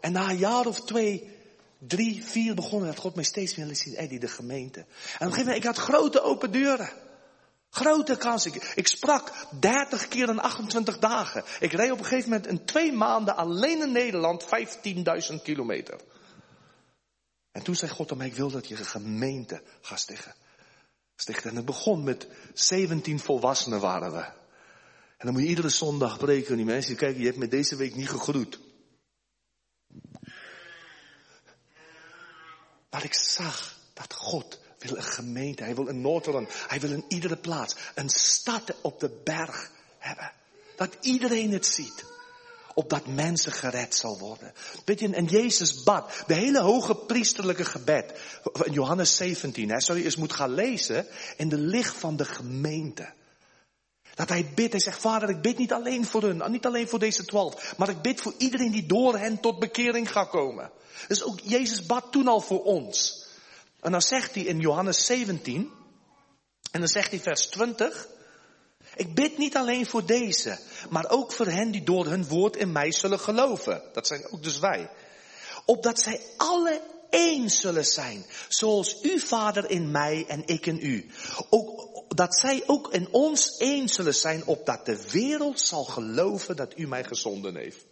En 0.00 0.12
na 0.12 0.30
een 0.30 0.38
jaar 0.38 0.66
of 0.66 0.80
twee, 0.80 1.30
drie, 1.78 2.24
vier 2.24 2.54
begonnen 2.54 2.88
dat 2.88 2.98
God 2.98 3.14
mij 3.14 3.24
steeds 3.24 3.54
meer 3.54 3.66
liet 3.66 3.78
zien, 3.78 3.96
Eddie, 3.96 4.18
de 4.18 4.28
gemeente. 4.28 4.78
En 4.78 4.84
op 4.84 4.86
een 5.08 5.18
gegeven 5.18 5.38
moment, 5.38 5.56
ik 5.56 5.64
had 5.64 5.76
grote 5.76 6.22
open 6.22 6.52
deuren. 6.52 6.90
Grote 7.74 8.16
kans. 8.16 8.46
Ik, 8.74 8.86
sprak 8.86 9.32
30 9.60 10.08
keer 10.08 10.28
in 10.28 10.38
28 10.38 10.98
dagen. 10.98 11.44
Ik 11.60 11.72
reed 11.72 11.90
op 11.90 11.98
een 11.98 12.04
gegeven 12.04 12.30
moment 12.30 12.46
in 12.46 12.64
twee 12.64 12.92
maanden 12.92 13.36
alleen 13.36 13.80
in 13.80 13.92
Nederland 13.92 14.44
15.000 14.44 15.42
kilometer. 15.42 16.00
En 17.52 17.62
toen 17.62 17.74
zei 17.74 17.90
God 17.90 18.10
aan 18.10 18.16
mij, 18.16 18.26
ik 18.26 18.34
wil 18.34 18.50
dat 18.50 18.68
je 18.68 18.78
een 18.78 18.84
gemeente 18.84 19.62
gaat 19.80 20.00
stichten. 20.00 20.34
stichten. 21.16 21.50
En 21.50 21.56
het 21.56 21.64
begon 21.64 22.04
met 22.04 22.28
17 22.52 23.18
volwassenen 23.18 23.80
waren 23.80 24.12
we. 24.12 24.22
En 25.16 25.26
dan 25.26 25.32
moet 25.32 25.42
je 25.42 25.48
iedere 25.48 25.68
zondag 25.68 26.18
breken. 26.18 26.56
Die 26.56 26.64
mensen 26.64 26.96
kijken, 26.96 27.20
je 27.20 27.26
hebt 27.26 27.38
me 27.38 27.48
deze 27.48 27.76
week 27.76 27.94
niet 27.94 28.08
gegroet. 28.08 28.60
Maar 32.90 33.04
ik 33.04 33.14
zag 33.14 33.78
dat 33.94 34.14
God 34.14 34.60
wil 34.88 34.96
een 34.96 35.02
gemeente. 35.02 35.62
Hij 35.62 35.74
wil 35.74 35.88
een 35.88 36.00
Noordholland. 36.00 36.48
Hij 36.66 36.80
wil 36.80 36.90
in 36.90 37.04
iedere 37.08 37.36
plaats 37.36 37.74
een 37.94 38.08
stad 38.08 38.74
op 38.80 39.00
de 39.00 39.20
berg 39.24 39.70
hebben. 39.98 40.32
Dat 40.76 40.96
iedereen 41.00 41.52
het 41.52 41.66
ziet. 41.66 42.04
Opdat 42.74 43.06
mensen 43.06 43.52
gered 43.52 43.94
zal 43.94 44.18
worden. 44.18 44.52
Weet 44.84 45.00
je, 45.00 45.14
en 45.14 45.24
Jezus 45.24 45.82
bad. 45.82 46.24
De 46.26 46.34
hele 46.34 46.60
hoge 46.60 46.96
priesterlijke 46.96 47.64
gebed. 47.64 48.12
In 48.62 48.72
Johannes 48.72 49.16
17. 49.16 49.70
Hè, 49.70 49.80
zou 49.80 49.98
je 49.98 50.04
eens 50.04 50.16
moeten 50.16 50.36
gaan 50.36 50.54
lezen. 50.54 51.06
In 51.36 51.48
de 51.48 51.58
licht 51.58 51.96
van 51.96 52.16
de 52.16 52.24
gemeente. 52.24 53.12
Dat 54.14 54.28
hij 54.28 54.52
bidt. 54.54 54.72
Hij 54.72 54.80
zegt, 54.80 55.00
vader, 55.00 55.28
ik 55.28 55.42
bid 55.42 55.58
niet 55.58 55.72
alleen 55.72 56.06
voor 56.06 56.22
hun. 56.22 56.50
Niet 56.50 56.66
alleen 56.66 56.88
voor 56.88 56.98
deze 56.98 57.24
twaalf. 57.24 57.76
Maar 57.76 57.88
ik 57.88 58.02
bid 58.02 58.20
voor 58.20 58.34
iedereen 58.38 58.72
die 58.72 58.86
door 58.86 59.18
hen 59.18 59.40
tot 59.40 59.58
bekering 59.58 60.12
gaat 60.12 60.28
komen. 60.28 60.70
Dus 61.08 61.22
ook 61.22 61.40
Jezus 61.40 61.86
bad 61.86 62.12
toen 62.12 62.28
al 62.28 62.40
voor 62.40 62.62
ons. 62.62 63.23
En 63.84 63.92
dan 63.92 64.02
zegt 64.02 64.34
hij 64.34 64.44
in 64.44 64.58
Johannes 64.58 65.06
17, 65.06 65.72
en 66.70 66.80
dan 66.80 66.88
zegt 66.88 67.10
hij 67.10 67.20
vers 67.20 67.46
20, 67.46 68.08
ik 68.94 69.14
bid 69.14 69.38
niet 69.38 69.56
alleen 69.56 69.86
voor 69.86 70.06
deze, 70.06 70.58
maar 70.90 71.10
ook 71.10 71.32
voor 71.32 71.46
hen 71.46 71.70
die 71.70 71.82
door 71.82 72.06
hun 72.06 72.26
woord 72.26 72.56
in 72.56 72.72
mij 72.72 72.92
zullen 72.92 73.20
geloven. 73.20 73.82
Dat 73.92 74.06
zijn 74.06 74.26
ook 74.30 74.42
dus 74.42 74.58
wij. 74.58 74.90
Opdat 75.64 76.00
zij 76.00 76.20
alle 76.36 76.80
één 77.10 77.50
zullen 77.50 77.86
zijn, 77.86 78.26
zoals 78.48 79.02
u 79.02 79.20
vader 79.20 79.70
in 79.70 79.90
mij 79.90 80.24
en 80.28 80.46
ik 80.46 80.66
in 80.66 80.78
u. 80.82 81.10
Ook, 81.50 82.02
dat 82.16 82.38
zij 82.38 82.62
ook 82.66 82.92
in 82.92 83.08
ons 83.10 83.56
één 83.56 83.88
zullen 83.88 84.14
zijn, 84.14 84.46
opdat 84.46 84.86
de 84.86 85.10
wereld 85.10 85.60
zal 85.60 85.84
geloven 85.84 86.56
dat 86.56 86.78
u 86.78 86.86
mij 86.86 87.04
gezonden 87.04 87.56
heeft. 87.56 87.86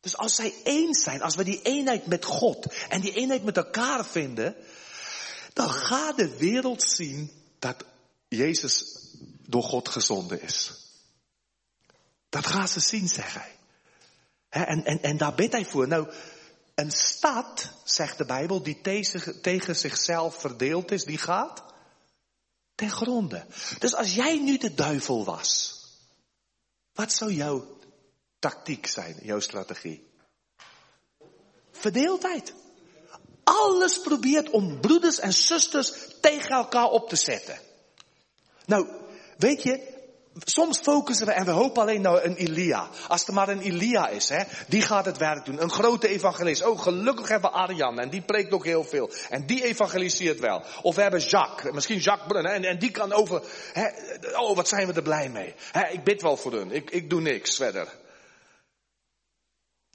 Dus 0.00 0.16
als 0.16 0.34
zij 0.34 0.54
één 0.64 0.94
zijn, 0.94 1.22
als 1.22 1.34
we 1.34 1.44
die 1.44 1.62
eenheid 1.62 2.06
met 2.06 2.24
God 2.24 2.74
en 2.88 3.00
die 3.00 3.12
eenheid 3.12 3.44
met 3.44 3.56
elkaar 3.56 4.06
vinden, 4.06 4.56
dan 5.52 5.70
gaat 5.70 6.16
de 6.16 6.36
wereld 6.36 6.82
zien 6.82 7.30
dat 7.58 7.84
Jezus 8.28 8.98
door 9.46 9.62
God 9.62 9.88
gezonden 9.88 10.42
is. 10.42 10.72
Dat 12.28 12.46
gaan 12.46 12.68
ze 12.68 12.80
zien, 12.80 13.08
zeg 13.08 13.34
hij. 13.34 13.56
en, 14.48 14.84
en, 14.84 15.02
en 15.02 15.16
daar 15.16 15.34
bidt 15.34 15.52
hij 15.52 15.64
voor. 15.64 15.88
Nou, 15.88 16.12
een 16.74 16.90
stad, 16.90 17.70
zegt 17.84 18.18
de 18.18 18.24
Bijbel, 18.24 18.62
die 18.62 18.80
tegen, 18.80 19.40
tegen 19.40 19.76
zichzelf 19.76 20.40
verdeeld 20.40 20.90
is, 20.90 21.04
die 21.04 21.18
gaat 21.18 21.64
ten 22.74 22.90
gronde. 22.90 23.46
Dus 23.78 23.94
als 23.94 24.14
jij 24.14 24.38
nu 24.38 24.58
de 24.58 24.74
duivel 24.74 25.24
was, 25.24 25.80
wat 26.92 27.12
zou 27.12 27.32
jouw 27.32 27.78
tactiek 28.40 28.86
zijn, 28.86 29.16
jouw 29.22 29.40
strategie? 29.40 30.08
Verdeeldheid. 31.70 32.54
Alles 33.44 34.00
probeert 34.00 34.50
om 34.50 34.80
broeders 34.80 35.18
en 35.18 35.32
zusters 35.32 35.92
tegen 36.20 36.50
elkaar 36.50 36.90
op 36.90 37.08
te 37.08 37.16
zetten. 37.16 37.58
Nou, 38.66 38.88
weet 39.36 39.62
je, 39.62 39.98
soms 40.34 40.78
focussen 40.78 41.26
we 41.26 41.32
en 41.32 41.44
we 41.44 41.50
hopen 41.50 41.82
alleen 41.82 42.00
naar 42.00 42.24
een 42.24 42.36
Elia. 42.36 42.88
Als 43.08 43.26
er 43.26 43.32
maar 43.32 43.48
een 43.48 43.60
Elia 43.60 44.08
is, 44.08 44.28
hè, 44.28 44.42
die 44.68 44.82
gaat 44.82 45.04
het 45.04 45.16
werk 45.16 45.44
doen. 45.44 45.62
Een 45.62 45.70
grote 45.70 46.08
evangelist. 46.08 46.66
Oh, 46.66 46.80
gelukkig 46.80 47.28
hebben 47.28 47.50
we 47.50 47.56
Arjan 47.56 47.98
en 47.98 48.10
die 48.10 48.22
preekt 48.22 48.52
ook 48.52 48.64
heel 48.64 48.84
veel. 48.84 49.10
En 49.30 49.46
die 49.46 49.64
evangeliseert 49.64 50.40
wel. 50.40 50.62
Of 50.82 50.94
we 50.94 51.02
hebben 51.02 51.20
Jacques, 51.20 51.72
misschien 51.72 51.98
Jacques 51.98 52.28
Brun, 52.28 52.46
en, 52.46 52.64
en 52.64 52.78
die 52.78 52.90
kan 52.90 53.12
over, 53.12 53.42
hè, 53.72 53.88
oh, 54.36 54.56
wat 54.56 54.68
zijn 54.68 54.86
we 54.86 54.92
er 54.92 55.02
blij 55.02 55.28
mee. 55.28 55.54
Hè, 55.72 55.88
ik 55.88 56.04
bid 56.04 56.22
wel 56.22 56.36
voor 56.36 56.52
hun, 56.52 56.70
ik, 56.70 56.90
ik 56.90 57.10
doe 57.10 57.20
niks 57.20 57.56
verder. 57.56 57.88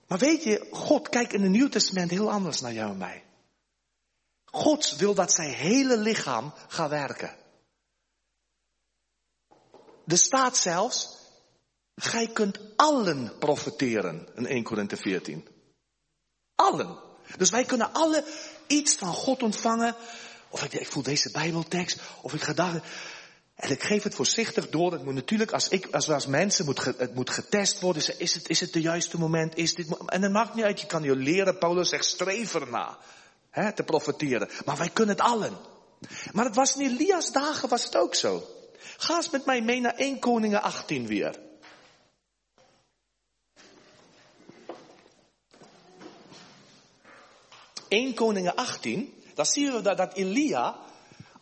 Maar 0.08 0.18
weet 0.18 0.44
je, 0.44 0.68
God 0.72 1.10
kijkt 1.10 1.34
in 1.34 1.42
het 1.42 1.52
Nieuw 1.52 1.70
Testament 1.70 2.10
heel 2.10 2.32
anders 2.32 2.62
naar 2.62 2.74
jou 2.74 2.92
en 2.92 2.98
mij. 2.98 3.24
God 4.46 4.96
wil 4.96 5.14
dat 5.14 5.32
zijn 5.32 5.54
hele 5.54 5.98
lichaam 5.98 6.54
gaat 6.68 6.90
werken. 6.90 7.36
Er 10.08 10.18
staat 10.18 10.58
zelfs, 10.58 11.18
gij 11.96 12.28
kunt 12.28 12.60
allen 12.76 13.38
profiteren 13.40 14.28
in 14.36 14.48
1 14.48 14.64
Korinthe 14.64 14.98
14. 14.98 15.48
Allen. 16.56 17.00
Dus 17.38 17.50
wij 17.50 17.66
kunnen 17.66 17.94
alle 17.94 18.26
iets 18.68 18.96
van 18.96 19.14
God 19.14 19.44
ontvangen. 19.44 19.96
Of 20.50 20.64
ik, 20.64 20.74
ik 20.74 20.92
voel 20.92 21.04
deze 21.04 21.32
Bijbeltekst. 21.32 22.00
Of 22.22 22.34
ik 22.34 22.42
ga. 22.42 22.82
En 23.56 23.70
ik 23.72 23.84
geef 23.84 24.04
het 24.04 24.16
voorzichtig 24.16 24.70
door. 24.70 24.92
Het 24.92 25.04
moet 25.04 25.14
natuurlijk, 25.14 25.52
als 25.52 25.68
ik, 25.68 25.88
als, 25.92 26.10
als 26.10 26.26
mensen, 26.26 26.66
moet, 26.66 26.84
het 26.84 27.16
moet 27.16 27.30
getest 27.30 27.80
worden. 27.80 28.20
Is 28.20 28.34
het, 28.34 28.50
is 28.50 28.60
het 28.60 28.74
de 28.74 28.82
juiste 28.82 29.20
moment? 29.20 29.56
Is 29.56 29.76
dit, 29.76 29.98
en 30.06 30.22
het 30.22 30.32
maakt 30.32 30.56
niet 30.56 30.66
uit, 30.66 30.82
je 30.82 30.88
kan 30.88 31.04
je 31.04 31.16
leren. 31.16 31.58
Paulus 31.58 31.90
zegt, 31.90 32.06
streef 32.06 32.56
erna. 32.56 32.98
Hè, 33.50 33.74
te 33.74 33.84
profiteren. 33.84 34.50
Maar 34.66 34.78
wij 34.78 34.90
kunnen 34.90 35.16
het 35.16 35.26
allen. 35.26 35.58
Maar 36.32 36.46
het 36.46 36.56
was 36.56 36.76
in 36.76 36.82
Elias 36.82 37.32
dagen 37.32 37.70
was 37.70 37.84
het 37.84 37.98
ook 37.98 38.16
zo. 38.16 38.44
Ga 38.98 39.16
eens 39.16 39.30
met 39.30 39.46
mij 39.46 39.62
mee 39.62 39.80
naar 39.80 39.96
1 39.96 40.20
Koningen 40.20 40.62
18 40.62 41.08
weer. 41.08 41.44
...1 47.90 48.14
Koningen 48.16 48.56
18... 48.56 49.24
...dan 49.34 49.46
zien 49.46 49.72
we 49.72 49.82
dat, 49.82 49.98
dat 49.98 50.14
Elia... 50.14 50.76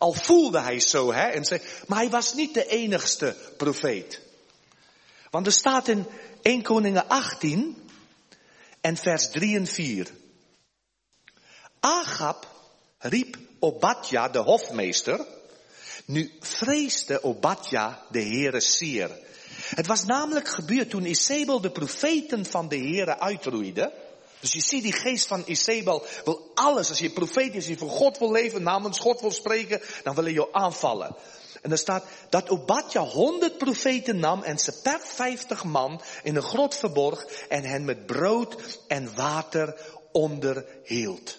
...al 0.04 0.12
voelde 0.12 0.60
hij 0.60 0.80
zo, 0.80 1.12
hè... 1.12 1.28
En 1.28 1.44
zei, 1.44 1.60
maar 1.86 1.98
hij 1.98 2.10
was 2.10 2.34
niet 2.34 2.54
de 2.54 2.66
enigste 2.66 3.36
profeet. 3.56 4.20
Want 5.30 5.46
er 5.46 5.52
staat 5.52 5.88
in 5.88 6.06
1 6.42 6.62
Koningen 6.62 7.08
18... 7.08 7.88
...en 8.80 8.96
vers 8.96 9.30
3 9.30 9.56
en 9.56 9.66
4... 9.66 10.10
Agab 11.80 12.48
riep 12.98 13.36
Obadja, 13.58 14.28
de 14.28 14.38
hofmeester... 14.38 15.26
Nu 16.04 16.32
vreesde 16.40 17.22
Obadja 17.22 18.02
de 18.10 18.22
Heere 18.22 18.60
zeer. 18.60 19.10
Het 19.74 19.86
was 19.86 20.04
namelijk 20.04 20.48
gebeurd 20.48 20.90
toen 20.90 21.06
Isabel 21.06 21.60
de 21.60 21.70
profeten 21.70 22.46
van 22.46 22.68
de 22.68 22.78
Heere 22.78 23.18
uitroeide. 23.18 23.92
Dus 24.44 24.52
je 24.52 24.60
ziet 24.60 24.82
die 24.82 24.92
geest 24.92 25.26
van 25.26 25.42
Isabel 25.46 26.02
wil 26.24 26.50
alles. 26.54 26.88
Als 26.88 26.98
je 26.98 27.10
profeet 27.10 27.54
is, 27.54 27.66
je 27.66 27.76
voor 27.76 27.90
God 27.90 28.18
wil 28.18 28.30
leven, 28.30 28.62
namens 28.62 28.98
God 28.98 29.20
wil 29.20 29.30
spreken, 29.30 29.80
dan 30.02 30.14
wil 30.14 30.24
hij 30.24 30.32
je 30.32 30.52
aanvallen. 30.52 31.16
En 31.62 31.70
er 31.70 31.78
staat 31.78 32.04
dat 32.30 32.48
Obadja 32.50 33.00
honderd 33.00 33.58
profeten 33.58 34.18
nam 34.18 34.42
en 34.42 34.58
ze 34.58 34.80
per 34.82 35.00
vijftig 35.00 35.64
man 35.64 36.00
in 36.22 36.36
een 36.36 36.42
grot 36.42 36.74
verborg 36.74 37.24
en 37.48 37.64
hen 37.64 37.84
met 37.84 38.06
brood 38.06 38.78
en 38.88 39.14
water 39.14 39.80
onderhield. 40.12 41.38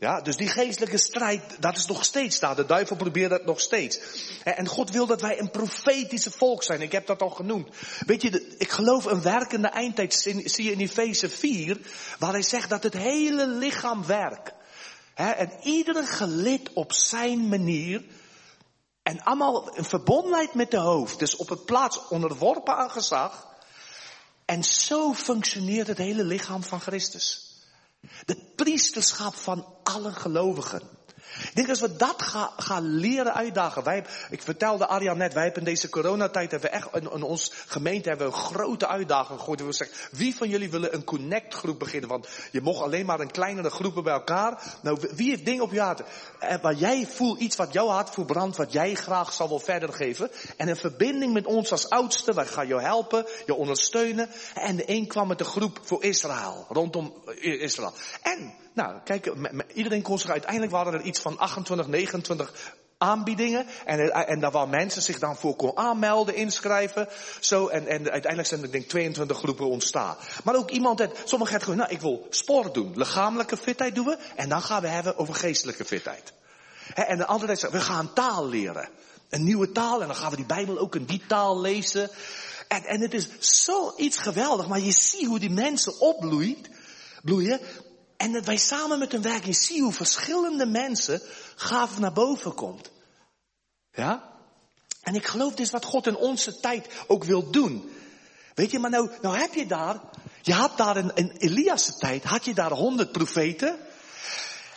Ja, 0.00 0.20
dus 0.20 0.36
die 0.36 0.48
geestelijke 0.48 0.98
strijd, 0.98 1.42
dat 1.58 1.76
is 1.76 1.86
nog 1.86 2.04
steeds 2.04 2.38
daar. 2.38 2.56
De 2.56 2.66
duivel 2.66 2.96
probeert 2.96 3.30
dat 3.30 3.44
nog 3.44 3.60
steeds. 3.60 4.00
En 4.44 4.66
God 4.66 4.90
wil 4.90 5.06
dat 5.06 5.20
wij 5.20 5.38
een 5.38 5.50
profetische 5.50 6.30
volk 6.30 6.62
zijn. 6.62 6.80
Ik 6.80 6.92
heb 6.92 7.06
dat 7.06 7.22
al 7.22 7.30
genoemd. 7.30 7.68
Weet 8.06 8.22
je, 8.22 8.54
ik 8.58 8.70
geloof 8.70 9.04
een 9.04 9.22
werkende 9.22 9.68
eindtijd 9.68 10.14
zie 10.44 10.64
je 10.64 10.72
in 10.72 10.80
Efeze 10.80 11.28
4, 11.28 11.80
waar 12.18 12.32
hij 12.32 12.42
zegt 12.42 12.68
dat 12.68 12.82
het 12.82 12.94
hele 12.94 13.46
lichaam 13.46 14.06
werkt. 14.06 14.52
En 15.14 15.52
iedere 15.62 16.06
gelid 16.06 16.72
op 16.72 16.92
zijn 16.92 17.48
manier. 17.48 18.04
En 19.02 19.22
allemaal 19.22 19.76
in 19.76 19.84
verbondenheid 19.84 20.54
met 20.54 20.70
de 20.70 20.78
hoofd. 20.78 21.18
Dus 21.18 21.36
op 21.36 21.48
het 21.48 21.64
plaats 21.64 22.08
onderworpen 22.08 22.76
aan 22.76 22.90
gezag. 22.90 23.46
En 24.44 24.64
zo 24.64 25.14
functioneert 25.14 25.86
het 25.86 25.98
hele 25.98 26.24
lichaam 26.24 26.62
van 26.62 26.80
Christus. 26.80 27.49
De 28.24 28.36
priesterschap 28.56 29.34
van 29.34 29.66
alle 29.82 30.12
gelovigen. 30.12 30.82
Ik 31.42 31.54
denk 31.54 31.68
als 31.68 31.80
we 31.80 31.96
dat 31.96 32.22
gaan, 32.56 32.84
leren 32.84 33.34
uitdagen. 33.34 33.84
Wij, 33.84 34.04
ik 34.30 34.42
vertelde 34.42 34.86
Arjan 34.86 35.18
net, 35.18 35.32
wij 35.32 35.42
hebben 35.42 35.62
in 35.62 35.68
deze 35.68 35.88
coronatijd 35.88 36.50
hebben 36.50 36.70
we 36.70 36.76
echt 36.76 36.88
in, 36.94 37.12
in 37.12 37.22
ons 37.22 37.52
gemeente 37.66 38.08
hebben 38.08 38.26
we 38.26 38.32
een 38.32 38.38
grote 38.38 38.88
uitdaging 38.88 39.38
gegooid. 39.38 39.60
We 39.60 39.72
zeggen, 39.72 39.96
wie 40.18 40.36
van 40.36 40.48
jullie 40.48 40.70
willen 40.70 40.94
een 40.94 41.04
connect 41.04 41.54
groep 41.54 41.78
beginnen? 41.78 42.08
Want 42.08 42.28
je 42.50 42.60
mocht 42.60 42.82
alleen 42.82 43.06
maar 43.06 43.20
een 43.20 43.30
kleinere 43.30 43.70
groepen 43.70 44.02
bij 44.02 44.12
elkaar. 44.12 44.62
Nou, 44.82 44.98
wie 45.14 45.28
heeft 45.28 45.44
dingen 45.44 45.62
op 45.62 45.72
je 45.72 45.80
hart? 45.80 46.02
En 46.38 46.48
eh, 46.48 46.62
waar 46.62 46.74
jij 46.74 47.06
voelt 47.06 47.40
iets 47.40 47.56
wat 47.56 47.72
jouw 47.72 47.88
hart 47.88 48.10
voor 48.10 48.24
brandt, 48.24 48.56
wat 48.56 48.72
jij 48.72 48.94
graag 48.94 49.32
zal 49.32 49.48
wil 49.48 49.58
verder 49.58 49.92
geven. 49.92 50.30
En 50.56 50.68
een 50.68 50.76
verbinding 50.76 51.32
met 51.32 51.46
ons 51.46 51.70
als 51.70 51.90
oudste, 51.90 52.34
wij 52.34 52.46
gaan 52.46 52.66
jou 52.66 52.82
helpen, 52.82 53.26
je 53.46 53.54
ondersteunen. 53.54 54.28
En 54.54 54.76
de 54.76 54.84
een 54.86 55.06
kwam 55.06 55.28
met 55.28 55.38
de 55.38 55.44
groep 55.44 55.78
voor 55.82 56.04
Israël, 56.04 56.66
rondom 56.68 57.14
eh, 57.26 57.62
Israël. 57.62 57.92
En 58.22 58.54
nou, 58.82 58.94
kijk, 59.04 59.32
iedereen 59.74 60.02
kon 60.02 60.18
zich 60.18 60.30
uiteindelijk 60.30 60.72
waren 60.72 60.92
er 60.92 61.02
iets 61.02 61.20
van 61.20 61.38
28, 61.38 61.86
29 61.86 62.52
aanbiedingen. 62.98 63.66
En, 63.84 64.12
en 64.26 64.40
daar 64.40 64.50
waar 64.50 64.68
mensen 64.68 65.02
zich 65.02 65.18
dan 65.18 65.36
voor 65.36 65.56
kon 65.56 65.76
aanmelden, 65.76 66.34
inschrijven. 66.34 67.08
Zo, 67.40 67.68
en, 67.68 67.86
en 67.86 68.10
uiteindelijk 68.10 68.46
zijn 68.46 68.62
er 68.62 68.70
denk 68.70 68.84
ik 68.84 68.90
22 68.90 69.38
groepen 69.38 69.66
ontstaan. 69.66 70.16
Maar 70.44 70.56
ook 70.56 70.70
iemand, 70.70 71.00
sommigen 71.24 71.56
hebben 71.56 71.68
gewoon, 71.68 71.76
nou 71.76 71.90
ik 71.90 72.00
wil 72.00 72.26
sport 72.30 72.74
doen. 72.74 72.92
Lichamelijke 72.94 73.56
fitheid 73.56 73.94
doen 73.94 74.04
we. 74.04 74.18
En 74.36 74.48
dan 74.48 74.62
gaan 74.62 74.82
we 74.82 74.88
hebben 74.88 75.18
over 75.18 75.34
geestelijke 75.34 75.84
fitheid. 75.84 76.32
en 76.94 77.18
de 77.18 77.26
andere 77.26 77.56
tijd 77.56 77.72
we 77.72 77.80
gaan 77.80 78.12
taal 78.12 78.48
leren. 78.48 78.88
Een 79.28 79.44
nieuwe 79.44 79.72
taal. 79.72 80.00
En 80.00 80.06
dan 80.06 80.16
gaan 80.16 80.30
we 80.30 80.36
die 80.36 80.46
Bijbel 80.46 80.78
ook 80.78 80.94
in 80.94 81.04
die 81.04 81.22
taal 81.26 81.60
lezen. 81.60 82.10
En, 82.68 82.84
en 82.84 83.00
het 83.00 83.14
is 83.14 83.28
zoiets 83.38 84.16
geweldig. 84.16 84.68
Maar 84.68 84.80
je 84.80 84.92
ziet 84.92 85.26
hoe 85.26 85.38
die 85.38 85.50
mensen 85.50 86.00
opbloeit, 86.00 86.70
bloeien. 87.22 87.60
En 88.20 88.32
dat 88.32 88.44
wij 88.44 88.56
samen 88.56 88.98
met 88.98 89.12
hun 89.12 89.22
werking 89.22 89.56
zien 89.56 89.82
hoe 89.82 89.92
verschillende 89.92 90.66
mensen 90.66 91.22
gaaf 91.56 91.98
naar 91.98 92.12
boven 92.12 92.54
komt. 92.54 92.90
Ja? 93.92 94.22
En 95.02 95.14
ik 95.14 95.26
geloof 95.26 95.54
is 95.54 95.70
wat 95.70 95.84
God 95.84 96.06
in 96.06 96.16
onze 96.16 96.60
tijd 96.60 96.86
ook 97.06 97.24
wil 97.24 97.50
doen. 97.50 97.90
Weet 98.54 98.70
je, 98.70 98.78
maar 98.78 98.90
nou, 98.90 99.10
nou 99.22 99.36
heb 99.36 99.54
je 99.54 99.66
daar, 99.66 100.00
je 100.42 100.52
had 100.52 100.76
daar 100.76 100.96
in, 100.96 101.10
in 101.14 101.30
Elias' 101.30 101.98
tijd, 101.98 102.24
had 102.24 102.44
je 102.44 102.54
daar 102.54 102.70
honderd 102.70 103.12
profeten. 103.12 103.78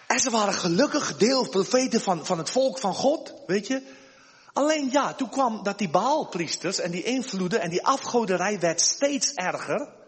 En 0.08 0.20
ze 0.20 0.30
waren 0.30 0.54
gelukkig 0.54 1.18
deel 1.18 1.50
profeten 1.50 2.02
van, 2.02 2.26
van 2.26 2.38
het 2.38 2.50
volk 2.50 2.78
van 2.78 2.94
God, 2.94 3.34
weet 3.48 3.68
je. 3.68 3.82
Alleen 4.54 4.90
ja, 4.92 5.14
toen 5.14 5.30
kwam 5.30 5.64
dat 5.64 5.78
die 5.78 5.90
Baalpriesters 5.90 6.80
en 6.80 6.92
die 6.92 7.04
invloeden 7.04 7.62
en 7.62 7.70
die 7.70 7.86
afgoderij 7.86 8.60
werd 8.60 8.82
steeds 8.82 9.34
erger. 9.34 10.02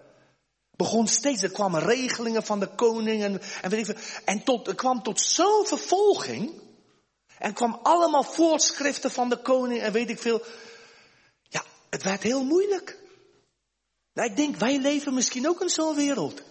Begon 0.76 1.08
steeds, 1.08 1.42
er 1.42 1.52
kwamen 1.52 1.82
regelingen 1.82 2.44
van 2.44 2.60
de 2.60 2.68
koning 2.68 3.24
en, 3.24 3.42
weet 3.70 3.80
ik 3.80 3.86
veel. 3.86 4.22
En 4.26 4.44
tot, 4.44 4.68
er 4.68 4.76
kwam 4.76 5.04
tot 5.04 5.22
zo'n 5.22 5.66
vervolging. 5.66 6.64
En 7.38 7.54
kwam 7.54 7.80
allemaal 7.84 8.24
voorschriften 8.24 9.12
van 9.12 9.30
de 9.30 9.38
koning 9.38 9.82
en 9.82 9.92
weet 9.92 10.10
ik 10.10 10.20
veel. 10.20 10.42
Ja, 11.42 11.64
het 11.90 12.04
werd 12.04 12.24
heel 12.24 12.44
moeilijk. 12.44 12.98
Nou, 14.14 14.30
ik 14.30 14.38
denk, 14.38 14.56
wij 14.56 14.80
leven 14.80 15.14
misschien 15.14 15.48
ook 15.48 15.62
in 15.62 15.70
zo'n 15.70 15.96
wereld. 15.96 16.42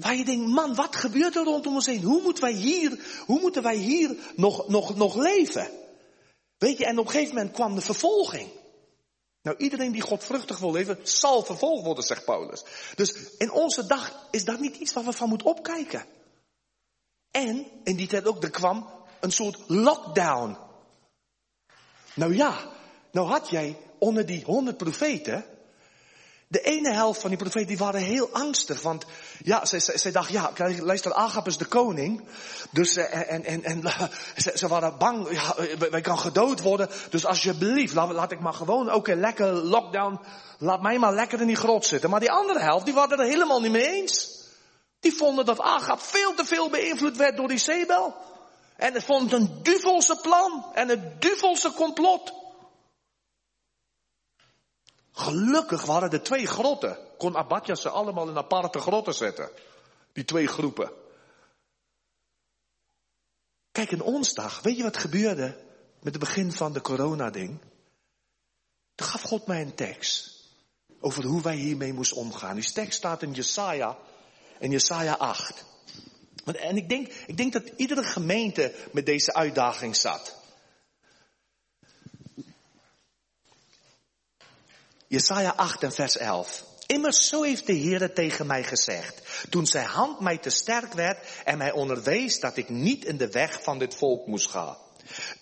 Waar 0.00 0.16
je 0.16 0.24
denkt, 0.24 0.46
man, 0.46 0.74
wat 0.74 0.96
gebeurt 0.96 1.36
er 1.36 1.44
rondom 1.44 1.74
ons 1.74 1.86
heen? 1.86 2.02
Hoe 2.02 2.22
moeten 2.22 2.42
wij 2.42 2.52
hier, 2.52 2.98
hoe 3.26 3.40
moeten 3.40 3.62
wij 3.62 3.76
hier 3.76 4.16
nog, 4.36 4.68
nog, 4.68 4.96
nog 4.96 5.14
leven? 5.14 5.70
Weet 6.58 6.78
je, 6.78 6.86
en 6.86 6.98
op 6.98 7.04
een 7.04 7.10
gegeven 7.10 7.34
moment 7.34 7.54
kwam 7.54 7.74
de 7.74 7.80
vervolging. 7.80 8.48
Nou, 9.42 9.56
iedereen 9.56 9.92
die 9.92 10.02
godvruchtig 10.02 10.58
wil 10.58 10.72
leven, 10.72 10.98
zal 11.02 11.42
vervolgd 11.42 11.84
worden, 11.84 12.04
zegt 12.04 12.24
Paulus. 12.24 12.64
Dus 12.94 13.36
in 13.38 13.50
onze 13.50 13.86
dag 13.86 14.28
is 14.30 14.44
dat 14.44 14.60
niet 14.60 14.76
iets 14.76 14.92
waar 14.92 15.04
we 15.04 15.12
van 15.12 15.28
moeten 15.28 15.46
opkijken. 15.46 16.04
En 17.30 17.66
in 17.84 17.96
die 17.96 18.06
tijd 18.06 18.26
ook, 18.26 18.42
er 18.42 18.50
kwam 18.50 18.88
een 19.20 19.32
soort 19.32 19.58
lockdown. 19.66 20.58
Nou 22.14 22.34
ja, 22.34 22.70
nou 23.12 23.28
had 23.28 23.50
jij 23.50 23.76
onder 23.98 24.26
die 24.26 24.44
honderd 24.44 24.76
profeten, 24.76 25.44
de 26.52 26.60
ene 26.60 26.92
helft 26.92 27.20
van 27.20 27.30
die 27.30 27.38
profeten 27.38 27.68
die 27.68 27.78
waren 27.78 28.00
heel 28.00 28.28
angstig. 28.32 28.82
Want 28.82 29.04
ja, 29.42 29.64
zij, 29.64 29.80
zij, 29.80 30.12
ja, 30.28 30.52
luister, 30.80 31.14
Agap 31.14 31.46
is 31.46 31.56
de 31.56 31.64
koning. 31.64 32.24
Dus, 32.70 32.96
en, 32.96 33.28
en, 33.28 33.44
en, 33.44 33.62
en 33.64 33.82
ze, 34.36 34.52
ze, 34.54 34.68
waren 34.68 34.98
bang, 34.98 35.30
ja, 35.30 35.54
wij 35.90 36.00
kan 36.00 36.18
gedood 36.18 36.60
worden. 36.60 36.88
Dus 37.10 37.26
alsjeblieft, 37.26 37.94
laat, 37.94 38.12
laat 38.12 38.32
ik 38.32 38.40
maar 38.40 38.54
gewoon, 38.54 38.92
oké, 38.92 39.14
lekker 39.14 39.52
lockdown. 39.52 40.20
Laat 40.58 40.82
mij 40.82 40.98
maar 40.98 41.14
lekker 41.14 41.40
in 41.40 41.46
die 41.46 41.56
grot 41.56 41.86
zitten. 41.86 42.10
Maar 42.10 42.20
die 42.20 42.30
andere 42.30 42.60
helft, 42.60 42.84
die 42.84 42.94
waren 42.94 43.18
er 43.18 43.26
helemaal 43.26 43.60
niet 43.60 43.72
mee 43.72 43.88
eens. 43.88 44.30
Die 45.00 45.12
vonden 45.12 45.44
dat 45.44 45.60
Agap 45.60 46.00
veel 46.00 46.34
te 46.34 46.44
veel 46.44 46.70
beïnvloed 46.70 47.16
werd 47.16 47.36
door 47.36 47.48
die 47.48 47.58
Sebel. 47.58 48.14
En 48.76 48.94
het 48.94 49.04
vond 49.04 49.32
een 49.32 49.58
duvelse 49.62 50.18
plan 50.22 50.64
en 50.72 50.90
een 50.90 51.12
duvelse 51.18 51.72
complot. 51.72 52.41
Gelukkig 55.12 55.84
waren 55.84 56.10
er 56.10 56.22
twee 56.22 56.46
grotten. 56.46 56.98
Kon 57.18 57.36
Abadja 57.36 57.74
ze 57.74 57.88
allemaal 57.88 58.28
in 58.28 58.36
aparte 58.36 58.78
grotten 58.78 59.14
zetten. 59.14 59.50
Die 60.12 60.24
twee 60.24 60.46
groepen. 60.46 60.92
Kijk, 63.72 63.90
in 63.90 64.02
onsdag, 64.02 64.60
weet 64.60 64.76
je 64.76 64.82
wat 64.82 64.96
gebeurde 64.96 65.64
met 66.00 66.14
het 66.14 66.18
begin 66.18 66.52
van 66.52 66.72
de 66.72 66.80
corona-ding? 66.80 67.60
Toen 68.94 69.06
gaf 69.06 69.22
God 69.22 69.46
mij 69.46 69.62
een 69.62 69.74
tekst 69.74 70.40
over 71.00 71.24
hoe 71.24 71.42
wij 71.42 71.56
hiermee 71.56 71.92
moesten 71.92 72.16
omgaan. 72.16 72.56
Die 72.56 72.72
tekst 72.72 72.98
staat 72.98 73.22
in 73.22 73.32
Jesaja, 73.32 73.98
in 74.58 74.70
Jesaja 74.70 75.12
8. 75.12 75.64
En 76.44 76.76
ik 76.76 76.88
denk, 76.88 77.12
ik 77.26 77.36
denk 77.36 77.52
dat 77.52 77.72
iedere 77.76 78.02
gemeente 78.02 78.74
met 78.92 79.06
deze 79.06 79.34
uitdaging 79.34 79.96
zat. 79.96 80.41
Jesaja 85.12 85.52
8 85.56 85.82
en 85.82 85.92
vers 85.92 86.16
11. 86.16 86.64
Immers 86.86 87.28
zo 87.28 87.42
heeft 87.42 87.66
de 87.66 87.78
Heere 87.78 88.12
tegen 88.12 88.46
mij 88.46 88.64
gezegd, 88.64 89.46
toen 89.50 89.66
zijn 89.66 89.86
hand 89.86 90.20
mij 90.20 90.38
te 90.38 90.50
sterk 90.50 90.92
werd 90.92 91.18
en 91.44 91.58
mij 91.58 91.72
onderwees 91.72 92.40
dat 92.40 92.56
ik 92.56 92.68
niet 92.68 93.04
in 93.04 93.16
de 93.16 93.30
weg 93.30 93.62
van 93.62 93.78
dit 93.78 93.94
volk 93.94 94.26
moest 94.26 94.50
gaan. 94.50 94.76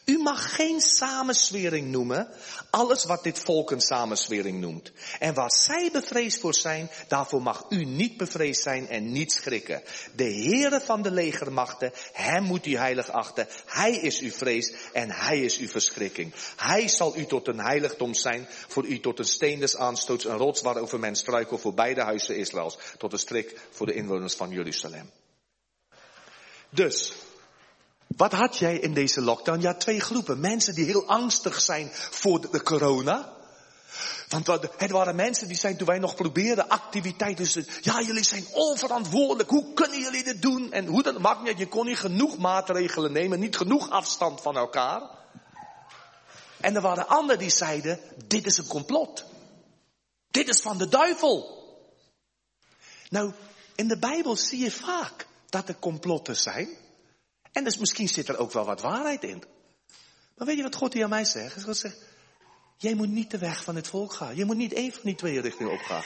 U 0.04 0.18
mag 0.18 0.54
geen 0.54 0.80
samenswering 0.80 1.90
noemen, 1.90 2.28
alles 2.70 3.04
wat 3.04 3.22
dit 3.22 3.38
volk 3.38 3.70
een 3.70 3.80
samenswering 3.80 4.60
noemt. 4.60 4.92
En 5.18 5.34
waar 5.34 5.52
zij 5.52 5.88
bevreesd 5.92 6.40
voor 6.40 6.54
zijn, 6.54 6.90
daarvoor 7.08 7.42
mag 7.42 7.66
u 7.68 7.84
niet 7.84 8.16
bevreesd 8.16 8.62
zijn 8.62 8.88
en 8.88 9.12
niet 9.12 9.32
schrikken. 9.32 9.82
De 10.14 10.24
Heere 10.24 10.80
van 10.80 11.02
de 11.02 11.10
legermachten, 11.10 11.92
hem 12.12 12.42
moet 12.42 12.66
u 12.66 12.76
heilig 12.76 13.10
achten. 13.10 13.48
Hij 13.66 13.92
is 13.92 14.20
uw 14.20 14.30
vrees 14.30 14.72
en 14.92 15.10
hij 15.10 15.40
is 15.40 15.58
uw 15.58 15.68
verschrikking. 15.68 16.34
Hij 16.56 16.88
zal 16.88 17.16
u 17.16 17.26
tot 17.26 17.48
een 17.48 17.60
heiligdom 17.60 18.14
zijn, 18.14 18.46
voor 18.68 18.86
u 18.86 19.00
tot 19.00 19.18
een 19.18 19.24
steen 19.24 19.60
des 19.60 19.76
aanstoots, 19.76 20.24
een 20.24 20.36
rots 20.36 20.60
waarover 20.60 20.98
men 20.98 21.16
struikelt 21.16 21.60
voor 21.60 21.74
beide 21.74 22.02
huizen 22.02 22.36
Israëls, 22.36 22.78
tot 22.98 23.12
een 23.12 23.18
strik 23.18 23.58
voor 23.70 23.86
de 23.86 23.94
inwoners 23.94 24.34
van 24.34 24.50
Jeruzalem. 24.50 25.10
Dus, 26.70 27.12
wat 28.16 28.32
had 28.32 28.58
jij 28.58 28.78
in 28.78 28.94
deze 28.94 29.20
lockdown? 29.20 29.60
Ja, 29.60 29.74
twee 29.74 30.00
groepen. 30.00 30.40
Mensen 30.40 30.74
die 30.74 30.84
heel 30.84 31.06
angstig 31.06 31.60
zijn 31.60 31.90
voor 31.92 32.50
de 32.50 32.62
corona. 32.62 33.32
Want 34.28 34.46
het 34.76 34.90
waren 34.90 35.16
mensen 35.16 35.48
die 35.48 35.56
zijn 35.56 35.76
toen 35.76 35.86
wij 35.86 35.98
nog 35.98 36.14
probeerden 36.14 36.68
activiteiten. 36.68 37.44
Dus, 37.44 37.80
ja, 37.80 38.00
jullie 38.00 38.24
zijn 38.24 38.46
onverantwoordelijk. 38.52 39.50
Hoe 39.50 39.74
kunnen 39.74 40.00
jullie 40.00 40.24
dit 40.24 40.42
doen? 40.42 40.72
En 40.72 40.86
hoe 40.86 41.02
dat 41.02 41.18
maakt 41.18 41.42
niet. 41.42 41.58
Je 41.58 41.68
kon 41.68 41.86
niet 41.86 41.98
genoeg 41.98 42.38
maatregelen 42.38 43.12
nemen. 43.12 43.40
Niet 43.40 43.56
genoeg 43.56 43.90
afstand 43.90 44.40
van 44.40 44.56
elkaar. 44.56 45.02
En 46.60 46.74
er 46.74 46.82
waren 46.82 47.08
anderen 47.08 47.38
die 47.38 47.50
zeiden, 47.50 48.00
dit 48.26 48.46
is 48.46 48.58
een 48.58 48.66
complot. 48.66 49.24
Dit 50.30 50.48
is 50.48 50.60
van 50.60 50.78
de 50.78 50.88
duivel. 50.88 51.58
Nou, 53.08 53.32
in 53.74 53.88
de 53.88 53.98
Bijbel 53.98 54.36
zie 54.36 54.58
je 54.58 54.70
vaak 54.70 55.26
dat 55.48 55.68
er 55.68 55.78
complotten 55.78 56.36
zijn. 56.36 56.68
En 57.52 57.64
dus 57.64 57.78
misschien 57.78 58.08
zit 58.08 58.28
er 58.28 58.38
ook 58.38 58.52
wel 58.52 58.64
wat 58.64 58.80
waarheid 58.80 59.24
in. 59.24 59.42
Maar 60.36 60.46
weet 60.46 60.56
je 60.56 60.62
wat 60.62 60.74
God 60.74 60.92
hier 60.92 61.04
aan 61.04 61.10
mij 61.10 61.24
zegt? 61.24 61.64
God 61.64 61.76
zegt, 61.76 61.96
jij 62.76 62.94
moet 62.94 63.08
niet 63.08 63.30
de 63.30 63.38
weg 63.38 63.64
van 63.64 63.76
het 63.76 63.88
volk 63.88 64.12
gaan. 64.12 64.36
Je 64.36 64.44
moet 64.44 64.56
niet 64.56 64.72
één 64.72 64.92
van 64.92 65.02
die 65.02 65.14
twee 65.14 65.40
richtingen 65.40 65.72
opgaan. 65.72 66.04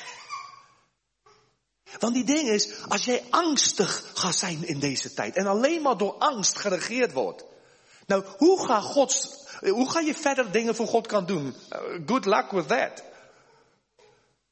Want 1.99 2.15
die 2.15 2.25
ding 2.25 2.49
is, 2.49 2.69
als 2.89 3.05
jij 3.05 3.23
angstig 3.31 4.11
gaat 4.15 4.37
zijn 4.37 4.67
in 4.67 4.79
deze 4.79 5.15
tijd 5.15 5.37
en 5.37 5.47
alleen 5.47 5.83
maar 5.83 5.97
door 5.97 6.13
angst 6.13 6.59
geregeerd 6.59 7.13
wordt. 7.13 7.45
Nou, 8.07 8.25
hoe 8.37 8.67
ga, 8.67 8.81
God, 8.81 9.45
hoe 9.61 9.91
ga 9.91 10.01
je 10.01 10.15
verder 10.15 10.51
dingen 10.51 10.75
voor 10.75 10.87
God 10.87 11.07
kan 11.07 11.27
doen? 11.27 11.55
Uh, 11.73 11.79
good 12.07 12.25
luck 12.25 12.51
with 12.51 12.69
that. 12.69 13.03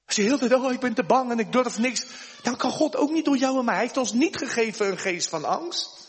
Als 0.06 0.16
je 0.16 0.22
heel 0.22 0.38
de 0.38 0.56
oh 0.56 0.72
ik 0.72 0.80
ben 0.80 0.94
te 0.94 1.04
bang 1.04 1.30
en 1.30 1.38
ik 1.38 1.52
durf 1.52 1.78
niks. 1.78 2.06
Dan 2.42 2.56
kan 2.56 2.70
God 2.70 2.96
ook 2.96 3.10
niet 3.10 3.24
door 3.24 3.36
jou 3.36 3.58
en 3.58 3.64
mij. 3.64 3.74
Hij 3.74 3.82
heeft 3.82 3.96
ons 3.96 4.12
niet 4.12 4.36
gegeven 4.36 4.86
een 4.86 4.98
geest 4.98 5.28
van 5.28 5.44
angst. 5.44 6.02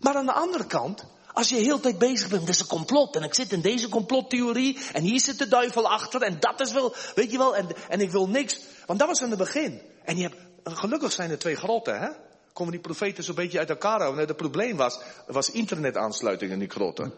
Maar 0.00 0.14
aan 0.14 0.26
de 0.26 0.32
andere 0.32 0.66
kant, 0.66 1.04
als 1.32 1.48
je 1.48 1.56
heel 1.56 1.80
tijd 1.80 1.98
bezig 1.98 2.28
bent, 2.28 2.40
met 2.40 2.50
is 2.50 2.60
een 2.60 2.66
complot. 2.66 3.16
En 3.16 3.22
ik 3.22 3.34
zit 3.34 3.52
in 3.52 3.60
deze 3.60 3.88
complottheorie. 3.88 4.78
En 4.92 5.02
hier 5.02 5.20
zit 5.20 5.38
de 5.38 5.48
duivel 5.48 5.90
achter. 5.90 6.22
En 6.22 6.40
dat 6.40 6.60
is 6.60 6.72
wel, 6.72 6.94
weet 7.14 7.30
je 7.30 7.38
wel. 7.38 7.56
En, 7.56 7.66
en 7.88 8.00
ik 8.00 8.10
wil 8.10 8.28
niks. 8.28 8.60
Want 8.86 8.98
dat 8.98 9.08
was 9.08 9.20
in 9.20 9.28
het 9.28 9.38
begin. 9.38 9.82
En 10.04 10.16
je 10.16 10.22
hebt, 10.22 10.36
gelukkig 10.78 11.12
zijn 11.12 11.30
er 11.30 11.38
twee 11.38 11.56
grotten, 11.56 12.00
hè. 12.00 12.08
Komen 12.52 12.72
die 12.72 12.80
profeten 12.80 13.24
zo'n 13.24 13.34
beetje 13.34 13.58
uit 13.58 13.70
elkaar 13.70 14.00
houden. 14.00 14.26
Het 14.26 14.36
probleem 14.36 14.76
was, 14.76 14.98
was 15.26 15.50
internetaansluiting 15.50 16.52
in 16.52 16.58
die 16.58 16.70
grotten. 16.70 17.12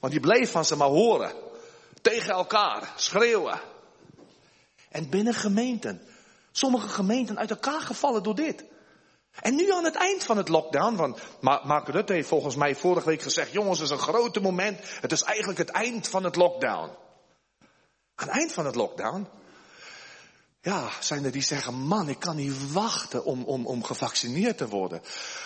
Want 0.00 0.12
die 0.12 0.22
bleef 0.22 0.50
van 0.50 0.64
ze 0.64 0.76
maar 0.76 0.88
horen. 0.88 1.32
Tegen 2.02 2.32
elkaar. 2.32 2.92
Schreeuwen. 2.96 3.60
En 4.90 5.10
binnen 5.10 5.34
gemeenten. 5.34 6.02
Sommige 6.52 6.88
gemeenten 6.88 7.38
uit 7.38 7.50
elkaar 7.50 7.80
gevallen 7.80 8.22
door 8.22 8.34
dit. 8.34 8.64
En 9.40 9.54
nu 9.54 9.72
aan 9.72 9.84
het 9.84 9.94
eind 9.94 10.24
van 10.24 10.36
het 10.36 10.48
lockdown, 10.48 10.96
want 10.96 11.18
Mark 11.40 11.88
Rutte 11.88 12.12
heeft 12.12 12.28
volgens 12.28 12.56
mij 12.56 12.74
vorige 12.74 13.08
week 13.08 13.22
gezegd, 13.22 13.52
jongens, 13.52 13.78
het 13.78 13.88
is 13.88 13.94
een 13.94 14.02
grote 14.02 14.40
moment. 14.40 14.78
Het 15.00 15.12
is 15.12 15.22
eigenlijk 15.22 15.58
het 15.58 15.70
eind 15.70 16.08
van 16.08 16.24
het 16.24 16.36
lockdown. 16.36 16.90
Aan 18.14 18.28
het 18.28 18.36
eind 18.36 18.52
van 18.52 18.66
het 18.66 18.74
lockdown, 18.74 19.28
ja, 20.60 20.88
zijn 21.00 21.24
er 21.24 21.32
die 21.32 21.42
zeggen, 21.42 21.74
man, 21.74 22.08
ik 22.08 22.18
kan 22.18 22.36
niet 22.36 22.72
wachten 22.72 23.24
om, 23.24 23.44
om, 23.44 23.66
om 23.66 23.84
gevaccineerd 23.84 24.58
te 24.58 24.68
worden. 24.68 25.02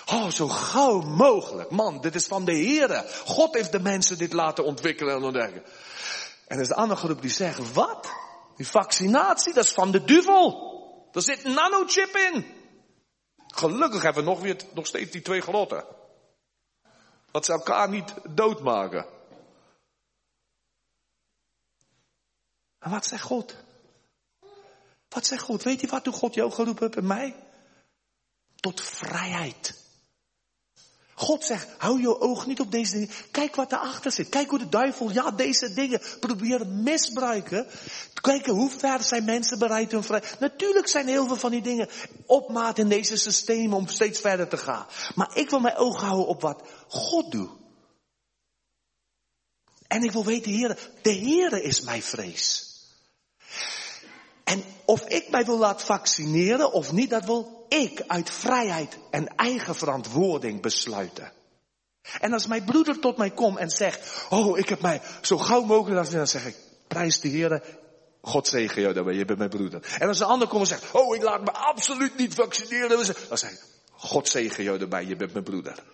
Oh, 0.07 0.31
zo 0.31 0.49
gauw 0.49 1.01
mogelijk. 1.01 1.71
Man, 1.71 2.01
dit 2.01 2.15
is 2.15 2.27
van 2.27 2.45
de 2.45 2.53
Heere. 2.53 3.05
God 3.25 3.55
heeft 3.55 3.73
de 3.73 3.81
mensen 3.81 4.19
dit 4.19 4.33
laten 4.33 4.65
ontwikkelen 4.65 5.15
en 5.15 5.23
ontdekken. 5.23 5.63
En 6.47 6.57
er 6.57 6.63
is 6.63 6.69
een 6.69 6.75
andere 6.75 7.01
groep 7.01 7.23
die 7.23 7.31
zegt, 7.31 7.73
wat? 7.73 8.13
Die 8.57 8.69
vaccinatie, 8.69 9.55
dat 9.55 9.65
is 9.65 9.73
van 9.73 9.91
de 9.91 10.05
duivel. 10.05 10.67
Er 11.13 11.23
zit 11.23 11.45
een 11.45 11.55
nanochip 11.55 12.17
in. 12.33 12.58
Gelukkig 13.55 14.03
hebben 14.03 14.25
we 14.25 14.31
nog, 14.31 14.41
weer, 14.41 14.57
nog 14.75 14.87
steeds 14.87 15.11
die 15.11 15.23
twee 15.23 15.41
grotten. 15.41 15.85
Dat 17.31 17.45
ze 17.45 17.53
elkaar 17.53 17.89
niet 17.89 18.15
doodmaken. 18.29 19.07
En 22.79 22.91
wat 22.91 23.07
zegt 23.07 23.23
God? 23.23 23.57
Wat 25.09 25.27
zegt 25.27 25.43
God? 25.43 25.63
Weet 25.63 25.81
je 25.81 25.87
wat 25.87 26.05
toen 26.05 26.13
God 26.13 26.35
jou 26.35 26.51
geroepen 26.51 26.83
heeft 26.83 26.97
en 26.97 27.07
mij? 27.07 27.37
Tot 28.55 28.81
vrijheid. 28.81 29.88
God 31.19 31.45
zegt, 31.45 31.69
hou 31.79 32.01
je 32.01 32.21
oog 32.21 32.47
niet 32.47 32.61
op 32.61 32.71
deze 32.71 32.93
dingen. 32.93 33.11
Kijk 33.31 33.57
wat 33.57 33.73
erachter 33.73 34.13
zit. 34.13 34.29
Kijk 34.29 34.51
hoe 34.51 34.59
de 34.59 34.69
duivel, 34.69 35.11
ja, 35.11 35.31
deze 35.31 35.75
dingen 35.75 36.01
probeert 36.21 36.69
misbruiken. 36.69 37.67
Kijken 38.21 38.53
hoe 38.53 38.71
ver 38.71 39.03
zijn 39.03 39.25
mensen 39.25 39.59
bereid 39.59 39.93
hun 39.93 40.03
vrij. 40.03 40.23
Natuurlijk 40.41 40.89
zijn 40.89 41.07
heel 41.07 41.27
veel 41.27 41.37
van 41.37 41.51
die 41.51 41.63
dingen 41.63 41.89
op 42.27 42.51
maat 42.51 42.79
in 42.79 42.89
deze 42.89 43.17
systemen 43.17 43.77
om 43.77 43.89
steeds 43.89 44.21
verder 44.21 44.49
te 44.49 44.57
gaan. 44.57 44.87
Maar 45.15 45.37
ik 45.37 45.51
wil 45.51 45.61
mijn 45.61 45.77
oog 45.77 46.01
houden 46.01 46.27
op 46.27 46.41
wat 46.41 46.63
God 46.89 47.33
doet. 47.33 47.51
En 49.87 50.03
ik 50.03 50.13
wil 50.13 50.25
weten, 50.25 50.53
Heer, 50.53 50.79
de 51.03 51.15
Heere 51.15 51.63
is 51.63 51.81
mijn 51.81 52.03
vrees. 52.03 52.68
En 54.49 54.65
of 54.85 55.09
ik 55.09 55.31
mij 55.31 55.45
wil 55.45 55.59
laten 55.59 55.87
vaccineren 55.87 56.73
of 56.73 56.93
niet, 56.93 57.11
dat 57.11 57.25
wil 57.25 57.67
ik 57.69 58.03
uit 58.07 58.31
vrijheid 58.31 58.99
en 59.11 59.27
eigen 59.37 59.75
verantwoording 59.75 60.63
besluiten. 60.63 61.33
En 62.21 62.33
als 62.33 62.47
mijn 62.47 62.65
broeder 62.65 62.99
tot 62.99 63.17
mij 63.17 63.31
komt 63.31 63.59
en 63.59 63.71
zegt, 63.71 64.27
oh, 64.31 64.59
ik 64.59 64.69
heb 64.69 64.81
mij 64.81 65.01
zo 65.23 65.39
gauw 65.39 65.63
mogelijk 65.63 66.11
dan 66.11 66.27
zeg 66.27 66.47
ik, 66.47 66.57
prijs 66.87 67.21
de 67.21 67.29
Heer, 67.29 67.63
God 68.21 68.49
zegen 68.49 68.83
jou 68.83 68.95
daarbij, 68.95 69.15
je 69.15 69.25
bent 69.25 69.39
mijn 69.39 69.51
broeder. 69.51 69.97
En 69.99 70.09
als 70.09 70.21
een 70.21 70.27
ander 70.27 70.49
komt 70.49 70.61
en 70.61 70.79
zegt, 70.79 70.95
oh, 70.95 71.17
ik 71.17 71.23
laat 71.23 71.45
me 71.45 71.53
absoluut 71.53 72.17
niet 72.17 72.35
vaccineren, 72.35 72.89
dan 72.89 73.39
zeg 73.39 73.51
ik, 73.51 73.65
God 73.93 74.29
zegen 74.29 74.65
jou 74.65 74.79
daarbij, 74.79 75.05
je 75.05 75.17
bent 75.17 75.33
mijn 75.33 75.45
broeder. 75.45 75.85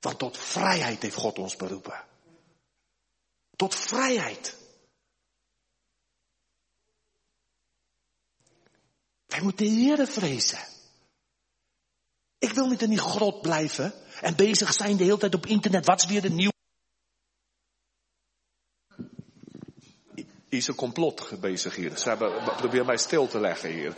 Want 0.00 0.18
tot 0.18 0.38
vrijheid 0.38 1.02
heeft 1.02 1.16
God 1.16 1.38
ons 1.38 1.56
beroepen. 1.56 2.04
Tot 3.56 3.74
vrijheid. 3.74 4.58
Wij 9.30 9.40
moeten 9.42 9.64
de 9.64 9.70
Heer 9.70 10.06
vrezen. 10.06 10.58
Ik 12.38 12.52
wil 12.52 12.66
niet 12.68 12.82
in 12.82 12.88
die 12.88 12.98
grot 12.98 13.42
blijven 13.42 13.94
en 14.20 14.36
bezig 14.36 14.72
zijn 14.72 14.96
de 14.96 15.04
hele 15.04 15.18
tijd 15.18 15.34
op 15.34 15.46
internet. 15.46 15.86
Wat 15.86 16.02
is 16.02 16.06
weer 16.06 16.22
de 16.22 16.30
nieuw? 16.30 16.50
Is 20.48 20.66
een 20.66 20.74
complot 20.74 21.40
bezig 21.40 21.76
hier. 21.76 21.98
Ze 21.98 22.08
hebben, 22.08 22.42
probeer 22.56 22.84
mij 22.84 22.96
stil 22.96 23.28
te 23.28 23.40
leggen 23.40 23.70
hier. 23.70 23.94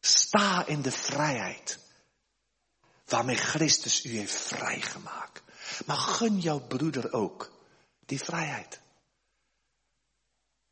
Sta 0.00 0.66
in 0.66 0.82
de 0.82 0.92
vrijheid 0.92 1.78
waarmee 3.04 3.36
Christus 3.36 4.04
u 4.04 4.16
heeft 4.16 4.40
vrijgemaakt. 4.40 5.42
Maar 5.86 5.96
gun 5.96 6.38
jouw 6.38 6.60
broeder 6.60 7.12
ook 7.12 7.52
die 8.06 8.20
vrijheid. 8.20 8.80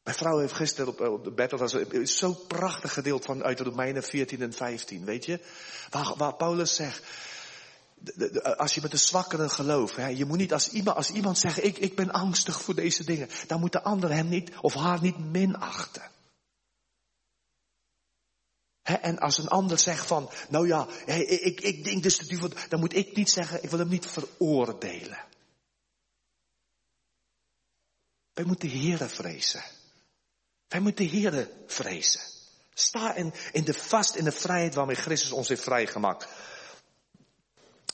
Mijn 0.05 0.17
vrouw 0.17 0.39
heeft 0.39 0.53
gisteren 0.53 0.89
op, 0.89 1.01
op 1.01 1.25
de 1.25 1.31
bed, 1.31 1.51
dat 1.51 1.61
was 1.61 1.77
zo 2.17 2.33
prachtig 2.33 2.93
gedeeld 2.93 3.25
van 3.25 3.43
uit 3.43 3.59
de 3.59 3.65
Romeinen 3.65 4.03
14 4.03 4.43
en 4.43 4.53
15, 4.53 5.05
weet 5.05 5.25
je? 5.25 5.41
Waar, 5.91 6.17
waar 6.17 6.35
Paulus 6.35 6.75
zegt, 6.75 7.03
als 8.57 8.75
je 8.75 8.81
met 8.81 8.91
de 8.91 8.97
zwakkeren 8.97 9.51
gelooft, 9.51 9.97
hè, 9.97 10.07
je 10.07 10.25
moet 10.25 10.39
niet 10.39 10.53
als 10.53 10.69
iemand, 10.69 10.97
als 10.97 11.11
iemand 11.11 11.39
zegt, 11.39 11.65
ik, 11.65 11.79
ik 11.79 11.97
ben 11.97 12.11
angstig 12.11 12.63
voor 12.63 12.75
deze 12.75 13.05
dingen, 13.05 13.29
dan 13.47 13.61
moet 13.61 13.73
de 13.73 13.83
ander 13.83 14.13
hem 14.13 14.29
niet 14.29 14.51
of 14.61 14.75
haar 14.75 15.01
niet 15.01 15.19
minachten. 15.19 16.11
En 18.83 19.19
als 19.19 19.39
een 19.39 19.49
ander 19.49 19.79
zegt 19.79 20.07
van, 20.07 20.31
nou 20.49 20.67
ja, 20.67 20.87
ik, 21.07 21.61
ik 21.61 21.85
denk 21.85 22.03
dus 22.03 22.19
dat 22.19 22.55
dan 22.69 22.81
moet 22.81 22.97
ik 22.97 23.17
niet 23.17 23.31
zeggen, 23.31 23.63
ik 23.63 23.71
wil 23.71 23.79
hem 23.79 23.89
niet 23.89 24.07
veroordelen. 24.07 25.25
Wij 28.33 28.45
moeten 28.45 28.69
de 28.69 28.75
Heeren 28.75 29.11
vrezen. 29.11 29.63
Wij 30.75 30.83
moeten 30.83 31.05
de 31.05 31.17
Heeren 31.17 31.49
vrezen. 31.67 32.21
Sta 32.73 33.15
in, 33.15 33.35
in 33.53 33.65
de 33.65 33.75
vast 33.75 34.15
in 34.15 34.25
de 34.25 34.33
vrijheid 34.33 34.75
waarmee 34.75 34.97
Christus 34.97 35.33
ons 35.33 35.49
heeft 35.49 35.63
vrijgemaakt. 35.63 36.29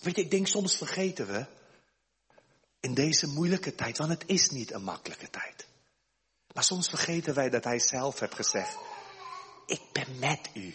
Weet 0.01 0.17
je, 0.17 0.23
ik 0.23 0.31
denk 0.31 0.47
soms 0.47 0.77
vergeten 0.77 1.27
we 1.27 1.47
in 2.81 2.95
deze 2.95 3.27
moeilijke 3.27 3.75
tijd, 3.75 3.99
want 3.99 4.11
het 4.11 4.23
is 4.27 4.51
niet 4.51 4.73
een 4.73 4.83
makkelijke 4.83 5.31
tijd. 5.31 5.67
Maar 6.55 6.65
soms 6.65 6.89
vergeten 6.89 7.35
wij 7.35 7.51
dat 7.51 7.65
Hij 7.65 7.79
zelf 7.79 8.21
heeft 8.21 8.35
gezegd, 8.35 8.77
ik 9.67 9.83
ben 9.93 10.19
met 10.19 10.51
u 10.55 10.75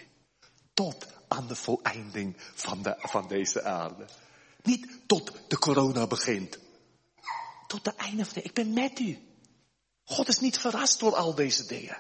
tot 0.74 1.06
aan 1.28 1.48
de 1.48 1.56
voleinding 1.56 2.36
van, 2.38 2.82
de, 2.82 2.96
van 2.98 3.28
deze 3.28 3.64
aarde. 3.64 4.06
Niet 4.62 4.88
tot 5.06 5.32
de 5.48 5.60
corona 5.60 6.08
begint. 6.08 6.60
Tot 7.68 7.84
de 7.84 7.94
einde 7.96 8.26
van 8.26 8.34
de, 8.34 8.42
ik 8.42 8.54
ben 8.54 8.74
met 8.74 9.00
u. 9.00 9.35
God 10.06 10.28
is 10.28 10.40
niet 10.40 10.58
verrast 10.58 11.00
door 11.00 11.16
al 11.16 11.36
deze 11.36 11.66
dingen. 11.66 11.98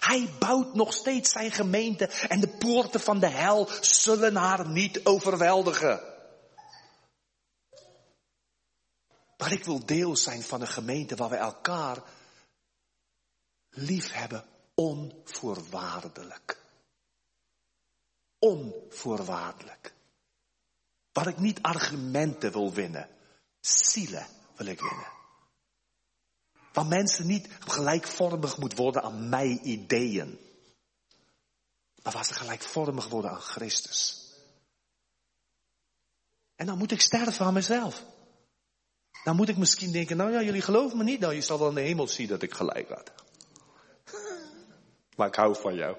Hij 0.00 0.28
bouwt 0.38 0.74
nog 0.74 0.92
steeds 0.92 1.30
zijn 1.30 1.52
gemeente 1.52 2.06
en 2.06 2.40
de 2.40 2.48
poorten 2.48 3.00
van 3.00 3.20
de 3.20 3.28
hel 3.28 3.68
zullen 3.80 4.36
haar 4.36 4.68
niet 4.68 5.04
overweldigen. 5.04 6.14
Maar 9.36 9.52
ik 9.52 9.64
wil 9.64 9.86
deel 9.86 10.16
zijn 10.16 10.42
van 10.42 10.60
een 10.60 10.68
gemeente 10.68 11.16
waar 11.16 11.28
we 11.28 11.36
elkaar 11.36 12.02
lief 13.70 14.12
hebben 14.12 14.44
onvoorwaardelijk. 14.74 16.60
Onvoorwaardelijk. 18.38 19.94
Waar 21.12 21.26
ik 21.26 21.38
niet 21.38 21.62
argumenten 21.62 22.52
wil 22.52 22.72
winnen. 22.72 23.08
Zielen 23.60 24.26
wil 24.56 24.66
ik 24.66 24.80
winnen. 24.80 25.15
Waar 26.76 26.86
mensen 26.86 27.26
niet 27.26 27.48
gelijkvormig 27.58 28.58
moet 28.58 28.76
worden 28.76 29.02
aan 29.02 29.28
mijn 29.28 29.68
ideeën. 29.68 30.38
Maar 32.02 32.12
waar 32.12 32.24
ze 32.24 32.34
gelijkvormig 32.34 33.08
worden 33.08 33.30
aan 33.30 33.40
Christus. 33.40 34.30
En 36.56 36.66
dan 36.66 36.78
moet 36.78 36.92
ik 36.92 37.00
sterven 37.00 37.46
aan 37.46 37.52
mezelf. 37.52 38.04
Dan 39.24 39.36
moet 39.36 39.48
ik 39.48 39.56
misschien 39.56 39.92
denken, 39.92 40.16
nou 40.16 40.32
ja, 40.32 40.42
jullie 40.42 40.62
geloven 40.62 40.98
me 40.98 41.04
niet. 41.04 41.20
Nou, 41.20 41.34
je 41.34 41.40
zal 41.40 41.58
wel 41.58 41.68
in 41.68 41.74
de 41.74 41.80
hemel 41.80 42.08
zien 42.08 42.28
dat 42.28 42.42
ik 42.42 42.54
gelijk 42.54 42.88
had. 42.88 43.12
Maar 45.16 45.26
ik 45.28 45.34
hou 45.34 45.56
van 45.60 45.74
jou. 45.74 45.96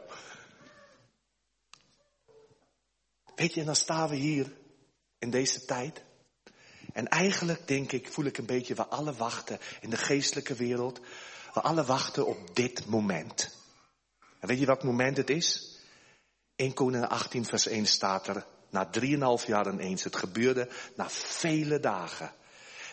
Weet 3.36 3.54
je, 3.54 3.60
en 3.60 3.66
dan 3.66 3.76
staan 3.76 4.10
we 4.10 4.16
hier 4.16 4.54
in 5.20 5.30
deze 5.30 5.66
tijd. 5.66 6.04
En 6.98 7.07
eigenlijk 7.07 7.68
denk 7.68 7.91
ik, 7.91 8.11
voel 8.11 8.26
ik 8.26 8.38
een 8.38 8.45
beetje, 8.45 8.76
we 8.76 8.86
alle 8.86 9.14
wachten 9.14 9.60
in 9.82 9.90
de 9.90 9.98
geestelijke 9.98 10.53
wereld. 10.53 10.99
We 11.53 11.61
alle 11.61 11.84
wachten 11.84 12.26
op 12.26 12.56
dit 12.56 12.86
moment. 12.86 13.56
En 14.40 14.48
weet 14.48 14.60
je 14.60 14.65
wat 14.65 14.84
moment 14.84 15.18
het 15.18 15.30
is? 15.30 15.78
1 16.56 16.74
Koningen 16.74 17.10
18 17.10 17.45
vers 17.45 17.68
1 17.68 17.86
staat 17.86 18.28
er, 18.28 18.45
na 18.69 18.86
drieënhalf 18.86 19.48
jaar 19.48 19.72
ineens. 19.72 20.03
Het 20.03 20.15
gebeurde 20.15 20.69
na 20.95 21.10
vele 21.10 21.80
dagen. 21.80 22.32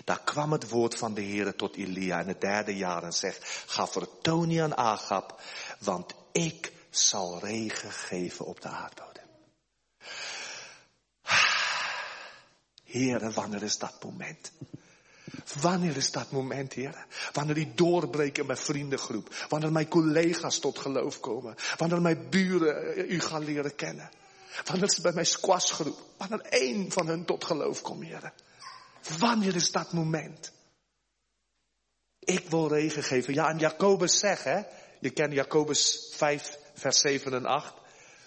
Daar 0.04 0.20
kwam 0.24 0.52
het 0.52 0.68
woord 0.68 0.94
van 0.98 1.14
de 1.14 1.20
Heer 1.20 1.56
tot 1.56 1.76
Elia 1.76 2.20
in 2.20 2.28
het 2.28 2.40
derde 2.40 2.76
jaar 2.76 3.02
en 3.02 3.12
zegt, 3.12 3.64
ga 3.66 3.86
vertoon 3.86 4.60
aan 4.60 4.76
Agab, 4.76 5.40
want 5.78 6.14
ik 6.32 6.72
zal 6.90 7.38
regen 7.38 7.92
geven 7.92 8.44
op 8.44 8.60
de 8.60 8.68
aardbodem. 8.68 9.13
Heere, 12.94 13.30
wanneer 13.30 13.62
is 13.62 13.78
dat 13.78 14.04
moment? 14.04 14.52
Wanneer 15.60 15.96
is 15.96 16.10
dat 16.10 16.30
moment, 16.30 16.72
Heer? 16.72 17.06
Wanneer 17.32 17.54
die 17.54 17.74
doorbreken 17.74 18.40
in 18.40 18.46
mijn 18.46 18.58
vriendengroep. 18.58 19.34
Wanneer 19.48 19.72
mijn 19.72 19.88
collega's 19.88 20.58
tot 20.58 20.78
geloof 20.78 21.20
komen. 21.20 21.54
Wanneer 21.76 22.00
mijn 22.02 22.28
buren 22.30 23.12
u 23.12 23.20
gaan 23.20 23.44
leren 23.44 23.74
kennen. 23.74 24.10
Wanneer 24.64 24.90
ze 24.90 25.00
bij 25.00 25.12
mijn 25.12 25.26
squashgroep. 25.26 26.02
Wanneer 26.16 26.40
één 26.40 26.92
van 26.92 27.06
hen 27.06 27.24
tot 27.24 27.44
geloof 27.44 27.80
komt, 27.80 28.04
Heer. 28.04 28.32
Wanneer 29.18 29.54
is 29.54 29.70
dat 29.70 29.92
moment? 29.92 30.52
Ik 32.18 32.50
wil 32.50 32.68
regen 32.68 33.02
geven. 33.02 33.34
Ja, 33.34 33.48
en 33.48 33.58
Jacobus 33.58 34.18
zegt, 34.18 34.44
hè. 34.44 34.62
Je 35.00 35.10
kent 35.10 35.32
Jacobus 35.32 36.08
5, 36.12 36.58
vers 36.74 37.00
7 37.00 37.34
en 37.34 37.46
8. 37.46 37.74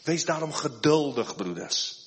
Wees 0.04 0.26
daarom 0.26 0.54
geduldig, 0.54 1.36
broeders. 1.36 2.06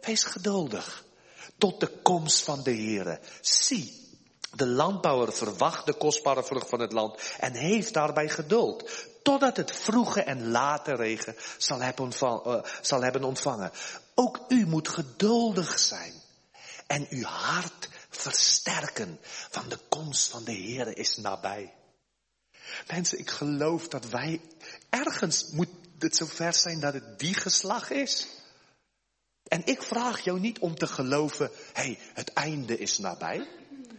Wees 0.00 0.24
geduldig 0.24 1.08
tot 1.58 1.80
de 1.80 1.88
komst 2.02 2.42
van 2.42 2.62
de 2.62 2.74
Heere. 2.74 3.20
Zie, 3.40 4.08
de 4.54 4.66
landbouwer 4.66 5.32
verwacht 5.32 5.86
de 5.86 5.94
kostbare 5.94 6.44
vrucht 6.44 6.68
van 6.68 6.80
het 6.80 6.92
land 6.92 7.20
en 7.38 7.54
heeft 7.54 7.94
daarbij 7.94 8.28
geduld. 8.28 8.90
Totdat 9.22 9.56
het 9.56 9.72
vroege 9.72 10.22
en 10.22 10.50
late 10.50 10.94
regen 10.94 11.34
zal 11.58 11.80
hebben, 11.80 12.12
uh, 12.22 12.62
zal 12.80 13.02
hebben 13.02 13.24
ontvangen. 13.24 13.70
Ook 14.14 14.40
u 14.48 14.66
moet 14.66 14.88
geduldig 14.88 15.78
zijn 15.78 16.12
en 16.86 17.06
uw 17.10 17.24
hart 17.24 17.88
versterken, 18.10 19.18
van 19.50 19.68
de 19.68 19.78
komst 19.88 20.30
van 20.30 20.44
de 20.44 20.52
Heere 20.52 20.94
is 20.94 21.16
nabij. 21.16 21.74
Mensen, 22.86 23.18
ik 23.18 23.30
geloof 23.30 23.88
dat 23.88 24.08
wij 24.08 24.40
ergens 24.88 25.46
moet 25.50 25.68
het 25.98 26.16
zover 26.16 26.54
zijn 26.54 26.80
dat 26.80 26.94
het 26.94 27.18
die 27.18 27.34
geslag 27.34 27.90
is. 27.90 28.26
En 29.50 29.66
ik 29.66 29.82
vraag 29.82 30.20
jou 30.20 30.40
niet 30.40 30.58
om 30.58 30.74
te 30.74 30.86
geloven, 30.86 31.50
hé, 31.72 31.82
hey, 31.82 31.98
het 32.14 32.32
einde 32.32 32.78
is 32.78 32.98
nabij. 32.98 33.48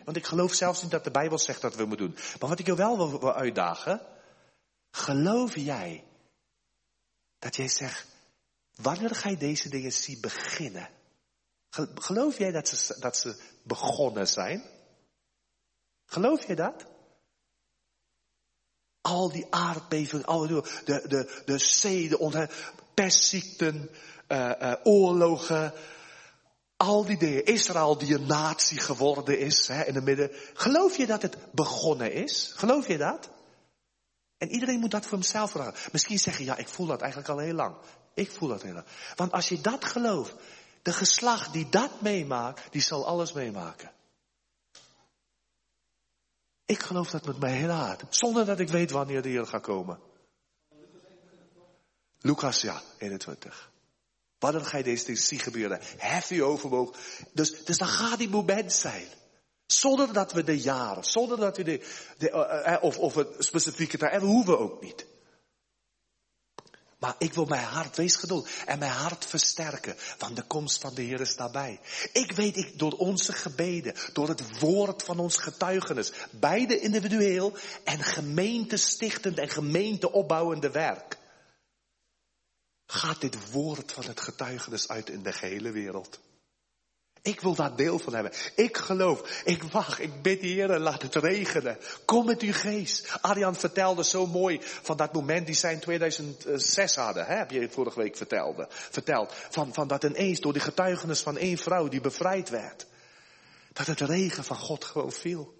Want 0.05 0.17
ik 0.17 0.25
geloof 0.25 0.53
zelfs 0.53 0.81
niet 0.81 0.91
dat 0.91 1.03
de 1.03 1.11
Bijbel 1.11 1.39
zegt 1.39 1.61
dat 1.61 1.75
we 1.75 1.85
moeten 1.85 2.05
doen. 2.05 2.15
Maar 2.39 2.49
wat 2.49 2.59
ik 2.59 2.65
jou 2.65 2.77
wel 2.77 3.19
wil, 3.19 3.33
uitdagen, 3.33 4.01
geloof 4.91 5.55
jij 5.55 6.03
dat 7.39 7.55
jij 7.55 7.67
zegt, 7.67 8.05
wanneer 8.75 9.15
ga 9.15 9.29
je 9.29 9.37
deze 9.37 9.69
dingen 9.69 9.93
zien 9.93 10.21
beginnen? 10.21 10.89
Geloof 11.95 12.37
jij 12.37 12.51
dat 12.51 12.67
ze, 12.67 12.95
dat 12.99 13.17
ze 13.17 13.41
begonnen 13.63 14.27
zijn? 14.27 14.63
Geloof 16.05 16.47
je 16.47 16.55
dat? 16.55 16.85
Al 19.01 19.31
die 19.31 19.47
aardbevingen, 19.49 20.25
al 20.25 20.47
de, 20.47 20.81
de, 20.85 21.07
de, 21.07 21.41
de 21.45 21.57
zee, 21.57 22.09
de 22.09 22.49
pestziekten, 22.93 23.89
uh, 24.31 24.73
oorlogen, 24.83 25.73
al 26.77 27.05
die 27.05 27.17
dingen. 27.17 27.45
Israël 27.45 27.97
die 27.97 28.15
een 28.15 28.25
natie 28.25 28.79
geworden 28.79 29.39
is 29.39 29.67
hè, 29.67 29.83
in 29.83 29.95
het 29.95 30.03
midden. 30.03 30.31
Geloof 30.53 30.97
je 30.97 31.05
dat 31.05 31.21
het 31.21 31.37
begonnen 31.51 32.13
is? 32.13 32.51
Geloof 32.55 32.87
je 32.87 32.97
dat? 32.97 33.29
En 34.37 34.49
iedereen 34.49 34.79
moet 34.79 34.91
dat 34.91 35.05
voor 35.05 35.17
hemzelf 35.17 35.51
vragen. 35.51 35.91
Misschien 35.91 36.19
zeggen, 36.19 36.45
ja, 36.45 36.57
ik 36.57 36.67
voel 36.67 36.85
dat 36.85 37.01
eigenlijk 37.01 37.31
al 37.31 37.37
heel 37.37 37.53
lang. 37.53 37.75
Ik 38.13 38.31
voel 38.31 38.49
dat 38.49 38.61
heel 38.61 38.73
lang. 38.73 38.85
Want 39.15 39.31
als 39.31 39.49
je 39.49 39.61
dat 39.61 39.85
gelooft, 39.85 40.33
de 40.81 40.93
geslacht 40.93 41.53
die 41.53 41.69
dat 41.69 42.01
meemaakt, 42.01 42.71
die 42.71 42.81
zal 42.81 43.05
alles 43.07 43.33
meemaken. 43.33 43.91
Ik 46.65 46.79
geloof 46.79 47.09
dat 47.09 47.25
met 47.25 47.39
mij 47.39 47.53
heel 47.53 47.69
hard. 47.69 48.03
Zonder 48.09 48.45
dat 48.45 48.59
ik 48.59 48.69
weet 48.69 48.91
wanneer 48.91 49.21
de 49.21 49.29
Heer 49.29 49.47
gaat 49.47 49.61
komen. 49.61 49.99
Lucas, 52.19 52.61
ja, 52.61 52.81
21. 52.97 53.70
Wanneer 54.41 54.65
ga 54.65 54.77
je 54.77 54.84
deze 54.84 55.05
dingen 55.05 55.43
gebeuren? 55.43 55.80
Hef 55.97 56.30
je 56.30 56.43
overwoog. 56.43 56.97
Dus, 57.34 57.65
dus 57.65 57.77
dan 57.77 57.88
gaat 57.88 58.18
die 58.18 58.30
moment 58.30 58.73
zijn. 58.73 59.07
Zonder 59.65 60.13
dat 60.13 60.31
we 60.31 60.43
de 60.43 60.59
jaren, 60.59 61.03
zonder 61.03 61.38
dat 61.38 61.57
we 61.57 61.63
de, 61.63 61.85
de 62.18 62.30
uh, 62.30 62.84
of, 62.84 62.97
of 62.97 63.15
het 63.15 63.35
specifieke 63.39 63.97
tijd, 63.97 64.11
en 64.11 64.19
we 64.19 64.26
hoeven 64.26 64.59
ook 64.59 64.81
niet. 64.81 65.05
Maar 66.99 67.15
ik 67.18 67.34
wil 67.34 67.45
mijn 67.45 67.63
hart, 67.63 67.97
wees 67.97 68.15
geduld, 68.15 68.49
en 68.65 68.80
mijn 68.80 68.91
hart 68.91 69.26
versterken, 69.26 69.95
want 70.18 70.35
de 70.35 70.43
komst 70.43 70.81
van 70.81 70.93
de 70.93 71.01
Heer 71.01 71.22
is 71.22 71.35
daarbij. 71.35 71.80
Ik 72.13 72.31
weet, 72.31 72.57
ik, 72.57 72.80
door 72.80 72.91
onze 72.91 73.34
gebeden, 73.34 73.95
door 74.13 74.27
het 74.27 74.59
woord 74.59 75.03
van 75.03 75.19
ons 75.19 75.38
getuigenis, 75.38 76.11
beide 76.31 76.80
individueel 76.80 77.53
en 77.84 78.03
gemeentestichtend 78.03 79.38
en 79.38 79.49
gemeenteopbouwende 79.49 80.72
werk, 80.72 81.18
gaat 82.91 83.22
dit 83.22 83.51
woord 83.51 83.91
van 83.91 84.03
het 84.03 84.22
getuigenis 84.22 84.88
uit 84.88 85.09
in 85.09 85.23
de 85.23 85.34
gehele 85.34 85.72
wereld. 85.72 86.19
Ik 87.22 87.41
wil 87.41 87.55
daar 87.55 87.76
deel 87.76 87.99
van 87.99 88.13
hebben. 88.13 88.31
Ik 88.55 88.77
geloof. 88.77 89.41
Ik 89.43 89.63
wacht. 89.63 89.99
Ik 89.99 90.22
bid 90.22 90.41
de 90.41 90.47
Heer, 90.47 90.80
laat 90.80 91.01
het 91.01 91.15
regenen. 91.15 91.77
Kom 92.05 92.26
met 92.26 92.41
uw 92.41 92.53
geest. 92.53 93.22
Arjan 93.22 93.55
vertelde 93.55 94.03
zo 94.03 94.27
mooi 94.27 94.59
van 94.61 94.97
dat 94.97 95.13
moment 95.13 95.45
die 95.45 95.55
zij 95.55 95.73
in 95.73 95.80
2006 95.80 96.95
hadden. 96.95 97.26
Hè, 97.26 97.35
heb 97.35 97.51
je 97.51 97.69
vorige 97.69 97.99
week 97.99 98.18
vertelde, 98.18 98.68
verteld. 98.69 99.34
Van, 99.49 99.73
van 99.73 99.88
dat 99.88 100.03
ineens 100.03 100.39
door 100.39 100.53
de 100.53 100.59
getuigenis 100.59 101.22
van 101.22 101.38
één 101.38 101.57
vrouw 101.57 101.88
die 101.88 102.01
bevrijd 102.01 102.49
werd. 102.49 102.85
Dat 103.73 103.85
het 103.85 103.99
regen 103.99 104.43
van 104.43 104.57
God 104.57 104.85
gewoon 104.85 105.11
viel. 105.11 105.53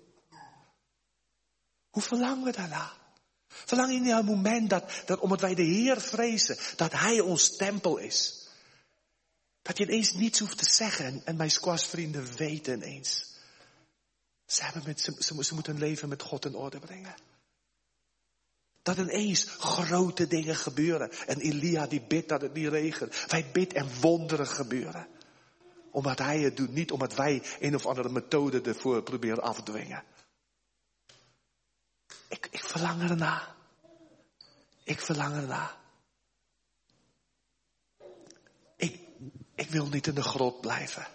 Hoe 1.90 2.02
verlangen 2.02 2.44
we 2.44 2.52
daarna? 2.52 3.01
Verlang 3.52 3.94
je 3.94 4.00
niet 4.00 4.12
een 4.12 4.26
moment 4.26 4.70
dat, 4.70 4.92
dat 5.06 5.20
omdat 5.20 5.42
wij 5.42 5.56
de 5.56 5.64
Heer 5.64 6.02
vrezen, 6.02 6.58
dat 6.76 6.92
Hij 6.92 7.20
ons 7.20 7.56
tempel 7.56 7.98
is. 7.98 8.48
Dat 9.62 9.78
je 9.78 9.84
ineens 9.84 10.14
niets 10.14 10.40
hoeft 10.40 10.58
te 10.58 10.74
zeggen. 10.74 11.22
En, 11.26 11.36
mijn 11.36 11.52
squashvrienden 11.52 12.36
weten 12.36 12.74
ineens. 12.74 13.26
Ze, 14.46 14.64
hebben 14.64 14.84
met, 14.86 15.02
ze, 15.02 15.16
ze, 15.44 15.54
moeten 15.54 15.74
hun 15.74 15.82
leven 15.82 16.10
met 16.10 16.22
God 16.22 16.46
in 16.46 16.56
orde 16.56 16.80
brengen. 16.80 17.16
Dat 18.82 18.98
ineens 18.98 19.44
grote 19.60 20.28
dingen 20.28 20.56
gebeuren. 20.56 21.12
En 21.28 21.40
Elia 21.40 21.88
die 21.88 22.02
bidt 22.02 22.30
dat 22.30 22.42
het 22.42 22.54
niet 22.54 22.68
regent. 22.68 23.26
Wij 23.28 23.52
bidden 23.52 23.78
en 23.78 24.00
wonderen 24.00 24.48
gebeuren. 24.48 25.08
Omdat 25.92 26.20
hij 26.20 26.40
het 26.40 26.58
doet, 26.58 26.74
niet 26.74 26.92
omdat 26.92 27.16
wij 27.16 27.44
een 27.60 27.76
of 27.76 27.86
andere 27.86 28.10
methode 28.10 28.62
ervoor 28.62 29.04
proberen 29.04 29.44
af 29.44 29.56
te 29.56 29.64
dwingen. 29.64 30.04
Ik, 32.32 32.48
ik 32.52 32.64
verlang 32.64 33.02
erna. 33.10 33.56
Ik 34.84 35.00
verlang 35.02 35.36
erna. 35.36 35.80
Ik 39.62 39.70
wil 39.70 39.88
niet 39.88 40.08
in 40.08 40.16
de 40.16 40.24
grot 40.24 40.62
blijven. 40.62 41.08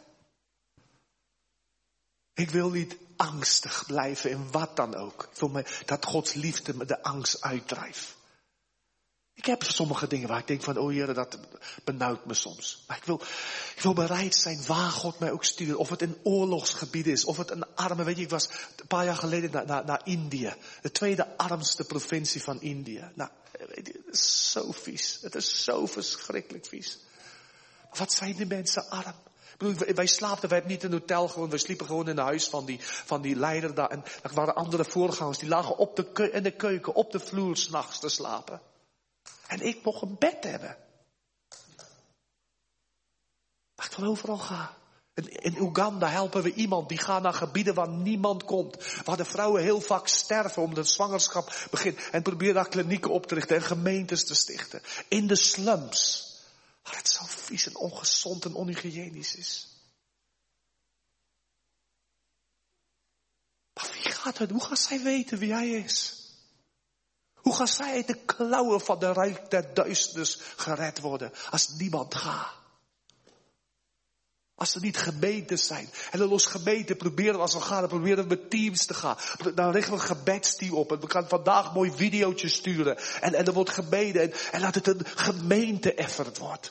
Ik 2.34 2.50
wil 2.50 2.70
niet 2.70 2.96
angstig 3.16 3.86
blijven 3.86 4.30
in 4.30 4.50
wat 4.50 4.76
dan 4.76 4.94
ook. 4.94 5.22
Ik 5.22 5.38
wil 5.38 5.48
me, 5.48 5.64
dat 5.84 6.04
Gods 6.04 6.32
liefde 6.32 6.74
me 6.74 6.84
de 6.84 7.02
angst 7.02 7.42
uitdrijft. 7.42 8.15
Ik 9.36 9.46
heb 9.46 9.62
sommige 9.62 10.06
dingen 10.06 10.28
waar 10.28 10.38
ik 10.38 10.46
denk 10.46 10.62
van, 10.62 10.78
oh 10.78 10.90
Heer, 10.90 11.14
dat 11.14 11.38
benauwt 11.84 12.26
me 12.26 12.34
soms. 12.34 12.84
Maar 12.86 12.96
ik 12.96 13.04
wil, 13.04 13.20
ik 13.74 13.82
wil 13.82 13.92
bereid 13.92 14.34
zijn 14.34 14.66
waar 14.66 14.90
God 14.90 15.18
mij 15.18 15.30
ook 15.30 15.44
stuurt. 15.44 15.76
Of 15.76 15.88
het 15.88 16.02
een 16.02 16.18
oorlogsgebied 16.22 17.06
is, 17.06 17.24
of 17.24 17.36
het 17.36 17.50
een 17.50 17.74
arme, 17.74 18.04
weet 18.04 18.16
je, 18.16 18.22
ik 18.22 18.30
was 18.30 18.48
een 18.76 18.86
paar 18.86 19.04
jaar 19.04 19.16
geleden 19.16 19.50
naar, 19.50 19.66
naar, 19.66 19.84
naar 19.84 20.00
Indië. 20.04 20.54
De 20.80 20.90
tweede 20.90 21.36
armste 21.36 21.84
provincie 21.84 22.42
van 22.42 22.60
Indië. 22.60 23.10
Nou, 23.14 23.30
het 23.58 23.92
is 24.10 24.50
zo 24.50 24.72
vies. 24.72 25.18
Het 25.22 25.34
is 25.34 25.64
zo 25.64 25.86
verschrikkelijk 25.86 26.66
vies. 26.66 26.98
Wat 27.92 28.12
zijn 28.12 28.36
de 28.36 28.46
mensen 28.46 28.90
arm? 28.90 29.14
wij 29.94 30.06
slaapten, 30.06 30.48
wij 30.48 30.58
hebben 30.58 30.74
niet 30.74 30.84
in 30.84 30.92
een 30.92 30.98
hotel 30.98 31.28
gewoon, 31.28 31.48
wij 31.48 31.58
sliepen 31.58 31.86
gewoon 31.86 32.08
in 32.08 32.16
het 32.16 32.26
huis 32.26 32.48
van 32.48 32.64
die, 32.64 32.78
van 32.82 33.22
die 33.22 33.36
leider 33.36 33.74
daar. 33.74 33.90
En 33.90 34.04
er 34.22 34.34
waren 34.34 34.54
andere 34.54 34.84
voorgangers, 34.84 35.38
die 35.38 35.48
lagen 35.48 35.76
op 35.76 35.96
de, 35.96 36.30
in 36.30 36.42
de 36.42 36.56
keuken, 36.56 36.94
op 36.94 37.12
de 37.12 37.20
vloer 37.20 37.56
s'nachts 37.56 37.98
te 37.98 38.08
slapen. 38.08 38.60
En 39.46 39.60
ik 39.60 39.84
mocht 39.84 40.02
een 40.02 40.18
bed 40.18 40.44
hebben. 40.44 40.76
Waar 43.74 43.86
ik 43.86 43.92
van 43.92 44.06
overal 44.06 44.38
ga. 44.38 44.76
In, 45.14 45.60
Oeganda 45.60 46.08
helpen 46.08 46.42
we 46.42 46.52
iemand 46.52 46.88
die 46.88 46.98
gaat 46.98 47.22
naar 47.22 47.34
gebieden 47.34 47.74
waar 47.74 47.88
niemand 47.88 48.44
komt. 48.44 49.02
Waar 49.04 49.16
de 49.16 49.24
vrouwen 49.24 49.62
heel 49.62 49.80
vaak 49.80 50.08
sterven 50.08 50.62
omdat 50.62 50.84
de 50.84 50.90
zwangerschap 50.90 51.66
begint. 51.70 52.10
En 52.10 52.22
proberen 52.22 52.54
daar 52.54 52.68
klinieken 52.68 53.10
op 53.10 53.26
te 53.26 53.34
richten 53.34 53.56
en 53.56 53.62
gemeentes 53.62 54.26
te 54.26 54.34
stichten. 54.34 54.82
In 55.08 55.26
de 55.26 55.36
slums. 55.36 56.24
Waar 56.82 56.96
het 56.96 57.08
zo 57.08 57.24
vies 57.26 57.66
en 57.66 57.76
ongezond 57.76 58.44
en 58.44 58.54
onhygiënisch 58.54 59.36
is. 59.36 59.68
Maar 63.72 63.90
wie 63.92 64.12
gaat 64.12 64.38
het? 64.38 64.50
Hoe 64.50 64.64
gaat 64.64 64.78
zij 64.78 65.02
weten 65.02 65.38
wie 65.38 65.52
hij 65.52 65.70
is? 65.70 66.25
Hoe 67.46 67.54
gaat 67.54 67.70
zij 67.70 67.94
uit 67.94 68.06
de 68.06 68.18
klauwen 68.24 68.80
van 68.80 68.98
de 68.98 69.12
rijk 69.12 69.50
der 69.50 69.74
duisternis 69.74 70.38
gered 70.56 71.00
worden 71.00 71.32
als 71.50 71.68
niemand 71.68 72.14
gaat? 72.14 72.52
Als 74.54 74.74
er 74.74 74.80
niet 74.80 74.96
gemeenten 74.96 75.58
zijn. 75.58 75.90
En 76.10 76.18
dan 76.18 76.28
los 76.28 76.46
gemeenten 76.46 76.96
proberen 76.96 77.40
als 77.40 77.54
we 77.54 77.60
gaan, 77.60 77.80
dan 77.80 77.88
proberen 77.88 78.22
we 78.22 78.28
met 78.28 78.50
teams 78.50 78.86
te 78.86 78.94
gaan. 78.94 79.16
Dan 79.54 79.70
richten 79.70 79.92
we 79.92 80.00
een 80.00 80.06
gebedsteam 80.06 80.74
op. 80.74 80.92
En 80.92 81.00
we 81.00 81.10
gaan 81.10 81.28
vandaag 81.28 81.74
mooi 81.74 81.92
video's 81.96 82.52
sturen. 82.52 82.98
En, 83.20 83.34
en 83.34 83.46
er 83.46 83.52
wordt 83.52 83.70
gebeden. 83.70 84.22
En, 84.22 84.32
en 84.52 84.60
laat 84.60 84.74
het 84.74 84.86
een 84.86 85.06
gemeente-effort 85.14 86.38
worden. 86.38 86.70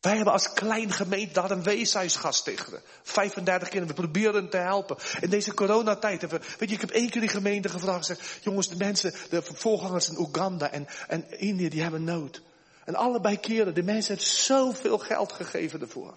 Wij 0.00 0.14
hebben 0.14 0.32
als 0.32 0.52
klein 0.52 0.92
gemeente 0.92 1.32
daar 1.32 1.50
een 1.50 1.62
weeshuis 1.62 2.16
gesticht. 2.16 2.70
35 3.02 3.68
kinderen, 3.68 3.96
we 3.96 4.02
proberen 4.02 4.50
te 4.50 4.56
helpen. 4.56 4.96
In 5.20 5.30
deze 5.30 5.54
coronatijd 5.54 6.20
hebben 6.20 6.40
we, 6.40 6.46
weet 6.58 6.68
je, 6.68 6.74
ik 6.74 6.80
heb 6.80 6.90
één 6.90 7.10
keer 7.10 7.20
die 7.20 7.30
gemeente 7.30 7.68
gevraagd. 7.68 8.06
Zeg, 8.06 8.38
jongens, 8.40 8.68
de 8.68 8.76
mensen, 8.76 9.14
de 9.30 9.42
voorgangers 9.42 10.08
in 10.08 10.18
Oeganda 10.18 10.70
en, 10.70 10.86
en 11.08 11.40
Indië, 11.40 11.68
die 11.68 11.82
hebben 11.82 12.04
nood. 12.04 12.42
En 12.84 12.94
allebei 12.94 13.40
keren, 13.40 13.74
de 13.74 13.82
mensen 13.82 14.14
hebben 14.14 14.32
zoveel 14.32 14.98
geld 14.98 15.32
gegeven 15.32 15.80
ervoor. 15.80 16.12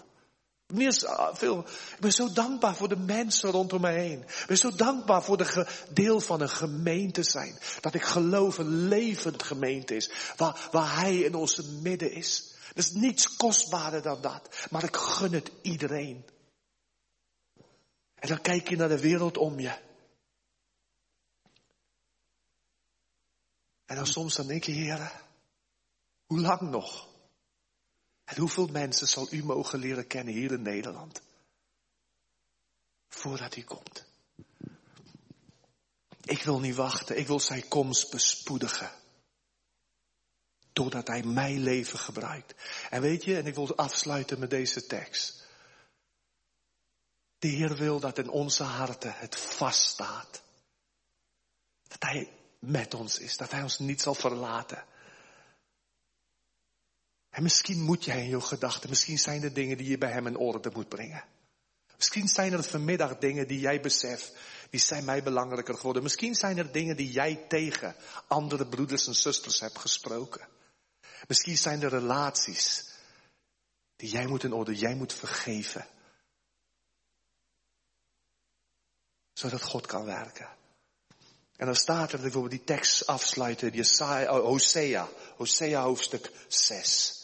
Meer, 0.67 1.03
ah, 1.05 1.35
veel, 1.35 1.59
ik 1.95 1.99
ben 1.99 2.13
zo 2.13 2.31
dankbaar 2.33 2.75
voor 2.75 2.89
de 2.89 2.97
mensen 2.97 3.51
rondom 3.51 3.81
mij 3.81 3.99
heen. 3.99 4.19
Ik 4.19 4.45
ben 4.47 4.57
zo 4.57 4.75
dankbaar 4.75 5.23
voor 5.23 5.37
de 5.37 5.67
deel 5.89 6.19
van 6.19 6.41
een 6.41 6.49
gemeente 6.49 7.23
zijn. 7.23 7.59
Dat 7.79 7.93
ik 7.93 8.03
geloof 8.03 8.57
een 8.57 8.87
levend 8.87 9.43
gemeente 9.43 9.95
is. 9.95 10.11
Waar, 10.37 10.67
waar 10.71 10.99
hij 10.99 11.17
in 11.17 11.35
onze 11.35 11.63
midden 11.81 12.11
is. 12.11 12.50
Er 12.71 12.77
is 12.77 12.91
niets 12.91 13.35
kostbaarder 13.35 14.01
dan 14.01 14.21
dat. 14.21 14.67
Maar 14.69 14.83
ik 14.83 14.95
gun 14.95 15.33
het 15.33 15.51
iedereen. 15.61 16.25
En 18.15 18.27
dan 18.27 18.41
kijk 18.41 18.69
je 18.69 18.75
naar 18.75 18.87
de 18.87 18.99
wereld 18.99 19.37
om 19.37 19.59
je. 19.59 19.79
En 23.85 23.95
dan 23.95 24.07
soms 24.07 24.35
dan 24.35 24.47
denk 24.47 24.63
je, 24.63 24.71
heren, 24.71 25.11
hoe 26.25 26.39
lang 26.39 26.61
nog? 26.61 27.07
En 28.23 28.37
hoeveel 28.37 28.67
mensen 28.67 29.07
zal 29.07 29.27
u 29.33 29.43
mogen 29.43 29.79
leren 29.79 30.07
kennen 30.07 30.33
hier 30.33 30.51
in 30.51 30.61
Nederland? 30.61 31.21
Voordat 33.07 33.53
hij 33.53 33.63
komt. 33.63 34.05
Ik 36.21 36.43
wil 36.43 36.59
niet 36.59 36.75
wachten, 36.75 37.17
ik 37.17 37.27
wil 37.27 37.39
zijn 37.39 37.67
komst 37.67 38.11
bespoedigen. 38.11 39.00
Doordat 40.73 41.07
hij 41.07 41.23
mijn 41.23 41.59
leven 41.59 41.99
gebruikt. 41.99 42.53
En 42.89 43.01
weet 43.01 43.23
je, 43.23 43.37
en 43.37 43.45
ik 43.45 43.55
wil 43.55 43.75
afsluiten 43.75 44.39
met 44.39 44.49
deze 44.49 44.85
tekst. 44.85 45.41
De 47.41 47.47
Heer 47.47 47.75
wil 47.75 47.99
dat 47.99 48.17
in 48.17 48.29
onze 48.29 48.63
harten 48.63 49.13
het 49.15 49.35
vaststaat. 49.35 50.41
Dat 51.87 52.03
Hij 52.09 52.31
met 52.59 52.93
ons 52.93 53.19
is, 53.19 53.37
dat 53.37 53.51
Hij 53.51 53.61
ons 53.61 53.79
niet 53.79 54.01
zal 54.01 54.15
verlaten. 54.15 54.85
En 57.29 57.43
misschien 57.43 57.81
moet 57.81 58.05
jij 58.05 58.23
in 58.23 58.29
je 58.29 58.41
gedachten, 58.41 58.89
misschien 58.89 59.19
zijn 59.19 59.43
er 59.43 59.53
dingen 59.53 59.77
die 59.77 59.89
je 59.89 59.97
bij 59.97 60.11
Hem 60.11 60.27
in 60.27 60.37
orde 60.37 60.69
moet 60.73 60.89
brengen. 60.89 61.23
Misschien 61.97 62.27
zijn 62.27 62.53
er 62.53 62.63
vanmiddag 62.63 63.17
dingen 63.17 63.47
die 63.47 63.59
jij 63.59 63.81
beseft, 63.81 64.33
die 64.69 64.79
zijn 64.79 65.05
mij 65.05 65.23
belangrijker 65.23 65.75
geworden. 65.75 66.03
Misschien 66.03 66.35
zijn 66.35 66.57
er 66.57 66.71
dingen 66.71 66.97
die 66.97 67.11
jij 67.11 67.45
tegen 67.47 67.95
andere 68.27 68.67
broeders 68.67 69.07
en 69.07 69.15
zusters 69.15 69.59
hebt 69.59 69.77
gesproken. 69.77 70.47
Misschien 71.27 71.57
zijn 71.57 71.81
er 71.81 71.89
relaties 71.89 72.85
die 73.95 74.09
jij 74.09 74.27
moet 74.27 74.43
in 74.43 74.53
orde, 74.53 74.75
jij 74.75 74.95
moet 74.95 75.13
vergeven. 75.13 75.87
Zodat 79.33 79.61
God 79.61 79.85
kan 79.85 80.05
werken. 80.05 80.49
En 81.55 81.65
dan 81.65 81.75
staat 81.75 82.11
er, 82.11 82.31
wil 82.31 82.49
die 82.49 82.63
tekst 82.63 83.07
afsluiten, 83.07 83.71
Jesaja, 83.71 84.39
oh, 84.39 84.45
Hosea, 84.45 85.09
Hosea 85.35 85.81
hoofdstuk 85.81 86.31
6. 86.47 87.20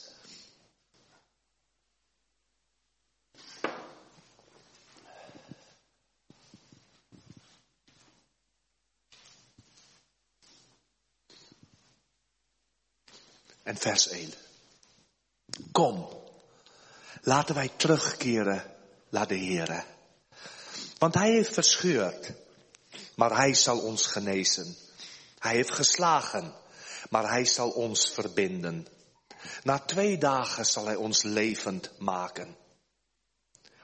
En 13.68 13.78
vers 13.78 14.08
1. 14.08 14.34
Kom, 15.72 16.08
laten 17.22 17.56
wij 17.56 17.72
terugkeren 17.76 18.64
naar 19.10 19.28
de 19.28 19.36
Heer. 19.36 19.86
Want 20.98 21.14
Hij 21.14 21.32
heeft 21.32 21.54
verscheurd, 21.54 22.34
maar 23.16 23.36
Hij 23.36 23.54
zal 23.54 23.80
ons 23.80 24.06
genezen. 24.06 24.76
Hij 25.40 25.56
heeft 25.56 25.72
geslagen, 25.72 26.54
maar 27.10 27.30
hij 27.30 27.46
zal 27.46 27.70
ons 27.70 28.10
verbinden. 28.10 28.88
Na 29.64 29.80
twee 29.80 30.18
dagen 30.18 30.66
zal 30.66 30.86
hij 30.86 30.96
ons 30.96 31.24
levend 31.24 31.92
maken. 32.00 32.58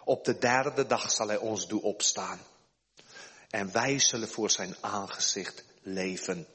Op 0.04 0.26
de 0.26 0.38
derde 0.38 0.86
dag 0.86 1.12
zal 1.12 1.28
hij 1.28 1.38
ons 1.38 1.68
doen 1.68 1.82
opstaan. 1.82 2.40
En 3.50 3.72
wij 3.72 4.00
zullen 4.00 4.30
voor 4.30 4.50
zijn 4.50 4.76
aangezicht 4.82 5.64
leven. 5.82 6.48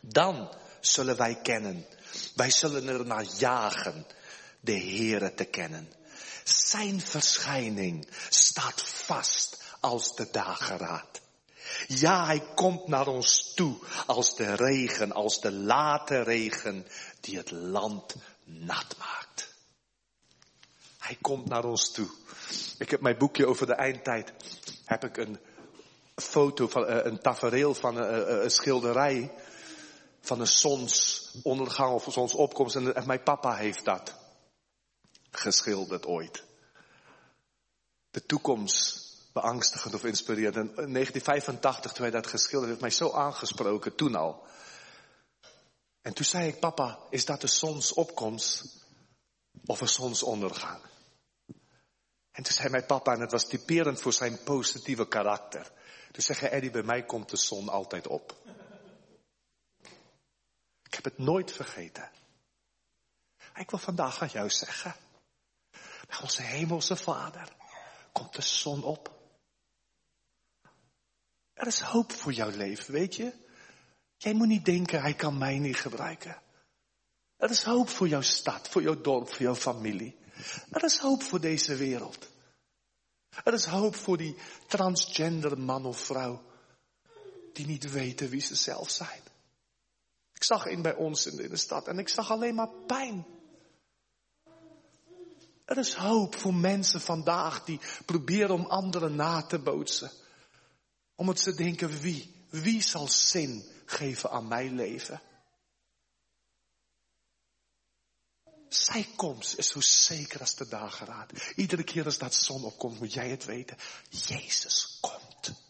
Dan 0.00 0.54
zullen 0.80 1.16
wij 1.16 1.38
kennen. 1.42 1.86
Wij 2.34 2.50
zullen 2.50 2.88
er 2.88 3.06
naar 3.06 3.24
jagen 3.38 4.06
de 4.60 4.78
Heere 4.78 5.34
te 5.34 5.44
kennen. 5.44 5.92
Zijn 6.44 7.00
verschijning 7.00 8.08
staat 8.28 8.82
vast 8.82 9.62
als 9.80 10.16
de 10.16 10.28
dageraad. 10.32 11.20
Ja, 11.86 12.24
hij 12.24 12.42
komt 12.54 12.86
naar 12.86 13.06
ons 13.06 13.54
toe 13.54 13.76
als 14.06 14.36
de 14.36 14.54
regen, 14.54 15.12
als 15.12 15.40
de 15.40 15.52
late 15.52 16.22
regen 16.22 16.86
die 17.20 17.36
het 17.36 17.50
land 17.50 18.14
nat 18.44 18.96
maakt. 18.98 19.54
Hij 20.98 21.16
komt 21.20 21.48
naar 21.48 21.64
ons 21.64 21.90
toe. 21.90 22.08
Ik 22.78 22.90
heb 22.90 23.00
mijn 23.00 23.18
boekje 23.18 23.46
over 23.46 23.66
de 23.66 23.74
eindtijd. 23.74 24.32
Heb 24.84 25.04
ik 25.04 25.16
een 25.16 25.38
foto 26.14 26.68
van 26.68 26.90
uh, 26.90 27.04
een 27.04 27.20
tafereel 27.20 27.74
van 27.74 28.02
uh, 28.02 28.42
een 28.42 28.50
schilderij 28.50 29.32
van 30.20 30.40
een 30.40 30.46
zonsondergang 30.46 31.94
of 31.94 32.06
zonsopkomst. 32.08 32.76
En, 32.76 32.94
en 32.94 33.06
mijn 33.06 33.22
papa 33.22 33.54
heeft 33.54 33.84
dat 33.84 34.14
geschilderd 35.30 36.06
ooit. 36.06 36.44
De 38.10 38.26
toekomst 38.26 39.08
beangstigend 39.32 39.94
of 39.94 40.04
inspirerend. 40.04 40.54
En 40.56 40.62
in 40.62 40.92
1985, 40.92 41.92
toen 41.92 42.02
hij 42.02 42.12
dat 42.12 42.26
geschilderd 42.26 42.68
heeft, 42.68 42.80
mij 42.80 42.90
zo 42.90 43.12
aangesproken, 43.12 43.94
toen 43.94 44.14
al. 44.14 44.46
En 46.02 46.14
toen 46.14 46.24
zei 46.24 46.48
ik, 46.48 46.60
papa, 46.60 46.98
is 47.10 47.24
dat 47.24 47.40
de 47.40 47.46
zonsopkomst 47.46 48.64
of 49.66 49.80
een 49.80 49.88
zonsondergang? 49.88 50.80
En 52.32 52.42
toen 52.42 52.52
zei 52.52 52.68
mijn 52.68 52.86
papa, 52.86 53.12
en 53.12 53.20
het 53.20 53.32
was 53.32 53.48
typerend 53.48 54.00
voor 54.00 54.12
zijn 54.12 54.42
positieve 54.42 55.08
karakter. 55.08 55.72
Toen 56.12 56.22
zei 56.22 56.38
hij, 56.38 56.50
Eddie, 56.50 56.70
bij 56.70 56.82
mij 56.82 57.04
komt 57.04 57.30
de 57.30 57.36
zon 57.36 57.68
altijd 57.68 58.06
op. 58.06 58.36
Ik 60.90 60.94
heb 60.94 61.04
het 61.04 61.18
nooit 61.18 61.52
vergeten. 61.52 62.10
Ik 63.54 63.70
wil 63.70 63.78
vandaag 63.78 64.22
aan 64.22 64.28
jou 64.28 64.50
zeggen. 64.50 64.94
Bij 66.08 66.18
onze 66.22 66.42
hemelse 66.42 66.96
vader 66.96 67.52
komt 68.12 68.34
de 68.34 68.42
zon 68.42 68.82
op. 68.82 69.18
Er 71.52 71.66
is 71.66 71.80
hoop 71.80 72.12
voor 72.12 72.32
jouw 72.32 72.50
leven, 72.50 72.92
weet 72.92 73.16
je? 73.16 73.32
Jij 74.16 74.32
moet 74.32 74.46
niet 74.46 74.64
denken, 74.64 75.00
hij 75.00 75.14
kan 75.14 75.38
mij 75.38 75.58
niet 75.58 75.76
gebruiken. 75.76 76.42
Er 77.36 77.50
is 77.50 77.62
hoop 77.62 77.88
voor 77.88 78.08
jouw 78.08 78.20
stad, 78.20 78.68
voor 78.68 78.82
jouw 78.82 79.00
dorp, 79.00 79.28
voor 79.28 79.42
jouw 79.42 79.54
familie. 79.54 80.18
Er 80.70 80.84
is 80.84 80.98
hoop 80.98 81.22
voor 81.22 81.40
deze 81.40 81.76
wereld. 81.76 82.28
Er 83.44 83.52
is 83.52 83.64
hoop 83.64 83.94
voor 83.96 84.16
die 84.16 84.36
transgender 84.66 85.58
man 85.58 85.86
of 85.86 86.00
vrouw 86.00 86.42
die 87.52 87.66
niet 87.66 87.90
weten 87.90 88.28
wie 88.28 88.40
ze 88.40 88.54
zelf 88.54 88.90
zijn. 88.90 89.29
Ik 90.40 90.46
zag 90.46 90.66
een 90.66 90.82
bij 90.82 90.94
ons 90.94 91.26
in 91.26 91.36
de 91.36 91.56
stad 91.56 91.88
en 91.88 91.98
ik 91.98 92.08
zag 92.08 92.30
alleen 92.30 92.54
maar 92.54 92.70
pijn. 92.86 93.26
Er 95.64 95.78
is 95.78 95.94
hoop 95.94 96.34
voor 96.34 96.54
mensen 96.54 97.00
vandaag 97.00 97.64
die 97.64 97.80
proberen 98.06 98.54
om 98.54 98.66
anderen 98.66 99.14
na 99.14 99.42
te 99.42 99.58
bootsen. 99.58 100.10
Omdat 101.14 101.40
ze 101.40 101.54
denken, 101.54 102.00
wie, 102.00 102.46
wie 102.48 102.82
zal 102.82 103.08
zin 103.08 103.64
geven 103.84 104.30
aan 104.30 104.48
mijn 104.48 104.74
leven? 104.74 105.22
Zijn 108.68 109.14
komst 109.16 109.58
is 109.58 109.68
zo 109.68 109.80
zeker 109.80 110.40
als 110.40 110.54
de 110.54 110.68
dageraad. 110.68 111.32
Iedere 111.56 111.84
keer 111.84 112.04
als 112.04 112.18
dat 112.18 112.34
zon 112.34 112.64
opkomt, 112.64 112.98
moet 113.00 113.12
jij 113.12 113.30
het 113.30 113.44
weten. 113.44 113.76
Jezus 114.08 114.98
komt. 115.00 115.69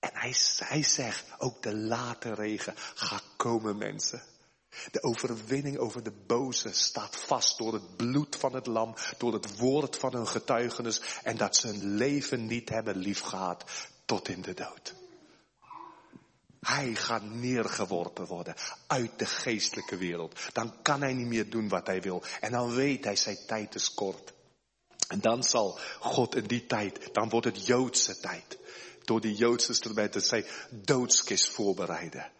En 0.00 0.10
hij, 0.12 0.82
zegt, 0.82 1.24
ook 1.38 1.62
de 1.62 1.76
late 1.76 2.34
regen 2.34 2.74
gaat 2.94 3.24
komen 3.36 3.76
mensen. 3.76 4.22
De 4.90 5.02
overwinning 5.02 5.78
over 5.78 6.02
de 6.02 6.12
boze 6.26 6.72
staat 6.72 7.16
vast 7.16 7.58
door 7.58 7.72
het 7.72 7.96
bloed 7.96 8.36
van 8.36 8.54
het 8.54 8.66
lam, 8.66 8.94
door 9.18 9.32
het 9.32 9.58
woord 9.58 9.96
van 9.96 10.12
hun 10.12 10.28
getuigenis 10.28 11.02
en 11.22 11.36
dat 11.36 11.56
ze 11.56 11.66
hun 11.66 11.94
leven 11.94 12.46
niet 12.46 12.68
hebben 12.68 12.96
liefgehad 12.96 13.64
tot 14.04 14.28
in 14.28 14.42
de 14.42 14.54
dood. 14.54 14.94
Hij 16.60 16.94
gaat 16.94 17.22
neergeworpen 17.22 18.26
worden 18.26 18.54
uit 18.86 19.18
de 19.18 19.26
geestelijke 19.26 19.96
wereld. 19.96 20.38
Dan 20.52 20.82
kan 20.82 21.00
hij 21.00 21.12
niet 21.12 21.26
meer 21.26 21.50
doen 21.50 21.68
wat 21.68 21.86
hij 21.86 22.02
wil. 22.02 22.22
En 22.40 22.52
dan 22.52 22.74
weet 22.74 23.04
hij, 23.04 23.16
zijn 23.16 23.38
tijd 23.46 23.74
is 23.74 23.94
kort. 23.94 24.32
En 25.08 25.20
dan 25.20 25.42
zal 25.42 25.78
God 26.00 26.34
in 26.34 26.46
die 26.46 26.66
tijd, 26.66 27.14
dan 27.14 27.28
wordt 27.28 27.46
het 27.46 27.66
Joodse 27.66 28.20
tijd. 28.20 28.58
Door 29.08 29.20
die 29.20 29.34
Joodse 29.34 29.68
instrumenten 29.68 30.20
zij 30.20 30.46
doodskist 30.70 31.48
voorbereiden. 31.48 32.30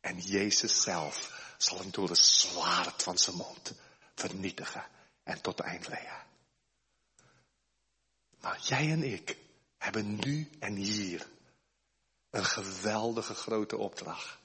En 0.00 0.18
Jezus 0.18 0.82
zelf 0.82 1.42
zal 1.58 1.78
hem 1.78 1.90
door 1.90 2.08
het 2.08 2.18
zwaard 2.18 3.02
van 3.02 3.18
zijn 3.18 3.36
mond 3.36 3.72
vernietigen 4.14 4.84
en 5.22 5.40
tot 5.40 5.60
eind 5.60 5.88
leiden. 5.88 6.22
Maar 8.40 8.60
jij 8.60 8.90
en 8.90 9.02
ik 9.02 9.36
hebben 9.76 10.18
nu 10.24 10.50
en 10.58 10.74
hier 10.74 11.26
een 12.30 12.44
geweldige 12.44 13.34
grote 13.34 13.76
opdracht. 13.76 14.38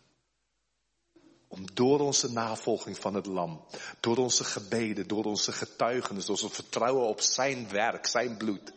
Om 1.48 1.74
door 1.74 2.00
onze 2.00 2.32
navolging 2.32 2.98
van 2.98 3.14
het 3.14 3.26
lam, 3.26 3.66
door 4.00 4.18
onze 4.18 4.44
gebeden, 4.44 5.08
door 5.08 5.24
onze 5.24 5.52
getuigenis, 5.52 6.26
door 6.26 6.40
ons 6.42 6.54
vertrouwen 6.54 7.08
op 7.08 7.22
zijn 7.22 7.70
werk, 7.70 8.06
zijn 8.08 8.38
bloed, 8.38 8.74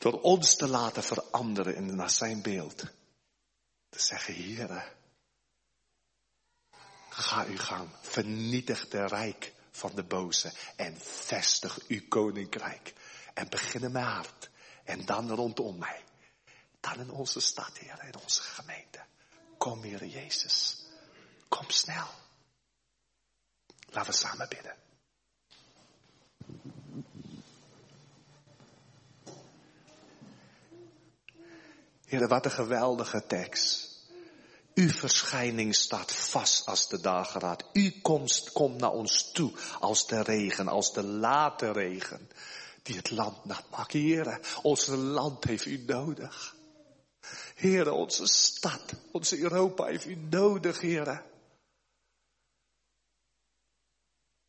door 0.00 0.20
ons 0.20 0.56
te 0.56 0.68
laten 0.68 1.02
veranderen 1.02 1.94
naar 1.96 2.10
zijn 2.10 2.42
beeld. 2.42 2.78
Te 3.88 4.02
zeggen, 4.02 4.34
Heere, 4.34 4.82
Ga 7.10 7.44
uw 7.44 7.58
gang. 7.58 7.88
Vernietig 8.00 8.88
de 8.88 9.06
rijk 9.06 9.52
van 9.70 9.94
de 9.94 10.02
boze 10.02 10.52
en 10.76 11.00
vestig 11.00 11.78
uw 11.88 12.08
koninkrijk. 12.08 12.94
En 13.34 13.48
begin 13.48 13.82
in 13.82 13.92
mijn 13.92 14.04
hart. 14.04 14.50
En 14.84 15.04
dan 15.04 15.30
rondom 15.30 15.78
mij. 15.78 16.04
Dan 16.80 17.00
in 17.00 17.10
onze 17.10 17.40
stad, 17.40 17.78
Heer, 17.78 18.04
in 18.06 18.20
onze 18.22 18.42
gemeente. 18.42 19.00
Kom, 19.58 19.82
Heer 19.82 20.04
Jezus. 20.04 20.84
Kom 21.48 21.70
snel. 21.70 22.08
Laten 23.90 24.10
we 24.10 24.16
samen 24.16 24.48
bidden. 24.48 24.76
Heer, 32.10 32.28
wat 32.28 32.44
een 32.44 32.50
geweldige 32.50 33.26
tekst. 33.26 33.88
Uw 34.74 34.88
verschijning 34.88 35.74
staat 35.74 36.12
vast 36.12 36.66
als 36.66 36.88
de 36.88 37.00
dageraad. 37.00 37.64
Uw 37.72 37.90
komst 38.02 38.52
komt 38.52 38.80
naar 38.80 38.90
ons 38.90 39.32
toe 39.32 39.52
als 39.80 40.06
de 40.06 40.22
regen, 40.22 40.68
als 40.68 40.92
de 40.92 41.02
late 41.02 41.72
regen. 41.72 42.30
Die 42.82 42.96
het 42.96 43.10
land 43.10 43.44
nat 43.44 43.70
maakt. 43.70 43.92
Heren, 43.92 44.40
ons 44.62 44.86
land 44.86 45.44
heeft 45.44 45.64
u 45.64 45.84
nodig. 45.86 46.56
Heren, 47.54 47.94
onze 47.94 48.26
stad, 48.26 48.92
onze 49.12 49.38
Europa 49.38 49.84
heeft 49.84 50.06
u 50.06 50.14
nodig, 50.14 50.80
heren. 50.80 51.24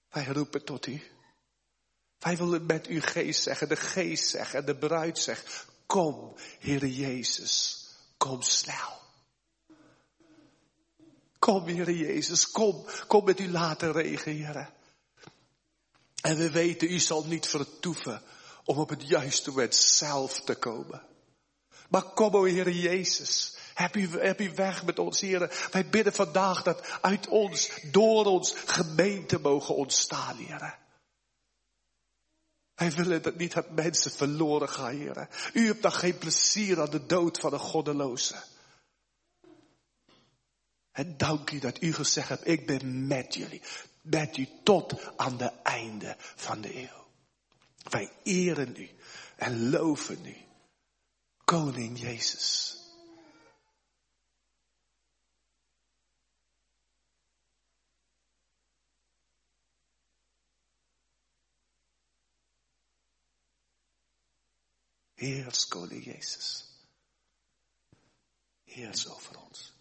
Wij 0.09 0.25
roepen 0.25 0.65
tot 0.65 0.85
u. 0.85 1.01
Wij 2.19 2.37
willen 2.37 2.65
met 2.65 2.87
uw 2.87 3.01
geest 3.01 3.43
zeggen, 3.43 3.69
de 3.69 3.75
geest 3.75 4.29
zeggen, 4.29 4.65
de 4.65 4.75
bruid 4.75 5.17
zegt, 5.17 5.69
kom, 5.91 6.33
Heere 6.59 6.87
Jezus, 6.87 7.87
kom 8.17 8.41
snel. 8.41 8.99
Kom, 11.39 11.67
Heer 11.67 11.91
Jezus, 11.91 12.51
kom, 12.51 12.85
kom 13.07 13.25
met 13.25 13.39
uw 13.39 13.51
late 13.51 13.91
regen. 13.91 14.69
En 16.21 16.37
we 16.37 16.51
weten, 16.51 16.91
u 16.91 16.99
zal 16.99 17.25
niet 17.25 17.47
vertoeven 17.47 18.21
om 18.65 18.77
op 18.77 18.89
het 18.89 19.07
juiste 19.07 19.49
moment 19.49 19.75
zelf 19.75 20.41
te 20.41 20.55
komen. 20.55 21.01
Maar 21.89 22.03
kom, 22.03 22.35
o 22.35 22.43
Heer 22.43 22.69
Jezus, 22.69 23.57
heb 23.73 23.95
u, 23.95 24.19
heb 24.19 24.41
u 24.41 24.51
weg 24.55 24.85
met 24.85 24.99
ons, 24.99 25.21
Heer. 25.21 25.67
Wij 25.71 25.89
bidden 25.89 26.13
vandaag 26.13 26.63
dat 26.63 27.01
uit 27.01 27.27
ons, 27.27 27.69
door 27.91 28.25
ons, 28.25 28.53
gemeente 28.65 29.39
mogen 29.39 29.75
ontstaan, 29.75 30.37
Heer. 30.37 30.79
Wij 32.75 32.91
willen 32.91 33.21
dat 33.21 33.35
niet 33.35 33.53
dat 33.53 33.69
mensen 33.69 34.11
verloren 34.11 34.69
gaan, 34.69 34.95
Heer. 34.95 35.27
U 35.53 35.65
hebt 35.67 35.81
dan 35.81 35.93
geen 35.93 36.17
plezier 36.17 36.81
aan 36.81 36.89
de 36.89 37.05
dood 37.05 37.39
van 37.39 37.53
een 37.53 37.59
goddeloze. 37.59 38.35
En 40.91 41.17
dank 41.17 41.51
u 41.51 41.59
dat 41.59 41.81
u 41.81 41.93
gezegd 41.93 42.29
hebt, 42.29 42.47
ik 42.47 42.67
ben 42.67 43.07
met 43.07 43.33
jullie. 43.33 43.61
Met 44.01 44.37
u 44.37 44.47
tot 44.63 45.17
aan 45.17 45.37
de 45.37 45.51
einde 45.63 46.15
van 46.17 46.61
de 46.61 46.75
eeuw. 46.75 47.07
Wij 47.89 48.11
eren 48.23 48.75
u 48.75 48.89
en 49.35 49.69
loven 49.69 50.25
u. 50.25 50.35
Koning 51.43 51.99
Jezus. 51.99 52.75
Heers, 65.21 65.67
koning 65.69 66.01
Jezus. 66.01 66.65
Heers 68.65 69.07
over 69.07 69.37
ons. 69.37 69.71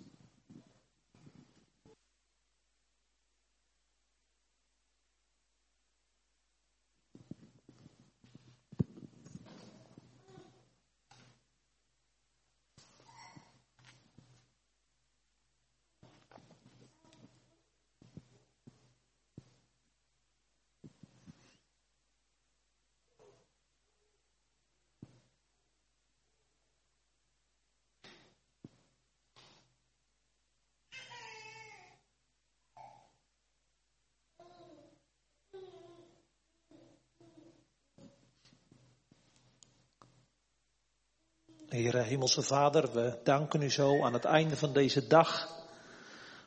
Heere 41.81 42.03
Hemelse 42.03 42.43
Vader, 42.43 42.93
we 42.93 43.19
danken 43.25 43.63
u 43.63 43.71
zo 43.71 44.03
aan 44.03 44.13
het 44.13 44.25
einde 44.25 44.57
van 44.57 44.73
deze 44.73 45.07
dag 45.07 45.49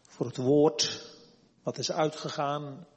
voor 0.02 0.26
het 0.26 0.38
woord 0.38 1.12
wat 1.64 1.78
is 1.78 1.92
uitgegaan. 1.92 2.88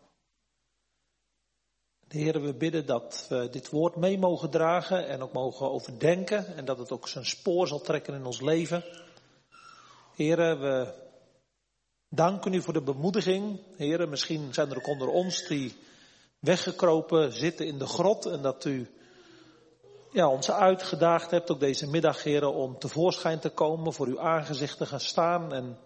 Heere, 2.09 2.41
we 2.41 2.55
bidden 2.55 2.87
dat 2.87 3.27
we 3.29 3.49
dit 3.49 3.71
woord 3.71 3.97
mee 3.97 4.19
mogen 4.19 4.51
dragen 4.51 5.09
en 5.09 5.23
ook 5.23 5.33
mogen 5.33 5.71
overdenken 5.71 6.57
en 6.57 6.65
dat 6.65 6.79
het 6.79 6.93
ook 6.93 7.09
zijn 7.09 7.27
spoor 7.27 7.69
zal 7.69 7.81
trekken 7.81 8.15
in 8.15 8.25
ons 8.25 8.41
leven. 8.41 8.85
Heere, 10.15 10.57
we 10.57 10.95
danken 12.09 12.53
u 12.53 12.63
voor 12.63 12.73
de 12.73 12.83
bemoediging. 12.83 13.61
Heere, 13.77 14.07
misschien 14.07 14.55
zijn 14.55 14.71
er 14.71 14.77
ook 14.77 14.89
onder 14.89 15.09
ons 15.09 15.47
die 15.47 15.77
weggekropen 16.39 17.33
zitten 17.33 17.67
in 17.67 17.79
de 17.79 17.87
grot 17.87 18.27
en 18.27 18.43
dat 18.43 18.65
u 18.65 18.96
ja, 20.17 20.29
ons 20.29 20.51
uitgedaagd 20.51 21.31
hebt, 21.31 21.51
ook 21.51 21.61
deze 21.61 21.91
middag, 21.91 22.23
heren, 22.23 22.55
om 22.55 22.79
tevoorschijn 22.79 23.39
te 23.39 23.51
komen, 23.51 23.93
voor 23.93 24.07
uw 24.07 24.21
aangezicht 24.21 24.79
te 24.79 24.87
gaan 24.87 25.01
staan 25.01 25.53
en 25.53 25.79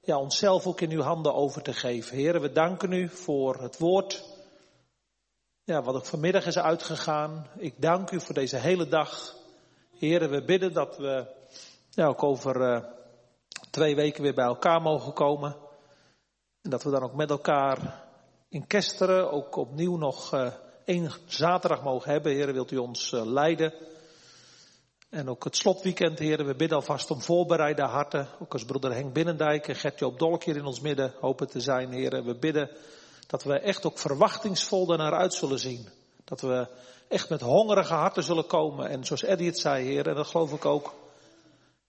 ja, 0.00 0.18
onszelf 0.18 0.66
ook 0.66 0.80
in 0.80 0.90
uw 0.90 1.00
handen 1.00 1.34
over 1.34 1.62
te 1.62 1.72
geven. 1.72 2.16
Heren, 2.16 2.40
we 2.40 2.52
danken 2.52 2.92
u 2.92 3.08
voor 3.08 3.62
het 3.62 3.78
woord, 3.78 4.24
ja, 5.64 5.82
wat 5.82 5.94
ook 5.94 6.06
vanmiddag 6.06 6.46
is 6.46 6.58
uitgegaan. 6.58 7.46
Ik 7.56 7.82
dank 7.82 8.10
u 8.10 8.20
voor 8.20 8.34
deze 8.34 8.56
hele 8.56 8.88
dag. 8.88 9.34
Heren, 9.98 10.30
we 10.30 10.44
bidden 10.44 10.72
dat 10.72 10.96
we 10.96 11.26
ja, 11.90 12.06
ook 12.06 12.22
over 12.22 12.60
uh, 12.60 12.84
twee 13.70 13.94
weken 13.94 14.22
weer 14.22 14.34
bij 14.34 14.44
elkaar 14.44 14.82
mogen 14.82 15.12
komen. 15.12 15.56
En 16.62 16.70
dat 16.70 16.82
we 16.82 16.90
dan 16.90 17.02
ook 17.02 17.14
met 17.14 17.30
elkaar 17.30 18.04
in 18.48 18.66
Kesteren 18.66 19.32
ook 19.32 19.56
opnieuw 19.56 19.96
nog 19.96 20.34
uh, 20.34 20.52
één 20.86 21.10
zaterdag 21.26 21.82
mogen 21.82 22.10
hebben. 22.10 22.32
Heren, 22.32 22.54
wilt 22.54 22.70
u 22.70 22.76
ons 22.76 23.12
uh, 23.12 23.24
leiden. 23.24 23.72
En 25.10 25.28
ook 25.28 25.44
het 25.44 25.56
slotweekend, 25.56 26.18
heren, 26.18 26.46
we 26.46 26.54
bidden 26.54 26.76
alvast 26.76 27.10
om 27.10 27.20
voorbereide 27.20 27.82
harten. 27.82 28.28
Ook 28.42 28.52
als 28.52 28.64
broeder 28.64 28.94
Henk 28.94 29.12
Binnendijk 29.12 29.68
en 29.68 29.76
Gert-Joop 29.76 30.18
Dolk 30.18 30.44
hier 30.44 30.56
in 30.56 30.64
ons 30.64 30.80
midden 30.80 31.14
hopen 31.20 31.48
te 31.48 31.60
zijn, 31.60 31.92
heren. 31.92 32.24
We 32.24 32.34
bidden 32.34 32.70
dat 33.26 33.42
we 33.42 33.58
echt 33.58 33.86
ook 33.86 33.98
verwachtingsvol 33.98 34.92
ernaar 34.92 35.12
uit 35.12 35.34
zullen 35.34 35.58
zien. 35.58 35.88
Dat 36.24 36.40
we 36.40 36.68
echt 37.08 37.28
met 37.28 37.40
hongerige 37.40 37.94
harten 37.94 38.22
zullen 38.22 38.46
komen. 38.46 38.88
En 38.88 39.04
zoals 39.04 39.22
Eddie 39.22 39.46
het 39.46 39.58
zei, 39.58 39.84
heren, 39.84 40.06
en 40.06 40.14
dat 40.14 40.26
geloof 40.26 40.52
ik 40.52 40.64
ook. 40.64 40.94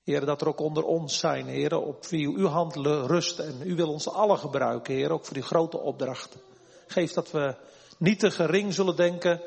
Heren, 0.04 0.28
dat 0.28 0.42
er 0.42 0.48
ook 0.48 0.60
onder 0.60 0.84
ons 0.84 1.20
zijn, 1.20 1.46
heren, 1.46 1.86
op 1.86 2.06
wie 2.06 2.28
uw 2.28 2.48
hand 2.48 2.76
rust. 2.86 3.40
En 3.40 3.62
u 3.64 3.76
wil 3.76 3.90
ons 3.90 4.10
allen 4.10 4.38
gebruiken, 4.38 4.94
heren, 4.94 5.12
ook 5.12 5.26
voor 5.26 5.34
die 5.34 5.44
grote 5.44 5.78
opdrachten. 5.78 6.40
Geef 6.88 7.14
dat 7.14 7.32
we 7.32 7.56
niet 7.98 8.20
te 8.20 8.32
gering 8.32 8.74
zullen 8.74 8.96
denken 8.96 9.42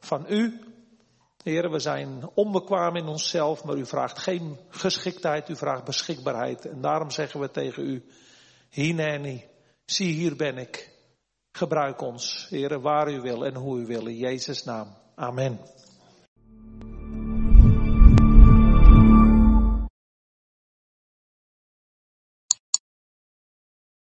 van 0.00 0.26
u. 0.28 0.60
Heren, 1.42 1.70
we 1.70 1.78
zijn 1.78 2.30
onbekwaam 2.34 2.96
in 2.96 3.06
onszelf, 3.06 3.64
maar 3.64 3.76
u 3.76 3.86
vraagt 3.86 4.18
geen 4.18 4.58
geschiktheid, 4.68 5.48
u 5.48 5.56
vraagt 5.56 5.84
beschikbaarheid. 5.84 6.66
En 6.66 6.80
daarom 6.80 7.10
zeggen 7.10 7.40
we 7.40 7.50
tegen 7.50 7.84
u, 7.84 8.04
Hineni, 8.70 9.44
zie 9.84 10.12
hier 10.12 10.36
ben 10.36 10.58
ik. 10.58 10.90
Gebruik 11.52 12.00
ons, 12.00 12.46
heren, 12.50 12.80
waar 12.80 13.12
u 13.12 13.20
wil 13.20 13.46
en 13.46 13.54
hoe 13.54 13.80
u 13.80 13.86
wil, 13.86 14.06
in 14.06 14.16
Jezus' 14.16 14.64
naam. 14.64 14.96
Amen. 15.14 15.60